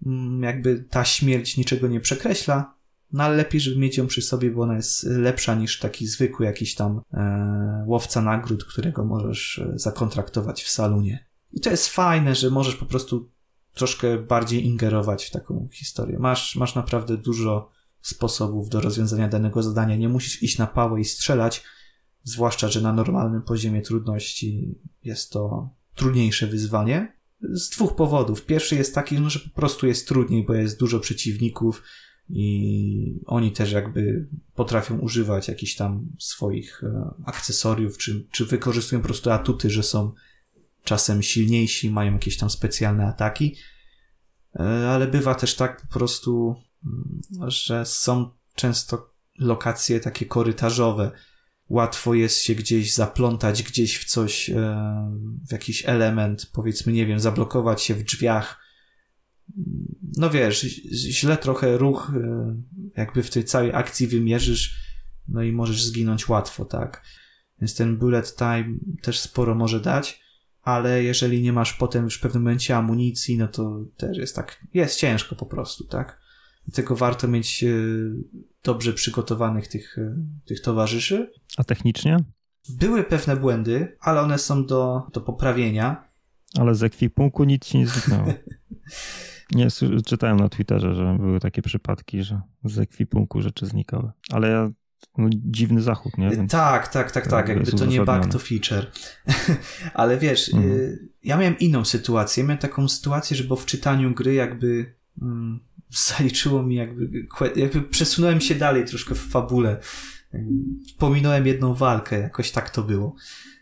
Mm, 0.05 0.43
jakby 0.43 0.85
ta 0.89 1.05
śmierć 1.05 1.57
niczego 1.57 1.87
nie 1.87 1.99
przekreśla, 1.99 2.73
no 3.11 3.23
ale 3.23 3.35
lepiej, 3.35 3.61
żeby 3.61 3.79
mieć 3.79 3.97
ją 3.97 4.07
przy 4.07 4.21
sobie, 4.21 4.51
bo 4.51 4.61
ona 4.61 4.75
jest 4.75 5.03
lepsza 5.03 5.55
niż 5.55 5.79
taki 5.79 6.07
zwykły 6.07 6.45
jakiś 6.45 6.75
tam 6.75 7.01
e, 7.13 7.83
łowca 7.87 8.21
nagród, 8.21 8.65
którego 8.65 9.05
możesz 9.05 9.59
e, 9.59 9.71
zakontraktować 9.75 10.63
w 10.63 10.69
salonie. 10.69 11.25
I 11.51 11.59
to 11.59 11.69
jest 11.69 11.87
fajne, 11.87 12.35
że 12.35 12.49
możesz 12.49 12.75
po 12.75 12.85
prostu 12.85 13.29
troszkę 13.73 14.17
bardziej 14.17 14.65
ingerować 14.65 15.25
w 15.25 15.31
taką 15.31 15.67
historię. 15.73 16.19
Masz, 16.19 16.55
masz 16.55 16.75
naprawdę 16.75 17.17
dużo 17.17 17.69
sposobów 18.01 18.69
do 18.69 18.81
rozwiązania 18.81 19.27
danego 19.27 19.63
zadania. 19.63 19.95
Nie 19.95 20.09
musisz 20.09 20.43
iść 20.43 20.57
na 20.57 20.67
pałę 20.67 21.01
i 21.01 21.05
strzelać, 21.05 21.63
zwłaszcza, 22.23 22.67
że 22.67 22.81
na 22.81 22.93
normalnym 22.93 23.41
poziomie 23.41 23.81
trudności 23.81 24.75
jest 25.03 25.31
to 25.31 25.69
trudniejsze 25.95 26.47
wyzwanie. 26.47 27.18
Z 27.41 27.69
dwóch 27.69 27.95
powodów. 27.95 28.45
Pierwszy 28.45 28.75
jest 28.75 28.95
taki, 28.95 29.21
no, 29.21 29.29
że 29.29 29.39
po 29.39 29.49
prostu 29.49 29.87
jest 29.87 30.07
trudniej, 30.07 30.45
bo 30.45 30.53
jest 30.53 30.79
dużo 30.79 30.99
przeciwników 30.99 31.83
i 32.29 33.19
oni 33.25 33.51
też 33.51 33.71
jakby 33.71 34.27
potrafią 34.55 34.99
używać 34.99 35.47
jakichś 35.47 35.75
tam 35.75 36.09
swoich 36.19 36.83
e, 36.83 37.13
akcesoriów, 37.25 37.97
czy, 37.97 38.27
czy 38.31 38.45
wykorzystują 38.45 39.01
po 39.01 39.07
prostu 39.07 39.31
atuty, 39.31 39.69
że 39.69 39.83
są 39.83 40.13
czasem 40.83 41.23
silniejsi, 41.23 41.91
mają 41.91 42.13
jakieś 42.13 42.37
tam 42.37 42.49
specjalne 42.49 43.07
ataki. 43.07 43.55
E, 44.55 44.89
ale 44.89 45.07
bywa 45.07 45.35
też 45.35 45.55
tak 45.55 45.81
po 45.81 45.93
prostu, 45.93 46.55
że 47.47 47.85
są 47.85 48.29
często 48.55 49.13
lokacje 49.39 49.99
takie 49.99 50.25
korytarzowe. 50.25 51.11
Łatwo 51.70 52.13
jest 52.13 52.41
się 52.41 52.55
gdzieś 52.55 52.93
zaplątać, 52.93 53.63
gdzieś 53.63 53.97
w 53.97 54.05
coś, 54.05 54.49
e, 54.49 54.55
w 55.47 55.51
jakiś 55.51 55.84
element, 55.86 56.51
powiedzmy, 56.53 56.93
nie 56.93 57.05
wiem, 57.05 57.20
zablokować 57.20 57.82
się 57.82 57.95
w 57.95 58.03
drzwiach. 58.03 58.59
No 60.17 60.30
wiesz, 60.30 60.61
źle 60.91 61.38
trochę 61.38 61.78
ruch, 61.78 62.11
e, 62.15 62.55
jakby 62.97 63.24
w 63.24 63.30
tej 63.30 63.43
całej 63.43 63.74
akcji 63.74 64.07
wymierzysz, 64.07 64.80
no 65.28 65.43
i 65.43 65.51
możesz 65.51 65.84
zginąć 65.84 66.30
łatwo, 66.30 66.65
tak. 66.65 67.03
Więc 67.61 67.76
ten 67.76 67.97
bullet 67.97 68.36
time 68.36 68.78
też 69.01 69.20
sporo 69.20 69.55
może 69.55 69.80
dać, 69.80 70.22
ale 70.61 71.03
jeżeli 71.03 71.41
nie 71.41 71.53
masz 71.53 71.74
potem 71.74 72.03
już 72.03 72.17
w 72.17 72.22
pewnym 72.22 72.43
momencie 72.43 72.78
amunicji, 72.78 73.38
no 73.38 73.47
to 73.47 73.86
też 73.97 74.17
jest 74.17 74.36
tak, 74.36 74.65
jest 74.74 74.99
ciężko 74.99 75.36
po 75.36 75.45
prostu, 75.45 75.84
tak. 75.84 76.28
Dlatego 76.70 76.95
warto 76.95 77.28
mieć 77.28 77.65
dobrze 78.63 78.93
przygotowanych 78.93 79.67
tych, 79.67 79.97
tych 80.45 80.61
towarzyszy. 80.61 81.32
A 81.57 81.63
technicznie? 81.63 82.17
Były 82.70 83.03
pewne 83.03 83.36
błędy, 83.36 83.97
ale 83.99 84.22
one 84.22 84.38
są 84.38 84.65
do, 84.65 85.07
do 85.13 85.22
poprawienia. 85.22 86.09
Ale 86.59 86.76
z 86.76 86.84
ekwipunku 86.84 87.43
nic 87.43 87.65
ci 87.65 87.78
nie 87.78 87.88
zniknęło. 87.93 88.34
Nie, 89.51 89.67
czytałem 90.05 90.38
na 90.38 90.49
Twitterze, 90.49 90.95
że 90.95 91.17
były 91.20 91.39
takie 91.39 91.61
przypadki, 91.61 92.24
że 92.24 92.41
z 92.63 92.80
ekwipunku 92.80 93.41
rzeczy 93.41 93.65
znikały. 93.65 94.11
Ale 94.32 94.49
ja 94.49 94.72
no, 95.17 95.30
dziwny 95.32 95.82
zachód, 95.82 96.17
nie? 96.17 96.30
Więc 96.30 96.51
tak, 96.51 96.88
tak, 96.88 97.11
tak, 97.11 97.28
tak. 97.28 97.49
Jakby 97.49 97.72
to 97.72 97.86
nie 97.86 98.05
bug, 98.05 98.28
to 98.32 98.39
feature. 98.39 98.91
Ale 99.93 100.17
wiesz, 100.17 100.53
mhm. 100.53 100.72
Y, 100.72 101.09
ja 101.24 101.38
miałem 101.38 101.59
inną 101.59 101.86
sytuację. 101.86 102.43
Miałem 102.43 102.57
taką 102.57 102.88
sytuację, 102.88 103.38
że 103.38 103.43
bo 103.43 103.55
w 103.55 103.65
czytaniu 103.65 104.13
gry 104.13 104.34
jakby 104.34 104.95
mm, 105.22 105.59
zaliczyło 105.89 106.63
mi 106.63 106.75
jakby, 106.75 107.27
jakby 107.55 107.81
przesunąłem 107.81 108.41
się 108.41 108.55
dalej 108.55 108.85
troszkę 108.85 109.15
w 109.15 109.27
fabule. 109.27 109.79
Pominąłem 110.97 111.47
jedną 111.47 111.73
walkę, 111.73 112.19
jakoś 112.19 112.51
tak 112.51 112.69
to 112.69 112.83
było. 112.83 113.15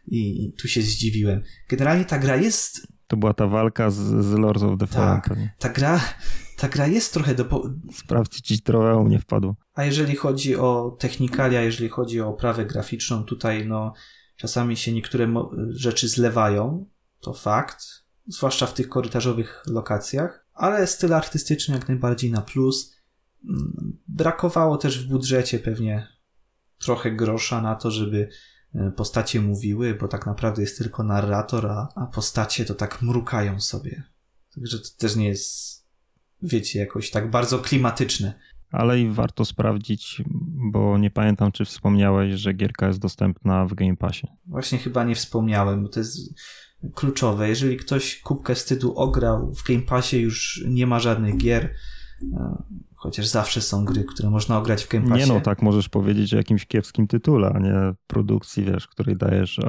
I, 0.07 0.53
tu 0.57 0.67
się 0.67 0.81
zdziwiłem. 0.81 1.43
Generalnie 1.69 2.05
ta 2.05 2.19
gra 2.19 2.35
jest 2.35 2.87
to 3.07 3.17
była 3.17 3.33
ta 3.33 3.47
walka 3.47 3.91
z, 3.91 4.25
z 4.25 4.31
Lords 4.31 4.63
of 4.63 4.79
the 4.79 4.87
Fallen. 4.87 5.21
Tak, 5.21 5.37
ta 5.59 5.69
gra, 5.69 5.99
ta 6.57 6.67
gra 6.69 6.87
jest 6.87 7.13
trochę 7.13 7.35
do... 7.35 7.45
Po... 7.45 7.69
Sprawdźcie, 7.93 8.41
ci 8.41 8.61
trochę 8.61 8.95
u 8.95 9.03
mnie 9.03 9.19
wpadło. 9.19 9.55
A 9.73 9.83
jeżeli 9.83 10.15
chodzi 10.15 10.55
o 10.55 10.97
technikalia, 10.99 11.61
jeżeli 11.61 11.89
chodzi 11.89 12.21
o 12.21 12.27
oprawę 12.27 12.65
graficzną, 12.65 13.23
tutaj 13.23 13.67
no 13.67 13.93
czasami 14.35 14.77
się 14.77 14.93
niektóre 14.93 15.33
rzeczy 15.69 16.07
zlewają, 16.07 16.85
to 17.19 17.33
fakt, 17.33 17.85
zwłaszcza 18.27 18.65
w 18.65 18.73
tych 18.73 18.89
korytarzowych 18.89 19.63
lokacjach, 19.67 20.46
ale 20.57 20.87
styl 20.87 21.13
artystyczny 21.13 21.75
jak 21.75 21.87
najbardziej 21.87 22.31
na 22.31 22.41
plus. 22.41 22.95
Mm, 23.49 23.97
brakowało 24.07 24.77
też 24.77 25.05
w 25.05 25.09
budżecie 25.09 25.59
pewnie 25.59 26.07
trochę 26.79 27.11
grosza 27.11 27.61
na 27.61 27.75
to, 27.75 27.91
żeby 27.91 28.29
E, 28.75 28.91
postacie 28.91 29.41
mówiły, 29.41 29.93
bo 29.93 30.07
tak 30.07 30.25
naprawdę 30.25 30.61
jest 30.61 30.77
tylko 30.77 31.03
narrator, 31.03 31.67
a, 31.67 31.89
a 31.95 32.05
postacie 32.05 32.65
to 32.65 32.75
tak 32.75 33.01
mrukają 33.01 33.59
sobie. 33.59 34.03
Także 34.55 34.79
to 34.79 34.89
też 34.97 35.15
nie 35.15 35.27
jest, 35.27 35.85
wiecie, 36.41 36.79
jakoś 36.79 37.11
tak 37.11 37.31
bardzo 37.31 37.59
klimatyczne. 37.59 38.33
Ale 38.71 38.99
i 38.99 39.09
warto 39.09 39.45
sprawdzić, 39.45 40.23
bo 40.71 40.97
nie 40.97 41.11
pamiętam, 41.11 41.51
czy 41.51 41.65
wspomniałeś, 41.65 42.33
że 42.33 42.53
gierka 42.53 42.87
jest 42.87 42.99
dostępna 42.99 43.65
w 43.65 43.73
Game 43.73 43.97
Passie. 43.97 44.27
Właśnie 44.45 44.77
chyba 44.77 45.03
nie 45.03 45.15
wspomniałem, 45.15 45.83
bo 45.83 45.89
to 45.89 45.99
jest 45.99 46.33
kluczowe. 46.95 47.49
Jeżeli 47.49 47.77
ktoś 47.77 48.21
kubkę 48.21 48.55
wstydu 48.55 48.95
ograł, 48.95 49.53
w 49.53 49.63
Game 49.63 49.81
Passie 49.81 50.21
już 50.21 50.63
nie 50.67 50.87
ma 50.87 50.99
żadnych 50.99 51.37
gier, 51.37 51.73
e, 52.33 52.63
Chociaż 52.99 53.27
zawsze 53.27 53.61
są 53.61 53.85
gry, 53.85 54.03
które 54.03 54.29
można 54.29 54.57
ograć 54.57 54.83
w 54.83 54.89
Game 54.89 55.09
Passie. 55.09 55.27
Nie 55.27 55.33
no, 55.33 55.41
tak 55.41 55.61
możesz 55.61 55.89
powiedzieć 55.89 56.33
o 56.33 56.37
jakimś 56.37 56.65
kiepskim 56.65 57.07
tytule, 57.07 57.51
a 57.55 57.59
nie 57.59 57.93
produkcji, 58.07 58.63
wiesz, 58.63 58.87
której 58.87 59.17
dajesz 59.17 59.59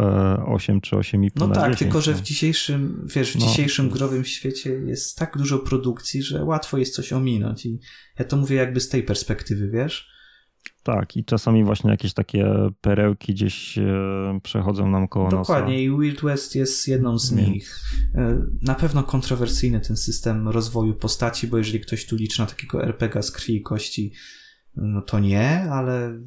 8 0.47 0.77
e, 0.77 0.81
czy 0.81 0.97
8,5 0.97 1.31
No 1.37 1.49
tak, 1.49 1.65
10, 1.65 1.79
tylko 1.79 2.01
że 2.01 2.15
w 2.15 2.23
dzisiejszym, 2.23 3.07
wiesz, 3.15 3.33
w 3.33 3.39
no. 3.39 3.47
dzisiejszym 3.47 3.91
growym 3.91 4.25
świecie 4.25 4.71
jest 4.71 5.19
tak 5.19 5.39
dużo 5.39 5.59
produkcji, 5.59 6.23
że 6.23 6.45
łatwo 6.45 6.79
jest 6.79 6.95
coś 6.95 7.13
ominąć 7.13 7.67
i 7.67 7.79
ja 8.19 8.25
to 8.25 8.37
mówię 8.37 8.57
jakby 8.57 8.81
z 8.81 8.89
tej 8.89 9.03
perspektywy, 9.03 9.69
wiesz? 9.71 10.09
Tak, 10.83 11.17
i 11.17 11.25
czasami 11.25 11.65
właśnie 11.65 11.91
jakieś 11.91 12.15
takie 12.15 12.55
perełki 12.81 13.35
gdzieś 13.35 13.79
e, 13.79 14.41
przechodzą 14.43 14.91
nam 14.91 15.09
koło 15.09 15.29
Dokładnie, 15.29 15.89
nosa. 15.89 15.97
i 15.97 16.01
Wild 16.01 16.21
West 16.23 16.55
jest 16.55 16.89
jedną 16.89 17.19
z 17.19 17.35
Więc. 17.35 17.49
nich. 17.49 17.81
E, 18.15 18.43
na 18.63 18.75
pewno 18.75 19.03
kontrowersyjny 19.03 19.81
ten 19.81 19.97
system 19.97 20.49
rozwoju 20.49 20.95
postaci, 20.95 21.47
bo 21.47 21.59
jeżeli 21.59 21.81
ktoś 21.81 22.07
tu 22.07 22.17
liczy 22.17 22.41
na 22.41 22.47
takiego 22.47 22.85
RPG 22.85 23.23
z 23.23 23.31
krwi 23.31 23.57
i 23.57 23.63
kości, 23.63 24.13
no 24.77 25.03
to 25.03 25.19
nie, 25.19 25.71
ale 25.71 26.21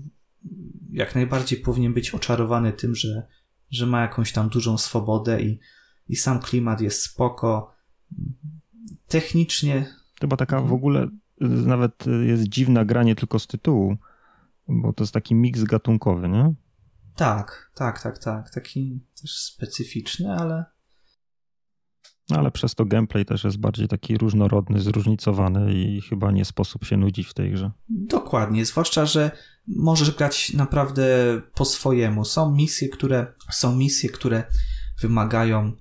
jak 0.91 1.15
najbardziej 1.15 1.59
powinien 1.59 1.93
być 1.93 2.11
oczarowany 2.11 2.73
tym, 2.73 2.95
że, 2.95 3.27
że 3.71 3.85
ma 3.85 4.01
jakąś 4.01 4.31
tam 4.31 4.49
dużą 4.49 4.77
swobodę 4.77 5.41
i, 5.41 5.59
i 6.09 6.15
sam 6.15 6.39
klimat 6.39 6.81
jest 6.81 7.01
spoko. 7.03 7.71
Technicznie. 9.07 9.85
Chyba 10.21 10.37
taka 10.37 10.61
w 10.61 10.73
ogóle 10.73 11.07
nawet 11.65 12.05
jest 12.27 12.43
dziwna 12.43 12.85
gra 12.85 13.03
nie 13.03 13.15
tylko 13.15 13.39
z 13.39 13.47
tytułu, 13.47 13.97
bo 14.67 14.93
to 14.93 15.03
jest 15.03 15.13
taki 15.13 15.35
miks 15.35 15.63
gatunkowy, 15.63 16.29
nie? 16.29 16.53
Tak, 17.15 17.71
tak, 17.75 18.01
tak, 18.01 18.17
tak. 18.17 18.49
Taki 18.49 19.05
też 19.21 19.37
specyficzny, 19.37 20.33
ale. 20.33 20.65
No, 22.29 22.37
ale 22.37 22.51
przez 22.51 22.75
to 22.75 22.85
gameplay 22.85 23.25
też 23.25 23.43
jest 23.43 23.57
bardziej 23.57 23.87
taki 23.87 24.17
różnorodny, 24.17 24.79
zróżnicowany 24.79 25.73
i 25.73 26.01
chyba 26.01 26.31
nie 26.31 26.45
sposób 26.45 26.85
się 26.85 26.97
nudzić 26.97 27.27
w 27.27 27.33
tej 27.33 27.51
grze. 27.51 27.71
Dokładnie, 27.89 28.65
zwłaszcza, 28.65 29.05
że 29.05 29.31
możesz 29.67 30.11
grać 30.11 30.53
naprawdę 30.53 31.05
po 31.55 31.65
swojemu. 31.65 32.25
Są 32.25 32.51
misje, 32.51 32.89
które 32.89 33.33
są 33.49 33.75
misje, 33.75 34.09
które 34.09 34.43
wymagają 35.01 35.71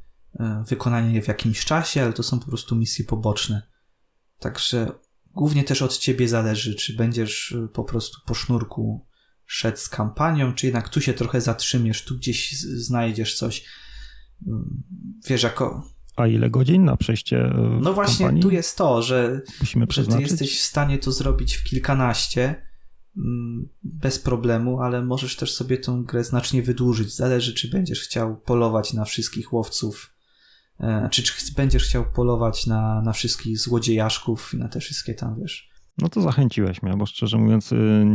e, 0.41 0.64
wykonania 0.68 1.11
je 1.11 1.22
w 1.22 1.28
jakimś 1.28 1.64
czasie, 1.64 2.03
ale 2.03 2.12
to 2.12 2.22
są 2.22 2.41
po 2.41 2.47
prostu 2.47 2.76
misje 2.76 3.05
poboczne. 3.05 3.62
Także 4.39 4.93
Głównie 5.35 5.64
też 5.64 5.83
od 5.83 5.99
ciebie 5.99 6.28
zależy, 6.28 6.74
czy 6.74 6.97
będziesz 6.97 7.53
y, 7.53 7.68
po 7.72 7.85
prostu 7.85 8.18
po 8.26 8.35
sznurku 8.35 9.07
szedł 9.47 9.78
z 9.78 9.89
kampanią, 9.89 10.55
czy 10.55 10.66
jednak 10.66 10.89
tu 10.89 11.01
się 11.01 11.14
trochę 11.14 11.41
zatrzymiesz, 11.41 12.05
tu 12.05 12.16
gdzieś 12.16 12.61
znajdziesz 12.61 13.35
coś. 13.35 13.64
Mm, 14.47 14.83
wiesz, 15.26 15.43
jako. 15.43 15.85
A 16.16 16.26
ile 16.26 16.51
godzin 16.51 16.85
na 16.85 16.97
przejście? 16.97 17.47
Y, 17.47 17.81
no 17.81 17.93
właśnie, 17.93 18.26
kampanii? 18.26 18.43
tu 18.43 18.51
jest 18.51 18.76
to, 18.76 19.03
że, 19.03 19.41
Musimy 19.61 19.87
że 19.91 20.07
ty 20.07 20.22
jesteś 20.22 20.59
w 20.59 20.62
stanie 20.62 20.99
to 20.99 21.12
zrobić 21.12 21.55
w 21.55 21.64
kilkanaście 21.64 22.66
mm, 23.16 23.68
bez 23.83 24.18
problemu, 24.18 24.81
ale 24.81 25.03
możesz 25.05 25.37
też 25.37 25.55
sobie 25.55 25.78
tą 25.78 26.05
grę 26.05 26.24
znacznie 26.24 26.62
wydłużyć. 26.62 27.14
Zależy, 27.14 27.55
czy 27.55 27.70
będziesz 27.70 28.01
chciał 28.01 28.41
polować 28.41 28.93
na 28.93 29.05
wszystkich 29.05 29.53
łowców 29.53 30.14
czy, 31.11 31.22
czy 31.22 31.55
będziesz 31.57 31.85
chciał 31.85 32.05
polować 32.12 32.66
na, 32.66 33.03
na 33.03 33.12
wszystkich 33.12 33.59
złodziejaszków 33.59 34.55
i 34.55 34.57
na 34.57 34.68
te 34.68 34.81
wszystkie 34.81 35.14
tam, 35.14 35.41
wiesz. 35.41 35.70
No 35.99 36.09
to 36.09 36.20
zachęciłeś 36.20 36.83
mnie, 36.83 36.97
bo 36.97 37.07
szczerze 37.07 37.39
mówiąc 37.39 37.72
y, 37.72 38.07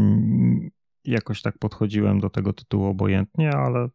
jakoś 1.03 1.41
tak 1.41 1.57
podchodziłem 1.57 2.19
do 2.19 2.29
tego 2.29 2.53
tytułu 2.53 2.85
obojętnie, 2.85 3.51
ale 3.51 3.87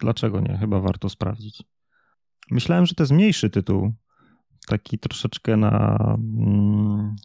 dlaczego 0.00 0.40
nie? 0.40 0.58
Chyba 0.58 0.80
warto 0.80 1.08
sprawdzić. 1.08 1.62
Myślałem, 2.50 2.86
że 2.86 2.94
to 2.94 3.02
jest 3.02 3.12
mniejszy 3.12 3.50
tytuł, 3.50 3.92
taki 4.66 4.98
troszeczkę 4.98 5.56
na 5.56 5.98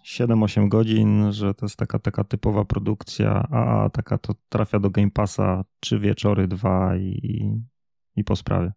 7-8 0.05 0.57
mm, 0.57 0.69
godzin, 0.69 1.31
że 1.31 1.53
to 1.53 1.65
jest 1.65 1.77
taka, 1.77 1.99
taka 1.99 2.23
typowa 2.23 2.65
produkcja, 2.65 3.31
a 3.51 3.89
taka 3.89 4.17
to 4.17 4.35
trafia 4.49 4.79
do 4.79 4.89
Game 4.89 5.11
Passa 5.11 5.63
3 5.79 5.99
wieczory, 5.99 6.47
dwa 6.47 6.97
i, 6.97 7.51
i 8.15 8.23
po 8.23 8.35
sprawie. 8.35 8.71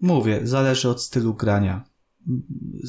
Mówię, 0.00 0.40
zależy 0.46 0.88
od 0.88 1.02
stylu 1.02 1.34
grania. 1.34 1.84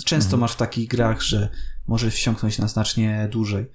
Często 0.06 0.28
mhm. 0.28 0.40
masz 0.42 0.54
w 0.54 0.58
takich 0.58 0.88
grach, 0.88 1.22
że 1.22 1.50
możesz 1.88 2.14
wsiąknąć 2.14 2.60
na 2.60 2.68
znacznie 2.68 3.28
dłużej. 3.32 3.66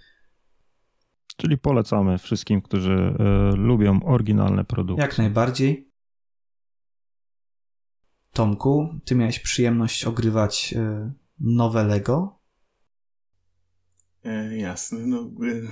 Czyli 1.37 1.59
polecamy 1.59 2.19
wszystkim, 2.19 2.63
którzy 2.63 3.17
y, 3.53 3.57
lubią 3.57 4.03
oryginalne 4.03 4.65
produkty. 4.65 5.03
Jak 5.03 5.19
najbardziej. 5.19 5.91
Tomku, 8.33 8.89
ty 9.05 9.15
miałeś 9.15 9.39
przyjemność 9.39 10.05
ogrywać 10.05 10.75
y, 10.77 11.13
nowe 11.41 11.85
Lego? 11.85 12.36
E, 14.27 14.57
jasne. 14.57 14.99
No, 15.07 15.31
y, 15.43 15.69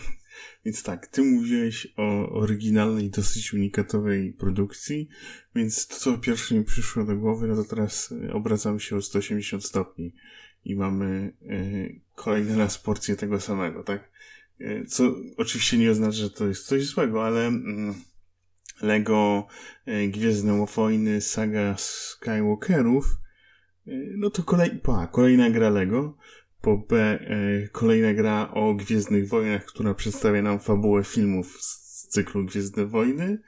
więc 0.65 0.83
tak, 0.83 1.07
ty 1.07 1.23
mówiłeś 1.23 1.89
o 1.97 2.29
oryginalnej, 2.29 3.11
dosyć 3.11 3.55
unikatowej 3.55 4.33
produkcji, 4.33 5.09
więc 5.55 5.87
to, 5.87 5.97
co 5.97 6.19
pierwsze 6.19 6.55
mi 6.55 6.65
przyszło 6.65 7.05
do 7.05 7.17
głowy, 7.17 7.47
no 7.47 7.57
to 7.57 7.65
teraz 7.65 8.15
e, 8.29 8.33
obracamy 8.33 8.81
się 8.81 8.97
o 8.97 9.03
180 9.03 9.65
stopni 9.65 10.15
i 10.65 10.77
mamy 10.77 11.33
y, 11.43 12.01
kolejny 12.15 12.57
raz 12.57 12.79
porcję 12.79 13.17
tego 13.17 13.41
samego, 13.41 13.83
tak? 13.83 14.11
Y, 14.61 14.85
co 14.89 15.15
oczywiście 15.37 15.79
nie 15.79 15.91
oznacza, 15.91 16.19
że 16.19 16.31
to 16.31 16.47
jest 16.47 16.67
coś 16.67 16.87
złego, 16.87 17.27
ale 17.27 17.47
mm, 17.47 17.95
Lego 18.83 19.47
y, 19.89 20.09
Gwiezdne 20.09 20.67
Wojny, 20.77 21.21
saga 21.21 21.77
Skywalkerów, 21.79 23.17
no 24.17 24.31
to 24.31 24.43
kolej, 24.43 24.71
pa, 24.71 25.07
kolejna 25.07 25.51
gra 25.51 25.71
Lego, 25.71 26.17
po 26.65 26.77
B 26.77 26.97
e, 26.97 27.69
kolejna 27.69 28.15
gra 28.15 28.51
o 28.51 28.75
Gwiezdnych 28.75 29.29
Wojnach, 29.29 29.65
która 29.65 29.95
przedstawia 29.95 30.43
nam 30.43 30.61
fabułę 30.61 31.05
filmów 31.05 31.63
z 31.63 32.09
cyklu 32.09 32.45
Gwiezdne 32.45 32.87
Wojny. 32.87 33.39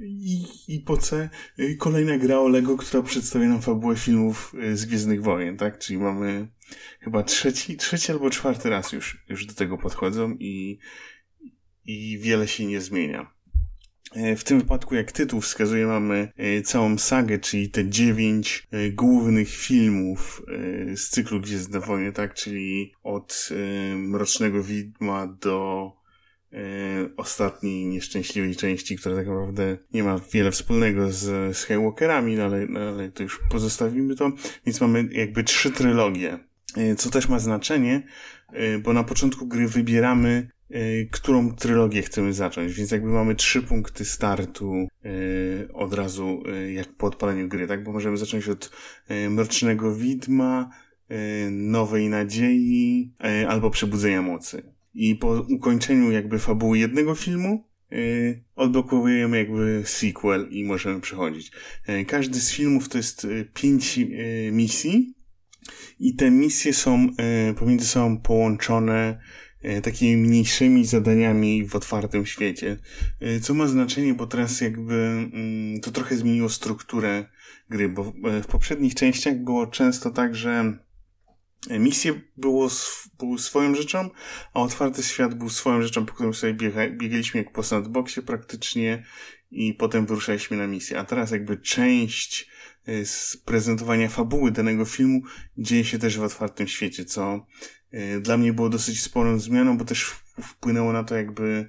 I, 0.00 0.44
I 0.68 0.80
po 0.80 0.96
C 0.96 1.30
e, 1.58 1.74
kolejna 1.74 2.18
gra 2.18 2.38
o 2.38 2.48
Lego, 2.48 2.76
która 2.76 3.02
przedstawia 3.02 3.48
nam 3.48 3.62
fabułę 3.62 3.96
filmów 3.96 4.54
e, 4.60 4.76
z 4.76 4.84
Gwiezdnych 4.84 5.22
Wojen, 5.22 5.56
tak? 5.56 5.78
Czyli 5.78 5.98
mamy 5.98 6.48
chyba 7.00 7.22
trzeci, 7.22 7.76
trzeci 7.76 8.12
albo 8.12 8.30
czwarty 8.30 8.70
raz 8.70 8.92
już, 8.92 9.24
już 9.28 9.46
do 9.46 9.54
tego 9.54 9.78
podchodzą 9.78 10.36
i, 10.38 10.78
i 11.84 12.18
wiele 12.18 12.48
się 12.48 12.66
nie 12.66 12.80
zmienia. 12.80 13.34
E, 14.14 14.36
w 14.36 14.44
tym 14.44 14.58
wypadku, 14.58 14.94
jak 14.94 15.12
tytuł 15.12 15.40
wskazuje, 15.40 15.86
mamy 15.86 16.32
e, 16.36 16.62
całą 16.62 16.98
sagę, 16.98 17.38
czyli 17.38 17.70
te 17.70 17.88
dziewięć 17.88 18.66
e, 18.70 18.90
głównych 18.90 19.48
filmów 19.48 20.42
z 20.96 21.08
cyklu 21.08 21.40
Gwiezdne 21.40 21.80
Wojny, 21.80 22.12
tak? 22.12 22.34
Czyli 22.34 22.92
od 23.02 23.48
Mrocznego 23.96 24.62
Widma 24.62 25.26
do 25.26 25.92
ostatniej 27.16 27.86
nieszczęśliwej 27.86 28.56
części, 28.56 28.96
która 28.96 29.16
tak 29.16 29.26
naprawdę 29.26 29.78
nie 29.92 30.02
ma 30.02 30.20
wiele 30.32 30.50
wspólnego 30.50 31.12
z 31.12 31.56
Skywalkerami, 31.56 32.36
no 32.36 32.44
ale, 32.44 32.66
no 32.66 32.80
ale 32.80 33.10
to 33.10 33.22
już 33.22 33.40
pozostawimy 33.50 34.14
to. 34.16 34.32
Więc 34.66 34.80
mamy 34.80 35.08
jakby 35.12 35.44
trzy 35.44 35.70
trylogie, 35.70 36.38
co 36.98 37.10
też 37.10 37.28
ma 37.28 37.38
znaczenie, 37.38 38.02
bo 38.82 38.92
na 38.92 39.04
początku 39.04 39.46
gry 39.46 39.68
wybieramy 39.68 40.50
którą 41.10 41.54
trylogię 41.54 42.02
chcemy 42.02 42.32
zacząć, 42.32 42.72
więc 42.72 42.90
jakby 42.90 43.08
mamy 43.08 43.34
trzy 43.34 43.62
punkty 43.62 44.04
startu 44.04 44.88
y, 45.04 45.68
od 45.72 45.94
razu 45.94 46.42
y, 46.54 46.72
jak 46.72 46.88
po 46.96 47.06
odpaleniu 47.06 47.48
gry, 47.48 47.66
tak? 47.66 47.84
Bo 47.84 47.92
możemy 47.92 48.16
zacząć 48.16 48.48
od 48.48 48.70
Mrocznego 49.30 49.94
Widma, 49.94 50.70
Nowej 51.50 52.08
Nadziei 52.08 53.12
albo 53.48 53.70
Przebudzenia 53.70 54.22
Mocy. 54.22 54.62
I 54.94 55.16
po 55.16 55.46
ukończeniu 55.48 56.10
jakby 56.10 56.38
fabuły 56.38 56.78
jednego 56.78 57.14
filmu 57.14 57.64
odblokowujemy 58.56 59.38
jakby 59.38 59.82
sequel 59.84 60.48
i 60.50 60.64
możemy 60.64 61.00
przechodzić. 61.00 61.52
Każdy 62.06 62.40
z 62.40 62.52
filmów 62.52 62.88
to 62.88 62.98
jest 62.98 63.26
pięć 63.54 64.00
misji 64.52 65.14
i 66.00 66.14
te 66.14 66.30
misje 66.30 66.72
są 66.72 67.08
pomiędzy 67.58 67.86
sobą 67.86 68.20
połączone 68.20 69.20
takimi 69.82 70.16
mniejszymi 70.16 70.84
zadaniami 70.84 71.66
w 71.66 71.76
otwartym 71.76 72.26
świecie. 72.26 72.76
E, 73.20 73.40
co 73.40 73.54
ma 73.54 73.66
znaczenie, 73.66 74.14
bo 74.14 74.26
teraz 74.26 74.60
jakby 74.60 74.94
mm, 74.94 75.80
to 75.80 75.90
trochę 75.90 76.16
zmieniło 76.16 76.48
strukturę 76.48 77.24
gry, 77.70 77.88
bo 77.88 78.12
e, 78.24 78.42
w 78.42 78.46
poprzednich 78.46 78.94
częściach 78.94 79.38
było 79.38 79.66
często 79.66 80.10
tak, 80.10 80.34
że 80.34 80.78
misje 81.70 82.20
było, 82.36 82.68
były 83.18 83.38
swoją 83.38 83.74
rzeczą, 83.74 84.10
a 84.54 84.60
otwarty 84.60 85.02
świat 85.02 85.34
był 85.34 85.48
swoją 85.48 85.82
rzeczą, 85.82 86.06
po 86.06 86.14
którym 86.14 86.34
sobie 86.34 86.54
biega, 86.54 86.90
biegaliśmy 86.90 87.42
jak 87.42 87.52
po 87.52 87.62
sandboxie 87.62 88.22
praktycznie 88.22 89.04
i 89.50 89.74
potem 89.74 90.06
wyruszaliśmy 90.06 90.56
na 90.56 90.66
misję. 90.66 90.98
A 90.98 91.04
teraz 91.04 91.30
jakby 91.30 91.56
część 91.56 92.50
z 93.04 93.36
prezentowania 93.36 94.08
fabuły 94.08 94.50
danego 94.50 94.84
filmu 94.84 95.20
dzieje 95.58 95.84
się 95.84 95.98
też 95.98 96.18
w 96.18 96.22
otwartym 96.22 96.68
świecie, 96.68 97.04
co 97.04 97.46
dla 98.20 98.36
mnie 98.36 98.52
było 98.52 98.68
dosyć 98.68 99.02
sporą 99.02 99.38
zmianą, 99.38 99.78
bo 99.78 99.84
też 99.84 100.04
wpłynęło 100.42 100.92
na 100.92 101.04
to 101.04 101.16
jakby 101.16 101.68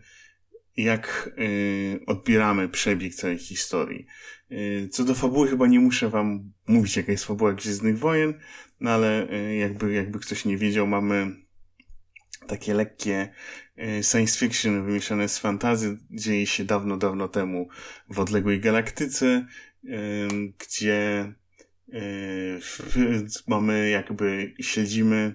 jak 0.77 1.29
y, 1.39 1.99
odbieramy 2.07 2.69
przebieg 2.69 3.15
całej 3.15 3.37
historii. 3.37 4.05
Y, 4.51 4.89
co 4.91 5.03
do 5.03 5.15
fabuły 5.15 5.47
chyba 5.47 5.67
nie 5.67 5.79
muszę 5.79 6.09
wam 6.09 6.51
mówić 6.67 6.97
jaka 6.97 7.11
jest 7.11 7.25
fabuła 7.25 7.53
Gwiezdnych 7.53 7.99
Wojen, 7.99 8.33
no 8.79 8.91
ale 8.91 9.27
jakby, 9.57 9.93
jakby 9.93 10.19
ktoś 10.19 10.45
nie 10.45 10.57
wiedział, 10.57 10.87
mamy 10.87 11.35
takie 12.47 12.73
lekkie 12.73 13.33
science 14.01 14.39
fiction 14.39 14.85
wymieszane 14.85 15.29
z 15.29 15.39
fantazy, 15.39 15.97
dzieje 16.11 16.45
się 16.45 16.63
dawno, 16.63 16.97
dawno 16.97 17.27
temu 17.27 17.69
w 18.09 18.19
odległej 18.19 18.59
galaktyce, 18.59 19.45
gdzie 20.59 21.33
mamy 23.47 23.89
jakby, 23.89 24.53
śledzimy 24.61 25.33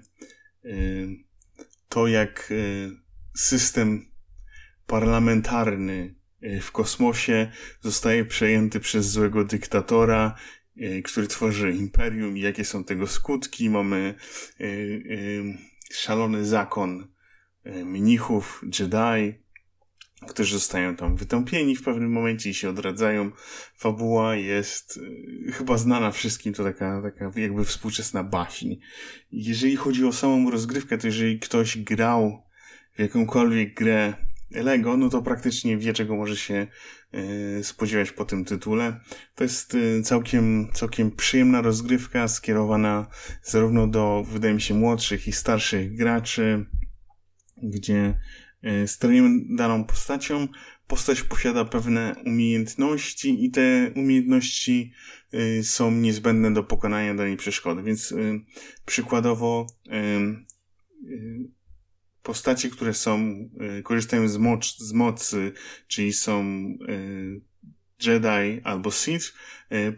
to, 1.89 2.07
jak 2.07 2.49
y, 2.51 2.91
system 3.35 4.11
parlamentarny 4.87 6.15
y, 6.43 6.61
w 6.61 6.73
kosmosie 6.73 7.51
zostaje 7.81 8.25
przejęty 8.25 8.81
przez 8.81 9.11
złego 9.11 9.45
dyktatora, 9.45 10.35
który 11.05 11.27
tworzy 11.27 11.73
imperium 11.73 12.37
i 12.37 12.41
jakie 12.41 12.65
są 12.65 12.85
tego 12.85 13.07
skutki. 13.07 13.71
Mamy 13.71 14.15
szalony 15.93 16.45
zakon 16.45 17.09
mnichów, 17.65 18.65
Jedi, 18.81 19.46
którzy 20.29 20.55
zostają 20.55 20.97
tam 20.97 21.17
wytąpieni 21.17 21.77
w 21.77 21.83
pewnym 21.83 22.13
momencie 22.13 22.51
i 22.51 22.55
się 22.55 22.71
odradzają. 22.71 23.31
Fabuła 23.77 24.37
jest 24.37 24.97
y, 25.49 25.53
chyba 25.53 25.79
znana 25.79 26.11
wszystkim, 26.11 26.55
to 26.55 26.65
taka, 26.65 27.03
taka 27.03 27.41
jakby 27.41 27.65
współczesna 27.65 28.25
baśń. 28.25 28.75
Jeżeli 29.33 29.77
chodzi 29.77 30.05
o 30.05 30.13
samą 30.13 30.51
rozgrywkę, 30.51 30.99
to 30.99 31.07
jeżeli 31.07 31.39
ktoś 31.39 31.79
grał 31.79 32.43
w 32.97 32.99
jakąkolwiek 32.99 33.75
grę 33.75 34.15
Lego, 34.51 34.97
no 34.97 35.09
to 35.09 35.23
praktycznie 35.23 35.77
wie, 35.79 35.93
czego 35.93 36.17
może 36.17 36.37
się 36.37 36.67
y, 37.15 37.65
spodziewać 37.65 38.13
po 38.13 38.25
tym 38.25 38.45
tytule. 38.45 39.01
To 39.35 39.45
jest 39.45 39.75
y, 39.75 40.03
całkiem, 40.03 40.69
całkiem 40.75 41.11
przyjemna 41.11 41.61
rozgrywka, 41.61 42.29
skierowana 42.29 43.07
zarówno 43.43 43.87
do, 43.87 44.25
wydaje 44.29 44.55
mi 44.55 44.61
się, 44.61 44.75
młodszych 44.75 45.29
i 45.29 45.33
starszych 45.33 45.97
graczy, 45.97 46.67
gdzie 47.63 48.19
sterujemy 48.87 49.41
daną 49.49 49.85
postacią. 49.85 50.49
Postać 50.87 51.23
posiada 51.23 51.65
pewne 51.65 52.15
umiejętności 52.27 53.45
i 53.45 53.51
te 53.51 53.93
umiejętności 53.97 54.93
e, 55.33 55.63
są 55.63 55.91
niezbędne 55.91 56.55
do 56.55 56.63
pokonania 56.63 57.15
danej 57.15 57.37
przeszkody. 57.37 57.83
Więc 57.83 58.13
e, 58.13 58.17
przykładowo 58.87 59.67
postacie, 62.23 62.71
które 62.71 62.95
są, 62.95 63.49
korzystają 63.85 64.29
z, 64.29 64.37
moc, 64.37 64.79
z 64.79 64.93
mocy, 64.93 65.53
czyli 65.87 66.13
są 66.13 66.45
Jedi 68.07 68.61
albo 68.65 68.91
Sith, 68.91 69.35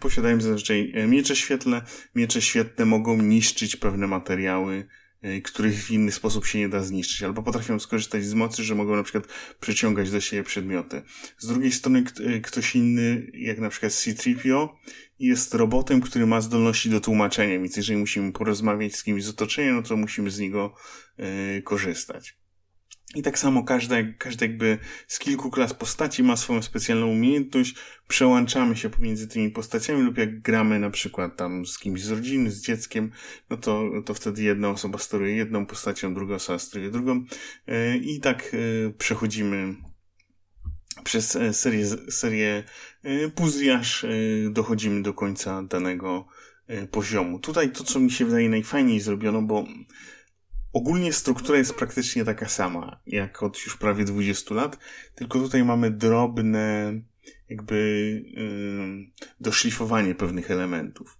posiadają 0.01 0.41
zazwyczaj 0.41 0.93
miecze 1.09 1.37
świetlne. 1.37 1.83
Miecze 2.15 2.43
świetne 2.43 2.85
mogą 2.85 3.23
niszczyć 3.23 3.77
pewne 3.77 4.07
materiały, 4.07 4.89
E, 4.89 5.08
których 5.45 5.85
w 5.85 5.91
inny 5.91 6.13
sposób 6.13 6.47
się 6.47 6.59
nie 6.59 6.69
da 6.69 6.83
zniszczyć, 6.83 7.23
albo 7.23 7.43
potrafią 7.43 7.79
skorzystać 7.79 8.25
z 8.25 8.35
mocy, 8.35 8.65
że 8.65 8.75
mogą 8.75 8.97
na 8.97 9.03
przykład 9.03 9.25
przyciągać 9.61 10.11
do 10.11 10.21
siebie 10.21 10.43
przedmioty. 10.43 11.03
Z 11.39 11.47
drugiej 11.47 11.73
strony 11.73 12.05
e, 12.27 12.41
ktoś 12.41 12.77
inny, 12.77 13.31
jak 13.35 13.59
na 13.59 13.69
przykład 13.69 13.93
C-3PO, 13.93 14.69
jest 15.19 15.55
robotem, 15.55 16.01
który 16.01 16.27
ma 16.27 16.41
zdolności 16.41 16.91
do 16.91 17.01
tłumaczenia, 17.01 17.61
więc 17.61 17.77
jeżeli 17.77 17.99
musimy 17.99 18.33
porozmawiać 18.33 18.97
z 18.97 19.03
kimś 19.03 19.25
z 19.25 19.29
otoczenia, 19.29 19.73
no 19.73 19.83
to 19.83 19.97
musimy 19.97 20.31
z 20.31 20.39
niego 20.39 20.75
y, 21.59 21.63
korzystać. 21.63 22.37
I 23.15 23.23
tak 23.23 23.39
samo 23.39 23.65
każda, 23.65 23.97
każda 24.19 24.47
jakby 24.47 24.79
z 25.07 25.19
kilku 25.19 25.51
klas 25.51 25.75
postaci 25.75 26.23
ma 26.23 26.37
swoją 26.37 26.63
specjalną 26.63 27.07
umiejętność, 27.07 27.75
przełączamy 28.09 28.77
się 28.77 28.91
pomiędzy 28.91 29.29
tymi 29.29 29.51
postaciami 29.51 30.03
lub 30.03 30.19
jak 30.19 30.41
gramy 30.41 30.79
na 30.79 30.91
przykład 30.91 31.37
tam 31.37 31.67
z 31.67 31.79
kimś 31.79 32.03
z 32.03 32.11
rodziny, 32.11 32.51
z 32.51 32.63
dzieckiem, 32.63 33.11
no 33.51 33.57
to, 33.57 33.91
to 34.05 34.15
wtedy 34.15 34.43
jedna 34.43 34.71
osoba 34.71 34.99
steruje 34.99 35.37
jedną 35.37 35.67
postacią, 35.67 36.15
druga 36.15 36.35
osoba 36.35 36.59
steruje 36.59 36.91
drugą 36.91 37.25
e, 37.67 37.97
i 37.97 38.21
tak 38.21 38.55
e, 38.55 38.91
przechodzimy 38.91 39.75
przez 41.05 41.37
e, 41.37 41.53
serię, 41.55 41.87
serię 42.11 42.65
puzli, 43.35 43.71
aż 43.71 44.07
dochodzimy 44.51 45.03
do 45.03 45.15
końca 45.15 45.63
danego 45.63 46.27
poziomu. 46.91 47.39
Tutaj 47.39 47.73
to, 47.73 47.85
co 47.85 48.01
mi 48.01 48.11
się 48.11 48.25
wydaje 48.25 48.49
najfajniej 48.49 49.01
zrobiono, 49.01 49.43
bo 49.43 49.67
Ogólnie 50.73 51.13
struktura 51.13 51.59
jest 51.59 51.75
praktycznie 51.75 52.25
taka 52.25 52.49
sama, 52.49 53.01
jak 53.07 53.43
od 53.43 53.65
już 53.65 53.77
prawie 53.77 54.05
20 54.05 54.55
lat, 54.55 54.79
tylko 55.15 55.39
tutaj 55.39 55.65
mamy 55.65 55.91
drobne, 55.91 56.93
jakby 57.49 57.77
yy, 58.27 59.27
doszlifowanie 59.41 60.15
pewnych 60.15 60.51
elementów. 60.51 61.19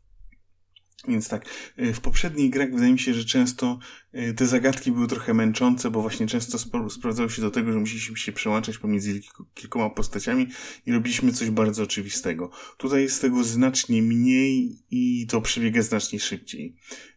Więc 1.09 1.29
tak, 1.29 1.47
y, 1.79 1.95
w 1.95 2.01
poprzednich 2.01 2.51
grach 2.51 2.71
wydaje 2.71 2.93
mi 2.93 2.99
się, 2.99 3.15
że 3.15 3.25
często 3.25 3.79
y, 4.15 4.35
te 4.35 4.47
zagadki 4.47 4.93
były 4.93 5.07
trochę 5.07 5.35
męczące, 5.35 5.91
bo 5.91 6.03
właśnie 6.03 6.27
często 6.27 6.59
sprawdzały 6.91 7.31
się 7.31 7.43
do 7.43 7.51
tego, 7.51 7.73
że 7.73 7.79
musieliśmy 7.79 8.17
się 8.17 8.33
przełączać 8.33 8.79
pomiędzy 8.79 9.21
kilkoma 9.55 9.91
postaciami 9.91 10.47
i 10.87 10.93
robiliśmy 10.93 11.33
coś 11.33 11.51
bardzo 11.51 11.83
oczywistego. 11.83 12.51
Tutaj 12.77 13.03
jest 13.03 13.21
tego 13.21 13.45
znacznie 13.45 14.03
mniej 14.03 14.79
i 14.91 15.27
to 15.27 15.41
przebiega 15.41 15.83
znacznie 15.83 16.21
szybciej. 16.21 16.77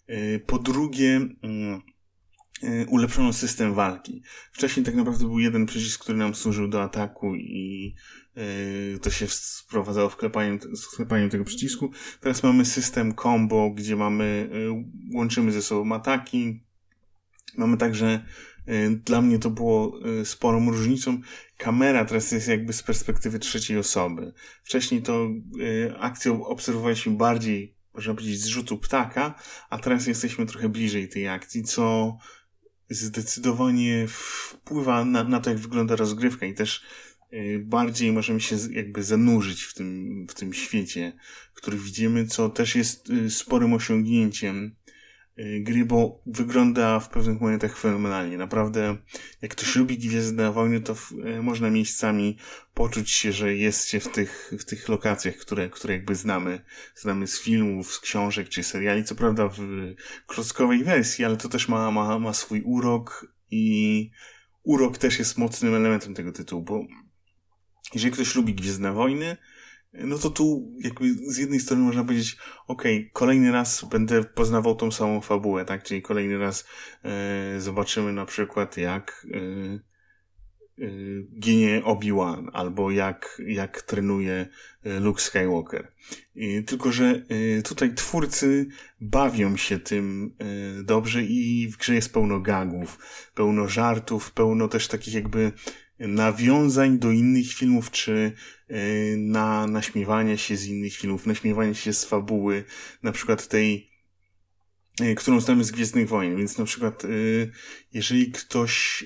Y, 0.10 0.44
po 0.48 0.60
drugie, 0.60 1.16
Y, 1.18 1.91
ulepszono 2.88 3.34
system 3.34 3.74
walki. 3.74 4.24
Wcześniej 4.52 4.86
tak 4.86 4.96
naprawdę 4.96 5.26
był 5.26 5.40
jeden 5.40 5.66
przycisk, 5.66 6.04
który 6.04 6.18
nam 6.18 6.36
służył 6.36 6.68
do 6.68 6.84
ataku 6.84 7.36
i 7.36 7.96
yy, 8.36 9.00
to 9.02 9.10
się 9.10 9.28
sprowadzało 9.28 10.10
wklepaniem, 10.10 10.60
wklepaniem 10.94 11.30
tego 11.30 11.44
przycisku. 11.44 11.92
Teraz 12.20 12.44
mamy 12.44 12.66
system 12.66 13.16
combo, 13.16 13.72
gdzie 13.72 13.96
mamy, 13.96 14.50
yy, 14.54 15.18
łączymy 15.18 15.52
ze 15.52 15.62
sobą 15.62 15.96
ataki. 15.96 16.64
Mamy 17.58 17.78
także, 17.78 18.26
dla 19.06 19.22
mnie 19.22 19.40
to 19.40 19.50
było 19.50 20.00
sporą 20.24 20.72
różnicą. 20.72 21.22
Kamera 21.58 22.06
teraz 22.06 22.32
jest 22.32 22.48
jakby 22.48 22.74
z 22.74 22.84
perspektywy 22.84 23.40
trzeciej 23.40 23.78
osoby. 23.78 24.34
Wcześniej 24.64 25.02
to 25.02 25.30
akcję 26.00 26.44
obserwowaliśmy 26.44 27.14
bardziej, 27.14 27.76
można 27.94 28.14
powiedzieć, 28.14 28.42
z 28.42 28.46
rzutu 28.46 28.78
ptaka, 28.78 29.36
a 29.70 29.78
teraz 29.78 30.08
jesteśmy 30.08 30.46
trochę 30.46 30.70
bliżej 30.70 31.10
tej 31.10 31.28
akcji, 31.28 31.64
co 31.64 32.18
zdecydowanie 32.92 34.06
wpływa 34.08 35.06
na, 35.06 35.24
na 35.24 35.40
to, 35.40 35.50
jak 35.50 35.60
wygląda 35.60 35.96
rozgrywka 35.96 36.46
i 36.46 36.54
też 36.54 36.84
bardziej 37.60 38.12
możemy 38.12 38.42
się 38.42 38.58
jakby 38.72 39.04
zanurzyć 39.04 39.64
w 39.64 39.74
tym, 39.74 40.26
w 40.30 40.34
tym 40.34 40.54
świecie, 40.54 41.14
który 41.54 41.78
widzimy, 41.78 42.28
co 42.28 42.50
też 42.50 42.76
jest 42.76 43.12
sporym 43.30 43.74
osiągnięciem. 43.74 44.66
Y, 44.66 44.72
gry, 45.38 45.86
bo 45.86 46.22
wygląda 46.26 47.00
w 47.00 47.10
pewnych 47.10 47.42
momentach 47.42 47.78
fenomenalnie. 47.78 48.38
Naprawdę, 48.38 48.98
jak 49.42 49.52
ktoś 49.52 49.76
lubi 49.76 49.98
Gwiezdne 49.98 50.52
Wojny, 50.52 50.82
to 50.82 50.96
w, 50.96 51.12
y, 51.12 51.44
można 51.44 51.70
miejscami 51.70 52.38
poczuć 52.74 53.12
się, 53.12 53.32
że 53.32 53.56
jest 53.56 53.88
się 53.88 54.00
w 54.00 54.08
tych, 54.08 54.54
w 54.60 54.66
tych 54.66 54.90
lokacjach, 54.90 55.36
które, 55.36 55.70
które 55.70 55.94
jakby 55.94 56.16
znamy. 56.16 56.62
Znamy 56.96 57.28
z 57.28 57.42
filmów, 57.42 57.94
z 57.94 58.00
książek 58.00 58.50
czy 58.50 58.64
seriali, 58.64 59.04
co 59.04 59.16
prawda 59.16 59.48
w 59.48 59.60
klockowej 60.28 60.84
wersji, 60.84 61.26
ale 61.26 61.38
to 61.38 61.50
też 61.50 61.68
ma, 61.68 61.92
ma, 61.92 62.20
ma 62.20 62.34
swój 62.34 62.62
urok 62.62 63.34
i 63.52 64.12
urok 64.64 64.98
też 64.98 65.20
jest 65.20 65.38
mocnym 65.38 65.76
elementem 65.76 66.14
tego 66.14 66.32
tytułu, 66.32 66.64
bo 66.64 66.86
jeżeli 67.94 68.12
ktoś 68.14 68.36
lubi 68.36 68.56
Gwiezdne 68.56 68.94
Wojny, 68.94 69.38
no 69.94 70.18
to 70.18 70.30
tu 70.30 70.74
jakby 70.80 71.14
z 71.14 71.38
jednej 71.38 71.60
strony 71.60 71.84
można 71.84 72.04
powiedzieć, 72.04 72.38
okay, 72.68 73.10
kolejny 73.14 73.52
raz 73.52 73.86
będę 73.86 74.24
poznawał 74.24 74.76
tą 74.76 74.92
samą 74.92 75.22
fabułę, 75.22 75.66
tak? 75.66 75.84
Czyli 75.84 76.02
kolejny 76.02 76.38
raz 76.38 76.68
e, 77.04 77.60
zobaczymy 77.60 78.14
na 78.14 78.26
przykład 78.26 78.78
jak 78.78 79.28
e, 79.34 79.92
ginie 81.40 81.82
Obi-Wan, 81.84 82.50
albo 82.54 82.92
jak, 82.92 83.42
jak 83.48 83.82
trenuje 83.82 84.48
Luke 84.84 85.22
Skywalker. 85.22 85.92
Tylko, 86.66 86.92
że 86.92 87.26
tutaj 87.64 87.94
twórcy 87.94 88.68
bawią 89.02 89.58
się 89.58 89.80
tym 89.80 90.36
dobrze 90.84 91.24
i 91.24 91.68
w 91.68 91.78
grze 91.78 91.96
jest 91.96 92.14
pełno 92.14 92.40
gagów, 92.40 93.00
pełno 93.36 93.68
żartów, 93.68 94.32
pełno 94.32 94.68
też 94.68 94.88
takich 94.88 95.14
jakby 95.14 95.52
nawiązań 96.00 97.00
do 97.00 97.12
innych 97.12 97.54
filmów, 97.54 97.92
czy 97.92 98.32
na 99.18 99.68
naśmiewanie 99.68 100.38
się 100.38 100.58
z 100.58 100.66
innych 100.66 100.94
filmów, 100.94 101.26
naśmiewanie 101.26 101.76
się 101.76 101.94
z 101.94 102.06
fabuły, 102.06 102.64
na 103.04 103.12
przykład 103.12 103.48
tej, 103.48 103.92
e, 105.02 105.16
którą 105.16 105.40
znamy 105.40 105.64
z 105.64 105.72
Gwiezdnych 105.72 106.10
Wojen. 106.10 106.38
Więc 106.38 106.58
na 106.58 106.66
przykład, 106.66 107.06
e, 107.06 107.08
jeżeli 107.94 108.32
ktoś 108.32 109.06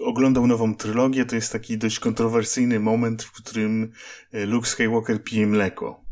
oglądał 0.00 0.46
nową 0.46 0.74
trylogię, 0.74 1.24
to 1.24 1.34
jest 1.34 1.52
taki 1.52 1.78
dość 1.78 1.98
kontrowersyjny 1.98 2.80
moment, 2.80 3.22
w 3.22 3.32
którym 3.32 3.92
Luke 4.32 4.68
Skywalker 4.68 5.24
pije 5.24 5.46
mleko. 5.46 6.04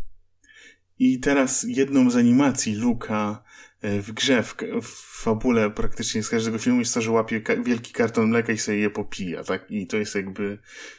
I 0.99 1.21
teraz 1.21 1.67
jedną 1.69 2.11
z 2.11 2.17
animacji 2.17 2.75
Luka 2.75 3.43
w 3.83 4.13
grze, 4.13 4.43
w, 4.43 4.57
w 4.83 5.23
fabule 5.23 5.71
praktycznie 5.71 6.23
z 6.23 6.29
każdego 6.29 6.59
filmu 6.59 6.79
jest 6.79 6.95
to, 6.95 7.01
że 7.01 7.11
łapie 7.11 7.41
ka 7.41 7.57
wielki 7.57 7.93
karton 7.93 8.29
mleka 8.29 8.53
i 8.53 8.59
sobie 8.59 8.79
je 8.79 8.91
popija, 8.91 9.45
tak? 9.45 9.71
I 9.71 9.87
to 9.87 9.97
jest 9.97 10.15
jakby 10.15 10.59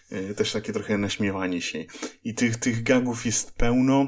e, 0.09 0.33
też 0.33 0.51
takie 0.51 0.73
trochę 0.73 0.97
naśmiewanie 0.97 1.61
się. 1.61 1.85
I 2.23 2.33
tych, 2.33 2.57
tych 2.57 2.83
gagów 2.83 3.25
jest 3.25 3.55
pełno. 3.55 4.07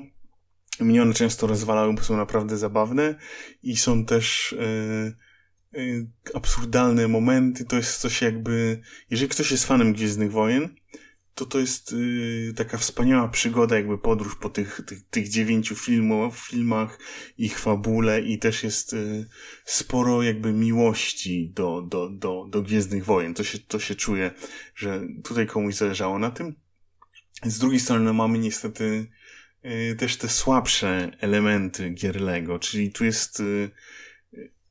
Mnie 0.79 1.01
one 1.01 1.13
często 1.13 1.47
rozwalały, 1.47 1.93
bo 1.93 2.03
są 2.03 2.17
naprawdę 2.17 2.57
zabawne 2.57 3.15
i 3.63 3.77
są 3.77 4.05
też 4.05 4.53
e, 4.53 4.65
e, 5.79 5.83
absurdalne 6.33 7.07
momenty. 7.07 7.65
To 7.65 7.75
jest 7.75 7.97
coś 7.97 8.21
jakby, 8.21 8.81
jeżeli 9.09 9.29
ktoś 9.29 9.51
jest 9.51 9.65
fanem 9.65 9.93
Gwiezdnych 9.93 10.31
Wojen, 10.31 10.75
to 11.35 11.45
to 11.45 11.60
jest 11.60 11.93
y, 11.93 12.53
taka 12.55 12.77
wspaniała 12.77 13.27
przygoda, 13.27 13.76
jakby 13.76 13.97
podróż 13.97 14.35
po 14.35 14.49
tych, 14.49 14.81
tych, 14.85 15.10
tych 15.10 15.30
dziewięciu 15.30 15.76
filmów, 15.76 16.39
filmach, 16.39 16.99
ich 17.38 17.60
fabule 17.60 18.22
i 18.22 18.39
też 18.39 18.64
jest 18.64 18.93
y, 18.93 19.30
sporo 19.65 20.23
jakby 20.23 20.53
miłości 20.53 21.51
do, 21.55 21.81
do, 21.81 22.10
do, 22.10 22.45
do 22.49 22.61
Gwiezdnych 22.61 23.05
Wojen. 23.05 23.34
To 23.34 23.43
się, 23.43 23.60
to 23.60 23.80
się 23.80 23.95
czuje, 23.95 24.31
że 24.76 25.01
tutaj 25.23 25.47
komuś 25.47 25.76
zależało 25.76 26.19
na 26.19 26.31
tym. 26.31 26.55
Z 27.45 27.60
drugiej 27.60 27.80
strony 27.80 28.05
no, 28.05 28.14
mamy 28.14 28.38
niestety 28.38 29.07
y, 29.65 29.95
też 29.95 30.18
te 30.18 30.30
słabsze 30.30 31.11
elementy 31.19 31.89
gier 31.89 32.22
Lego, 32.22 32.60
czyli 32.60 32.91
tu 32.91 33.05
jest 33.05 33.43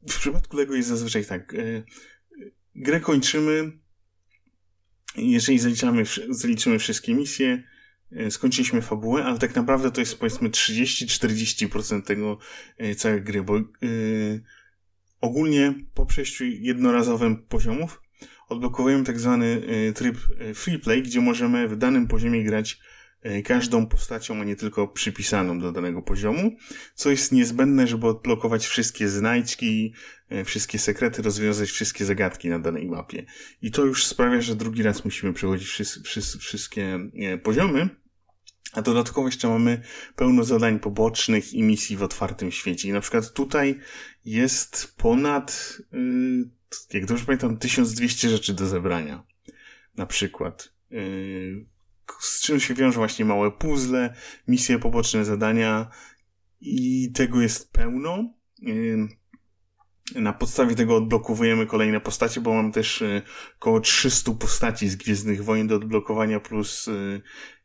w 0.09 0.19
przypadku 0.19 0.57
Lego 0.57 0.75
jest 0.75 0.89
zazwyczaj 0.89 1.27
tak, 1.27 1.55
grę 2.75 3.01
kończymy, 3.01 3.82
jeżeli 5.17 5.59
zaliczamy, 5.59 6.03
zaliczymy 6.31 6.79
wszystkie 6.79 7.15
misje, 7.15 7.63
e, 8.13 8.31
skończyliśmy 8.31 8.83
fabułę, 8.83 9.25
ale 9.25 9.39
tak 9.39 9.55
naprawdę 9.55 9.91
to 9.91 10.01
jest 10.01 10.19
powiedzmy 10.19 10.51
30-40% 10.51 12.03
tego 12.03 12.39
e, 12.79 12.95
całej 12.95 13.23
gry, 13.23 13.43
bo 13.43 13.57
yy, 13.57 14.43
ogólnie 15.21 15.75
po 15.95 16.07
przejściu 16.07 16.45
jednorazowym 16.45 17.37
poziomów 17.37 18.03
odblokowujemy 18.49 19.05
tak 19.05 19.21
zwany 19.21 19.63
tryb 19.95 20.19
free 20.55 20.79
play, 20.79 21.03
gdzie 21.03 21.21
możemy 21.21 21.69
w 21.69 21.77
danym 21.77 22.09
poziomie 22.09 22.45
grać 22.45 22.81
każdą 23.45 23.87
postacią, 23.87 24.41
a 24.41 24.45
nie 24.45 24.57
tylko 24.57 24.89
przypisaną 24.89 25.59
do 25.59 25.73
danego 25.73 26.03
poziomu, 26.03 26.57
co 26.95 27.11
jest 27.11 27.33
niezbędne, 27.33 27.87
żeby 27.87 28.07
odblokować 28.07 28.67
wszystkie 28.67 29.09
znajdźki, 29.09 29.95
e, 30.29 30.45
wszystkie 30.45 30.79
sekrety, 30.79 31.23
rozwiązać 31.23 31.71
wszystkie 31.71 32.05
zagadki 32.05 32.49
na 32.49 32.59
danej 32.59 32.87
mapie. 32.87 33.25
I 33.63 33.71
to 33.71 33.85
już 33.85 34.07
sprawia, 34.07 34.41
że 34.41 34.57
drugi 34.57 34.83
raz 34.83 35.05
musimy 35.05 35.33
przechodzić 35.33 35.69
wszystkie 36.39 37.01
e, 37.15 37.39
poziomy, 37.39 37.89
a 38.73 38.83
dodatkowo 38.83 39.29
jeszcze 39.29 39.49
mamy 39.49 39.83
pełno 40.17 40.45
zadań 40.45 40.79
pobocznych 40.79 41.55
i 41.55 41.63
misji 41.63 41.97
w 41.97 42.03
otwartym 42.03 42.53
świecie. 42.53 42.89
I 42.89 42.93
na 42.93 43.01
przykład 43.01 43.33
tutaj 43.33 43.79
jest 44.25 44.95
ponad, 44.97 45.79
jak 46.93 47.07
dobrze 47.07 47.25
pamiętam, 47.25 47.57
1200 47.57 48.29
rzeczy 48.29 48.55
do 48.55 48.67
zebrania. 48.67 49.27
Na 49.97 50.07
przykład 50.07 50.73
z 52.21 52.43
czym 52.43 52.61
się 52.61 52.75
wiążą 52.75 53.01
właśnie 53.01 53.25
małe 53.25 53.51
puzzle, 53.51 54.15
misje, 54.49 54.79
poboczne 54.79 55.25
zadania 55.25 55.91
i 56.61 57.13
tego 57.13 57.41
jest 57.41 57.73
pełno. 57.73 58.35
Na 60.15 60.33
podstawie 60.33 60.75
tego 60.75 60.97
odblokowujemy 60.97 61.67
kolejne 61.67 62.01
postacie, 62.01 62.41
bo 62.41 62.55
mam 62.55 62.73
też 62.73 63.03
y, 63.03 63.23
około 63.57 63.81
300 63.81 64.33
postaci 64.33 64.89
z 64.89 64.97
Gwiezdnych 64.97 65.45
Wojen 65.45 65.67
do 65.67 65.77
odblokowania, 65.77 66.41
plus 66.41 66.89
y, 66.89 67.23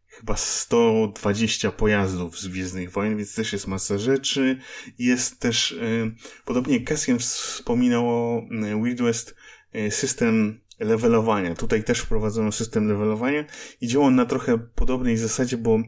chyba 0.08 0.38
120 0.38 1.72
pojazdów 1.72 2.40
z 2.40 2.48
Gwiezdnych 2.48 2.92
Wojen, 2.92 3.18
więc 3.18 3.36
też 3.36 3.54
jest 3.54 3.68
masa 3.68 3.98
rzeczy. 3.98 4.60
Jest 5.00 5.40
też, 5.40 5.72
y, 5.72 6.16
podobnie 6.46 6.74
jak 6.78 6.84
Cassian 6.84 7.20
wspominał 7.20 8.10
o 8.10 8.48
Weird 8.84 9.02
West, 9.02 9.36
system 9.90 10.62
levelowania. 10.80 11.56
Tutaj 11.56 11.84
też 11.84 12.00
wprowadzono 12.00 12.52
system 12.52 12.88
levelowania 12.88 13.46
i 13.82 13.88
działa 13.88 14.06
on 14.06 14.16
na 14.16 14.26
trochę 14.26 14.58
podobnej 14.58 15.18
zasadzie, 15.18 15.58
bo 15.58 15.80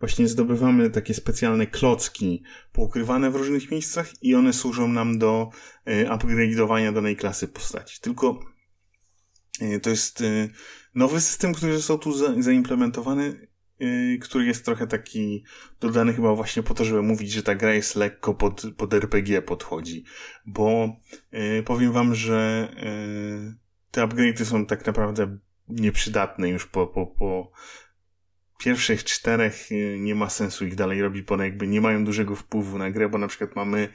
właśnie 0.00 0.28
zdobywamy 0.28 0.90
takie 0.90 1.14
specjalne 1.14 1.66
klocki 1.66 2.42
poukrywane 2.72 3.30
w 3.30 3.36
różnych 3.36 3.70
miejscach 3.70 4.22
i 4.22 4.34
one 4.34 4.52
służą 4.52 4.88
nam 4.88 5.18
do 5.18 5.50
e, 5.84 6.04
upgrade'owania 6.04 6.94
danej 6.94 7.16
klasy 7.16 7.48
postaci. 7.48 8.00
Tylko 8.00 8.40
e, 9.60 9.80
to 9.80 9.90
jest 9.90 10.20
e, 10.20 10.48
nowy 10.94 11.20
system, 11.20 11.54
który 11.54 11.76
został 11.76 11.98
tu 11.98 12.42
zaimplementowany, 12.42 13.48
który 14.20 14.44
jest 14.46 14.64
trochę 14.64 14.86
taki 14.86 15.44
dodany 15.80 16.14
chyba 16.14 16.34
właśnie 16.34 16.62
po 16.62 16.74
to, 16.74 16.84
żeby 16.84 17.02
mówić, 17.02 17.32
że 17.32 17.42
ta 17.42 17.54
gra 17.54 17.74
jest 17.74 17.96
lekko 17.96 18.34
pod, 18.34 18.62
pod 18.76 18.94
RPG 18.94 19.42
podchodzi. 19.42 20.04
Bo 20.46 20.96
powiem 21.64 21.92
wam, 21.92 22.14
że 22.14 22.68
te 23.90 24.06
upgrade'y 24.06 24.44
są 24.44 24.66
tak 24.66 24.86
naprawdę 24.86 25.38
nieprzydatne 25.68 26.48
już 26.48 26.66
po, 26.66 26.86
po, 26.86 27.06
po 27.06 27.52
pierwszych 28.58 29.04
czterech 29.04 29.72
y, 29.72 29.96
nie 30.00 30.14
ma 30.14 30.30
sensu 30.30 30.66
ich 30.66 30.74
dalej 30.74 31.02
robić, 31.02 31.30
one 31.30 31.44
jakby 31.44 31.66
nie 31.66 31.80
mają 31.80 32.04
dużego 32.04 32.36
wpływu 32.36 32.78
na 32.78 32.90
grę, 32.90 33.08
bo 33.08 33.18
na 33.18 33.28
przykład 33.28 33.56
mamy 33.56 33.88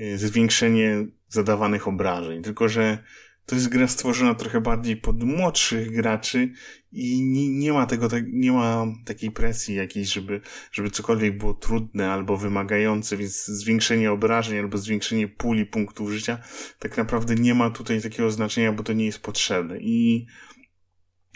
y, 0.00 0.18
zwiększenie 0.18 1.06
zadawanych 1.28 1.88
obrażeń, 1.88 2.42
tylko 2.42 2.68
że 2.68 2.98
to 3.46 3.54
jest 3.54 3.68
gra 3.68 3.88
stworzona 3.88 4.34
trochę 4.34 4.60
bardziej 4.60 4.96
pod 4.96 5.22
młodszych 5.22 5.90
graczy 5.92 6.52
i 6.92 7.22
nie, 7.22 7.48
nie 7.48 7.72
ma 7.72 7.86
tego, 7.86 8.08
tak, 8.08 8.24
nie 8.32 8.52
ma 8.52 8.86
takiej 9.04 9.30
presji 9.30 9.74
jakiejś, 9.74 10.12
żeby, 10.12 10.40
żeby 10.72 10.90
cokolwiek 10.90 11.38
było 11.38 11.54
trudne 11.54 12.12
albo 12.12 12.36
wymagające, 12.36 13.16
więc 13.16 13.44
zwiększenie 13.44 14.12
obrażeń 14.12 14.58
albo 14.58 14.78
zwiększenie 14.78 15.28
puli 15.28 15.66
punktów 15.66 16.10
życia 16.10 16.38
tak 16.78 16.96
naprawdę 16.96 17.34
nie 17.34 17.54
ma 17.54 17.70
tutaj 17.70 18.02
takiego 18.02 18.30
znaczenia, 18.30 18.72
bo 18.72 18.82
to 18.82 18.92
nie 18.92 19.06
jest 19.06 19.22
potrzebne. 19.22 19.78
I 19.80 20.26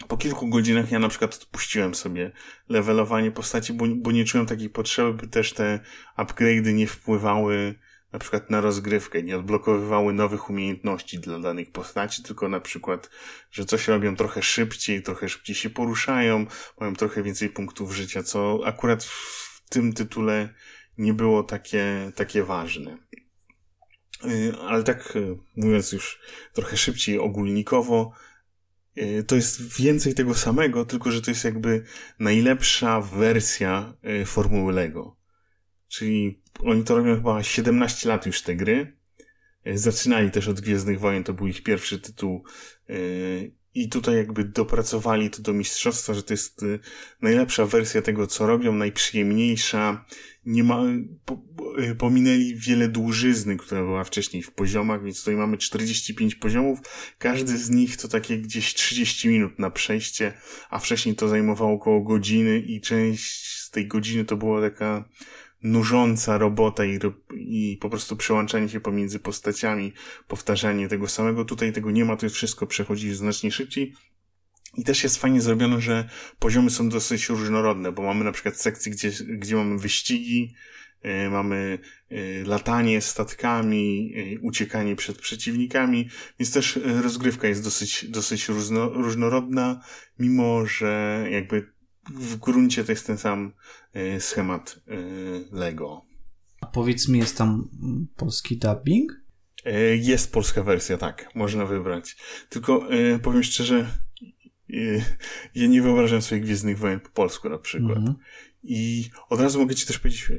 po 0.07 0.17
kilku 0.17 0.49
godzinach 0.49 0.91
ja 0.91 0.99
na 0.99 1.09
przykład 1.09 1.35
odpuściłem 1.35 1.95
sobie 1.95 2.31
levelowanie 2.69 3.31
postaci, 3.31 3.73
bo, 3.73 3.85
bo 3.95 4.11
nie 4.11 4.25
czułem 4.25 4.45
takiej 4.45 4.69
potrzeby, 4.69 5.13
by 5.13 5.27
też 5.27 5.53
te 5.53 5.79
upgrade'y 6.17 6.73
nie 6.73 6.87
wpływały 6.87 7.75
na 8.13 8.19
przykład 8.19 8.49
na 8.49 8.61
rozgrywkę, 8.61 9.23
nie 9.23 9.37
odblokowywały 9.37 10.13
nowych 10.13 10.49
umiejętności 10.49 11.19
dla 11.19 11.39
danych 11.39 11.71
postaci, 11.71 12.23
tylko 12.23 12.49
na 12.49 12.59
przykład, 12.59 13.09
że 13.51 13.65
coś 13.65 13.87
robią 13.87 14.15
trochę 14.15 14.43
szybciej, 14.43 15.03
trochę 15.03 15.29
szybciej 15.29 15.55
się 15.55 15.69
poruszają, 15.69 16.45
mają 16.79 16.95
trochę 16.95 17.23
więcej 17.23 17.49
punktów 17.49 17.95
życia, 17.95 18.23
co 18.23 18.59
akurat 18.65 19.03
w 19.03 19.63
tym 19.69 19.93
tytule 19.93 20.53
nie 20.97 21.13
było 21.13 21.43
takie, 21.43 22.11
takie 22.15 22.43
ważne. 22.43 22.97
Y, 24.25 24.53
ale 24.67 24.83
tak 24.83 25.15
y, 25.15 25.37
mówiąc 25.55 25.91
już 25.91 26.19
trochę 26.53 26.77
szybciej 26.77 27.19
ogólnikowo, 27.19 28.11
y, 28.97 29.23
to 29.27 29.35
jest 29.35 29.77
więcej 29.77 30.13
tego 30.13 30.35
samego, 30.35 30.85
tylko 30.85 31.11
że 31.11 31.21
to 31.21 31.31
jest 31.31 31.45
jakby 31.45 31.83
najlepsza 32.19 33.01
wersja 33.01 33.93
formuły 34.25 34.73
Lego. 34.73 35.17
Czyli 35.87 36.41
oni 36.63 36.83
to 36.83 36.97
robią 36.97 37.15
chyba 37.15 37.43
17 37.43 38.09
lat 38.09 38.25
już 38.25 38.41
te 38.41 38.55
gry. 38.55 38.97
Zaczynali 39.73 40.31
też 40.31 40.47
od 40.47 40.61
Gwiezdnych 40.61 40.99
Wojen, 40.99 41.23
to 41.23 41.33
był 41.33 41.47
ich 41.47 41.63
pierwszy 41.63 41.99
tytuł 41.99 42.43
i 43.73 43.89
tutaj 43.89 44.15
jakby 44.15 44.43
dopracowali 44.43 45.29
to 45.29 45.41
do 45.41 45.53
mistrzostwa, 45.53 46.13
że 46.13 46.23
to 46.23 46.33
jest 46.33 46.63
y, 46.63 46.79
najlepsza 47.21 47.65
wersja 47.65 48.01
tego, 48.01 48.27
co 48.27 48.47
robią, 48.47 48.73
najprzyjemniejsza. 48.73 50.05
Nie 50.45 50.63
ma, 50.63 50.83
po, 51.25 51.41
pominęli 51.97 52.55
wiele 52.55 52.87
dłużyzny, 52.87 53.57
która 53.57 53.81
była 53.81 54.03
wcześniej 54.03 54.43
w 54.43 54.51
poziomach, 54.51 55.03
więc 55.03 55.19
tutaj 55.19 55.35
mamy 55.35 55.57
45 55.57 56.35
poziomów. 56.35 56.79
Każdy 57.17 57.57
z 57.57 57.69
nich 57.69 57.97
to 57.97 58.07
takie 58.07 58.37
gdzieś 58.37 58.73
30 58.73 59.29
minut 59.29 59.59
na 59.59 59.69
przejście, 59.69 60.33
a 60.69 60.79
wcześniej 60.79 61.15
to 61.15 61.27
zajmowało 61.27 61.73
około 61.73 62.01
godziny 62.01 62.59
i 62.59 62.81
część 62.81 63.47
z 63.59 63.71
tej 63.71 63.87
godziny 63.87 64.25
to 64.25 64.37
była 64.37 64.61
taka 64.61 65.09
nużąca 65.63 66.37
robota 66.37 66.85
i, 66.85 66.99
i 67.37 67.77
po 67.81 67.89
prostu 67.89 68.15
przełączanie 68.15 68.69
się 68.69 68.79
pomiędzy 68.79 69.19
postaciami, 69.19 69.93
powtarzanie 70.27 70.87
tego 70.87 71.07
samego. 71.07 71.45
Tutaj 71.45 71.73
tego 71.73 71.91
nie 71.91 72.05
ma, 72.05 72.17
to 72.17 72.29
wszystko 72.29 72.67
przechodzi 72.67 73.13
znacznie 73.13 73.51
szybciej. 73.51 73.93
I 74.77 74.83
też 74.83 75.03
jest 75.03 75.17
fajnie 75.17 75.41
zrobione, 75.41 75.81
że 75.81 76.09
poziomy 76.39 76.69
są 76.69 76.89
dosyć 76.89 77.29
różnorodne, 77.29 77.91
bo 77.91 78.03
mamy 78.03 78.23
na 78.23 78.31
przykład 78.31 78.57
sekcje, 78.57 78.91
gdzie, 78.91 79.11
gdzie 79.27 79.55
mamy 79.55 79.77
wyścigi, 79.77 80.53
yy, 81.03 81.29
mamy 81.29 81.79
yy, 82.09 82.43
latanie 82.45 83.01
statkami, 83.01 84.09
yy, 84.09 84.39
uciekanie 84.41 84.95
przed 84.95 85.17
przeciwnikami, 85.17 86.09
więc 86.39 86.53
też 86.53 86.79
rozgrywka 87.03 87.47
jest 87.47 87.63
dosyć, 87.63 88.05
dosyć 88.09 88.47
różno, 88.47 88.89
różnorodna, 88.89 89.83
mimo 90.19 90.65
że 90.65 91.25
jakby 91.31 91.78
w 92.13 92.35
gruncie 92.35 92.83
to 92.83 92.91
jest 92.91 93.07
ten 93.07 93.17
sam 93.17 93.53
e, 93.93 94.21
schemat 94.21 94.79
e, 94.87 94.95
Lego. 95.51 96.05
A 96.61 96.67
powiedz 96.67 97.07
mi, 97.07 97.19
jest 97.19 97.37
tam 97.37 97.69
polski 98.15 98.57
dubbing? 98.57 99.11
E, 99.65 99.95
jest 99.95 100.31
polska 100.31 100.63
wersja, 100.63 100.97
tak, 100.97 101.35
można 101.35 101.65
wybrać. 101.65 102.17
Tylko 102.49 102.87
powiem 103.23 103.43
szczerze, 103.43 103.87
ja 105.55 105.67
nie 105.67 105.81
wyobrażam 105.81 106.21
sobie 106.21 106.41
Gwiezdnych 106.41 106.77
Wojen 106.77 106.99
po 106.99 107.09
polsku 107.09 107.49
na 107.49 107.57
przykład. 107.57 107.97
Mhm. 107.97 108.15
I 108.63 109.09
od 109.29 109.39
razu 109.39 109.59
mogę 109.59 109.75
ci 109.75 109.87
też 109.87 109.99
powiedzieć 109.99 110.31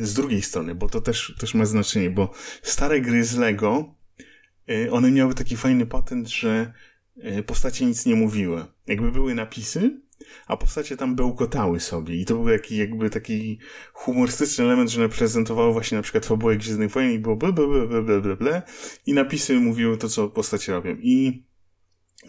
z 0.00 0.14
drugiej 0.14 0.42
strony, 0.42 0.74
bo 0.74 0.88
to 0.88 1.00
też, 1.00 1.34
też 1.38 1.54
ma 1.54 1.64
znaczenie, 1.64 2.10
bo 2.10 2.32
stare 2.62 3.00
gry 3.00 3.24
z 3.24 3.36
Lego, 3.36 3.94
one 4.90 5.10
miały 5.10 5.34
taki 5.34 5.56
fajny 5.56 5.86
patent, 5.86 6.28
że 6.28 6.72
postacie 7.46 7.86
nic 7.86 8.06
nie 8.06 8.14
mówiły. 8.14 8.64
Jakby 8.86 9.12
były 9.12 9.34
napisy, 9.34 10.00
a 10.46 10.56
postacie 10.56 10.96
tam 10.96 11.16
bełkotały 11.16 11.80
sobie 11.80 12.14
i 12.14 12.24
to 12.24 12.34
był 12.34 12.48
jakiś 12.48 12.78
jakby 12.78 13.10
taki 13.10 13.58
humorystyczny 13.92 14.64
element, 14.64 14.90
że 14.90 15.08
prezentowało 15.08 15.72
właśnie 15.72 15.96
na 15.96 16.02
przykład 16.02 16.26
fabułę 16.26 16.56
Gwiezdnych 16.56 16.90
Wojen 16.92 17.12
i 17.12 17.18
było 17.18 17.36
ble, 17.36 17.52
ble, 17.52 17.66
ble, 17.68 18.02
ble, 18.02 18.20
ble, 18.20 18.36
ble, 18.36 18.62
i 19.06 19.12
napisy 19.12 19.60
mówiły 19.60 19.96
to, 19.96 20.08
co 20.08 20.28
postacie 20.28 20.72
robią. 20.72 20.96
I 21.00 21.44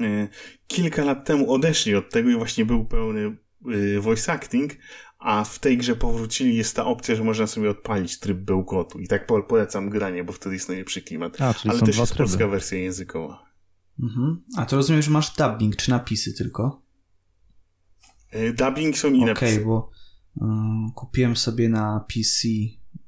y, 0.02 0.28
kilka 0.68 1.04
lat 1.06 1.26
temu 1.26 1.54
odeszli 1.54 1.96
od 1.96 2.10
tego 2.10 2.30
i 2.30 2.36
właśnie 2.36 2.66
był 2.66 2.86
pełny 2.86 3.38
y, 3.72 4.00
voice 4.00 4.34
acting, 4.34 4.76
a 5.20 5.44
w 5.44 5.60
tej 5.60 5.78
grze 5.78 5.96
powrócili, 5.96 6.56
jest 6.56 6.76
ta 6.76 6.86
opcja, 6.86 7.16
że 7.16 7.24
można 7.24 7.48
sobie 7.48 7.70
odpalić 7.70 8.20
tryb 8.20 8.38
bełkotu. 8.38 9.00
I 9.00 9.08
tak 9.08 9.28
polecam 9.48 9.90
granie, 9.90 10.24
bo 10.24 10.34
wtedy 10.34 10.56
jest 10.56 10.70
najlepszy 10.70 11.02
klimat. 11.02 11.42
A, 11.42 11.54
Ale 11.66 11.80
też 11.80 11.98
jest 11.98 12.14
tryby. 12.14 12.24
polska 12.24 12.48
wersja 12.48 12.78
językowa. 12.78 13.46
Mhm. 14.04 14.44
A 14.58 14.66
to 14.66 14.76
rozumiem, 14.76 15.02
że 15.02 15.12
masz 15.12 15.36
dubbing, 15.36 15.76
czy 15.76 15.90
napisy 15.90 16.34
tylko? 16.34 16.87
E, 18.32 18.54
dubbing 18.54 18.98
są 18.98 19.14
inne. 19.14 19.32
Okej, 19.32 19.54
okay, 19.54 19.66
bo 19.66 19.90
um, 20.36 20.92
kupiłem 20.96 21.36
sobie 21.36 21.70
na 21.70 22.06
PC 22.14 22.48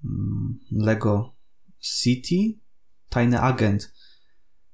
um, 0.03 0.59
Lego 0.71 1.35
City, 1.79 2.59
Tajny 3.09 3.41
Agent. 3.41 3.93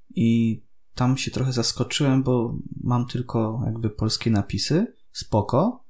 I 0.09 0.61
tam 0.95 1.17
się 1.17 1.31
trochę 1.31 1.53
zaskoczyłem, 1.53 2.23
bo 2.23 2.57
mam 2.84 3.07
tylko 3.07 3.61
jakby 3.65 3.89
polskie 3.89 4.31
napisy, 4.31 4.95
spoko, 5.11 5.85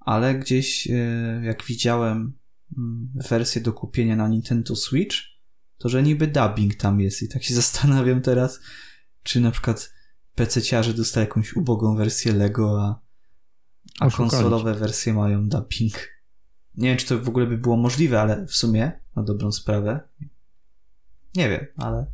ale 0.00 0.34
gdzieś 0.34 0.90
e, 0.90 1.40
jak 1.44 1.64
widziałem 1.64 2.38
mm, 2.78 3.12
wersję 3.30 3.62
do 3.62 3.72
kupienia 3.72 4.16
na 4.16 4.28
Nintendo 4.28 4.76
Switch, 4.76 5.16
to 5.78 5.88
że 5.88 6.02
niby 6.02 6.26
dubbing 6.26 6.74
tam 6.74 7.00
jest. 7.00 7.22
I 7.22 7.28
tak 7.28 7.42
się 7.42 7.54
zastanawiam 7.62 8.20
teraz, 8.22 8.60
czy 9.22 9.40
na 9.40 9.50
przykład 9.50 9.92
PC-ciarze 10.36 10.92
dostają 10.92 11.26
jakąś 11.26 11.56
ubogą 11.56 11.96
wersję 11.96 12.32
Lego, 12.32 12.82
a 12.82 13.05
a 14.00 14.10
konsolowe 14.10 14.74
wersje 14.74 15.14
mają 15.14 15.48
dubbing. 15.48 16.08
Nie 16.74 16.88
wiem, 16.88 16.98
czy 16.98 17.06
to 17.06 17.18
w 17.18 17.28
ogóle 17.28 17.46
by 17.46 17.58
było 17.58 17.76
możliwe, 17.76 18.20
ale 18.20 18.46
w 18.46 18.54
sumie, 18.54 18.92
na 19.16 19.22
dobrą 19.22 19.52
sprawę, 19.52 20.00
nie 21.34 21.48
wiem, 21.48 21.66
ale 21.76 22.06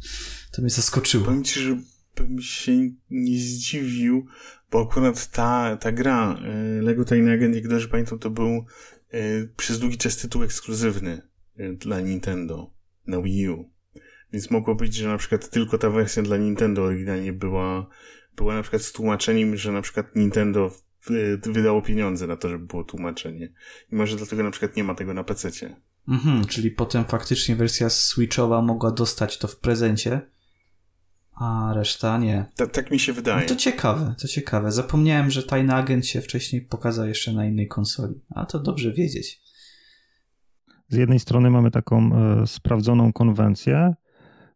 to 0.52 0.62
mnie 0.62 0.70
zaskoczyło. 0.70 1.24
Powiem 1.24 1.44
ci, 1.44 1.60
że 1.60 1.76
bym 2.16 2.40
się 2.40 2.72
nie 3.10 3.38
zdziwił, 3.38 4.26
bo 4.70 4.82
akurat 4.82 5.30
ta, 5.30 5.76
ta 5.76 5.92
gra 5.92 6.36
y, 6.78 6.82
Lego 6.82 7.04
Tajny 7.04 7.32
Agent, 7.32 7.54
jak 7.54 7.68
dobrze 7.68 7.88
pamiętam, 7.88 8.18
to 8.18 8.30
był 8.30 8.64
y, 9.14 9.52
przez 9.56 9.78
długi 9.78 9.98
czas 9.98 10.16
tytuł 10.16 10.42
ekskluzywny 10.42 11.22
y, 11.60 11.76
dla 11.80 12.00
Nintendo 12.00 12.70
na 13.06 13.22
Wii 13.22 13.48
U. 13.48 13.70
Więc 14.32 14.50
mogło 14.50 14.74
być, 14.74 14.94
że 14.94 15.08
na 15.08 15.18
przykład 15.18 15.50
tylko 15.50 15.78
ta 15.78 15.90
wersja 15.90 16.22
dla 16.22 16.36
Nintendo 16.36 16.82
oryginalnie 16.82 17.32
była, 17.32 17.86
była 18.36 18.54
na 18.54 18.62
przykład 18.62 18.82
z 18.82 18.92
tłumaczeniem, 18.92 19.56
że 19.56 19.72
na 19.72 19.82
przykład 19.82 20.16
Nintendo 20.16 20.70
wydało 21.42 21.82
pieniądze 21.82 22.26
na 22.26 22.36
to, 22.36 22.48
żeby 22.48 22.66
było 22.66 22.84
tłumaczenie. 22.84 23.52
I 23.92 23.94
może 23.96 24.16
dlatego 24.16 24.42
na 24.42 24.50
przykład 24.50 24.76
nie 24.76 24.84
ma 24.84 24.94
tego 24.94 25.14
na 25.14 25.24
PC-cie. 25.24 25.76
Mhm, 26.08 26.44
czyli 26.44 26.70
potem 26.70 27.04
faktycznie 27.04 27.56
wersja 27.56 27.90
Switchowa 27.90 28.62
mogła 28.62 28.90
dostać 28.90 29.38
to 29.38 29.48
w 29.48 29.56
prezencie, 29.56 30.20
a 31.34 31.72
reszta 31.74 32.18
nie. 32.18 32.44
Ta, 32.56 32.66
tak 32.66 32.90
mi 32.90 32.98
się 32.98 33.12
wydaje. 33.12 33.40
No 33.40 33.48
to 33.48 33.56
ciekawe, 33.56 34.14
to 34.20 34.28
ciekawe. 34.28 34.72
Zapomniałem, 34.72 35.30
że 35.30 35.42
Tajny 35.42 35.74
Agent 35.74 36.06
się 36.06 36.20
wcześniej 36.20 36.62
pokazał 36.62 37.06
jeszcze 37.06 37.32
na 37.32 37.46
innej 37.46 37.68
konsoli. 37.68 38.20
A 38.34 38.46
to 38.46 38.58
dobrze 38.58 38.92
wiedzieć. 38.92 39.42
Z 40.88 40.96
jednej 40.96 41.18
strony 41.18 41.50
mamy 41.50 41.70
taką 41.70 42.10
e, 42.14 42.46
sprawdzoną 42.46 43.12
konwencję, 43.12 43.94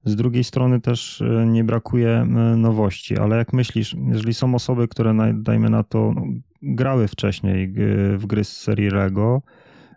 z 0.07 0.17
drugiej 0.17 0.45
strony 0.45 0.81
też 0.81 1.21
e, 1.21 1.47
nie 1.47 1.65
brakuje 1.65 2.09
e, 2.09 2.27
nowości, 2.57 3.19
ale 3.19 3.37
jak 3.37 3.53
myślisz, 3.53 3.97
jeżeli 4.09 4.35
są 4.35 4.55
osoby, 4.55 4.89
które 4.89 5.35
dajmy 5.35 5.71
na 5.71 5.83
to, 5.83 6.13
no, 6.15 6.23
grały 6.63 7.09
wcześniej 7.09 7.73
w 8.17 8.27
gry 8.27 8.45
z 8.45 8.57
serii 8.57 8.91
Lego, 8.91 9.43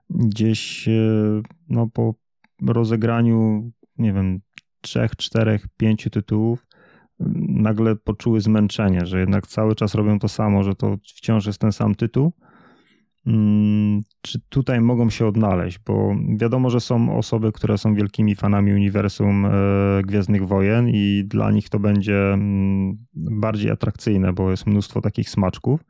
gdzieś 0.09 0.87
e, 0.87 0.91
no, 1.69 1.87
po 1.87 2.13
rozegraniu, 2.67 3.71
nie 3.97 4.13
wiem, 4.13 4.39
trzech, 4.81 5.15
czterech, 5.15 5.65
pięciu 5.77 6.09
tytułów, 6.09 6.65
nagle 7.49 7.95
poczuły 7.95 8.41
zmęczenie, 8.41 9.05
że 9.05 9.19
jednak 9.19 9.47
cały 9.47 9.75
czas 9.75 9.95
robią 9.95 10.19
to 10.19 10.27
samo, 10.27 10.63
że 10.63 10.75
to 10.75 10.97
wciąż 11.03 11.45
jest 11.45 11.59
ten 11.59 11.71
sam 11.71 11.95
tytuł 11.95 12.33
czy 14.21 14.39
tutaj 14.49 14.81
mogą 14.81 15.09
się 15.09 15.27
odnaleźć, 15.27 15.79
bo 15.85 16.15
wiadomo, 16.37 16.69
że 16.69 16.79
są 16.79 17.17
osoby, 17.17 17.51
które 17.51 17.77
są 17.77 17.95
wielkimi 17.95 18.35
fanami 18.35 18.73
uniwersum 18.73 19.45
e, 19.45 19.49
Gwiezdnych 20.03 20.47
Wojen 20.47 20.89
i 20.89 21.23
dla 21.27 21.51
nich 21.51 21.69
to 21.69 21.79
będzie 21.79 22.33
mm, 22.33 22.97
bardziej 23.15 23.71
atrakcyjne, 23.71 24.33
bo 24.33 24.51
jest 24.51 24.67
mnóstwo 24.67 25.01
takich 25.01 25.29
smaczków, 25.29 25.81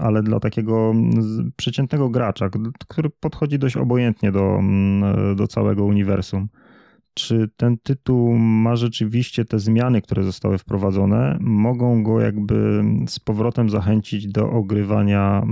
ale 0.00 0.22
dla 0.22 0.40
takiego 0.40 0.90
mm, 0.90 1.52
przeciętnego 1.56 2.10
gracza, 2.10 2.50
który 2.88 3.10
podchodzi 3.10 3.58
dość 3.58 3.76
obojętnie 3.76 4.32
do, 4.32 4.60
do 5.36 5.46
całego 5.46 5.84
uniwersum, 5.84 6.48
czy 7.14 7.50
ten 7.56 7.76
tytuł 7.82 8.34
ma 8.38 8.76
rzeczywiście 8.76 9.44
te 9.44 9.58
zmiany, 9.58 10.02
które 10.02 10.22
zostały 10.24 10.58
wprowadzone, 10.58 11.38
mogą 11.40 12.02
go 12.02 12.20
jakby 12.20 12.84
z 13.06 13.18
powrotem 13.20 13.70
zachęcić 13.70 14.28
do 14.28 14.50
ogrywania 14.50 15.42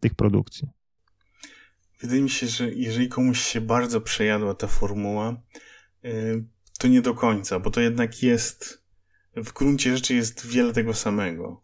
tych 0.00 0.14
produkcji. 0.14 0.68
Wydaje 2.00 2.22
mi 2.22 2.30
się, 2.30 2.46
że 2.46 2.70
jeżeli 2.70 3.08
komuś 3.08 3.40
się 3.40 3.60
bardzo 3.60 4.00
przejadła 4.00 4.54
ta 4.54 4.66
formuła, 4.66 5.42
y, 6.04 6.44
to 6.78 6.88
nie 6.88 7.02
do 7.02 7.14
końca, 7.14 7.60
bo 7.60 7.70
to 7.70 7.80
jednak 7.80 8.22
jest, 8.22 8.84
w 9.36 9.52
gruncie 9.52 9.96
rzeczy 9.96 10.14
jest 10.14 10.46
wiele 10.46 10.72
tego 10.72 10.94
samego. 10.94 11.62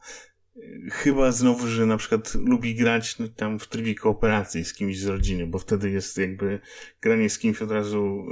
Y, 0.56 0.88
chyba 0.92 1.32
znowu, 1.32 1.66
że 1.66 1.86
na 1.86 1.96
przykład 1.96 2.34
lubi 2.34 2.74
grać 2.74 3.18
no, 3.18 3.28
tam 3.28 3.58
w 3.58 3.68
trybie 3.68 3.94
kooperacji 3.94 4.64
z 4.64 4.74
kimś 4.74 4.98
z 4.98 5.06
rodziny, 5.06 5.46
bo 5.46 5.58
wtedy 5.58 5.90
jest 5.90 6.18
jakby 6.18 6.60
granie 7.00 7.30
z 7.30 7.38
kimś 7.38 7.62
od 7.62 7.70
razu 7.70 8.26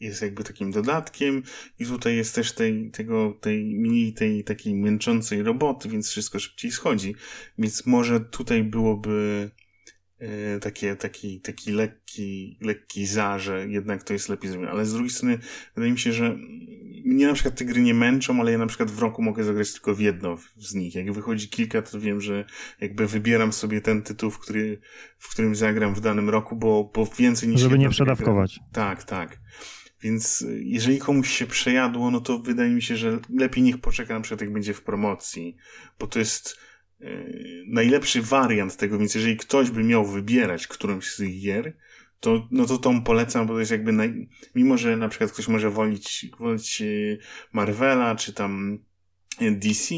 jest 0.00 0.22
jakby 0.22 0.44
takim 0.44 0.70
dodatkiem 0.70 1.42
i 1.78 1.86
tutaj 1.86 2.16
jest 2.16 2.34
też 2.34 2.52
tej, 2.52 2.90
tego, 2.90 3.38
tej 3.40 3.64
mniej 3.64 4.12
tej 4.12 4.44
takiej 4.44 4.74
męczącej 4.74 5.42
roboty, 5.42 5.88
więc 5.88 6.10
wszystko 6.10 6.38
szybciej 6.38 6.70
schodzi. 6.70 7.14
Więc 7.58 7.86
może 7.86 8.20
tutaj 8.20 8.62
byłoby 8.62 9.50
e, 10.18 10.60
takie, 10.60 10.96
taki, 10.96 11.40
taki 11.40 11.72
lekki, 11.72 12.58
lekki 12.60 13.06
za, 13.06 13.38
że 13.38 13.68
jednak 13.68 14.02
to 14.02 14.12
jest 14.12 14.28
lepiej 14.28 14.50
zrobione. 14.50 14.72
Ale 14.72 14.86
z 14.86 14.92
drugiej 14.92 15.10
strony 15.10 15.38
wydaje 15.74 15.92
mi 15.92 15.98
się, 15.98 16.12
że 16.12 16.38
mnie 17.06 17.26
na 17.26 17.34
przykład 17.34 17.54
te 17.54 17.64
gry 17.64 17.80
nie 17.80 17.94
męczą, 17.94 18.40
ale 18.40 18.52
ja 18.52 18.58
na 18.58 18.66
przykład 18.66 18.90
w 18.90 18.98
roku 18.98 19.22
mogę 19.22 19.44
zagrać 19.44 19.72
tylko 19.72 19.94
w 19.94 20.00
jedno 20.00 20.38
z 20.56 20.74
nich. 20.74 20.94
Jak 20.94 21.12
wychodzi 21.12 21.48
kilka, 21.48 21.82
to 21.82 22.00
wiem, 22.00 22.20
że 22.20 22.44
jakby 22.80 23.06
wybieram 23.06 23.52
sobie 23.52 23.80
ten 23.80 24.02
tytuł, 24.02 24.30
w, 24.30 24.38
który, 24.38 24.80
w 25.18 25.30
którym 25.30 25.54
zagram 25.54 25.94
w 25.94 26.00
danym 26.00 26.30
roku, 26.30 26.56
bo, 26.56 26.90
bo 26.94 27.06
więcej 27.18 27.48
niż 27.48 27.60
Żeby 27.60 27.78
nie 27.78 27.88
przedawkować. 27.88 28.60
Tak, 28.72 29.04
tak. 29.04 29.40
Więc 30.06 30.44
jeżeli 30.60 30.98
komuś 30.98 31.30
się 31.30 31.46
przejadło, 31.46 32.10
no 32.10 32.20
to 32.20 32.38
wydaje 32.38 32.70
mi 32.70 32.82
się, 32.82 32.96
że 32.96 33.18
lepiej 33.34 33.62
niech 33.62 33.78
poczeka 33.78 34.14
na 34.14 34.20
przykład 34.20 34.40
jak 34.40 34.52
będzie 34.52 34.74
w 34.74 34.82
promocji, 34.82 35.56
bo 35.98 36.06
to 36.06 36.18
jest 36.18 36.56
yy, 37.00 37.64
najlepszy 37.66 38.22
wariant 38.22 38.76
tego, 38.76 38.98
więc 38.98 39.14
jeżeli 39.14 39.36
ktoś 39.36 39.70
by 39.70 39.84
miał 39.84 40.06
wybierać 40.06 40.66
którąś 40.66 41.06
z 41.06 41.16
tych 41.16 41.40
gier, 41.40 41.76
to, 42.20 42.48
no 42.50 42.66
to 42.66 42.78
tą 42.78 43.02
polecam, 43.02 43.46
bo 43.46 43.54
to 43.54 43.60
jest 43.60 43.72
jakby, 43.72 43.92
naj... 43.92 44.28
mimo 44.54 44.78
że 44.78 44.96
na 44.96 45.08
przykład 45.08 45.32
ktoś 45.32 45.48
może 45.48 45.70
wolić, 45.70 46.26
wolić 46.38 46.80
y, 46.82 47.18
Marvela, 47.52 48.16
czy 48.16 48.32
tam 48.32 48.78
y, 49.42 49.50
DC, 49.50 49.94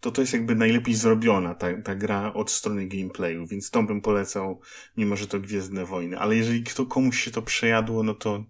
to 0.00 0.10
to 0.10 0.20
jest 0.20 0.32
jakby 0.32 0.54
najlepiej 0.54 0.94
zrobiona 0.94 1.54
ta, 1.54 1.82
ta 1.82 1.94
gra 1.94 2.32
od 2.32 2.50
strony 2.50 2.86
gameplayu, 2.88 3.46
więc 3.46 3.70
tą 3.70 3.86
bym 3.86 4.00
polecał, 4.00 4.60
mimo 4.96 5.16
że 5.16 5.26
to 5.26 5.40
Gwiezdne 5.40 5.86
Wojny. 5.86 6.18
Ale 6.18 6.36
jeżeli 6.36 6.62
kto, 6.62 6.86
komuś 6.86 7.24
się 7.24 7.30
to 7.30 7.42
przejadło, 7.42 8.02
no 8.02 8.14
to 8.14 8.44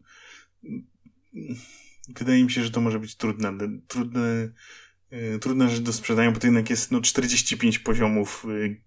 wydaje 2.09 2.44
mi 2.44 2.50
się, 2.50 2.62
że 2.62 2.70
to 2.70 2.80
może 2.80 2.98
być 3.00 3.16
trudne, 3.16 3.52
trudne, 3.88 4.48
yy, 5.10 5.38
trudna 5.38 5.68
rzecz 5.68 5.80
do 5.80 5.92
sprzedania, 5.92 6.30
bo 6.30 6.40
to 6.40 6.46
jednak 6.46 6.70
jest 6.70 6.92
no 6.92 7.00
45 7.00 7.78
poziomów 7.78 8.46
yy, 8.48 8.80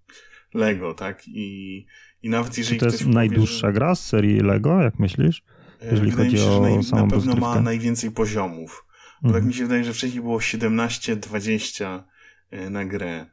Lego, 0.54 0.94
tak? 0.94 1.28
I, 1.28 1.86
i 2.22 2.30
nawet 2.30 2.58
jeżeli 2.58 2.80
Czy 2.80 2.86
to 2.86 2.92
jest 2.92 3.06
najdłuższa 3.06 3.62
powie, 3.62 3.74
że... 3.74 3.74
gra 3.74 3.96
z 3.96 4.06
serii 4.06 4.40
Lego, 4.40 4.82
jak 4.82 5.00
myślisz? 5.00 5.44
Yy, 5.82 5.88
jeżeli 5.92 6.12
wydaje 6.12 6.30
chodzi 6.30 6.44
mi 6.44 6.50
się, 6.50 6.54
że 6.54 6.62
naj, 6.62 7.04
na 7.04 7.08
pewno 7.08 7.36
ma 7.36 7.62
najwięcej 7.62 8.12
poziomów. 8.12 8.86
Bo 9.22 9.30
tak 9.30 9.36
mhm. 9.36 9.44
tak 9.44 9.48
mi 9.48 9.54
się 9.54 9.64
wydaje, 9.64 9.84
że 9.84 9.94
wcześniej 9.94 10.22
było 10.22 10.38
17-20 10.38 12.04
yy, 12.52 12.70
na 12.70 12.86
grę. 12.86 13.26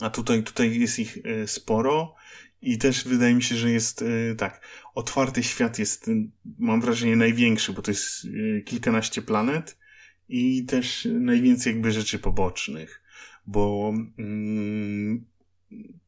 A 0.00 0.10
tutaj, 0.10 0.42
tutaj 0.42 0.80
jest 0.80 0.98
ich 0.98 1.18
sporo 1.46 2.14
i 2.62 2.78
też 2.78 3.04
wydaje 3.04 3.34
mi 3.34 3.42
się, 3.42 3.56
że 3.56 3.70
jest 3.70 4.02
y, 4.02 4.34
tak, 4.38 4.60
otwarty 4.94 5.42
świat 5.42 5.78
jest, 5.78 6.08
y, 6.08 6.28
mam 6.58 6.80
wrażenie, 6.80 7.16
największy, 7.16 7.72
bo 7.72 7.82
to 7.82 7.90
jest 7.90 8.24
y, 8.24 8.62
kilkanaście 8.66 9.22
planet 9.22 9.78
i 10.28 10.64
też 10.64 11.08
najwięcej 11.10 11.72
jakby 11.72 11.92
rzeczy 11.92 12.18
pobocznych, 12.18 13.02
bo 13.46 13.92
mm, 14.18 15.24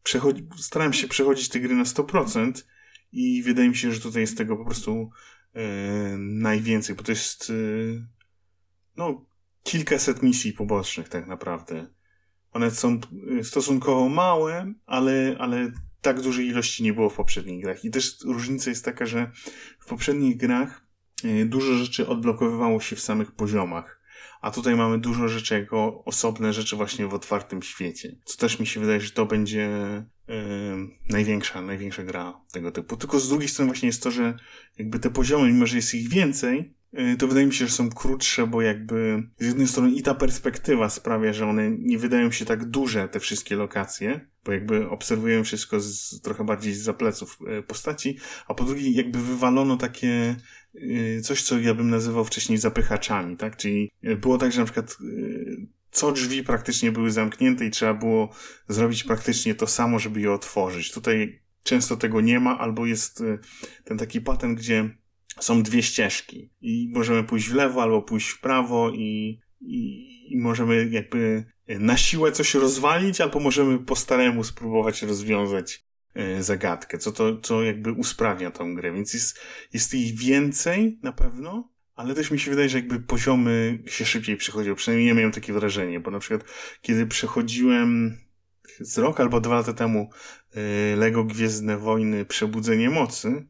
przechodzi, 0.02 0.48
staram 0.56 0.92
się 0.92 1.08
przechodzić 1.08 1.48
te 1.48 1.60
gry 1.60 1.74
na 1.74 1.84
100% 1.84 2.52
i 3.12 3.42
wydaje 3.42 3.68
mi 3.68 3.76
się, 3.76 3.92
że 3.92 4.00
tutaj 4.00 4.20
jest 4.20 4.38
tego 4.38 4.56
po 4.56 4.64
prostu 4.64 5.10
e, 5.54 5.62
najwięcej, 6.18 6.96
bo 6.96 7.02
to 7.02 7.12
jest 7.12 7.50
e, 7.50 7.54
no, 8.96 9.26
kilkaset 9.62 10.22
misji 10.22 10.52
pobocznych 10.52 11.08
tak 11.08 11.26
naprawdę. 11.26 11.86
One 12.52 12.70
są 12.70 13.00
stosunkowo 13.42 14.08
małe, 14.08 14.72
ale, 14.86 15.36
ale 15.38 15.72
tak 16.04 16.20
dużej 16.20 16.46
ilości 16.46 16.82
nie 16.82 16.92
było 16.92 17.10
w 17.10 17.14
poprzednich 17.14 17.62
grach. 17.62 17.84
I 17.84 17.90
też 17.90 18.16
różnica 18.24 18.70
jest 18.70 18.84
taka, 18.84 19.06
że 19.06 19.30
w 19.80 19.86
poprzednich 19.86 20.36
grach 20.36 20.86
e, 21.24 21.44
dużo 21.44 21.74
rzeczy 21.74 22.08
odblokowywało 22.08 22.80
się 22.80 22.96
w 22.96 23.00
samych 23.00 23.32
poziomach. 23.32 24.00
A 24.40 24.50
tutaj 24.50 24.76
mamy 24.76 24.98
dużo 24.98 25.28
rzeczy 25.28 25.54
jako 25.54 26.04
osobne 26.04 26.52
rzeczy 26.52 26.76
właśnie 26.76 27.06
w 27.06 27.14
otwartym 27.14 27.62
świecie. 27.62 28.16
Co 28.24 28.38
też 28.38 28.60
mi 28.60 28.66
się 28.66 28.80
wydaje, 28.80 29.00
że 29.00 29.10
to 29.10 29.26
będzie 29.26 29.68
yy, 30.28 30.34
największa, 31.08 31.62
największa 31.62 32.02
gra 32.02 32.40
tego 32.52 32.72
typu. 32.72 32.96
Tylko 32.96 33.20
z 33.20 33.28
drugiej 33.28 33.48
strony 33.48 33.70
właśnie 33.70 33.86
jest 33.86 34.02
to, 34.02 34.10
że 34.10 34.36
jakby 34.78 34.98
te 34.98 35.10
poziomy, 35.10 35.52
mimo 35.52 35.66
że 35.66 35.76
jest 35.76 35.94
ich 35.94 36.08
więcej, 36.08 36.74
Y, 36.98 37.16
to 37.16 37.28
wydaje 37.28 37.46
mi 37.46 37.54
się, 37.54 37.66
że 37.66 37.72
są 37.72 37.90
krótsze, 37.90 38.46
bo 38.46 38.62
jakby 38.62 39.22
z 39.38 39.46
jednej 39.46 39.68
strony 39.68 39.90
i 39.90 40.02
ta 40.02 40.14
perspektywa 40.14 40.90
sprawia, 40.90 41.32
że 41.32 41.46
one 41.46 41.70
nie 41.70 41.98
wydają 41.98 42.30
się 42.30 42.44
tak 42.44 42.64
duże, 42.64 43.08
te 43.08 43.20
wszystkie 43.20 43.56
lokacje, 43.56 44.28
bo 44.44 44.52
jakby 44.52 44.88
obserwujemy 44.88 45.44
wszystko 45.44 45.80
z, 45.80 46.20
trochę 46.20 46.44
bardziej 46.44 46.74
z 46.74 46.82
zapleców 46.82 47.38
y, 47.58 47.62
postaci, 47.62 48.18
a 48.46 48.54
po 48.54 48.64
drugie 48.64 48.90
jakby 48.90 49.18
wywalono 49.18 49.76
takie 49.76 50.36
y, 50.74 51.20
coś, 51.24 51.42
co 51.42 51.58
ja 51.58 51.74
bym 51.74 51.90
nazywał 51.90 52.24
wcześniej 52.24 52.58
zapychaczami, 52.58 53.36
tak? 53.36 53.56
Czyli 53.56 53.90
było 54.20 54.38
tak, 54.38 54.52
że 54.52 54.58
na 54.58 54.64
przykład 54.64 54.96
co 55.90 56.12
drzwi 56.12 56.42
praktycznie 56.42 56.92
były 56.92 57.10
zamknięte 57.10 57.66
i 57.66 57.70
trzeba 57.70 57.94
było 57.94 58.30
zrobić 58.68 59.04
praktycznie 59.04 59.54
to 59.54 59.66
samo, 59.66 59.98
żeby 59.98 60.20
je 60.20 60.32
otworzyć. 60.32 60.92
Tutaj 60.92 61.40
często 61.62 61.96
tego 61.96 62.20
nie 62.20 62.40
ma, 62.40 62.58
albo 62.58 62.86
jest 62.86 63.22
ten 63.84 63.98
taki 63.98 64.20
patent, 64.20 64.58
gdzie 64.58 64.90
są 65.40 65.62
dwie 65.62 65.82
ścieżki 65.82 66.50
i 66.60 66.90
możemy 66.94 67.24
pójść 67.24 67.48
w 67.48 67.54
lewo 67.54 67.82
albo 67.82 68.02
pójść 68.02 68.28
w 68.28 68.40
prawo 68.40 68.90
i, 68.90 69.40
i, 69.60 70.32
i 70.32 70.38
możemy 70.38 70.88
jakby 70.90 71.44
na 71.68 71.96
siłę 71.96 72.32
coś 72.32 72.54
rozwalić, 72.54 73.20
albo 73.20 73.40
możemy 73.40 73.78
po 73.78 73.96
staremu 73.96 74.44
spróbować 74.44 75.02
rozwiązać 75.02 75.84
e, 76.14 76.42
zagadkę, 76.42 76.98
co 76.98 77.12
to, 77.12 77.40
co 77.40 77.62
jakby 77.62 77.92
usprawnia 77.92 78.50
tą 78.50 78.74
grę, 78.74 78.92
więc 78.92 79.14
jest, 79.14 79.40
jest 79.72 79.94
ich 79.94 80.18
więcej 80.18 80.98
na 81.02 81.12
pewno, 81.12 81.68
ale 81.94 82.14
też 82.14 82.30
mi 82.30 82.38
się 82.40 82.50
wydaje, 82.50 82.68
że 82.68 82.78
jakby 82.78 83.00
poziomy 83.00 83.82
się 83.86 84.04
szybciej 84.04 84.36
przychodziły, 84.36 84.76
przynajmniej 84.76 85.08
ja 85.08 85.14
miałem 85.14 85.32
takie 85.32 85.52
wrażenie, 85.52 86.00
bo 86.00 86.10
na 86.10 86.18
przykład 86.18 86.44
kiedy 86.82 87.06
przechodziłem 87.06 88.18
z 88.80 88.98
rok 88.98 89.20
albo 89.20 89.40
dwa 89.40 89.54
lata 89.54 89.72
temu 89.72 90.10
e, 90.52 90.96
Lego 90.96 91.24
Gwiezdne 91.24 91.78
Wojny 91.78 92.24
Przebudzenie 92.24 92.90
Mocy, 92.90 93.46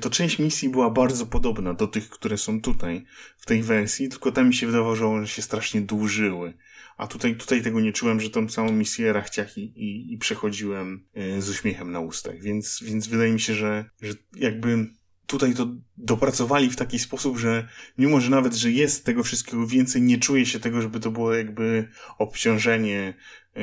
to 0.00 0.10
część 0.10 0.38
misji 0.38 0.68
była 0.68 0.90
bardzo 0.90 1.26
podobna 1.26 1.74
do 1.74 1.86
tych, 1.86 2.08
które 2.08 2.38
są 2.38 2.60
tutaj, 2.60 3.04
w 3.38 3.46
tej 3.46 3.62
wersji, 3.62 4.08
tylko 4.08 4.32
tam 4.32 4.48
mi 4.48 4.54
się 4.54 4.66
wydawało, 4.66 4.96
że 4.96 5.06
one 5.06 5.26
się 5.26 5.42
strasznie 5.42 5.80
dłużyły. 5.80 6.54
A 6.98 7.06
tutaj, 7.06 7.36
tutaj 7.36 7.62
tego 7.62 7.80
nie 7.80 7.92
czułem, 7.92 8.20
że 8.20 8.30
tą 8.30 8.48
całą 8.48 8.72
misję 8.72 9.12
rachciach 9.12 9.58
i, 9.58 9.60
i, 9.60 10.12
i 10.12 10.18
przechodziłem 10.18 11.04
e, 11.14 11.42
z 11.42 11.50
uśmiechem 11.50 11.92
na 11.92 12.00
ustach. 12.00 12.40
Więc, 12.42 12.80
więc 12.82 13.06
wydaje 13.06 13.32
mi 13.32 13.40
się, 13.40 13.54
że, 13.54 13.84
że 14.02 14.12
jakby 14.36 14.86
tutaj 15.26 15.54
to 15.54 15.66
dopracowali 15.96 16.70
w 16.70 16.76
taki 16.76 16.98
sposób, 16.98 17.38
że 17.38 17.68
mimo, 17.98 18.20
że 18.20 18.30
nawet, 18.30 18.54
że 18.54 18.70
jest 18.70 19.04
tego 19.04 19.22
wszystkiego 19.22 19.66
więcej, 19.66 20.02
nie 20.02 20.18
czuję 20.18 20.46
się 20.46 20.60
tego, 20.60 20.82
żeby 20.82 21.00
to 21.00 21.10
było 21.10 21.34
jakby 21.34 21.88
obciążenie 22.18 23.14
e, 23.56 23.62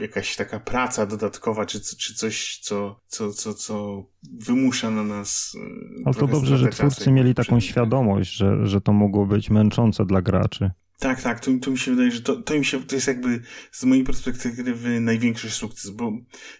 jakaś 0.00 0.36
taka 0.36 0.60
praca 0.60 1.06
dodatkowa, 1.06 1.66
czy, 1.66 1.80
czy 1.80 2.14
coś, 2.14 2.58
co, 2.58 3.00
co, 3.06 3.32
co, 3.32 3.54
co 3.54 4.04
wymusza 4.40 4.90
na 4.90 5.04
nas. 5.04 5.56
E, 6.00 6.02
Ale 6.04 6.14
to 6.14 6.26
dobrze, 6.26 6.58
że 6.58 6.68
twórcy 6.68 7.12
mieli 7.12 7.34
taką 7.34 7.60
świadomość, 7.60 8.32
że, 8.32 8.66
że 8.66 8.80
to 8.80 8.92
mogło 8.92 9.26
być 9.26 9.50
męczące 9.50 10.06
dla 10.06 10.22
graczy. 10.22 10.70
Tak, 11.04 11.22
tak, 11.22 11.40
to, 11.40 11.50
to 11.60 11.70
mi 11.70 11.78
się 11.78 11.90
wydaje, 11.90 12.10
że 12.10 12.20
to, 12.20 12.42
to, 12.42 12.54
mi 12.54 12.64
się, 12.64 12.82
to 12.82 12.94
jest 12.94 13.06
jakby 13.06 13.40
z 13.72 13.84
mojej 13.84 14.04
perspektywy 14.04 15.00
największy 15.00 15.50
sukces, 15.50 15.90
bo 15.90 16.12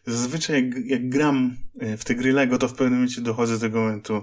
zazwyczaj 0.06 0.64
jak, 0.64 0.86
jak 0.86 1.08
gram 1.08 1.56
e, 1.80 1.96
w 1.96 2.04
te 2.04 2.14
gry 2.14 2.32
Lego, 2.32 2.58
to 2.58 2.68
w 2.68 2.72
pewnym 2.72 2.94
momencie 2.94 3.20
dochodzę 3.20 3.54
do 3.54 3.60
tego 3.60 3.80
momentu, 3.80 4.22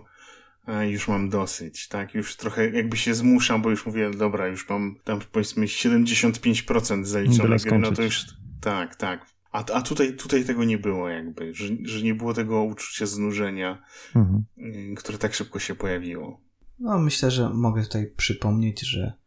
a 0.65 0.83
już 0.83 1.07
mam 1.07 1.29
dosyć, 1.29 1.87
tak, 1.87 2.15
już 2.15 2.35
trochę 2.35 2.69
jakby 2.69 2.97
się 2.97 3.13
zmuszam, 3.13 3.61
bo 3.61 3.69
już 3.69 3.85
mówię, 3.85 4.11
dobra, 4.11 4.47
już 4.47 4.69
mam 4.69 4.95
tam 5.03 5.19
powiedzmy 5.31 5.65
75% 5.65 7.03
zaliczone 7.03 7.57
gry, 7.57 7.79
no 7.79 7.91
to 7.91 8.03
już 8.03 8.25
tak, 8.61 8.95
tak. 8.95 9.25
A, 9.51 9.65
a 9.65 9.81
tutaj, 9.81 10.15
tutaj 10.15 10.45
tego 10.45 10.63
nie 10.63 10.77
było 10.77 11.09
jakby, 11.09 11.53
że, 11.53 11.65
że 11.83 12.03
nie 12.03 12.15
było 12.15 12.33
tego 12.33 12.63
uczucia 12.63 13.05
znużenia, 13.05 13.83
mhm. 14.15 14.43
Y, 14.57 14.95
które 14.95 15.17
tak 15.17 15.33
szybko 15.33 15.59
się 15.59 15.75
pojawiło. 15.75 16.41
No, 16.79 16.99
myślę, 16.99 17.31
że 17.31 17.49
mogę 17.49 17.83
tutaj 17.83 18.13
przypomnieć, 18.17 18.81
że 18.81 19.20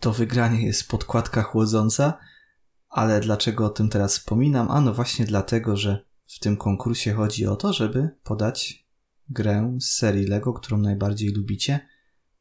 to 0.00 0.12
wygranie 0.12 0.66
jest 0.66 0.88
podkładka 0.88 1.42
chłodząca, 1.42 2.18
ale 2.88 3.20
dlaczego 3.20 3.66
o 3.66 3.70
tym 3.70 3.88
teraz 3.88 4.18
wspominam? 4.18 4.70
A 4.70 4.80
no 4.80 4.94
właśnie 4.94 5.24
dlatego, 5.24 5.76
że 5.76 6.04
w 6.26 6.38
tym 6.38 6.56
konkursie 6.56 7.12
chodzi 7.12 7.46
o 7.46 7.56
to, 7.56 7.72
żeby 7.72 8.10
podać 8.22 8.86
grę 9.28 9.76
z 9.80 9.92
serii 9.92 10.26
Lego, 10.26 10.52
którą 10.52 10.78
najbardziej 10.78 11.32
lubicie. 11.32 11.80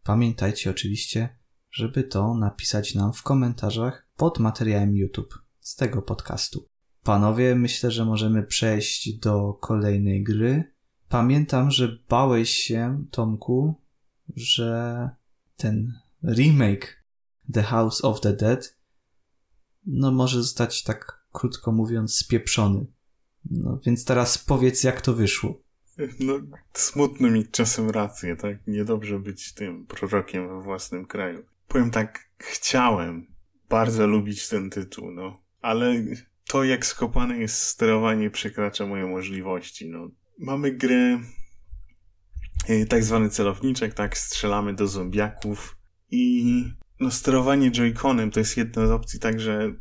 Pamiętajcie 0.03 0.71
oczywiście, 0.71 1.37
żeby 1.71 2.03
to 2.03 2.33
napisać 2.35 2.95
nam 2.95 3.13
w 3.13 3.23
komentarzach 3.23 4.07
pod 4.17 4.39
materiałem 4.39 4.95
YouTube 4.95 5.33
z 5.59 5.75
tego 5.75 6.01
podcastu. 6.01 6.69
Panowie, 7.03 7.55
myślę, 7.55 7.91
że 7.91 8.05
możemy 8.05 8.43
przejść 8.43 9.19
do 9.19 9.53
kolejnej 9.53 10.23
gry. 10.23 10.73
Pamiętam, 11.09 11.71
że 11.71 11.97
bałeś 12.09 12.49
się, 12.49 13.05
Tomku, 13.11 13.75
że 14.35 15.09
ten 15.55 15.93
remake 16.23 17.03
The 17.53 17.63
House 17.63 18.03
of 18.03 18.21
the 18.21 18.33
Dead 18.33 18.81
no 19.85 20.11
może 20.11 20.41
zostać 20.41 20.83
tak 20.83 21.25
krótko 21.31 21.71
mówiąc 21.71 22.15
spieprzony. 22.15 22.85
No 23.51 23.79
więc 23.85 24.05
teraz 24.05 24.37
powiedz 24.37 24.83
jak 24.83 25.01
to 25.01 25.13
wyszło. 25.13 25.61
No, 26.19 26.39
smutno 26.73 27.29
mieć 27.29 27.51
czasem 27.51 27.89
rację, 27.89 28.35
tak? 28.35 28.67
Niedobrze 28.67 29.19
być 29.19 29.53
tym 29.53 29.85
prorokiem 29.85 30.47
we 30.47 30.61
własnym 30.61 31.05
kraju. 31.05 31.43
Powiem 31.67 31.91
tak, 31.91 32.29
chciałem 32.37 33.27
bardzo 33.69 34.07
lubić 34.07 34.49
ten 34.49 34.69
tytuł, 34.69 35.11
no. 35.11 35.41
Ale 35.61 35.95
to, 36.47 36.63
jak 36.63 36.85
skopane 36.85 37.37
jest 37.37 37.57
sterowanie, 37.57 38.29
przekracza 38.29 38.85
moje 38.85 39.05
możliwości, 39.05 39.89
no. 39.89 40.09
Mamy 40.39 40.71
grę, 40.71 41.19
e, 42.67 42.85
tak 42.85 43.03
zwany 43.03 43.29
celowniczek, 43.29 43.93
tak, 43.93 44.17
strzelamy 44.17 44.73
do 44.73 44.87
zombiaków 44.87 45.80
I 46.11 46.65
no, 46.99 47.11
sterowanie 47.11 47.71
Joy-Conem 47.71 48.31
to 48.31 48.39
jest 48.39 48.57
jedna 48.57 48.87
z 48.87 48.91
opcji, 48.91 49.19
także 49.19 49.73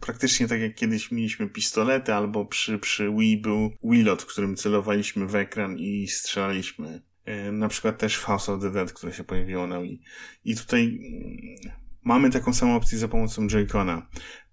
praktycznie 0.00 0.48
tak 0.48 0.60
jak 0.60 0.74
kiedyś 0.74 1.10
mieliśmy 1.10 1.48
pistolety, 1.48 2.14
albo 2.14 2.46
przy, 2.46 2.78
przy 2.78 3.12
Wii 3.18 3.36
był 3.36 3.70
Wiilot, 3.84 4.22
w 4.22 4.26
którym 4.26 4.56
celowaliśmy 4.56 5.26
w 5.26 5.34
ekran 5.34 5.78
i 5.78 6.08
strzelaliśmy. 6.08 7.02
E, 7.24 7.52
na 7.52 7.68
przykład 7.68 7.98
też 7.98 8.16
w 8.16 8.24
House 8.24 8.48
of 8.48 8.62
the 8.62 8.70
Dead, 8.70 8.92
które 8.92 9.12
się 9.12 9.24
pojawiło 9.24 9.66
na 9.66 9.80
Wii. 9.80 10.00
I 10.44 10.56
tutaj 10.56 10.82
mm, 10.82 11.74
mamy 12.04 12.30
taką 12.30 12.54
samą 12.54 12.76
opcję 12.76 12.98
za 12.98 13.08
pomocą 13.08 13.46
Joy-Cona. 13.46 14.02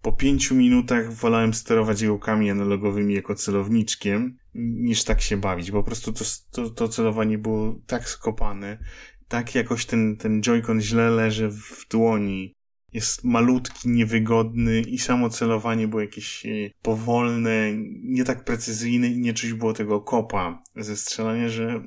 Po 0.01 0.11
pięciu 0.11 0.55
minutach 0.55 1.13
wolałem 1.13 1.53
sterować 1.53 2.01
jełkami 2.01 2.51
analogowymi 2.51 3.13
jako 3.13 3.35
celowniczkiem, 3.35 4.37
niż 4.55 5.03
tak 5.03 5.21
się 5.21 5.37
bawić. 5.37 5.71
Po 5.71 5.83
prostu 5.83 6.13
to, 6.13 6.23
to, 6.51 6.69
to 6.69 6.87
celowanie 6.87 7.37
było 7.37 7.75
tak 7.87 8.09
skopane, 8.09 8.77
tak 9.29 9.55
jakoś 9.55 9.85
ten, 9.85 10.17
ten 10.17 10.41
Joy-Con 10.41 10.81
źle 10.81 11.09
leży 11.09 11.49
w 11.49 11.85
dłoni. 11.89 12.55
Jest 12.93 13.23
malutki, 13.23 13.89
niewygodny 13.89 14.81
i 14.81 14.97
samo 14.97 15.29
celowanie 15.29 15.87
było 15.87 16.01
jakieś 16.01 16.45
e, 16.45 16.49
powolne, 16.81 17.71
nie 18.03 18.23
tak 18.23 18.43
precyzyjne 18.43 19.07
i 19.07 19.19
nie 19.19 19.33
czuć 19.33 19.53
było 19.53 19.73
tego 19.73 20.01
kopa 20.01 20.63
ze 20.75 20.97
strzelania, 20.97 21.49
że 21.49 21.83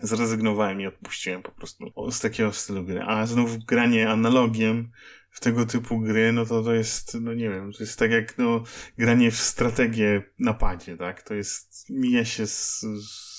zrezygnowałem 0.00 0.80
i 0.80 0.86
odpuściłem 0.86 1.42
po 1.42 1.52
prostu 1.52 1.92
z 2.10 2.20
takiego 2.20 2.52
stylu 2.52 2.84
gry. 2.84 3.02
A 3.02 3.26
znów 3.26 3.64
granie 3.64 4.10
analogiem 4.10 4.90
w 5.30 5.40
tego 5.40 5.66
typu 5.66 6.00
gry, 6.00 6.32
no 6.32 6.46
to 6.46 6.62
to 6.62 6.74
jest, 6.74 7.18
no 7.20 7.34
nie 7.34 7.50
wiem, 7.50 7.72
to 7.72 7.82
jest 7.82 7.98
tak 7.98 8.10
jak 8.10 8.38
no, 8.38 8.62
granie 8.98 9.30
w 9.30 9.36
strategię 9.36 10.22
na 10.38 10.54
padzie, 10.54 10.96
tak? 10.96 11.22
To 11.22 11.34
jest, 11.34 11.90
mija 11.90 12.24
się 12.24 12.46
z, 12.46 12.80
z 12.80 13.35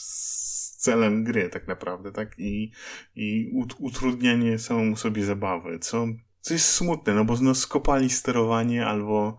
celem 0.88 1.23
gry 1.23 1.49
tak 1.49 1.68
naprawdę, 1.68 2.11
tak? 2.11 2.35
I, 2.38 2.72
i 3.15 3.51
utrudnianie 3.80 4.59
samemu 4.59 4.95
sobie 4.95 5.26
zabawy, 5.26 5.80
co, 5.80 6.07
co 6.41 6.53
jest 6.53 6.69
smutne, 6.69 7.14
no 7.14 7.26
bo 7.26 7.38
no, 7.41 7.55
skopali 7.55 8.09
sterowanie 8.09 8.85
albo 8.85 9.38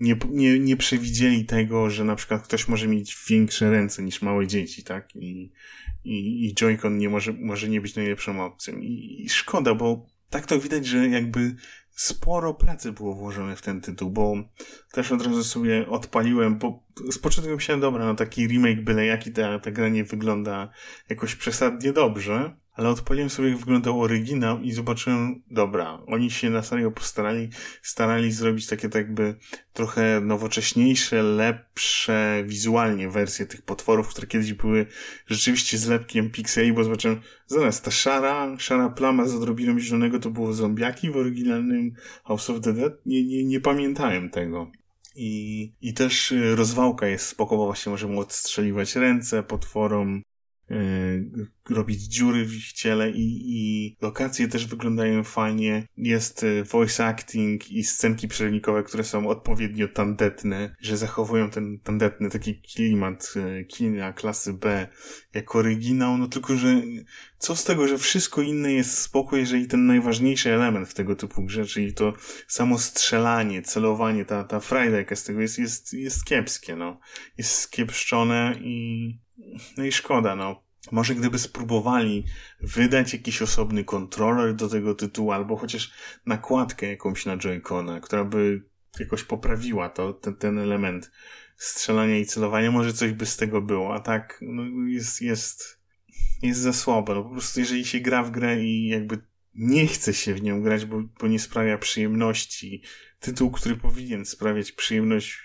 nie, 0.00 0.16
nie, 0.30 0.58
nie 0.58 0.76
przewidzieli 0.76 1.44
tego, 1.44 1.90
że 1.90 2.04
na 2.04 2.16
przykład 2.16 2.42
ktoś 2.42 2.68
może 2.68 2.88
mieć 2.88 3.16
większe 3.28 3.70
ręce 3.70 4.02
niż 4.02 4.22
małe 4.22 4.46
dzieci, 4.46 4.84
tak? 4.84 5.16
I, 5.16 5.52
i, 6.04 6.46
i 6.46 6.54
Joy-Con 6.54 6.98
nie 6.98 7.08
może, 7.08 7.32
może 7.32 7.68
nie 7.68 7.80
być 7.80 7.96
najlepszą 7.96 8.44
opcją. 8.44 8.76
I, 8.78 9.22
I 9.24 9.28
szkoda, 9.28 9.74
bo 9.74 10.06
tak 10.30 10.46
to 10.46 10.60
widać, 10.60 10.86
że 10.86 11.08
jakby 11.08 11.54
sporo 12.00 12.54
pracy 12.54 12.92
było 12.92 13.14
włożone 13.14 13.56
w 13.56 13.62
ten 13.62 13.80
tytuł, 13.80 14.10
bo 14.10 14.34
też 14.92 15.12
od 15.12 15.22
razu 15.22 15.44
sobie 15.44 15.88
odpaliłem, 15.88 16.58
bo 16.58 16.82
z 17.10 17.18
początku 17.18 17.54
myślałem, 17.54 17.80
dobra, 17.80 18.04
no 18.04 18.14
taki 18.14 18.46
remake 18.46 18.84
byle 18.84 19.06
jaki, 19.06 19.32
ta, 19.32 19.58
ta 19.58 19.70
gra 19.70 19.88
nie 19.88 20.04
wygląda 20.04 20.68
jakoś 21.08 21.36
przesadnie 21.36 21.92
dobrze, 21.92 22.56
ale 22.72 22.88
odpaliłem 22.88 23.30
sobie, 23.30 23.48
jak 23.48 23.58
wyglądał 23.58 24.00
oryginał 24.00 24.60
i 24.60 24.72
zobaczyłem, 24.72 25.42
dobra, 25.50 26.02
oni 26.06 26.30
się 26.30 26.50
na 26.50 26.62
serio 26.62 26.90
postarali, 26.90 27.48
starali 27.82 28.32
zrobić 28.32 28.66
takie 28.66 28.88
tak 28.88 29.02
jakby 29.02 29.34
trochę 29.72 30.20
nowocześniejsze, 30.20 31.22
lepsze 31.22 32.44
wizualnie 32.46 33.08
wersje 33.08 33.46
tych 33.46 33.62
potworów, 33.62 34.08
które 34.08 34.26
kiedyś 34.26 34.52
były 34.52 34.86
rzeczywiście 35.26 35.78
zlepkiem 35.78 36.30
pikseli, 36.30 36.72
bo 36.72 36.84
zobaczyłem, 36.84 37.20
zaraz, 37.46 37.82
ta 37.82 37.90
szara, 37.90 38.56
szara 38.58 38.88
plama 38.88 39.26
z 39.26 39.34
odrobiną 39.34 39.78
zielonego 39.78 40.18
to 40.18 40.30
było 40.30 40.52
zombiaki 40.52 41.10
w 41.10 41.16
oryginalnym 41.16 41.92
House 42.24 42.50
of 42.50 42.60
the 42.60 42.72
Dead? 42.72 42.92
Nie, 43.06 43.24
nie, 43.24 43.44
nie 43.44 43.60
pamiętałem 43.60 44.30
tego. 44.30 44.70
I, 45.16 45.72
I 45.80 45.94
też 45.94 46.34
rozwałka 46.54 47.06
jest 47.06 47.26
spoko, 47.26 47.56
bo 47.56 47.66
właśnie 47.66 47.90
możemy 47.90 48.18
odstrzeliwać 48.18 48.96
ręce 48.96 49.42
potworom, 49.42 50.22
Y, 50.29 50.29
robić 51.70 52.02
dziury 52.02 52.44
w 52.44 52.54
ich 52.54 52.72
ciele 52.72 53.10
i, 53.10 53.42
i 53.46 53.96
lokacje 54.00 54.48
też 54.48 54.66
wyglądają 54.66 55.24
fajnie. 55.24 55.86
Jest 55.96 56.42
y, 56.42 56.64
voice 56.64 57.06
acting 57.06 57.70
i 57.70 57.84
scenki 57.84 58.28
przerywnikowe, 58.28 58.82
które 58.82 59.04
są 59.04 59.28
odpowiednio 59.28 59.88
tandetne, 59.88 60.76
że 60.80 60.96
zachowują 60.96 61.50
ten 61.50 61.78
tandetny 61.78 62.30
taki 62.30 62.62
klimat 62.62 63.34
y, 63.36 63.64
kina 63.64 64.12
klasy 64.12 64.52
B 64.52 64.88
jako 65.34 65.58
oryginał, 65.58 66.18
no 66.18 66.28
tylko, 66.28 66.56
że 66.56 66.82
co 67.38 67.56
z 67.56 67.64
tego, 67.64 67.88
że 67.88 67.98
wszystko 67.98 68.42
inne 68.42 68.72
jest 68.72 68.98
spoko, 68.98 69.36
jeżeli 69.36 69.66
ten 69.66 69.86
najważniejszy 69.86 70.54
element 70.54 70.88
w 70.88 70.94
tego 70.94 71.16
typu 71.16 71.42
grze, 71.42 71.66
czyli 71.66 71.94
to 71.94 72.12
samo 72.48 72.78
strzelanie, 72.78 73.62
celowanie, 73.62 74.24
ta, 74.24 74.44
ta 74.44 74.60
frajda 74.60 74.96
jaka 74.96 75.16
z 75.16 75.24
tego 75.24 75.40
jest, 75.40 75.58
jest, 75.58 75.92
jest 75.92 76.24
kiepskie, 76.24 76.76
no. 76.76 77.00
Jest 77.38 77.52
skiepszczone 77.52 78.54
i 78.60 79.18
no 79.76 79.84
i 79.84 79.92
szkoda, 79.92 80.36
no. 80.36 80.62
Może 80.92 81.14
gdyby 81.14 81.38
spróbowali 81.38 82.24
wydać 82.60 83.12
jakiś 83.12 83.42
osobny 83.42 83.84
kontroler 83.84 84.54
do 84.54 84.68
tego 84.68 84.94
tytułu, 84.94 85.32
albo 85.32 85.56
chociaż 85.56 85.92
nakładkę 86.26 86.86
jakąś 86.86 87.26
na 87.26 87.36
Joy-Cona, 87.36 88.00
która 88.00 88.24
by 88.24 88.62
jakoś 88.98 89.24
poprawiła 89.24 89.88
to, 89.88 90.12
ten, 90.12 90.36
ten 90.36 90.58
element 90.58 91.10
strzelania 91.56 92.18
i 92.18 92.26
celowania, 92.26 92.70
może 92.70 92.92
coś 92.92 93.12
by 93.12 93.26
z 93.26 93.36
tego 93.36 93.62
było, 93.62 93.94
a 93.94 94.00
tak 94.00 94.38
no, 94.42 94.62
jest, 94.88 95.22
jest, 95.22 95.80
jest 96.42 96.60
za 96.60 96.72
słabo. 96.72 97.14
No, 97.14 97.22
po 97.22 97.30
prostu 97.30 97.60
jeżeli 97.60 97.84
się 97.84 98.00
gra 98.00 98.22
w 98.22 98.30
grę 98.30 98.64
i 98.64 98.88
jakby 98.88 99.18
nie 99.54 99.86
chce 99.86 100.14
się 100.14 100.34
w 100.34 100.42
nią 100.42 100.62
grać, 100.62 100.84
bo, 100.84 101.02
bo 101.20 101.28
nie 101.28 101.38
sprawia 101.38 101.78
przyjemności, 101.78 102.82
tytuł, 103.20 103.50
który 103.50 103.76
powinien 103.76 104.24
sprawiać 104.24 104.72
przyjemność 104.72 105.38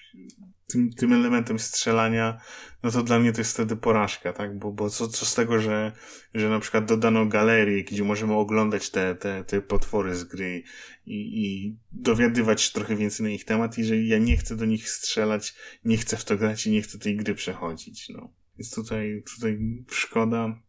tym, 0.68 0.90
tym 0.94 1.14
elementem 1.14 1.60
strzelania, 1.60 2.42
no 2.84 2.92
to 2.92 3.04
dla 3.04 3.20
mnie 3.20 3.32
to 3.32 3.42
jest 3.42 3.54
wtedy 3.54 3.76
porażka, 3.76 4.34
tak? 4.34 4.60
Bo, 4.60 4.72
bo 4.72 4.90
co, 4.90 5.08
co 5.08 5.26
z 5.26 5.36
tego, 5.36 5.60
że, 5.60 5.92
że 6.34 6.50
na 6.50 6.60
przykład 6.60 6.86
dodano 6.86 7.26
galerię, 7.26 7.84
gdzie 7.84 8.04
możemy 8.04 8.34
oglądać 8.34 8.90
te, 8.90 9.16
te, 9.16 9.44
te 9.44 9.62
potwory 9.62 10.16
z 10.16 10.24
gry 10.24 10.64
i, 11.06 11.46
i 11.46 11.78
dowiadywać 11.92 12.62
się 12.62 12.74
trochę 12.74 12.96
więcej 12.96 13.24
na 13.24 13.30
ich 13.30 13.46
temat, 13.46 13.78
jeżeli 13.78 14.08
ja 14.08 14.18
nie 14.18 14.38
chcę 14.38 14.56
do 14.56 14.66
nich 14.66 14.90
strzelać, 14.90 15.56
nie 15.86 15.98
chcę 15.98 16.18
w 16.18 16.26
to 16.26 16.38
grać 16.38 16.68
i 16.68 16.72
nie 16.72 16.82
chcę 16.82 17.00
tej 17.00 17.16
gry 17.16 17.36
przechodzić, 17.36 18.10
no. 18.10 18.30
Więc 18.58 18.76
tutaj, 18.76 19.24
tutaj 19.36 19.60
szkoda. 19.92 20.60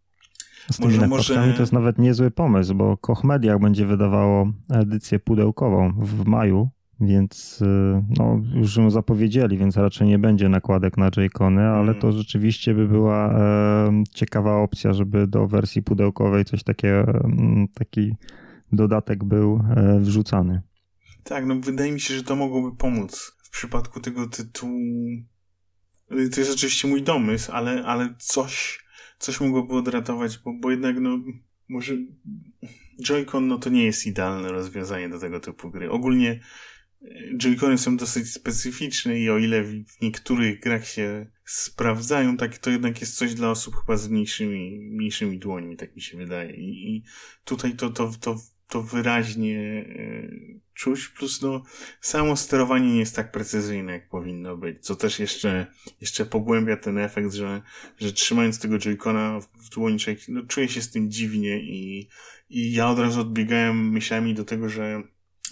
Z 0.70 0.76
tymi 0.76 0.94
może, 0.94 1.06
może... 1.06 1.52
to 1.54 1.60
jest 1.60 1.72
nawet 1.72 1.98
niezły 1.98 2.30
pomysł, 2.30 2.74
bo 2.74 2.96
Koch 2.96 3.24
Media 3.24 3.58
będzie 3.58 3.86
wydawało 3.86 4.52
edycję 4.70 5.18
pudełkową 5.18 5.92
w 5.98 6.26
maju 6.26 6.70
więc 7.00 7.62
y, 7.62 7.64
no, 8.18 8.40
już 8.54 8.76
ją 8.76 8.90
zapowiedzieli, 8.90 9.58
więc 9.58 9.76
raczej 9.76 10.08
nie 10.08 10.18
będzie 10.18 10.48
nakładek 10.48 10.96
na 10.96 11.10
J-Cony, 11.16 11.62
ale 11.62 11.94
to 11.94 12.06
mm. 12.06 12.18
rzeczywiście 12.18 12.74
by 12.74 12.88
była 12.88 13.32
e, 13.32 14.04
ciekawa 14.14 14.56
opcja, 14.56 14.92
żeby 14.92 15.26
do 15.26 15.46
wersji 15.46 15.82
pudełkowej 15.82 16.44
coś 16.44 16.62
takiego, 16.62 17.22
taki 17.74 18.14
dodatek 18.72 19.24
był 19.24 19.60
e, 19.76 20.00
wrzucany. 20.00 20.62
Tak, 21.24 21.46
no 21.46 21.60
wydaje 21.60 21.92
mi 21.92 22.00
się, 22.00 22.14
że 22.14 22.22
to 22.22 22.36
mogłoby 22.36 22.76
pomóc 22.76 23.36
w 23.42 23.50
przypadku 23.50 24.00
tego 24.00 24.26
tytułu. 24.26 24.80
To 26.08 26.40
jest 26.40 26.54
oczywiście 26.54 26.88
mój 26.88 27.02
domysł, 27.02 27.52
ale, 27.52 27.84
ale 27.84 28.14
coś, 28.18 28.84
coś 29.18 29.40
mogłoby 29.40 29.74
odratować, 29.74 30.38
bo, 30.38 30.52
bo 30.60 30.70
jednak 30.70 31.00
no 31.00 31.18
może 31.68 31.94
Joy-Con 33.02 33.48
no 33.48 33.58
to 33.58 33.70
nie 33.70 33.84
jest 33.84 34.06
idealne 34.06 34.52
rozwiązanie 34.52 35.08
do 35.08 35.18
tego 35.18 35.40
typu 35.40 35.70
gry. 35.70 35.90
Ogólnie 35.90 36.40
Joy-Cony 37.36 37.78
są 37.78 37.96
dosyć 37.96 38.32
specyficzne 38.32 39.20
i 39.20 39.30
o 39.30 39.38
ile 39.38 39.62
w 39.62 40.00
niektórych 40.02 40.60
grach 40.60 40.88
się 40.88 41.26
sprawdzają, 41.44 42.36
tak 42.36 42.58
to 42.58 42.70
jednak 42.70 43.00
jest 43.00 43.16
coś 43.16 43.34
dla 43.34 43.50
osób 43.50 43.76
chyba 43.76 43.96
z 43.96 44.08
mniejszymi, 44.08 44.78
mniejszymi 44.78 45.38
dłońmi, 45.38 45.76
tak 45.76 45.96
mi 45.96 46.02
się 46.02 46.18
wydaje. 46.18 46.56
I, 46.56 46.96
i 46.96 47.02
tutaj 47.44 47.72
to, 47.72 47.90
to, 47.90 48.12
to, 48.20 48.36
to 48.68 48.82
wyraźnie 48.82 49.86
e, 49.88 50.28
czuć, 50.74 51.08
plus 51.08 51.42
no, 51.42 51.62
samo 52.00 52.36
sterowanie 52.36 52.92
nie 52.92 52.98
jest 52.98 53.16
tak 53.16 53.32
precyzyjne, 53.32 53.92
jak 53.92 54.08
powinno 54.08 54.56
być, 54.56 54.84
co 54.84 54.96
też 54.96 55.18
jeszcze, 55.18 55.66
jeszcze 56.00 56.26
pogłębia 56.26 56.76
ten 56.76 56.98
efekt, 56.98 57.32
że, 57.32 57.62
że 57.98 58.12
trzymając 58.12 58.58
tego 58.58 58.76
Joy-Cona 58.76 59.40
w 59.40 59.68
dłoni, 59.68 59.98
no, 60.28 60.42
czuję 60.46 60.68
się 60.68 60.82
z 60.82 60.90
tym 60.90 61.10
dziwnie 61.10 61.60
i, 61.60 62.08
i 62.50 62.72
ja 62.72 62.88
od 62.88 62.98
razu 62.98 63.20
odbiegałem 63.20 63.90
myślami 63.90 64.34
do 64.34 64.44
tego, 64.44 64.68
że 64.68 65.02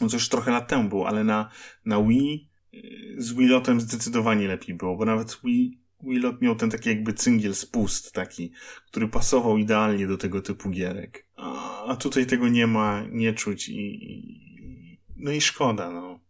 no 0.00 0.08
to 0.08 0.16
już 0.16 0.28
trochę 0.28 0.50
lat 0.50 0.68
temu 0.68 0.88
było, 0.88 1.08
ale 1.08 1.24
na, 1.24 1.50
na 1.84 2.02
Wii 2.02 2.48
y, 2.74 3.14
z 3.18 3.32
Wiilotem 3.32 3.80
zdecydowanie 3.80 4.48
lepiej 4.48 4.74
było, 4.74 4.96
bo 4.96 5.04
nawet 5.04 5.40
Wii, 5.44 5.78
Wiilot 6.02 6.42
miał 6.42 6.56
ten 6.56 6.70
taki 6.70 6.88
jakby 6.88 7.12
cyngiel 7.12 7.54
spust 7.54 8.12
taki, 8.12 8.52
który 8.86 9.08
pasował 9.08 9.58
idealnie 9.58 10.06
do 10.06 10.16
tego 10.16 10.40
typu 10.40 10.70
gierek. 10.70 11.26
A, 11.36 11.84
a 11.84 11.96
tutaj 11.96 12.26
tego 12.26 12.48
nie 12.48 12.66
ma, 12.66 13.02
nie 13.10 13.32
czuć 13.32 13.68
i, 13.68 14.12
i, 14.12 15.00
no 15.16 15.32
i 15.32 15.40
szkoda, 15.40 15.90
no. 15.90 16.20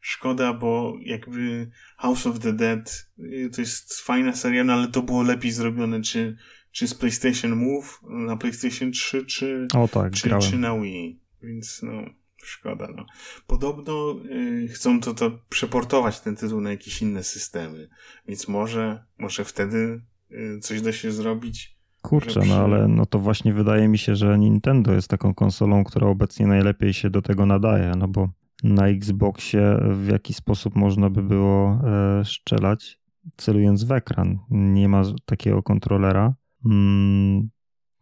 Szkoda, 0.00 0.52
bo 0.52 0.98
jakby 1.02 1.70
House 1.96 2.26
of 2.26 2.38
the 2.38 2.52
Dead 2.52 3.08
y, 3.18 3.50
to 3.54 3.60
jest 3.60 4.00
fajna 4.00 4.32
seria, 4.32 4.64
no 4.64 4.72
ale 4.72 4.88
to 4.88 5.02
było 5.02 5.22
lepiej 5.22 5.52
zrobione, 5.52 6.02
czy, 6.02 6.36
czy 6.72 6.88
z 6.88 6.94
PlayStation 6.94 7.56
Move 7.56 8.00
na 8.02 8.36
PlayStation 8.36 8.92
3, 8.92 9.26
czy, 9.26 9.66
o 9.74 9.88
tak, 9.88 10.12
czy, 10.12 10.30
czy 10.50 10.58
na 10.58 10.80
Wii. 10.80 11.20
Więc 11.42 11.82
no, 11.82 12.04
Szkoda, 12.42 12.88
no. 12.96 13.06
Podobno 13.46 14.16
y, 14.30 14.68
chcą 14.68 15.00
to, 15.00 15.14
to 15.14 15.30
przeportować 15.48 16.20
ten 16.20 16.36
tytuł 16.36 16.60
na 16.60 16.70
jakieś 16.70 17.02
inne 17.02 17.22
systemy, 17.22 17.88
więc 18.28 18.48
może, 18.48 19.04
może 19.18 19.44
wtedy 19.44 20.02
y, 20.30 20.60
coś 20.60 20.80
da 20.80 20.92
się 20.92 21.12
zrobić. 21.12 21.80
Kurczę, 22.02 22.40
no 22.48 22.54
ale 22.54 22.88
no 22.88 23.06
to 23.06 23.18
właśnie 23.18 23.52
wydaje 23.52 23.88
mi 23.88 23.98
się, 23.98 24.16
że 24.16 24.38
Nintendo 24.38 24.92
jest 24.92 25.08
taką 25.08 25.34
konsolą, 25.34 25.84
która 25.84 26.06
obecnie 26.06 26.46
najlepiej 26.46 26.92
się 26.92 27.10
do 27.10 27.22
tego 27.22 27.46
nadaje, 27.46 27.92
no 27.98 28.08
bo 28.08 28.28
na 28.62 28.88
Xboxie 28.88 29.78
w 29.92 30.08
jaki 30.08 30.34
sposób 30.34 30.76
można 30.76 31.10
by 31.10 31.22
było 31.22 31.80
e, 31.84 32.24
strzelać, 32.24 33.00
celując 33.36 33.84
w 33.84 33.92
ekran. 33.92 34.38
Nie 34.50 34.88
ma 34.88 35.02
takiego 35.24 35.62
kontrolera. 35.62 36.34
Mm, 36.64 37.50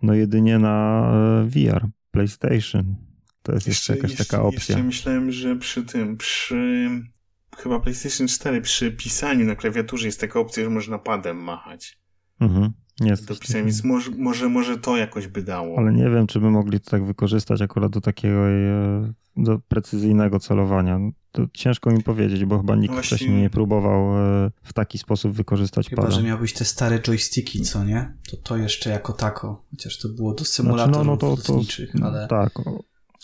no 0.02 0.14
jedynie 0.14 0.58
na 0.58 1.10
e, 1.12 1.44
VR, 1.44 1.86
PlayStation. 2.10 3.07
To 3.42 3.52
jest 3.52 3.66
jeszcze, 3.66 3.92
jeszcze 3.92 4.08
jakaś 4.08 4.26
taka 4.26 4.42
opcja. 4.42 4.58
Jeszcze 4.58 4.82
myślałem, 4.82 5.32
że 5.32 5.56
przy 5.56 5.82
tym, 5.82 6.16
przy 6.16 6.88
chyba 7.56 7.80
PlayStation 7.80 8.28
4, 8.28 8.60
przy 8.60 8.92
pisaniu 8.92 9.46
na 9.46 9.56
klawiaturze 9.56 10.06
jest 10.06 10.20
taka 10.20 10.40
opcja, 10.40 10.64
że 10.64 10.70
można 10.70 10.98
padem 10.98 11.36
machać. 11.36 11.98
Mhm. 12.40 12.72
Jest. 13.00 13.28
Do 13.28 13.36
pisania, 13.36 13.64
więc 13.64 13.84
może, 13.84 14.10
może, 14.10 14.48
może 14.48 14.78
to 14.78 14.96
jakoś 14.96 15.26
by 15.26 15.42
dało. 15.42 15.78
Ale 15.78 15.92
nie 15.92 16.10
wiem, 16.10 16.26
czy 16.26 16.40
by 16.40 16.50
mogli 16.50 16.80
to 16.80 16.90
tak 16.90 17.04
wykorzystać 17.04 17.62
akurat 17.62 17.92
do 17.92 18.00
takiego 18.00 18.48
e, 18.48 19.12
do 19.36 19.58
precyzyjnego 19.58 20.38
celowania. 20.40 21.00
To 21.32 21.46
ciężko 21.52 21.90
mi 21.90 22.02
powiedzieć, 22.02 22.44
bo 22.44 22.58
chyba 22.58 22.76
nikt 22.76 22.88
no 22.88 22.94
Właśnie... 22.94 23.16
wcześniej 23.16 23.40
nie 23.40 23.50
próbował 23.50 24.18
e, 24.18 24.50
w 24.62 24.72
taki 24.72 24.98
sposób 24.98 25.32
wykorzystać 25.32 25.88
Chyba, 25.88 26.02
pada. 26.02 26.14
że 26.14 26.22
miałbyś 26.22 26.52
te 26.52 26.64
stare 26.64 27.00
joysticki, 27.00 27.62
co 27.62 27.84
nie? 27.84 28.14
To 28.30 28.36
to 28.36 28.56
jeszcze 28.56 28.90
jako 28.90 29.12
tako. 29.12 29.64
Chociaż 29.70 29.98
to 29.98 30.08
było 30.08 30.34
do 30.34 30.44
symulatorów 30.44 31.20
znaczy, 31.20 31.88
no, 31.94 32.00
no 32.00 32.10
to, 32.10 32.12
to, 32.12 32.18
ale 32.18 32.28
tak. 32.28 32.52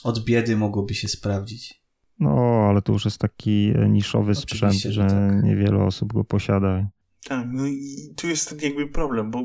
Od 0.02 0.24
biedy 0.24 0.56
mogłoby 0.56 0.94
się 0.94 1.08
sprawdzić. 1.08 1.84
No, 2.18 2.66
ale 2.68 2.82
to 2.82 2.92
już 2.92 3.04
jest 3.04 3.18
taki 3.18 3.72
e, 3.76 3.88
niszowy 3.88 4.32
Oczywiście, 4.32 4.56
sprzęt, 4.56 4.74
że, 4.74 4.92
że 4.92 5.08
tak. 5.08 5.44
niewiele 5.44 5.84
osób 5.84 6.12
go 6.12 6.24
posiada. 6.24 6.88
Tak, 7.24 7.46
no 7.52 7.66
i 7.66 8.14
tu 8.16 8.28
jest 8.28 8.48
ten 8.48 8.58
jakby 8.60 8.88
problem, 8.88 9.30
bo 9.30 9.44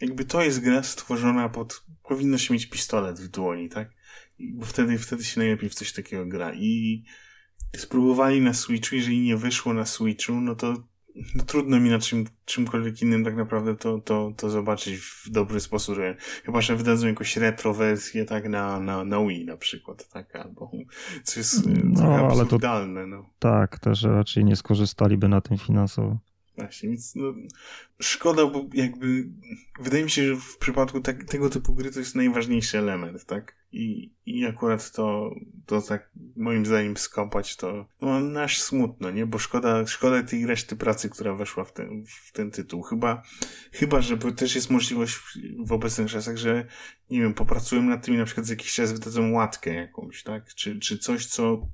jakby 0.00 0.24
to 0.24 0.42
jest 0.42 0.60
gra 0.60 0.82
stworzona 0.82 1.48
pod... 1.48 1.84
Powinno 2.08 2.38
się 2.38 2.54
mieć 2.54 2.66
pistolet 2.66 3.20
w 3.20 3.28
dłoni, 3.28 3.68
tak? 3.68 3.90
Bo 4.38 4.64
wtedy, 4.64 4.98
wtedy 4.98 5.24
się 5.24 5.40
najlepiej 5.40 5.70
w 5.70 5.74
coś 5.74 5.92
takiego 5.92 6.26
gra. 6.26 6.54
I 6.54 7.02
spróbowali 7.76 8.40
na 8.40 8.54
Switchu, 8.54 8.94
jeżeli 8.94 9.20
nie 9.20 9.36
wyszło 9.36 9.74
na 9.74 9.86
Switchu, 9.86 10.32
no 10.32 10.54
to 10.54 10.88
no 11.34 11.44
trudno 11.44 11.80
mi 11.80 11.90
na 11.90 11.98
czym, 11.98 12.24
czymkolwiek 12.44 13.02
innym 13.02 13.24
tak 13.24 13.36
naprawdę 13.36 13.76
to, 13.76 13.98
to, 13.98 14.32
to 14.36 14.50
zobaczyć 14.50 14.96
w 14.98 15.30
dobry 15.30 15.60
sposób, 15.60 15.94
że 15.94 16.16
chyba, 16.44 16.60
że 16.60 16.76
wydadzą 16.76 17.06
jakąś 17.06 17.36
retro 17.36 17.74
wersję 17.74 18.24
tak 18.24 18.48
na, 18.48 18.80
na, 18.80 19.04
na 19.04 19.26
Wii 19.26 19.44
na 19.44 19.56
przykład, 19.56 20.08
tak, 20.08 20.36
albo 20.36 20.70
co 21.24 21.40
jest 21.40 21.66
no, 21.84 22.28
ale 22.30 22.46
to, 22.46 22.58
no. 22.86 23.30
Tak, 23.38 23.78
też 23.78 24.02
raczej 24.02 24.44
nie 24.44 24.56
skorzystaliby 24.56 25.28
na 25.28 25.40
tym 25.40 25.58
finansowo. 25.58 26.18
Właśnie, 26.56 26.88
więc 26.88 27.14
no, 27.14 27.34
szkoda, 28.00 28.46
bo 28.46 28.66
jakby 28.74 29.28
wydaje 29.80 30.04
mi 30.04 30.10
się, 30.10 30.26
że 30.26 30.36
w 30.36 30.58
przypadku 30.58 31.00
tak, 31.00 31.24
tego 31.24 31.50
typu 31.50 31.74
gry 31.74 31.90
to 31.90 31.98
jest 31.98 32.14
najważniejszy 32.14 32.78
element, 32.78 33.24
tak? 33.24 33.56
I, 33.72 34.12
i 34.26 34.46
akurat 34.46 34.92
to, 34.92 35.34
to 35.66 35.82
tak 35.82 36.10
moim 36.36 36.66
zdaniem 36.66 36.96
skąpać 36.96 37.56
to 37.56 37.86
no, 38.00 38.20
nasz 38.20 38.62
smutno, 38.62 39.10
nie? 39.10 39.26
Bo 39.26 39.38
szkoda, 39.38 39.86
szkoda 39.86 40.22
tej 40.22 40.46
reszty 40.46 40.76
pracy, 40.76 41.10
która 41.10 41.34
weszła 41.34 41.64
w 41.64 41.72
ten, 41.72 42.04
w 42.06 42.32
ten 42.32 42.50
tytuł. 42.50 42.82
Chyba, 42.82 43.22
chyba, 43.72 44.00
że 44.00 44.18
też 44.18 44.54
jest 44.54 44.70
możliwość 44.70 45.18
w 45.66 45.72
obecnych 45.72 46.10
czasach, 46.10 46.36
że 46.36 46.66
nie 47.10 47.20
wiem, 47.20 47.34
popracują 47.34 47.82
nad 47.82 48.04
tym 48.04 48.14
i 48.14 48.18
na 48.18 48.24
przykład 48.24 48.46
za 48.46 48.52
jakiś 48.52 48.74
czas 48.74 48.92
wydadzą 48.92 49.32
łatkę 49.32 49.74
jakąś, 49.74 50.22
tak? 50.22 50.54
Czy, 50.54 50.78
czy 50.78 50.98
coś, 50.98 51.26
co 51.26 51.68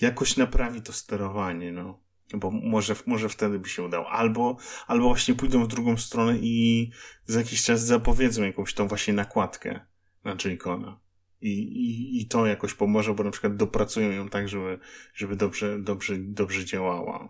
jakoś 0.00 0.36
naprawi 0.36 0.82
to 0.82 0.92
sterowanie, 0.92 1.72
no 1.72 2.07
bo 2.34 2.50
może, 2.50 2.94
może 3.06 3.28
wtedy 3.28 3.58
by 3.58 3.68
się 3.68 3.82
udało. 3.82 4.10
Albo, 4.10 4.56
albo 4.86 5.04
właśnie 5.04 5.34
pójdą 5.34 5.64
w 5.64 5.68
drugą 5.68 5.96
stronę 5.96 6.38
i 6.38 6.90
za 7.24 7.38
jakiś 7.38 7.62
czas 7.62 7.84
zapowiedzą 7.84 8.42
jakąś 8.42 8.74
tą 8.74 8.88
właśnie 8.88 9.14
nakładkę 9.14 9.80
na 10.24 10.30
J-Cona. 10.30 11.00
I, 11.40 11.50
i, 11.58 12.20
I 12.22 12.26
to 12.26 12.46
jakoś 12.46 12.74
pomoże, 12.74 13.14
bo 13.14 13.24
na 13.24 13.30
przykład 13.30 13.56
dopracują 13.56 14.10
ją 14.10 14.28
tak, 14.28 14.48
żeby, 14.48 14.78
żeby 15.14 15.36
dobrze, 15.36 15.78
dobrze, 15.78 16.18
dobrze 16.18 16.64
działała. 16.64 17.28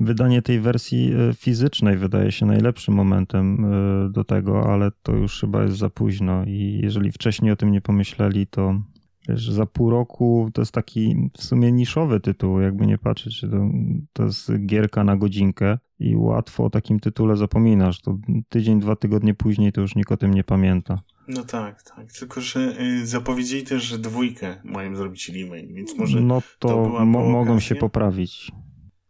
Wydanie 0.00 0.42
tej 0.42 0.60
wersji 0.60 1.12
e, 1.12 1.34
fizycznej 1.34 1.96
wydaje 1.96 2.32
się 2.32 2.46
najlepszym 2.46 2.94
momentem 2.94 3.64
e, 3.64 4.10
do 4.10 4.24
tego, 4.24 4.72
ale 4.72 4.90
to 5.02 5.12
już 5.12 5.40
chyba 5.40 5.62
jest 5.62 5.76
za 5.76 5.90
późno 5.90 6.44
i 6.46 6.80
jeżeli 6.82 7.12
wcześniej 7.12 7.52
o 7.52 7.56
tym 7.56 7.72
nie 7.72 7.80
pomyśleli, 7.80 8.46
to 8.46 8.82
Wiesz, 9.30 9.50
za 9.50 9.66
pół 9.66 9.90
roku 9.90 10.50
to 10.54 10.62
jest 10.62 10.72
taki 10.72 11.30
w 11.38 11.42
sumie 11.42 11.72
niszowy 11.72 12.20
tytuł, 12.20 12.60
jakby 12.60 12.86
nie 12.86 12.98
patrzeć. 12.98 13.40
To, 13.40 13.70
to 14.12 14.24
jest 14.24 14.52
gierka 14.66 15.04
na 15.04 15.16
godzinkę 15.16 15.78
i 15.98 16.16
łatwo 16.16 16.64
o 16.64 16.70
takim 16.70 17.00
tytule 17.00 17.36
zapominasz. 17.36 18.00
To 18.00 18.18
tydzień, 18.48 18.80
dwa 18.80 18.96
tygodnie 18.96 19.34
później 19.34 19.72
to 19.72 19.80
już 19.80 19.94
nikt 19.96 20.12
o 20.12 20.16
tym 20.16 20.34
nie 20.34 20.44
pamięta. 20.44 21.02
No 21.28 21.44
tak, 21.44 21.82
tak. 21.82 22.12
Tylko, 22.12 22.40
że 22.40 22.80
y, 22.80 23.06
zapowiedzieli 23.06 23.64
też, 23.64 23.82
że 23.82 23.98
dwójkę 23.98 24.56
mają 24.64 24.96
zrobić 24.96 25.28
remake, 25.28 25.74
więc 25.74 25.96
może. 25.96 26.20
No 26.20 26.42
to, 26.58 26.68
to 26.68 27.04
mo 27.06 27.30
mogą 27.30 27.60
się 27.60 27.74
poprawić. 27.74 28.52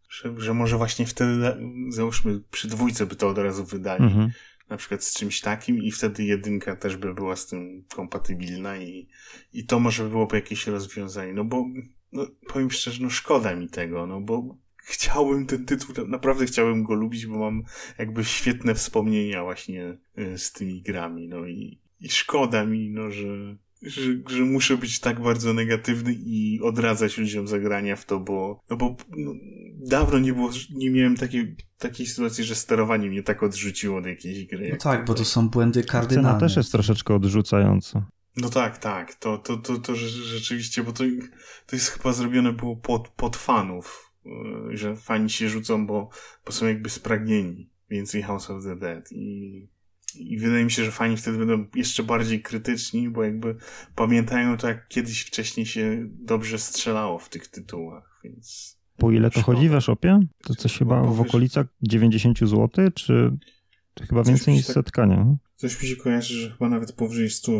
Że, 0.09 0.41
że 0.41 0.53
może 0.53 0.77
właśnie 0.77 1.05
wtedy, 1.05 1.55
załóżmy, 1.89 2.39
przy 2.51 2.67
dwójce 2.67 3.05
by 3.05 3.15
to 3.15 3.29
od 3.29 3.37
razu 3.37 3.65
wydali. 3.65 4.03
Mhm 4.03 4.31
na 4.71 4.77
przykład 4.77 5.03
z 5.03 5.13
czymś 5.13 5.41
takim 5.41 5.83
i 5.83 5.91
wtedy 5.91 6.23
jedynka 6.23 6.75
też 6.75 6.97
by 6.97 7.13
była 7.13 7.35
z 7.35 7.47
tym 7.47 7.83
kompatybilna 7.95 8.77
i, 8.77 9.07
i 9.53 9.65
to 9.65 9.79
może 9.79 10.03
by 10.03 10.09
byłoby 10.09 10.35
jakieś 10.35 10.67
rozwiązanie, 10.67 11.33
no 11.33 11.43
bo 11.45 11.65
no, 12.11 12.27
powiem 12.47 12.71
szczerze, 12.71 13.03
no 13.03 13.09
szkoda 13.09 13.55
mi 13.55 13.69
tego, 13.69 14.07
no 14.07 14.21
bo 14.21 14.57
chciałbym 14.77 15.45
ten 15.45 15.65
tytuł, 15.65 16.07
naprawdę 16.07 16.45
chciałbym 16.45 16.83
go 16.83 16.93
lubić, 16.93 17.25
bo 17.25 17.37
mam 17.39 17.63
jakby 17.97 18.25
świetne 18.25 18.75
wspomnienia 18.75 19.43
właśnie 19.43 19.97
y, 20.17 20.37
z 20.37 20.51
tymi 20.51 20.81
grami, 20.81 21.27
no 21.27 21.47
i, 21.47 21.79
i 21.99 22.09
szkoda 22.09 22.65
mi, 22.65 22.89
no, 22.89 23.11
że, 23.11 23.57
że, 23.81 24.01
że 24.29 24.43
muszę 24.43 24.77
być 24.77 24.99
tak 24.99 25.21
bardzo 25.21 25.53
negatywny 25.53 26.13
i 26.13 26.59
odradzać 26.63 27.17
ludziom 27.17 27.47
zagrania 27.47 27.95
w 27.95 28.05
to, 28.05 28.19
bo, 28.19 28.59
no 28.69 28.77
bo 28.77 28.95
no, 29.17 29.33
dawno 29.77 30.19
nie 30.19 30.33
było, 30.33 30.49
nie 30.75 30.91
miałem 30.91 31.17
takiej, 31.17 31.55
takiej 31.77 32.05
sytuacji, 32.07 32.43
że 32.43 32.55
sterowanie 32.55 33.09
mnie 33.09 33.23
tak 33.23 33.43
odrzuciło 33.43 33.97
od 33.97 34.05
jakiejś 34.05 34.45
gry. 34.45 34.69
No 34.71 34.77
tak, 34.77 35.05
bo 35.05 35.13
to 35.13 35.25
są 35.25 35.49
błędy 35.49 35.83
kardynalne. 35.83 36.29
Cena 36.29 36.39
też 36.39 36.57
jest 36.57 36.71
troszeczkę 36.71 37.15
odrzucająca. 37.15 38.05
No 38.37 38.49
tak, 38.49 38.77
tak, 38.77 39.15
to, 39.15 39.37
to, 39.37 39.57
to, 39.57 39.77
to 39.77 39.95
rzeczywiście, 39.95 40.83
bo 40.83 40.91
to, 40.91 41.03
to 41.65 41.75
jest 41.75 41.89
chyba 41.89 42.13
zrobione 42.13 42.53
było 42.53 42.75
pod, 42.75 43.07
pod 43.07 43.35
fanów, 43.35 44.13
y, 44.71 44.77
że 44.77 44.95
fani 44.95 45.29
się 45.29 45.49
rzucą, 45.49 45.87
bo, 45.87 46.09
bo 46.45 46.51
są 46.51 46.67
jakby 46.67 46.89
spragnieni 46.89 47.69
więcej 47.89 48.21
House 48.21 48.49
of 48.49 48.63
the 48.63 48.75
Dead 48.75 49.11
i 49.11 49.67
i 50.15 50.37
wydaje 50.37 50.63
mi 50.63 50.71
się, 50.71 50.85
że 50.85 50.91
fani 50.91 51.17
wtedy 51.17 51.37
będą 51.37 51.65
jeszcze 51.75 52.03
bardziej 52.03 52.41
krytyczni, 52.41 53.09
bo 53.09 53.23
jakby 53.23 53.55
pamiętają 53.95 54.57
to, 54.57 54.67
jak 54.67 54.87
kiedyś 54.87 55.21
wcześniej 55.21 55.65
się 55.65 56.07
dobrze 56.09 56.59
strzelało 56.59 57.19
w 57.19 57.29
tych 57.29 57.47
tytułach, 57.47 58.19
więc... 58.23 58.77
Po 58.97 59.11
ile 59.11 59.31
to 59.31 59.41
chodzi 59.41 59.69
w 59.69 59.73
Eshopie? 59.73 60.19
To 60.43 60.55
coś 60.55 60.77
chyba 60.77 61.01
w 61.01 61.21
okolicach 61.21 61.67
90 61.81 62.39
zł, 62.39 62.69
czy 62.95 63.37
chyba 64.07 64.23
więcej 64.23 64.53
niż 64.53 64.65
tak, 64.65 64.73
setka, 64.73 65.05
nie? 65.05 65.37
Coś 65.55 65.81
mi 65.81 65.87
się 65.87 65.95
kojarzy, 65.95 66.33
że 66.33 66.51
chyba 66.51 66.69
nawet 66.69 66.93
powyżej 66.93 67.29
100. 67.29 67.51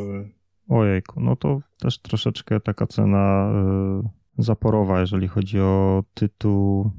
Ojejku, 0.70 1.22
no 1.22 1.36
to 1.36 1.62
też 1.80 2.00
troszeczkę 2.00 2.60
taka 2.60 2.88
cena 2.88 3.52
y, 4.38 4.44
zaporowa, 4.44 5.00
jeżeli 5.00 5.28
chodzi 5.28 5.60
o 5.60 6.04
tytuł 6.14 6.92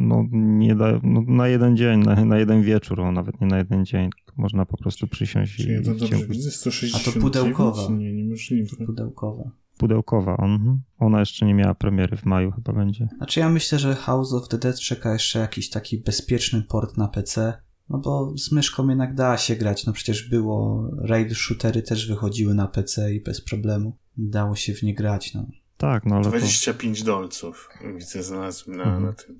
no, 0.00 0.26
nie 0.32 0.74
da, 0.74 1.00
no, 1.02 1.22
na 1.26 1.48
jeden 1.48 1.76
dzień, 1.76 2.00
na, 2.00 2.24
na 2.24 2.38
jeden 2.38 2.62
wieczór, 2.62 3.00
o, 3.00 3.12
nawet 3.12 3.40
nie 3.40 3.46
na 3.46 3.58
jeden 3.58 3.84
dzień. 3.84 4.10
można 4.36 4.66
po 4.66 4.76
prostu 4.76 5.06
przysiąść 5.06 5.56
Czyli 5.56 5.68
i... 5.68 5.72
Ja 5.72 5.82
to 5.82 5.94
dobrze 5.94 6.26
widzę, 6.26 6.50
160 6.50 7.08
A 7.08 7.12
to 7.12 7.20
pudełkowa. 7.20 7.92
Nie, 7.92 8.12
niemożliwe. 8.12 8.76
To 8.78 8.86
pudełkowa. 8.86 9.50
Pudełkowa, 9.78 10.32
mhm. 10.32 10.80
Ona 10.98 11.20
jeszcze 11.20 11.46
nie 11.46 11.54
miała 11.54 11.74
premiery 11.74 12.16
w 12.16 12.24
maju 12.24 12.50
chyba 12.50 12.72
będzie. 12.72 13.08
Znaczy 13.16 13.40
ja 13.40 13.50
myślę, 13.50 13.78
że 13.78 13.94
House 13.94 14.32
of 14.32 14.48
the 14.48 14.58
Dead 14.58 14.80
czeka 14.80 15.12
jeszcze 15.12 15.38
jakiś 15.38 15.70
taki 15.70 15.98
bezpieczny 15.98 16.62
port 16.62 16.96
na 16.96 17.08
PC, 17.08 17.54
no 17.88 17.98
bo 17.98 18.32
z 18.36 18.52
myszką 18.52 18.88
jednak 18.88 19.14
da 19.14 19.36
się 19.36 19.56
grać, 19.56 19.86
no 19.86 19.92
przecież 19.92 20.28
było, 20.28 20.90
raid 20.98 21.32
shootery 21.36 21.82
też 21.82 22.08
wychodziły 22.08 22.54
na 22.54 22.66
PC 22.66 23.14
i 23.14 23.20
bez 23.20 23.40
problemu 23.40 23.96
dało 24.16 24.56
się 24.56 24.74
w 24.74 24.82
nie 24.82 24.94
grać, 24.94 25.34
no. 25.34 25.46
Tak, 25.76 26.06
no 26.06 26.16
ale 26.16 26.24
25 26.24 26.98
to... 26.98 27.06
dolców, 27.06 27.68
widzę, 27.96 28.22
znalazłem 28.22 28.76
na, 28.76 28.84
mhm. 28.84 29.02
na 29.02 29.12
tym 29.12 29.38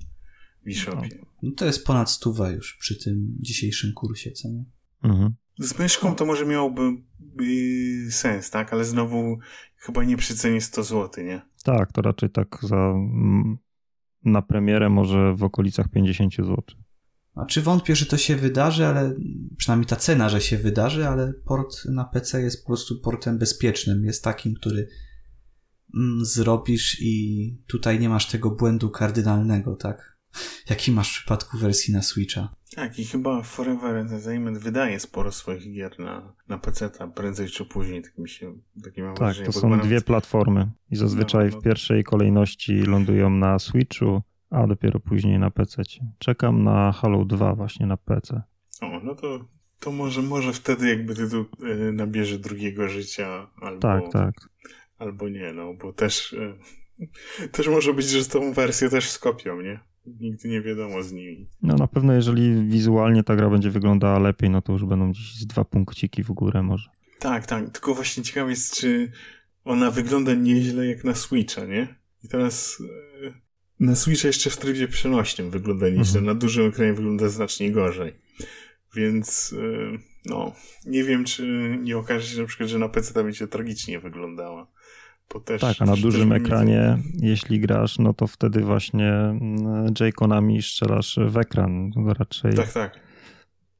no. 0.66 1.02
no 1.42 1.50
to 1.56 1.66
jest 1.66 1.86
ponad 1.86 2.10
stówę 2.10 2.52
już 2.52 2.76
przy 2.80 3.04
tym 3.04 3.36
dzisiejszym 3.40 3.92
kursie, 3.92 4.30
co 4.30 4.48
nie? 4.48 4.64
Mhm. 5.02 5.34
Z 5.58 5.78
myszką 5.78 6.14
to 6.14 6.26
może 6.26 6.46
miałoby 6.46 6.82
sens, 8.10 8.50
tak? 8.50 8.72
Ale 8.72 8.84
znowu 8.84 9.38
chyba 9.76 10.04
nie 10.04 10.16
przy 10.16 10.36
cenie 10.36 10.60
100 10.60 10.82
zł, 10.82 11.24
nie? 11.24 11.42
Tak, 11.64 11.92
to 11.92 12.02
raczej 12.02 12.30
tak 12.30 12.58
za 12.62 12.94
na 14.24 14.42
premierę 14.42 14.90
może 14.90 15.34
w 15.34 15.44
okolicach 15.44 15.88
50 15.88 16.34
zł. 16.34 16.62
A 17.34 17.46
czy 17.46 17.62
wątpię, 17.62 17.96
że 17.96 18.06
to 18.06 18.16
się 18.16 18.36
wydarzy, 18.36 18.86
ale 18.86 19.14
przynajmniej 19.56 19.86
ta 19.86 19.96
cena, 19.96 20.28
że 20.28 20.40
się 20.40 20.58
wydarzy, 20.58 21.08
ale 21.08 21.32
port 21.32 21.84
na 21.84 22.04
PC 22.04 22.42
jest 22.42 22.62
po 22.62 22.66
prostu 22.66 23.00
portem 23.00 23.38
bezpiecznym. 23.38 24.04
Jest 24.04 24.24
takim, 24.24 24.54
który 24.54 24.88
mm, 25.94 26.24
zrobisz 26.24 26.98
i 27.00 27.56
tutaj 27.66 28.00
nie 28.00 28.08
masz 28.08 28.26
tego 28.26 28.50
błędu 28.50 28.90
kardynalnego, 28.90 29.76
tak? 29.76 30.13
Jaki 30.70 30.92
masz 30.92 31.10
w 31.10 31.12
przypadku 31.16 31.58
wersji 31.58 31.94
na 31.94 32.02
Switcha. 32.02 32.48
Tak, 32.76 32.98
i 32.98 33.04
chyba 33.04 33.42
Forever 33.42 33.96
Entertainment 33.96 34.58
wydaje 34.58 35.00
sporo 35.00 35.32
swoich 35.32 35.72
gier 35.72 35.98
na, 36.00 36.32
na 36.48 36.58
PC, 36.58 36.90
prędzej 37.14 37.48
czy 37.48 37.64
później, 37.64 38.02
tak 38.02 38.18
mi 38.18 38.28
się 38.28 38.54
takie 38.84 39.02
mam 39.02 39.14
Tak, 39.14 39.18
wrażenie, 39.24 39.46
to 39.46 39.52
są 39.52 39.68
dwie 39.78 39.88
nawet- 39.88 40.04
platformy 40.04 40.70
i 40.90 40.96
zazwyczaj 40.96 41.46
No, 41.48 41.54
no. 41.54 41.60
w 41.60 41.64
pierwszej 41.64 42.04
kolejności 42.04 42.74
lądują 42.82 43.30
na 43.30 43.58
Switchu, 43.58 44.22
a 44.50 44.66
dopiero 44.66 45.00
później 45.00 45.38
na 45.38 45.50
PC. 45.50 45.82
Czekam 46.18 46.64
na 46.64 46.92
Halo 46.92 47.24
2 47.24 47.54
właśnie 47.54 47.86
na 47.86 47.96
PC. 47.96 48.42
O, 48.80 49.00
no 49.04 49.14
to, 49.14 49.48
to 49.80 49.92
może, 49.92 50.22
może 50.22 50.52
wtedy 50.52 50.88
jakby 50.88 51.14
tytuł 51.14 51.44
e, 51.62 51.92
nabierze 51.92 52.38
drugiego 52.38 52.88
życia, 52.88 53.50
albo, 53.60 53.80
Tak, 53.80 54.02
tak. 54.12 54.34
albo 54.98 55.28
nie, 55.28 55.52
no, 55.52 55.74
bo 55.74 55.92
też, 55.92 56.32
e, 56.32 57.48
też 57.52 57.68
może 57.68 57.94
być, 57.94 58.06
że 58.06 58.24
tą 58.24 58.52
wersję 58.52 58.90
też 58.90 59.10
skopią, 59.10 59.60
nie? 59.60 59.80
Nigdy 60.06 60.48
nie 60.48 60.60
wiadomo 60.62 61.02
z 61.02 61.12
nimi. 61.12 61.48
No 61.62 61.74
na 61.74 61.86
pewno 61.86 62.12
jeżeli 62.12 62.64
wizualnie 62.68 63.22
ta 63.22 63.36
gra 63.36 63.50
będzie 63.50 63.70
wyglądała 63.70 64.18
lepiej, 64.18 64.50
no 64.50 64.62
to 64.62 64.72
już 64.72 64.84
będą 64.84 65.10
gdzieś 65.12 65.34
z 65.34 65.46
dwa 65.46 65.64
punkciki 65.64 66.22
w 66.22 66.32
górę 66.32 66.62
może. 66.62 66.90
Tak, 67.18 67.46
tak, 67.46 67.70
tylko 67.70 67.94
właśnie 67.94 68.22
ciekawe 68.22 68.50
jest, 68.50 68.76
czy 68.80 69.12
ona 69.64 69.90
wygląda 69.90 70.34
nieźle 70.34 70.86
jak 70.86 71.04
na 71.04 71.14
Switcha, 71.14 71.64
nie? 71.64 71.94
I 72.24 72.28
teraz 72.28 72.82
e, 73.26 73.32
na 73.80 73.94
Switcha 73.96 74.26
jeszcze 74.28 74.50
w 74.50 74.56
trybie 74.56 74.88
przenośnym 74.88 75.50
wygląda 75.50 75.86
nieźle, 75.88 76.20
Mhm. 76.20 76.24
na 76.26 76.34
dużym 76.34 76.66
ekranie 76.66 76.92
wygląda 76.92 77.28
znacznie 77.28 77.72
gorzej. 77.72 78.12
Więc 78.96 79.54
e, 79.58 79.98
no, 80.26 80.52
nie 80.86 81.04
wiem, 81.04 81.24
czy 81.24 81.76
nie 81.82 81.96
okaże 81.98 82.26
się 82.26 82.40
na 82.40 82.46
przykład, 82.46 82.68
że 82.68 82.78
na 82.78 82.88
PC 82.88 83.14
ta 83.14 83.22
będzie 83.24 83.46
tragicznie 83.48 84.00
wyglądała. 84.00 84.66
Tak, 85.60 85.76
a 85.80 85.84
na 85.84 85.96
dużym 85.96 86.20
bym 86.20 86.28
nie- 86.28 86.36
ekranie, 86.36 86.98
jeśli 87.14 87.60
grasz, 87.60 87.98
no 87.98 88.14
to 88.14 88.26
wtedy 88.26 88.60
właśnie 88.60 89.12
mm, 89.12 89.86
J-Conami 90.00 90.62
strzelasz 90.62 91.18
w 91.28 91.36
ekran. 91.36 91.92
Raczej 92.18 92.54
Tak, 92.54 92.72
tak. 92.72 93.00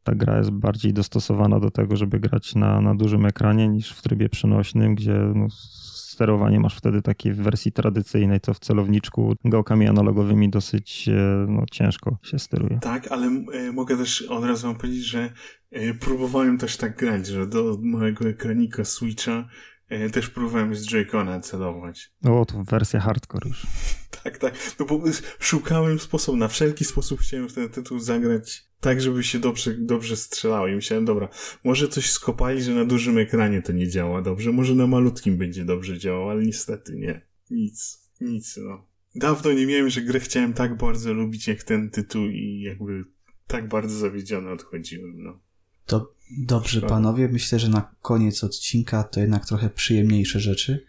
ta 0.03 0.15
gra 0.15 0.39
jest 0.39 0.51
bardziej 0.51 0.93
dostosowana 0.93 1.61
do 1.61 1.71
tego, 1.71 1.97
żeby 1.97 2.21
grać 2.21 2.55
na, 2.55 2.81
na 2.81 2.95
dużym 2.95 3.27
ekranie 3.27 3.69
niż 3.69 3.93
w 3.93 4.03
trybie 4.03 4.29
przenośnym, 4.29 4.95
gdzie 4.95 5.13
no, 5.35 5.47
sterowanie 6.15 6.61
masz 6.61 6.77
wtedy 6.77 7.03
takie 7.03 7.33
w 7.33 7.37
wersji 7.37 7.73
tradycyjnej, 7.73 8.41
co 8.41 8.55
w 8.55 8.59
celowniczku 8.59 9.35
gałkami 9.45 9.89
analogowymi 9.89 10.51
dosyć 10.51 11.09
e, 11.09 11.47
no, 11.49 11.65
ciężko 11.71 12.19
się 12.23 12.39
steruje. 12.39 12.79
Tak, 12.83 13.13
ale 13.13 13.27
e, 13.27 13.73
mogę 13.73 13.97
też 13.97 14.23
od 14.23 14.45
razu 14.45 14.67
wam 14.67 14.77
powiedzieć, 14.77 15.05
że 15.05 15.33
e, 15.71 15.95
próbowałem 15.95 16.59
też 16.59 16.77
tak 16.77 16.97
grać, 16.97 17.27
że 17.27 17.47
do 17.47 17.79
mojego 17.83 18.29
ekranika 18.29 18.85
Switcha 18.85 19.49
też 20.13 20.31
próbowałem 20.31 20.75
z 20.75 20.93
J-Cona 20.93 21.41
celować. 21.41 22.13
O, 22.25 22.45
to 22.45 22.65
wersja 22.65 23.01
hardcore 23.01 23.49
już. 23.49 23.67
Tak, 24.25 24.39
tak. 24.39 24.55
No 24.79 24.87
bo 24.87 25.03
szukałem 25.39 25.99
sposobu, 25.99 26.39
na 26.39 26.49
wszelki 26.49 26.85
sposób 26.85 27.21
chciałem 27.21 27.49
w 27.49 27.53
ten 27.53 27.69
tytuł 27.69 27.99
zagrać 27.99 28.65
tak, 28.81 29.01
żeby 29.01 29.25
się 29.25 29.39
dobrze, 29.39 29.75
dobrze 29.75 30.17
strzelało. 30.17 30.69
I 30.69 30.75
myślałem, 30.75 31.05
dobra, 31.05 31.29
może 31.65 31.89
coś 31.89 32.11
skopali, 32.11 32.63
że 32.63 32.75
na 32.75 32.85
dużym 32.85 33.19
ekranie 33.19 33.63
to 33.63 33.73
nie 33.73 33.89
działa 33.89 34.23
dobrze, 34.23 34.53
może 34.53 34.75
na 34.75 34.87
malutkim 34.87 35.37
będzie 35.37 35.65
dobrze 35.65 35.99
działało, 35.99 36.31
ale 36.31 36.43
niestety 36.43 36.97
nie. 36.97 37.21
Nic, 37.51 38.09
nic, 38.21 38.57
no. 38.57 38.87
Dawno 39.15 39.53
nie 39.53 39.67
miałem, 39.67 39.91
że 39.91 40.03
grę 40.03 40.21
chciałem 40.21 40.53
tak 40.53 40.77
bardzo 40.77 41.13
lubić 41.13 41.49
jak 41.49 41.63
ten 41.63 41.91
tytuł 41.91 42.25
i 42.25 42.61
jakby 42.61 43.05
tak 43.47 43.69
bardzo 43.69 43.99
zawiedziony 43.99 44.51
odchodziłem, 44.51 45.23
no. 45.23 45.41
To 45.87 46.14
dobrze, 46.31 46.79
Szkoda. 46.79 46.95
panowie. 46.95 47.29
Myślę, 47.29 47.59
że 47.59 47.69
na 47.69 47.95
koniec 48.03 48.45
odcinka 48.45 49.05
to 49.05 49.21
jednak 49.21 49.47
trochę 49.47 49.71
przyjemniejsze 49.71 50.41
rzeczy. 50.41 50.85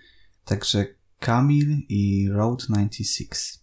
Także 0.45 0.85
Kamil 1.19 1.77
i 1.89 2.29
Road 2.29 2.65
96. 2.67 3.59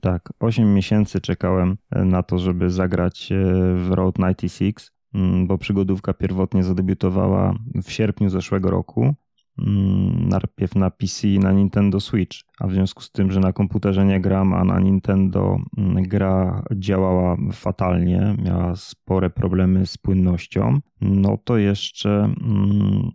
Tak, 0.00 0.32
8 0.40 0.74
miesięcy 0.74 1.20
czekałem 1.20 1.76
e, 1.90 2.04
na 2.04 2.22
to, 2.22 2.38
żeby 2.38 2.70
zagrać 2.70 3.32
e, 3.32 3.36
w 3.76 3.90
Road 3.90 4.16
96, 4.16 4.90
mm, 5.14 5.46
bo 5.46 5.58
przygodówka 5.58 6.14
pierwotnie 6.14 6.64
zadebiutowała 6.64 7.54
w 7.84 7.92
sierpniu 7.92 8.30
zeszłego 8.30 8.70
roku. 8.70 9.14
Mm, 9.58 10.28
Najpierw 10.28 10.74
na 10.74 10.90
PC 10.90 11.28
i 11.28 11.38
na 11.38 11.52
Nintendo 11.52 12.00
Switch, 12.00 12.38
a 12.60 12.66
w 12.66 12.72
związku 12.72 13.02
z 13.02 13.10
tym, 13.10 13.32
że 13.32 13.40
na 13.40 13.52
komputerze 13.52 14.04
nie 14.04 14.20
gram, 14.20 14.54
a 14.54 14.64
na 14.64 14.80
Nintendo 14.80 15.58
mm, 15.78 16.02
gra 16.02 16.64
działała 16.76 17.36
fatalnie, 17.52 18.36
miała 18.44 18.76
spore 18.76 19.30
problemy 19.30 19.86
z 19.86 19.98
płynnością, 19.98 20.80
no 21.00 21.38
to 21.44 21.56
jeszcze 21.56 22.10
mm, 22.24 23.10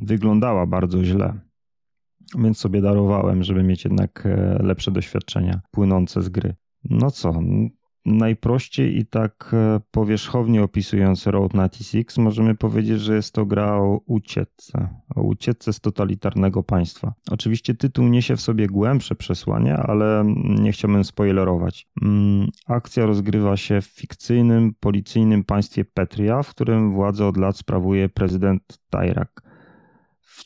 wyglądała 0.00 0.66
bardzo 0.66 1.04
źle 1.04 1.48
więc 2.38 2.58
sobie 2.58 2.80
darowałem, 2.80 3.42
żeby 3.42 3.62
mieć 3.62 3.84
jednak 3.84 4.26
e, 4.26 4.62
lepsze 4.62 4.90
doświadczenia 4.90 5.60
płynące 5.70 6.22
z 6.22 6.28
gry. 6.28 6.54
No 6.84 7.10
co, 7.10 7.40
najprościej 8.08 8.98
i 8.98 9.06
tak 9.06 9.50
e, 9.52 9.80
powierzchownie 9.90 10.62
opisując 10.62 11.26
Road 11.26 11.52
96 11.52 12.18
możemy 12.18 12.54
powiedzieć, 12.54 13.00
że 13.00 13.14
jest 13.14 13.34
to 13.34 13.46
gra 13.46 13.76
o 13.76 14.00
ucieczce, 14.06 14.88
o 15.16 15.22
ucieczce 15.22 15.72
z 15.72 15.80
totalitarnego 15.80 16.62
państwa. 16.62 17.14
Oczywiście 17.30 17.74
tytuł 17.74 18.08
niesie 18.08 18.36
w 18.36 18.40
sobie 18.40 18.66
głębsze 18.66 19.14
przesłanie, 19.14 19.76
ale 19.76 20.24
nie 20.60 20.72
chciałbym 20.72 21.04
spoilerować. 21.04 21.88
Mm, 22.02 22.48
Akcja 22.66 23.06
rozgrywa 23.06 23.56
się 23.56 23.80
w 23.80 23.86
fikcyjnym, 23.86 24.74
policyjnym 24.80 25.44
państwie 25.44 25.84
Petria, 25.84 26.42
w 26.42 26.50
którym 26.50 26.92
władzę 26.92 27.26
od 27.26 27.36
lat 27.36 27.56
sprawuje 27.56 28.08
prezydent 28.08 28.78
Tajrak. 28.90 29.42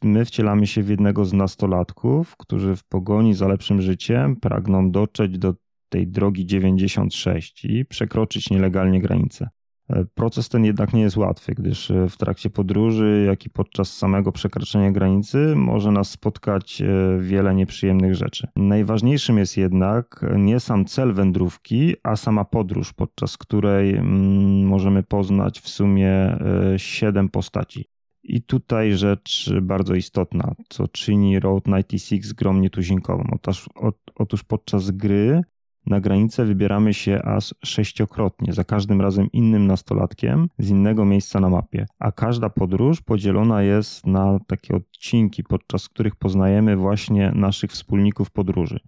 My 0.03 0.25
wcielamy 0.25 0.67
się 0.67 0.83
w 0.83 0.89
jednego 0.89 1.25
z 1.25 1.33
nastolatków, 1.33 2.37
którzy 2.37 2.77
w 2.77 2.85
pogoni 2.85 3.35
za 3.35 3.49
lepszym 3.49 3.83
życiem 3.83 4.37
pragną 4.37 4.91
dotrzeć 4.91 5.39
do 5.39 5.55
tej 5.93 6.09
drogi 6.09 6.47
96 6.47 7.64
i 7.64 7.85
przekroczyć 7.85 8.51
nielegalnie 8.51 9.01
granicę. 9.01 9.48
E, 9.89 10.05
Proces 10.14 10.48
ten 10.48 10.64
jednak 10.64 10.93
nie 10.93 11.02
jest 11.02 11.16
łatwy, 11.16 11.55
gdyż 11.55 11.90
e, 11.90 12.09
w 12.09 12.16
trakcie 12.16 12.51
podróży, 12.51 13.24
jak 13.27 13.47
i 13.47 13.51
podczas 13.51 13.97
samego 13.97 14.32
przekroczenia 14.32 14.93
granicy 14.93 15.55
może 15.56 15.93
nas 15.93 16.10
spotkać 16.10 16.82
e, 16.82 16.86
wiele 17.20 17.55
nieprzyjemnych 17.55 18.14
rzeczy. 18.14 18.48
Najważniejszym 18.56 19.39
jest 19.39 19.56
jednak 19.56 20.24
nie 20.36 20.60
sam 20.60 20.85
cel 20.85 21.12
wędrówki, 21.12 21.94
a 22.02 22.16
sama 22.16 22.44
podróż, 22.44 22.93
podczas 22.93 23.39
której 23.39 23.94
mm, 23.94 24.66
możemy 24.66 25.02
poznać 25.02 25.60
w 25.60 25.69
sumie 25.69 26.39
siedem 26.77 27.28
postaci. 27.28 27.85
I 28.24 28.43
tutaj 28.43 28.93
rzecz 28.93 29.51
bardzo 29.62 29.94
istotna, 29.94 30.55
co 30.69 30.89
czyni 30.89 31.40
Road 31.40 31.64
96 31.64 32.35
grą 32.35 32.55
nietuzinkową. 32.55 33.24
Otóż, 33.32 33.69
otóż 34.14 34.43
podczas 34.43 34.90
gry 34.90 35.43
na 35.87 36.01
granicę 36.01 36.45
wybieramy 36.45 36.95
się 36.95 37.23
aż 37.23 37.55
sześciokrotnie, 37.65 38.53
za 38.53 38.65
każdym 38.65 39.01
razem 39.01 39.29
innym 39.33 39.67
nastolatkiem 39.67 40.49
z 40.59 40.71
innego 40.71 41.05
miejsca 41.05 41.41
na 41.41 41.49
mapie, 41.49 41.87
a 41.99 42.13
każda 42.13 42.49
podróż 42.49 43.01
podzielona 43.01 43.63
jest 43.63 44.07
na 44.07 44.39
takie 44.47 44.75
odcinki, 44.75 45.45
podczas 45.45 45.89
których 45.89 46.17
poznajemy 46.17 46.77
właśnie 46.77 47.33
naszych 47.35 47.71
wspólników 47.71 48.31
podróży. 48.31 48.81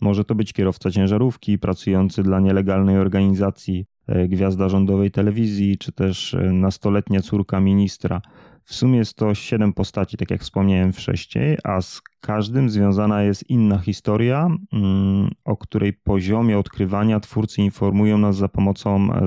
Może 0.00 0.24
to 0.24 0.34
być 0.34 0.52
kierowca 0.52 0.90
ciężarówki, 0.90 1.58
pracujący 1.58 2.22
dla 2.22 2.40
nielegalnej 2.40 2.98
organizacji, 2.98 3.86
e, 4.06 4.28
gwiazda 4.28 4.68
rządowej 4.68 5.10
telewizji, 5.10 5.78
czy 5.78 5.92
też 5.92 6.34
e, 6.34 6.52
nastoletnia 6.52 7.22
córka 7.22 7.60
ministra. 7.60 8.22
W 8.64 8.74
sumie 8.74 8.98
jest 8.98 9.16
to 9.16 9.34
siedem 9.34 9.72
postaci, 9.72 10.16
tak 10.16 10.30
jak 10.30 10.40
wspomniałem 10.40 10.92
wcześniej, 10.92 11.58
a 11.64 11.80
z 11.80 12.02
każdym 12.20 12.70
związana 12.70 13.22
jest 13.22 13.50
inna 13.50 13.78
historia, 13.78 14.48
mm, 14.72 15.30
o 15.44 15.56
której 15.56 15.92
poziomie 15.92 16.58
odkrywania 16.58 17.20
twórcy 17.20 17.62
informują 17.62 18.18
nas 18.18 18.36
za 18.36 18.48
pomocą 18.48 19.12
e, 19.12 19.20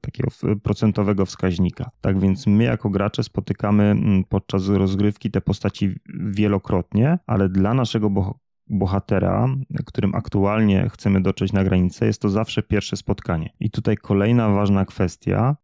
takiego 0.00 0.30
procentowego 0.62 1.26
wskaźnika. 1.26 1.90
Tak 2.00 2.20
więc 2.20 2.46
my 2.46 2.64
jako 2.64 2.90
gracze 2.90 3.22
spotykamy 3.22 3.84
mm, 3.84 4.24
podczas 4.24 4.68
rozgrywki 4.68 5.30
te 5.30 5.40
postaci 5.40 5.94
wielokrotnie, 6.30 7.18
ale 7.26 7.48
dla 7.48 7.74
naszego 7.74 8.10
boh- 8.10 8.34
bohatera, 8.66 9.48
którym 9.86 10.14
aktualnie 10.14 10.88
chcemy 10.92 11.20
dotrzeć 11.20 11.52
na 11.52 11.64
granicę, 11.64 12.06
jest 12.06 12.22
to 12.22 12.28
zawsze 12.28 12.62
pierwsze 12.62 12.96
spotkanie. 12.96 13.50
I 13.60 13.70
tutaj 13.70 13.96
kolejna 13.96 14.48
ważna 14.48 14.84
kwestia. 14.84 15.56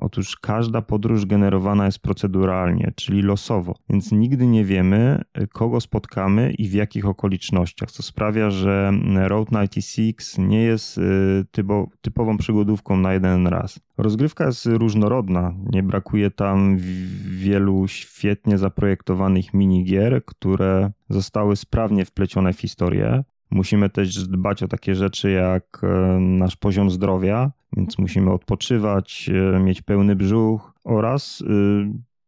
Otóż 0.00 0.36
każda 0.36 0.82
podróż 0.82 1.26
generowana 1.26 1.86
jest 1.86 1.98
proceduralnie, 1.98 2.92
czyli 2.96 3.22
losowo, 3.22 3.74
więc 3.90 4.12
nigdy 4.12 4.46
nie 4.46 4.64
wiemy, 4.64 5.22
kogo 5.52 5.80
spotkamy 5.80 6.52
i 6.52 6.68
w 6.68 6.72
jakich 6.72 7.06
okolicznościach, 7.06 7.90
co 7.90 8.02
sprawia, 8.02 8.50
że 8.50 8.92
Road 9.16 9.48
96 9.48 10.38
nie 10.38 10.62
jest 10.62 10.98
y, 10.98 11.02
typo, 11.50 11.88
typową 12.00 12.38
przygodówką 12.38 12.96
na 12.96 13.12
jeden 13.12 13.46
raz. 13.46 13.80
Rozgrywka 13.98 14.46
jest 14.46 14.66
różnorodna, 14.66 15.54
nie 15.72 15.82
brakuje 15.82 16.30
tam 16.30 16.76
wielu 17.24 17.88
świetnie 17.88 18.58
zaprojektowanych 18.58 19.54
minigier, 19.54 20.24
które 20.24 20.90
zostały 21.08 21.56
sprawnie 21.56 22.04
wplecione 22.04 22.52
w 22.52 22.60
historię. 22.60 23.24
Musimy 23.50 23.90
też 23.90 24.28
dbać 24.28 24.62
o 24.62 24.68
takie 24.68 24.94
rzeczy 24.94 25.30
jak 25.30 25.80
e, 25.82 26.20
nasz 26.20 26.56
poziom 26.56 26.90
zdrowia, 26.90 27.52
więc 27.76 27.98
musimy 27.98 28.30
odpoczywać, 28.30 29.30
e, 29.56 29.60
mieć 29.60 29.82
pełny 29.82 30.16
brzuch 30.16 30.72
oraz 30.84 31.40
y, 31.40 31.44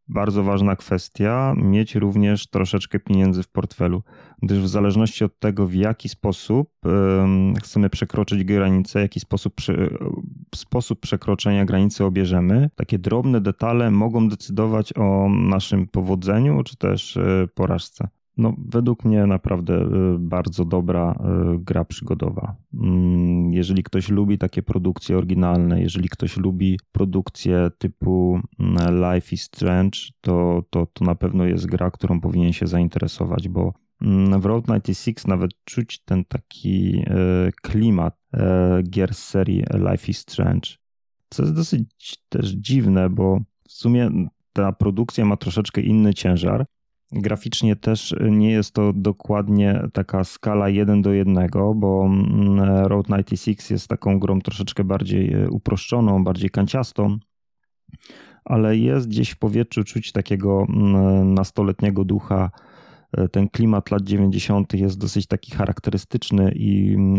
bardzo 0.08 0.42
ważna 0.42 0.76
kwestia 0.76 1.54
mieć 1.56 1.94
również 1.94 2.46
troszeczkę 2.46 3.00
pieniędzy 3.00 3.42
w 3.42 3.48
portfelu, 3.48 4.02
gdyż 4.42 4.58
w 4.58 4.68
zależności 4.68 5.24
od 5.24 5.38
tego, 5.38 5.66
w 5.66 5.74
jaki 5.74 6.08
sposób 6.08 6.70
chcemy 7.62 7.90
przekroczyć 7.90 8.44
granicę, 8.44 9.00
jaki 9.00 9.20
sposób, 9.20 9.54
sposób 10.54 11.00
przekroczenia 11.00 11.64
granicy 11.64 12.04
obierzemy, 12.04 12.70
takie 12.74 12.98
drobne 12.98 13.40
detale 13.40 13.90
mogą 13.90 14.28
decydować 14.28 14.92
o 14.96 15.28
naszym 15.28 15.86
powodzeniu 15.86 16.62
czy 16.62 16.76
też 16.76 17.16
e, 17.16 17.48
porażce. 17.54 18.08
No, 18.36 18.54
według 18.58 19.04
mnie 19.04 19.26
naprawdę 19.26 19.74
y, 19.74 20.18
bardzo 20.18 20.64
dobra 20.64 21.12
y, 21.54 21.58
gra 21.58 21.84
przygodowa. 21.84 22.56
Mm, 22.74 23.52
jeżeli 23.52 23.82
ktoś 23.82 24.08
lubi 24.08 24.38
takie 24.38 24.62
produkcje 24.62 25.18
oryginalne, 25.18 25.80
jeżeli 25.80 26.08
ktoś 26.08 26.36
lubi 26.36 26.78
produkcje 26.92 27.70
typu 27.78 28.40
mm, 28.58 29.14
Life 29.14 29.34
is 29.34 29.42
Strange, 29.42 29.98
to, 30.20 30.62
to, 30.70 30.86
to 30.86 31.04
na 31.04 31.14
pewno 31.14 31.44
jest 31.44 31.66
gra, 31.66 31.90
którą 31.90 32.20
powinien 32.20 32.52
się 32.52 32.66
zainteresować, 32.66 33.48
bo 33.48 33.72
mm, 34.02 34.40
w 34.40 34.46
Road 34.46 34.64
96 34.66 35.26
nawet 35.26 35.50
czuć 35.64 35.98
ten 35.98 36.24
taki 36.24 36.98
y, 36.98 37.52
klimat 37.62 38.22
gier 38.90 39.14
z 39.14 39.18
serii 39.18 39.64
Life 39.90 40.08
is 40.08 40.18
Strange. 40.18 40.70
Co 41.30 41.42
jest 41.42 41.54
dosyć 41.54 42.16
też 42.28 42.50
dziwne, 42.50 43.10
bo 43.10 43.40
w 43.68 43.72
sumie 43.72 44.10
ta 44.52 44.72
produkcja 44.72 45.24
ma 45.24 45.36
troszeczkę 45.36 45.80
inny 45.80 46.14
ciężar, 46.14 46.66
Graficznie 47.12 47.76
też 47.76 48.14
nie 48.30 48.50
jest 48.50 48.74
to 48.74 48.92
dokładnie 48.92 49.82
taka 49.92 50.24
skala 50.24 50.68
1 50.68 51.02
do 51.02 51.12
1, 51.12 51.48
bo 51.74 52.06
mm, 52.06 52.60
Road 52.86 53.06
96 53.06 53.70
jest 53.70 53.88
taką 53.88 54.18
grą 54.18 54.40
troszeczkę 54.40 54.84
bardziej 54.84 55.32
e, 55.32 55.50
uproszczoną, 55.50 56.24
bardziej 56.24 56.50
kanciastą, 56.50 57.18
ale 58.44 58.76
jest 58.76 59.08
gdzieś 59.08 59.30
w 59.30 59.38
powietrzu 59.38 59.84
czuć 59.84 60.12
takiego 60.12 60.66
mm, 60.68 61.34
nastoletniego 61.34 62.04
ducha. 62.04 62.50
E, 63.12 63.28
ten 63.28 63.48
klimat 63.48 63.90
lat 63.90 64.02
90. 64.02 64.74
jest 64.74 64.98
dosyć 64.98 65.26
taki 65.26 65.50
charakterystyczny 65.50 66.52
i 66.54 66.94
mm, 66.94 67.16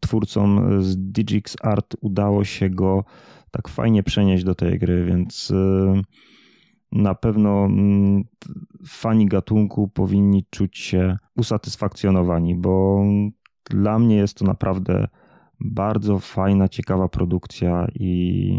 twórcom 0.00 0.82
z 0.82 0.96
Digix 0.96 1.56
Art 1.62 1.96
udało 2.00 2.44
się 2.44 2.70
go 2.70 3.04
tak 3.50 3.68
fajnie 3.68 4.02
przenieść 4.02 4.44
do 4.44 4.54
tej 4.54 4.78
gry, 4.78 5.04
więc 5.04 5.50
e, 5.50 6.02
na 6.92 7.14
pewno 7.14 7.64
mm, 7.64 8.24
fani 8.86 9.26
gatunku 9.26 9.88
powinni 9.88 10.44
czuć 10.50 10.78
się 10.78 11.16
usatysfakcjonowani, 11.36 12.54
bo 12.54 13.04
dla 13.70 13.98
mnie 13.98 14.16
jest 14.16 14.38
to 14.38 14.44
naprawdę 14.44 15.08
bardzo 15.60 16.18
fajna, 16.18 16.68
ciekawa 16.68 17.08
produkcja 17.08 17.86
i 17.94 18.58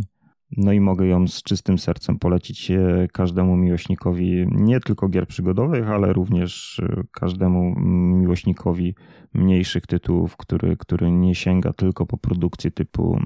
no 0.57 0.71
i 0.73 0.79
mogę 0.79 1.07
ją 1.07 1.27
z 1.27 1.43
czystym 1.43 1.77
sercem 1.77 2.19
polecić 2.19 2.71
każdemu 3.13 3.57
miłośnikowi 3.57 4.45
nie 4.51 4.79
tylko 4.79 5.09
gier 5.09 5.27
przygodowych, 5.27 5.89
ale 5.89 6.13
również 6.13 6.79
e, 6.79 7.03
każdemu 7.11 7.79
miłośnikowi 8.19 8.95
mniejszych 9.33 9.87
tytułów, 9.87 10.37
który, 10.37 10.77
który 10.77 11.11
nie 11.11 11.35
sięga 11.35 11.73
tylko 11.73 12.05
po 12.05 12.17
produkcję 12.17 12.71
typu 12.71 13.19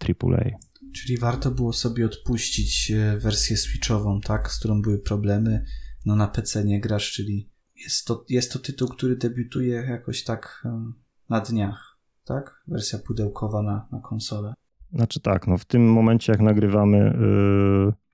AAA. 0.00 0.69
Czyli 0.94 1.18
warto 1.18 1.50
było 1.50 1.72
sobie 1.72 2.06
odpuścić 2.06 2.90
e, 2.90 3.18
wersję 3.18 3.56
switchową, 3.56 4.20
tak, 4.20 4.50
z 4.50 4.58
którą 4.58 4.82
były 4.82 4.98
problemy. 4.98 5.64
No 6.06 6.16
na 6.16 6.28
PC 6.28 6.64
nie 6.64 6.80
grasz, 6.80 7.12
czyli 7.12 7.50
jest 7.84 8.06
to, 8.06 8.24
jest 8.28 8.52
to 8.52 8.58
tytuł, 8.58 8.88
który 8.88 9.16
debiutuje 9.16 9.74
jakoś 9.74 10.24
tak 10.24 10.62
e, 10.64 10.92
na 11.28 11.40
dniach, 11.40 11.98
tak? 12.24 12.62
Wersja 12.66 12.98
pudełkowa 12.98 13.62
na, 13.62 13.88
na 13.92 14.00
konsolę. 14.00 14.54
Znaczy 14.92 15.20
tak, 15.20 15.46
no 15.46 15.58
w 15.58 15.64
tym 15.64 15.92
momencie 15.92 16.32
jak 16.32 16.40
nagrywamy 16.40 17.18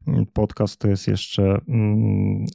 yy, 0.06 0.26
podcast, 0.32 0.80
to 0.80 0.88
jest 0.88 1.08
jeszcze 1.08 1.42
yy, 1.42 1.56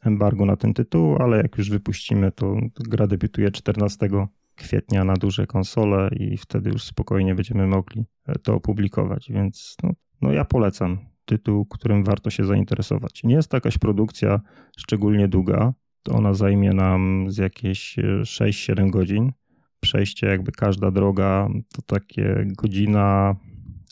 embargo 0.04 0.46
na 0.46 0.56
ten 0.56 0.74
tytuł, 0.74 1.16
ale 1.20 1.38
jak 1.38 1.58
już 1.58 1.70
wypuścimy, 1.70 2.32
to 2.32 2.56
gra 2.80 3.08
debiutuje 3.08 3.52
14 3.52 4.10
kwietnia 4.56 5.04
na 5.04 5.14
duże 5.14 5.48
konsole 5.48 6.10
i 6.20 6.38
wtedy 6.38 6.70
już 6.70 6.84
spokojnie 6.84 7.36
będziemy 7.36 7.68
mogli 7.68 8.06
to 8.44 8.56
opublikować, 8.56 9.32
więc 9.32 9.76
no, 9.84 9.92
no 10.32 10.36
ja 10.36 10.46
polecam 10.46 10.98
tytuł, 11.26 11.66
którym 11.66 12.04
warto 12.04 12.30
się 12.30 12.46
zainteresować. 12.46 13.24
Nie 13.24 13.36
jest 13.36 13.50
to 13.50 13.58
jakaś 13.58 13.78
produkcja 13.78 14.42
szczególnie 14.78 15.28
długa, 15.28 15.74
to 16.04 16.12
ona 16.12 16.34
zajmie 16.34 16.74
nam 16.74 17.26
z 17.30 17.38
jakieś 17.38 17.96
6-7 18.24 18.90
godzin. 18.90 19.32
Przejście 19.80 20.28
jakby 20.28 20.52
każda 20.52 20.92
droga 20.92 21.50
to 21.74 21.82
takie 21.82 22.46
godzina, 22.46 23.36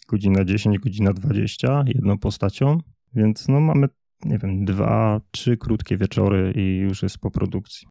godzina 0.09 0.45
10, 0.45 0.79
godzina 0.79 1.13
20 1.13 1.83
jedną 1.87 2.17
postacią, 2.17 2.77
więc 3.15 3.47
no 3.47 3.59
mamy, 3.59 3.87
nie 4.25 4.37
wiem, 4.37 4.65
dwa, 4.65 5.21
trzy 5.31 5.57
krótkie 5.57 5.97
wieczory 5.97 6.53
i 6.55 6.77
już 6.77 7.03
jest 7.03 7.17
po 7.17 7.31
produkcji. 7.31 7.87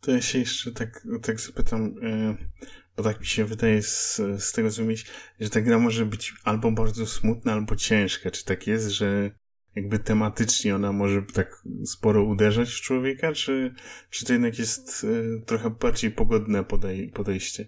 To 0.00 0.10
ja 0.10 0.20
się 0.20 0.38
jeszcze 0.38 0.72
tak, 0.72 1.06
tak 1.22 1.40
zapytam, 1.40 1.94
e, 2.02 2.36
bo 2.96 3.02
tak 3.02 3.20
mi 3.20 3.26
się 3.26 3.44
wydaje 3.44 3.82
z, 3.82 4.20
z 4.38 4.52
tego 4.52 4.68
myśl, 4.86 5.10
że 5.40 5.50
ta 5.50 5.60
gra 5.60 5.78
może 5.78 6.06
być 6.06 6.34
albo 6.44 6.72
bardzo 6.72 7.06
smutna, 7.06 7.52
albo 7.52 7.76
ciężka. 7.76 8.30
Czy 8.30 8.44
tak 8.44 8.66
jest, 8.66 8.88
że 8.88 9.30
jakby 9.76 9.98
tematycznie 9.98 10.74
ona 10.74 10.92
może 10.92 11.22
tak 11.22 11.62
sporo 11.84 12.24
uderzać 12.24 12.70
w 12.70 12.80
człowieka, 12.80 13.32
czy, 13.32 13.74
czy 14.10 14.24
to 14.26 14.32
jednak 14.32 14.58
jest 14.58 15.06
e, 15.38 15.40
trochę 15.40 15.70
bardziej 15.70 16.10
pogodne 16.10 16.64
podej 16.64 17.08
podejście? 17.08 17.66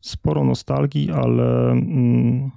Sporo 0.00 0.44
nostalgii, 0.44 1.10
ale 1.10 1.70
mm, 1.70 2.50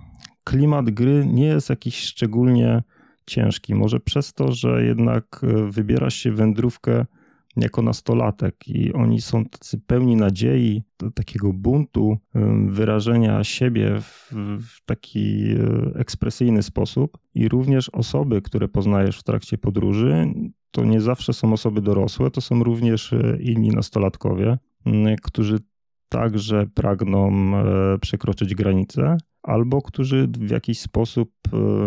klimat 0.43 0.89
gry 0.89 1.25
nie 1.25 1.45
jest 1.45 1.69
jakiś 1.69 1.99
szczególnie 1.99 2.83
ciężki. 3.25 3.75
Może 3.75 3.99
przez 3.99 4.33
to, 4.33 4.51
że 4.51 4.85
jednak 4.85 5.41
e, 5.43 5.71
wybierasz 5.71 6.15
się 6.15 6.31
wędrówkę 6.31 7.05
jako 7.61 7.81
nastolatek 7.81 8.67
i 8.67 8.93
oni 8.93 9.21
są 9.21 9.45
tacy 9.45 9.79
pełni 9.87 10.15
nadziei, 10.15 10.83
takiego 11.13 11.53
buntu, 11.53 12.17
wyrażenia 12.67 13.43
siebie 13.43 14.01
w, 14.01 14.33
w 14.61 14.85
taki 14.85 15.51
e, 15.51 15.99
ekspresyjny 15.99 16.63
sposób. 16.63 17.17
I 17.35 17.49
również 17.49 17.89
osoby, 17.89 18.41
które 18.41 18.67
poznajesz 18.67 19.19
w 19.19 19.23
trakcie 19.23 19.57
podróży, 19.57 20.33
to 20.71 20.85
nie 20.85 21.01
zawsze 21.01 21.33
są 21.33 21.53
osoby 21.53 21.81
dorosłe, 21.81 22.31
to 22.31 22.41
są 22.41 22.63
również 22.63 23.13
e, 23.13 23.37
inni 23.41 23.69
nastolatkowie, 23.69 24.57
którzy 25.23 25.59
także 26.09 26.67
pragną 26.73 27.31
e, 27.57 27.97
przekroczyć 27.99 28.55
granicę, 28.55 29.17
albo 29.43 29.81
którzy 29.81 30.27
w 30.27 30.49
jakiś 30.49 30.79
sposób 30.79 31.31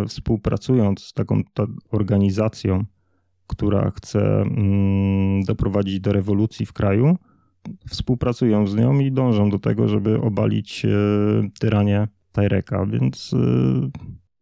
współpracując 0.08 1.04
z 1.04 1.12
taką 1.12 1.42
organizacją, 1.90 2.84
która 3.52 3.90
chce 3.90 4.40
mm, 4.40 5.42
doprowadzić 5.42 6.00
do 6.00 6.12
rewolucji 6.12 6.66
w 6.66 6.72
kraju, 6.72 7.16
współpracują 7.88 8.66
z 8.66 8.76
nią 8.76 8.98
i 8.98 9.12
dążą 9.12 9.50
do 9.50 9.58
tego, 9.58 9.88
żeby 9.88 10.20
obalić 10.20 10.84
e, 10.84 10.88
tyranię 11.60 12.08
Tajreka, 12.32 12.86
więc 12.86 13.34
e, 13.34 13.90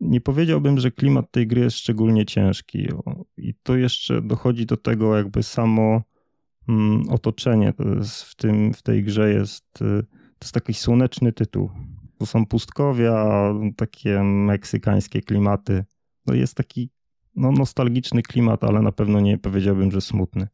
nie 0.01 0.21
powiedziałbym, 0.21 0.79
że 0.79 0.91
klimat 0.91 1.31
tej 1.31 1.47
gry 1.47 1.61
jest 1.61 1.77
szczególnie 1.77 2.27
ciężki. 2.27 2.89
I 3.37 3.55
to 3.63 3.77
jeszcze 3.77 4.23
dochodzi 4.23 4.67
do 4.67 4.77
tego, 4.77 5.17
jakby 5.17 5.43
samo 5.43 6.03
mm, 6.69 7.09
otoczenie 7.09 7.73
w, 8.05 8.35
tym, 8.37 8.75
w 8.75 8.83
tej 8.83 9.05
grze 9.05 9.33
jest, 9.33 9.83
e, 9.83 10.03
to 10.39 10.45
jest 10.45 10.55
taki 10.55 10.75
słoneczny 10.75 11.33
tytuł. 11.33 11.71
To 12.19 12.27
są 12.27 12.47
pustkowia, 12.47 13.27
takie 13.77 14.23
meksykańskie 14.23 15.21
klimaty. 15.21 15.85
To 16.27 16.35
jest 16.35 16.55
taki 16.55 16.91
no, 17.37 17.53
nostalgiczny 17.53 18.23
klimat, 18.23 18.65
ale 18.65 18.83
na 18.83 18.93
pewno 18.93 19.21
nie 19.21 19.39
powiedziałbym, 19.39 19.91
że 19.91 20.01
smutny. 20.01 20.49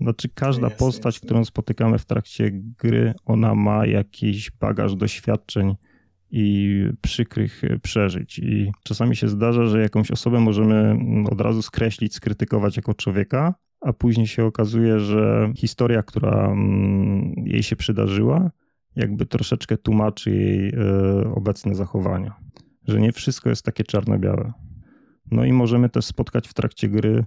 Znaczy, 0.00 0.28
każda 0.28 0.66
jest, 0.66 0.78
postać, 0.78 1.14
jest. 1.14 1.24
którą 1.24 1.44
spotykamy 1.44 1.98
w 1.98 2.04
trakcie 2.04 2.50
gry, 2.52 3.14
ona 3.24 3.54
ma 3.54 3.86
jakiś 3.86 4.50
bagaż 4.50 4.96
doświadczeń 4.96 5.74
i 6.30 6.78
przykrych 7.00 7.62
przeżyć. 7.82 8.38
I 8.38 8.72
czasami 8.84 9.16
się 9.16 9.28
zdarza, 9.28 9.66
że 9.66 9.82
jakąś 9.82 10.10
osobę 10.10 10.40
możemy 10.40 10.96
od 11.30 11.40
razu 11.40 11.62
skreślić, 11.62 12.14
skrytykować 12.14 12.76
jako 12.76 12.94
człowieka, 12.94 13.54
a 13.80 13.92
później 13.92 14.26
się 14.26 14.44
okazuje, 14.44 15.00
że 15.00 15.52
historia, 15.56 16.02
która 16.02 16.46
mm, 16.46 17.34
jej 17.46 17.62
się 17.62 17.76
przydarzyła, 17.76 18.50
jakby 18.96 19.26
troszeczkę 19.26 19.76
tłumaczy 19.76 20.30
jej 20.30 20.68
e, 20.68 21.34
obecne 21.34 21.74
zachowania. 21.74 22.34
Że 22.88 23.00
nie 23.00 23.12
wszystko 23.12 23.50
jest 23.50 23.64
takie 23.64 23.84
czarno-białe. 23.84 24.52
No 25.32 25.44
i 25.44 25.52
możemy 25.52 25.88
też 25.88 26.04
spotkać 26.04 26.48
w 26.48 26.54
trakcie 26.54 26.88
gry 26.88 27.24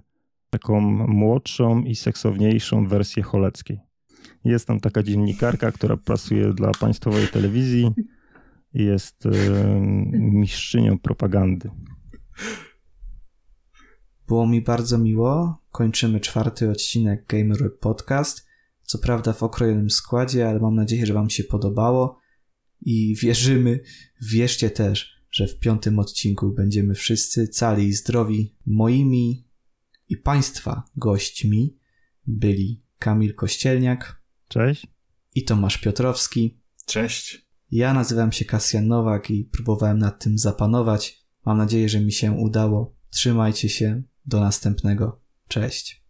taką 0.50 0.80
młodszą 1.06 1.82
i 1.82 1.94
seksowniejszą 1.94 2.88
wersję 2.88 3.22
Choleckiej. 3.22 3.80
Jest 4.44 4.66
tam 4.66 4.80
taka 4.80 5.02
dziennikarka, 5.02 5.72
która 5.72 5.96
pracuje 5.96 6.52
dla 6.52 6.70
państwowej 6.80 7.28
telewizji 7.28 7.90
i 8.74 8.84
jest 8.84 9.24
mistrzynią 10.12 10.98
propagandy. 10.98 11.70
Było 14.26 14.46
mi 14.46 14.60
bardzo 14.62 14.98
miło. 14.98 15.62
Kończymy 15.70 16.20
czwarty 16.20 16.70
odcinek 16.70 17.26
Gamer 17.26 17.78
Podcast. 17.80 18.46
Co 18.82 18.98
prawda 18.98 19.32
w 19.32 19.42
okrojonym 19.42 19.90
składzie, 19.90 20.48
ale 20.48 20.60
mam 20.60 20.74
nadzieję, 20.74 21.06
że 21.06 21.14
Wam 21.14 21.30
się 21.30 21.44
podobało 21.44 22.18
i 22.80 23.16
wierzymy, 23.22 23.80
wierzcie 24.22 24.70
też, 24.70 25.15
że 25.36 25.46
w 25.46 25.58
piątym 25.58 25.98
odcinku 25.98 26.52
będziemy 26.52 26.94
wszyscy 26.94 27.48
cali 27.48 27.86
i 27.86 27.92
zdrowi 27.92 28.56
moimi 28.66 29.48
I 30.08 30.16
Państwa 30.16 30.82
gośćmi 30.96 31.76
byli 32.26 32.82
Kamil 32.98 33.34
Kościelniak. 33.34 34.22
Cześć. 34.48 34.86
I 35.34 35.44
Tomasz 35.44 35.78
Piotrowski. 35.78 36.60
Cześć. 36.86 37.48
Ja 37.70 37.94
nazywam 37.94 38.32
się 38.32 38.44
Kasjan 38.44 38.86
Nowak 38.86 39.30
i 39.30 39.44
próbowałem 39.44 39.98
nad 39.98 40.24
tym 40.24 40.38
zapanować. 40.38 41.26
Mam 41.46 41.58
nadzieję, 41.58 41.88
że 41.88 42.00
mi 42.00 42.12
się 42.12 42.32
udało. 42.32 42.96
Trzymajcie 43.10 43.68
się. 43.68 44.02
Do 44.26 44.40
następnego. 44.40 45.20
Cześć. 45.48 46.04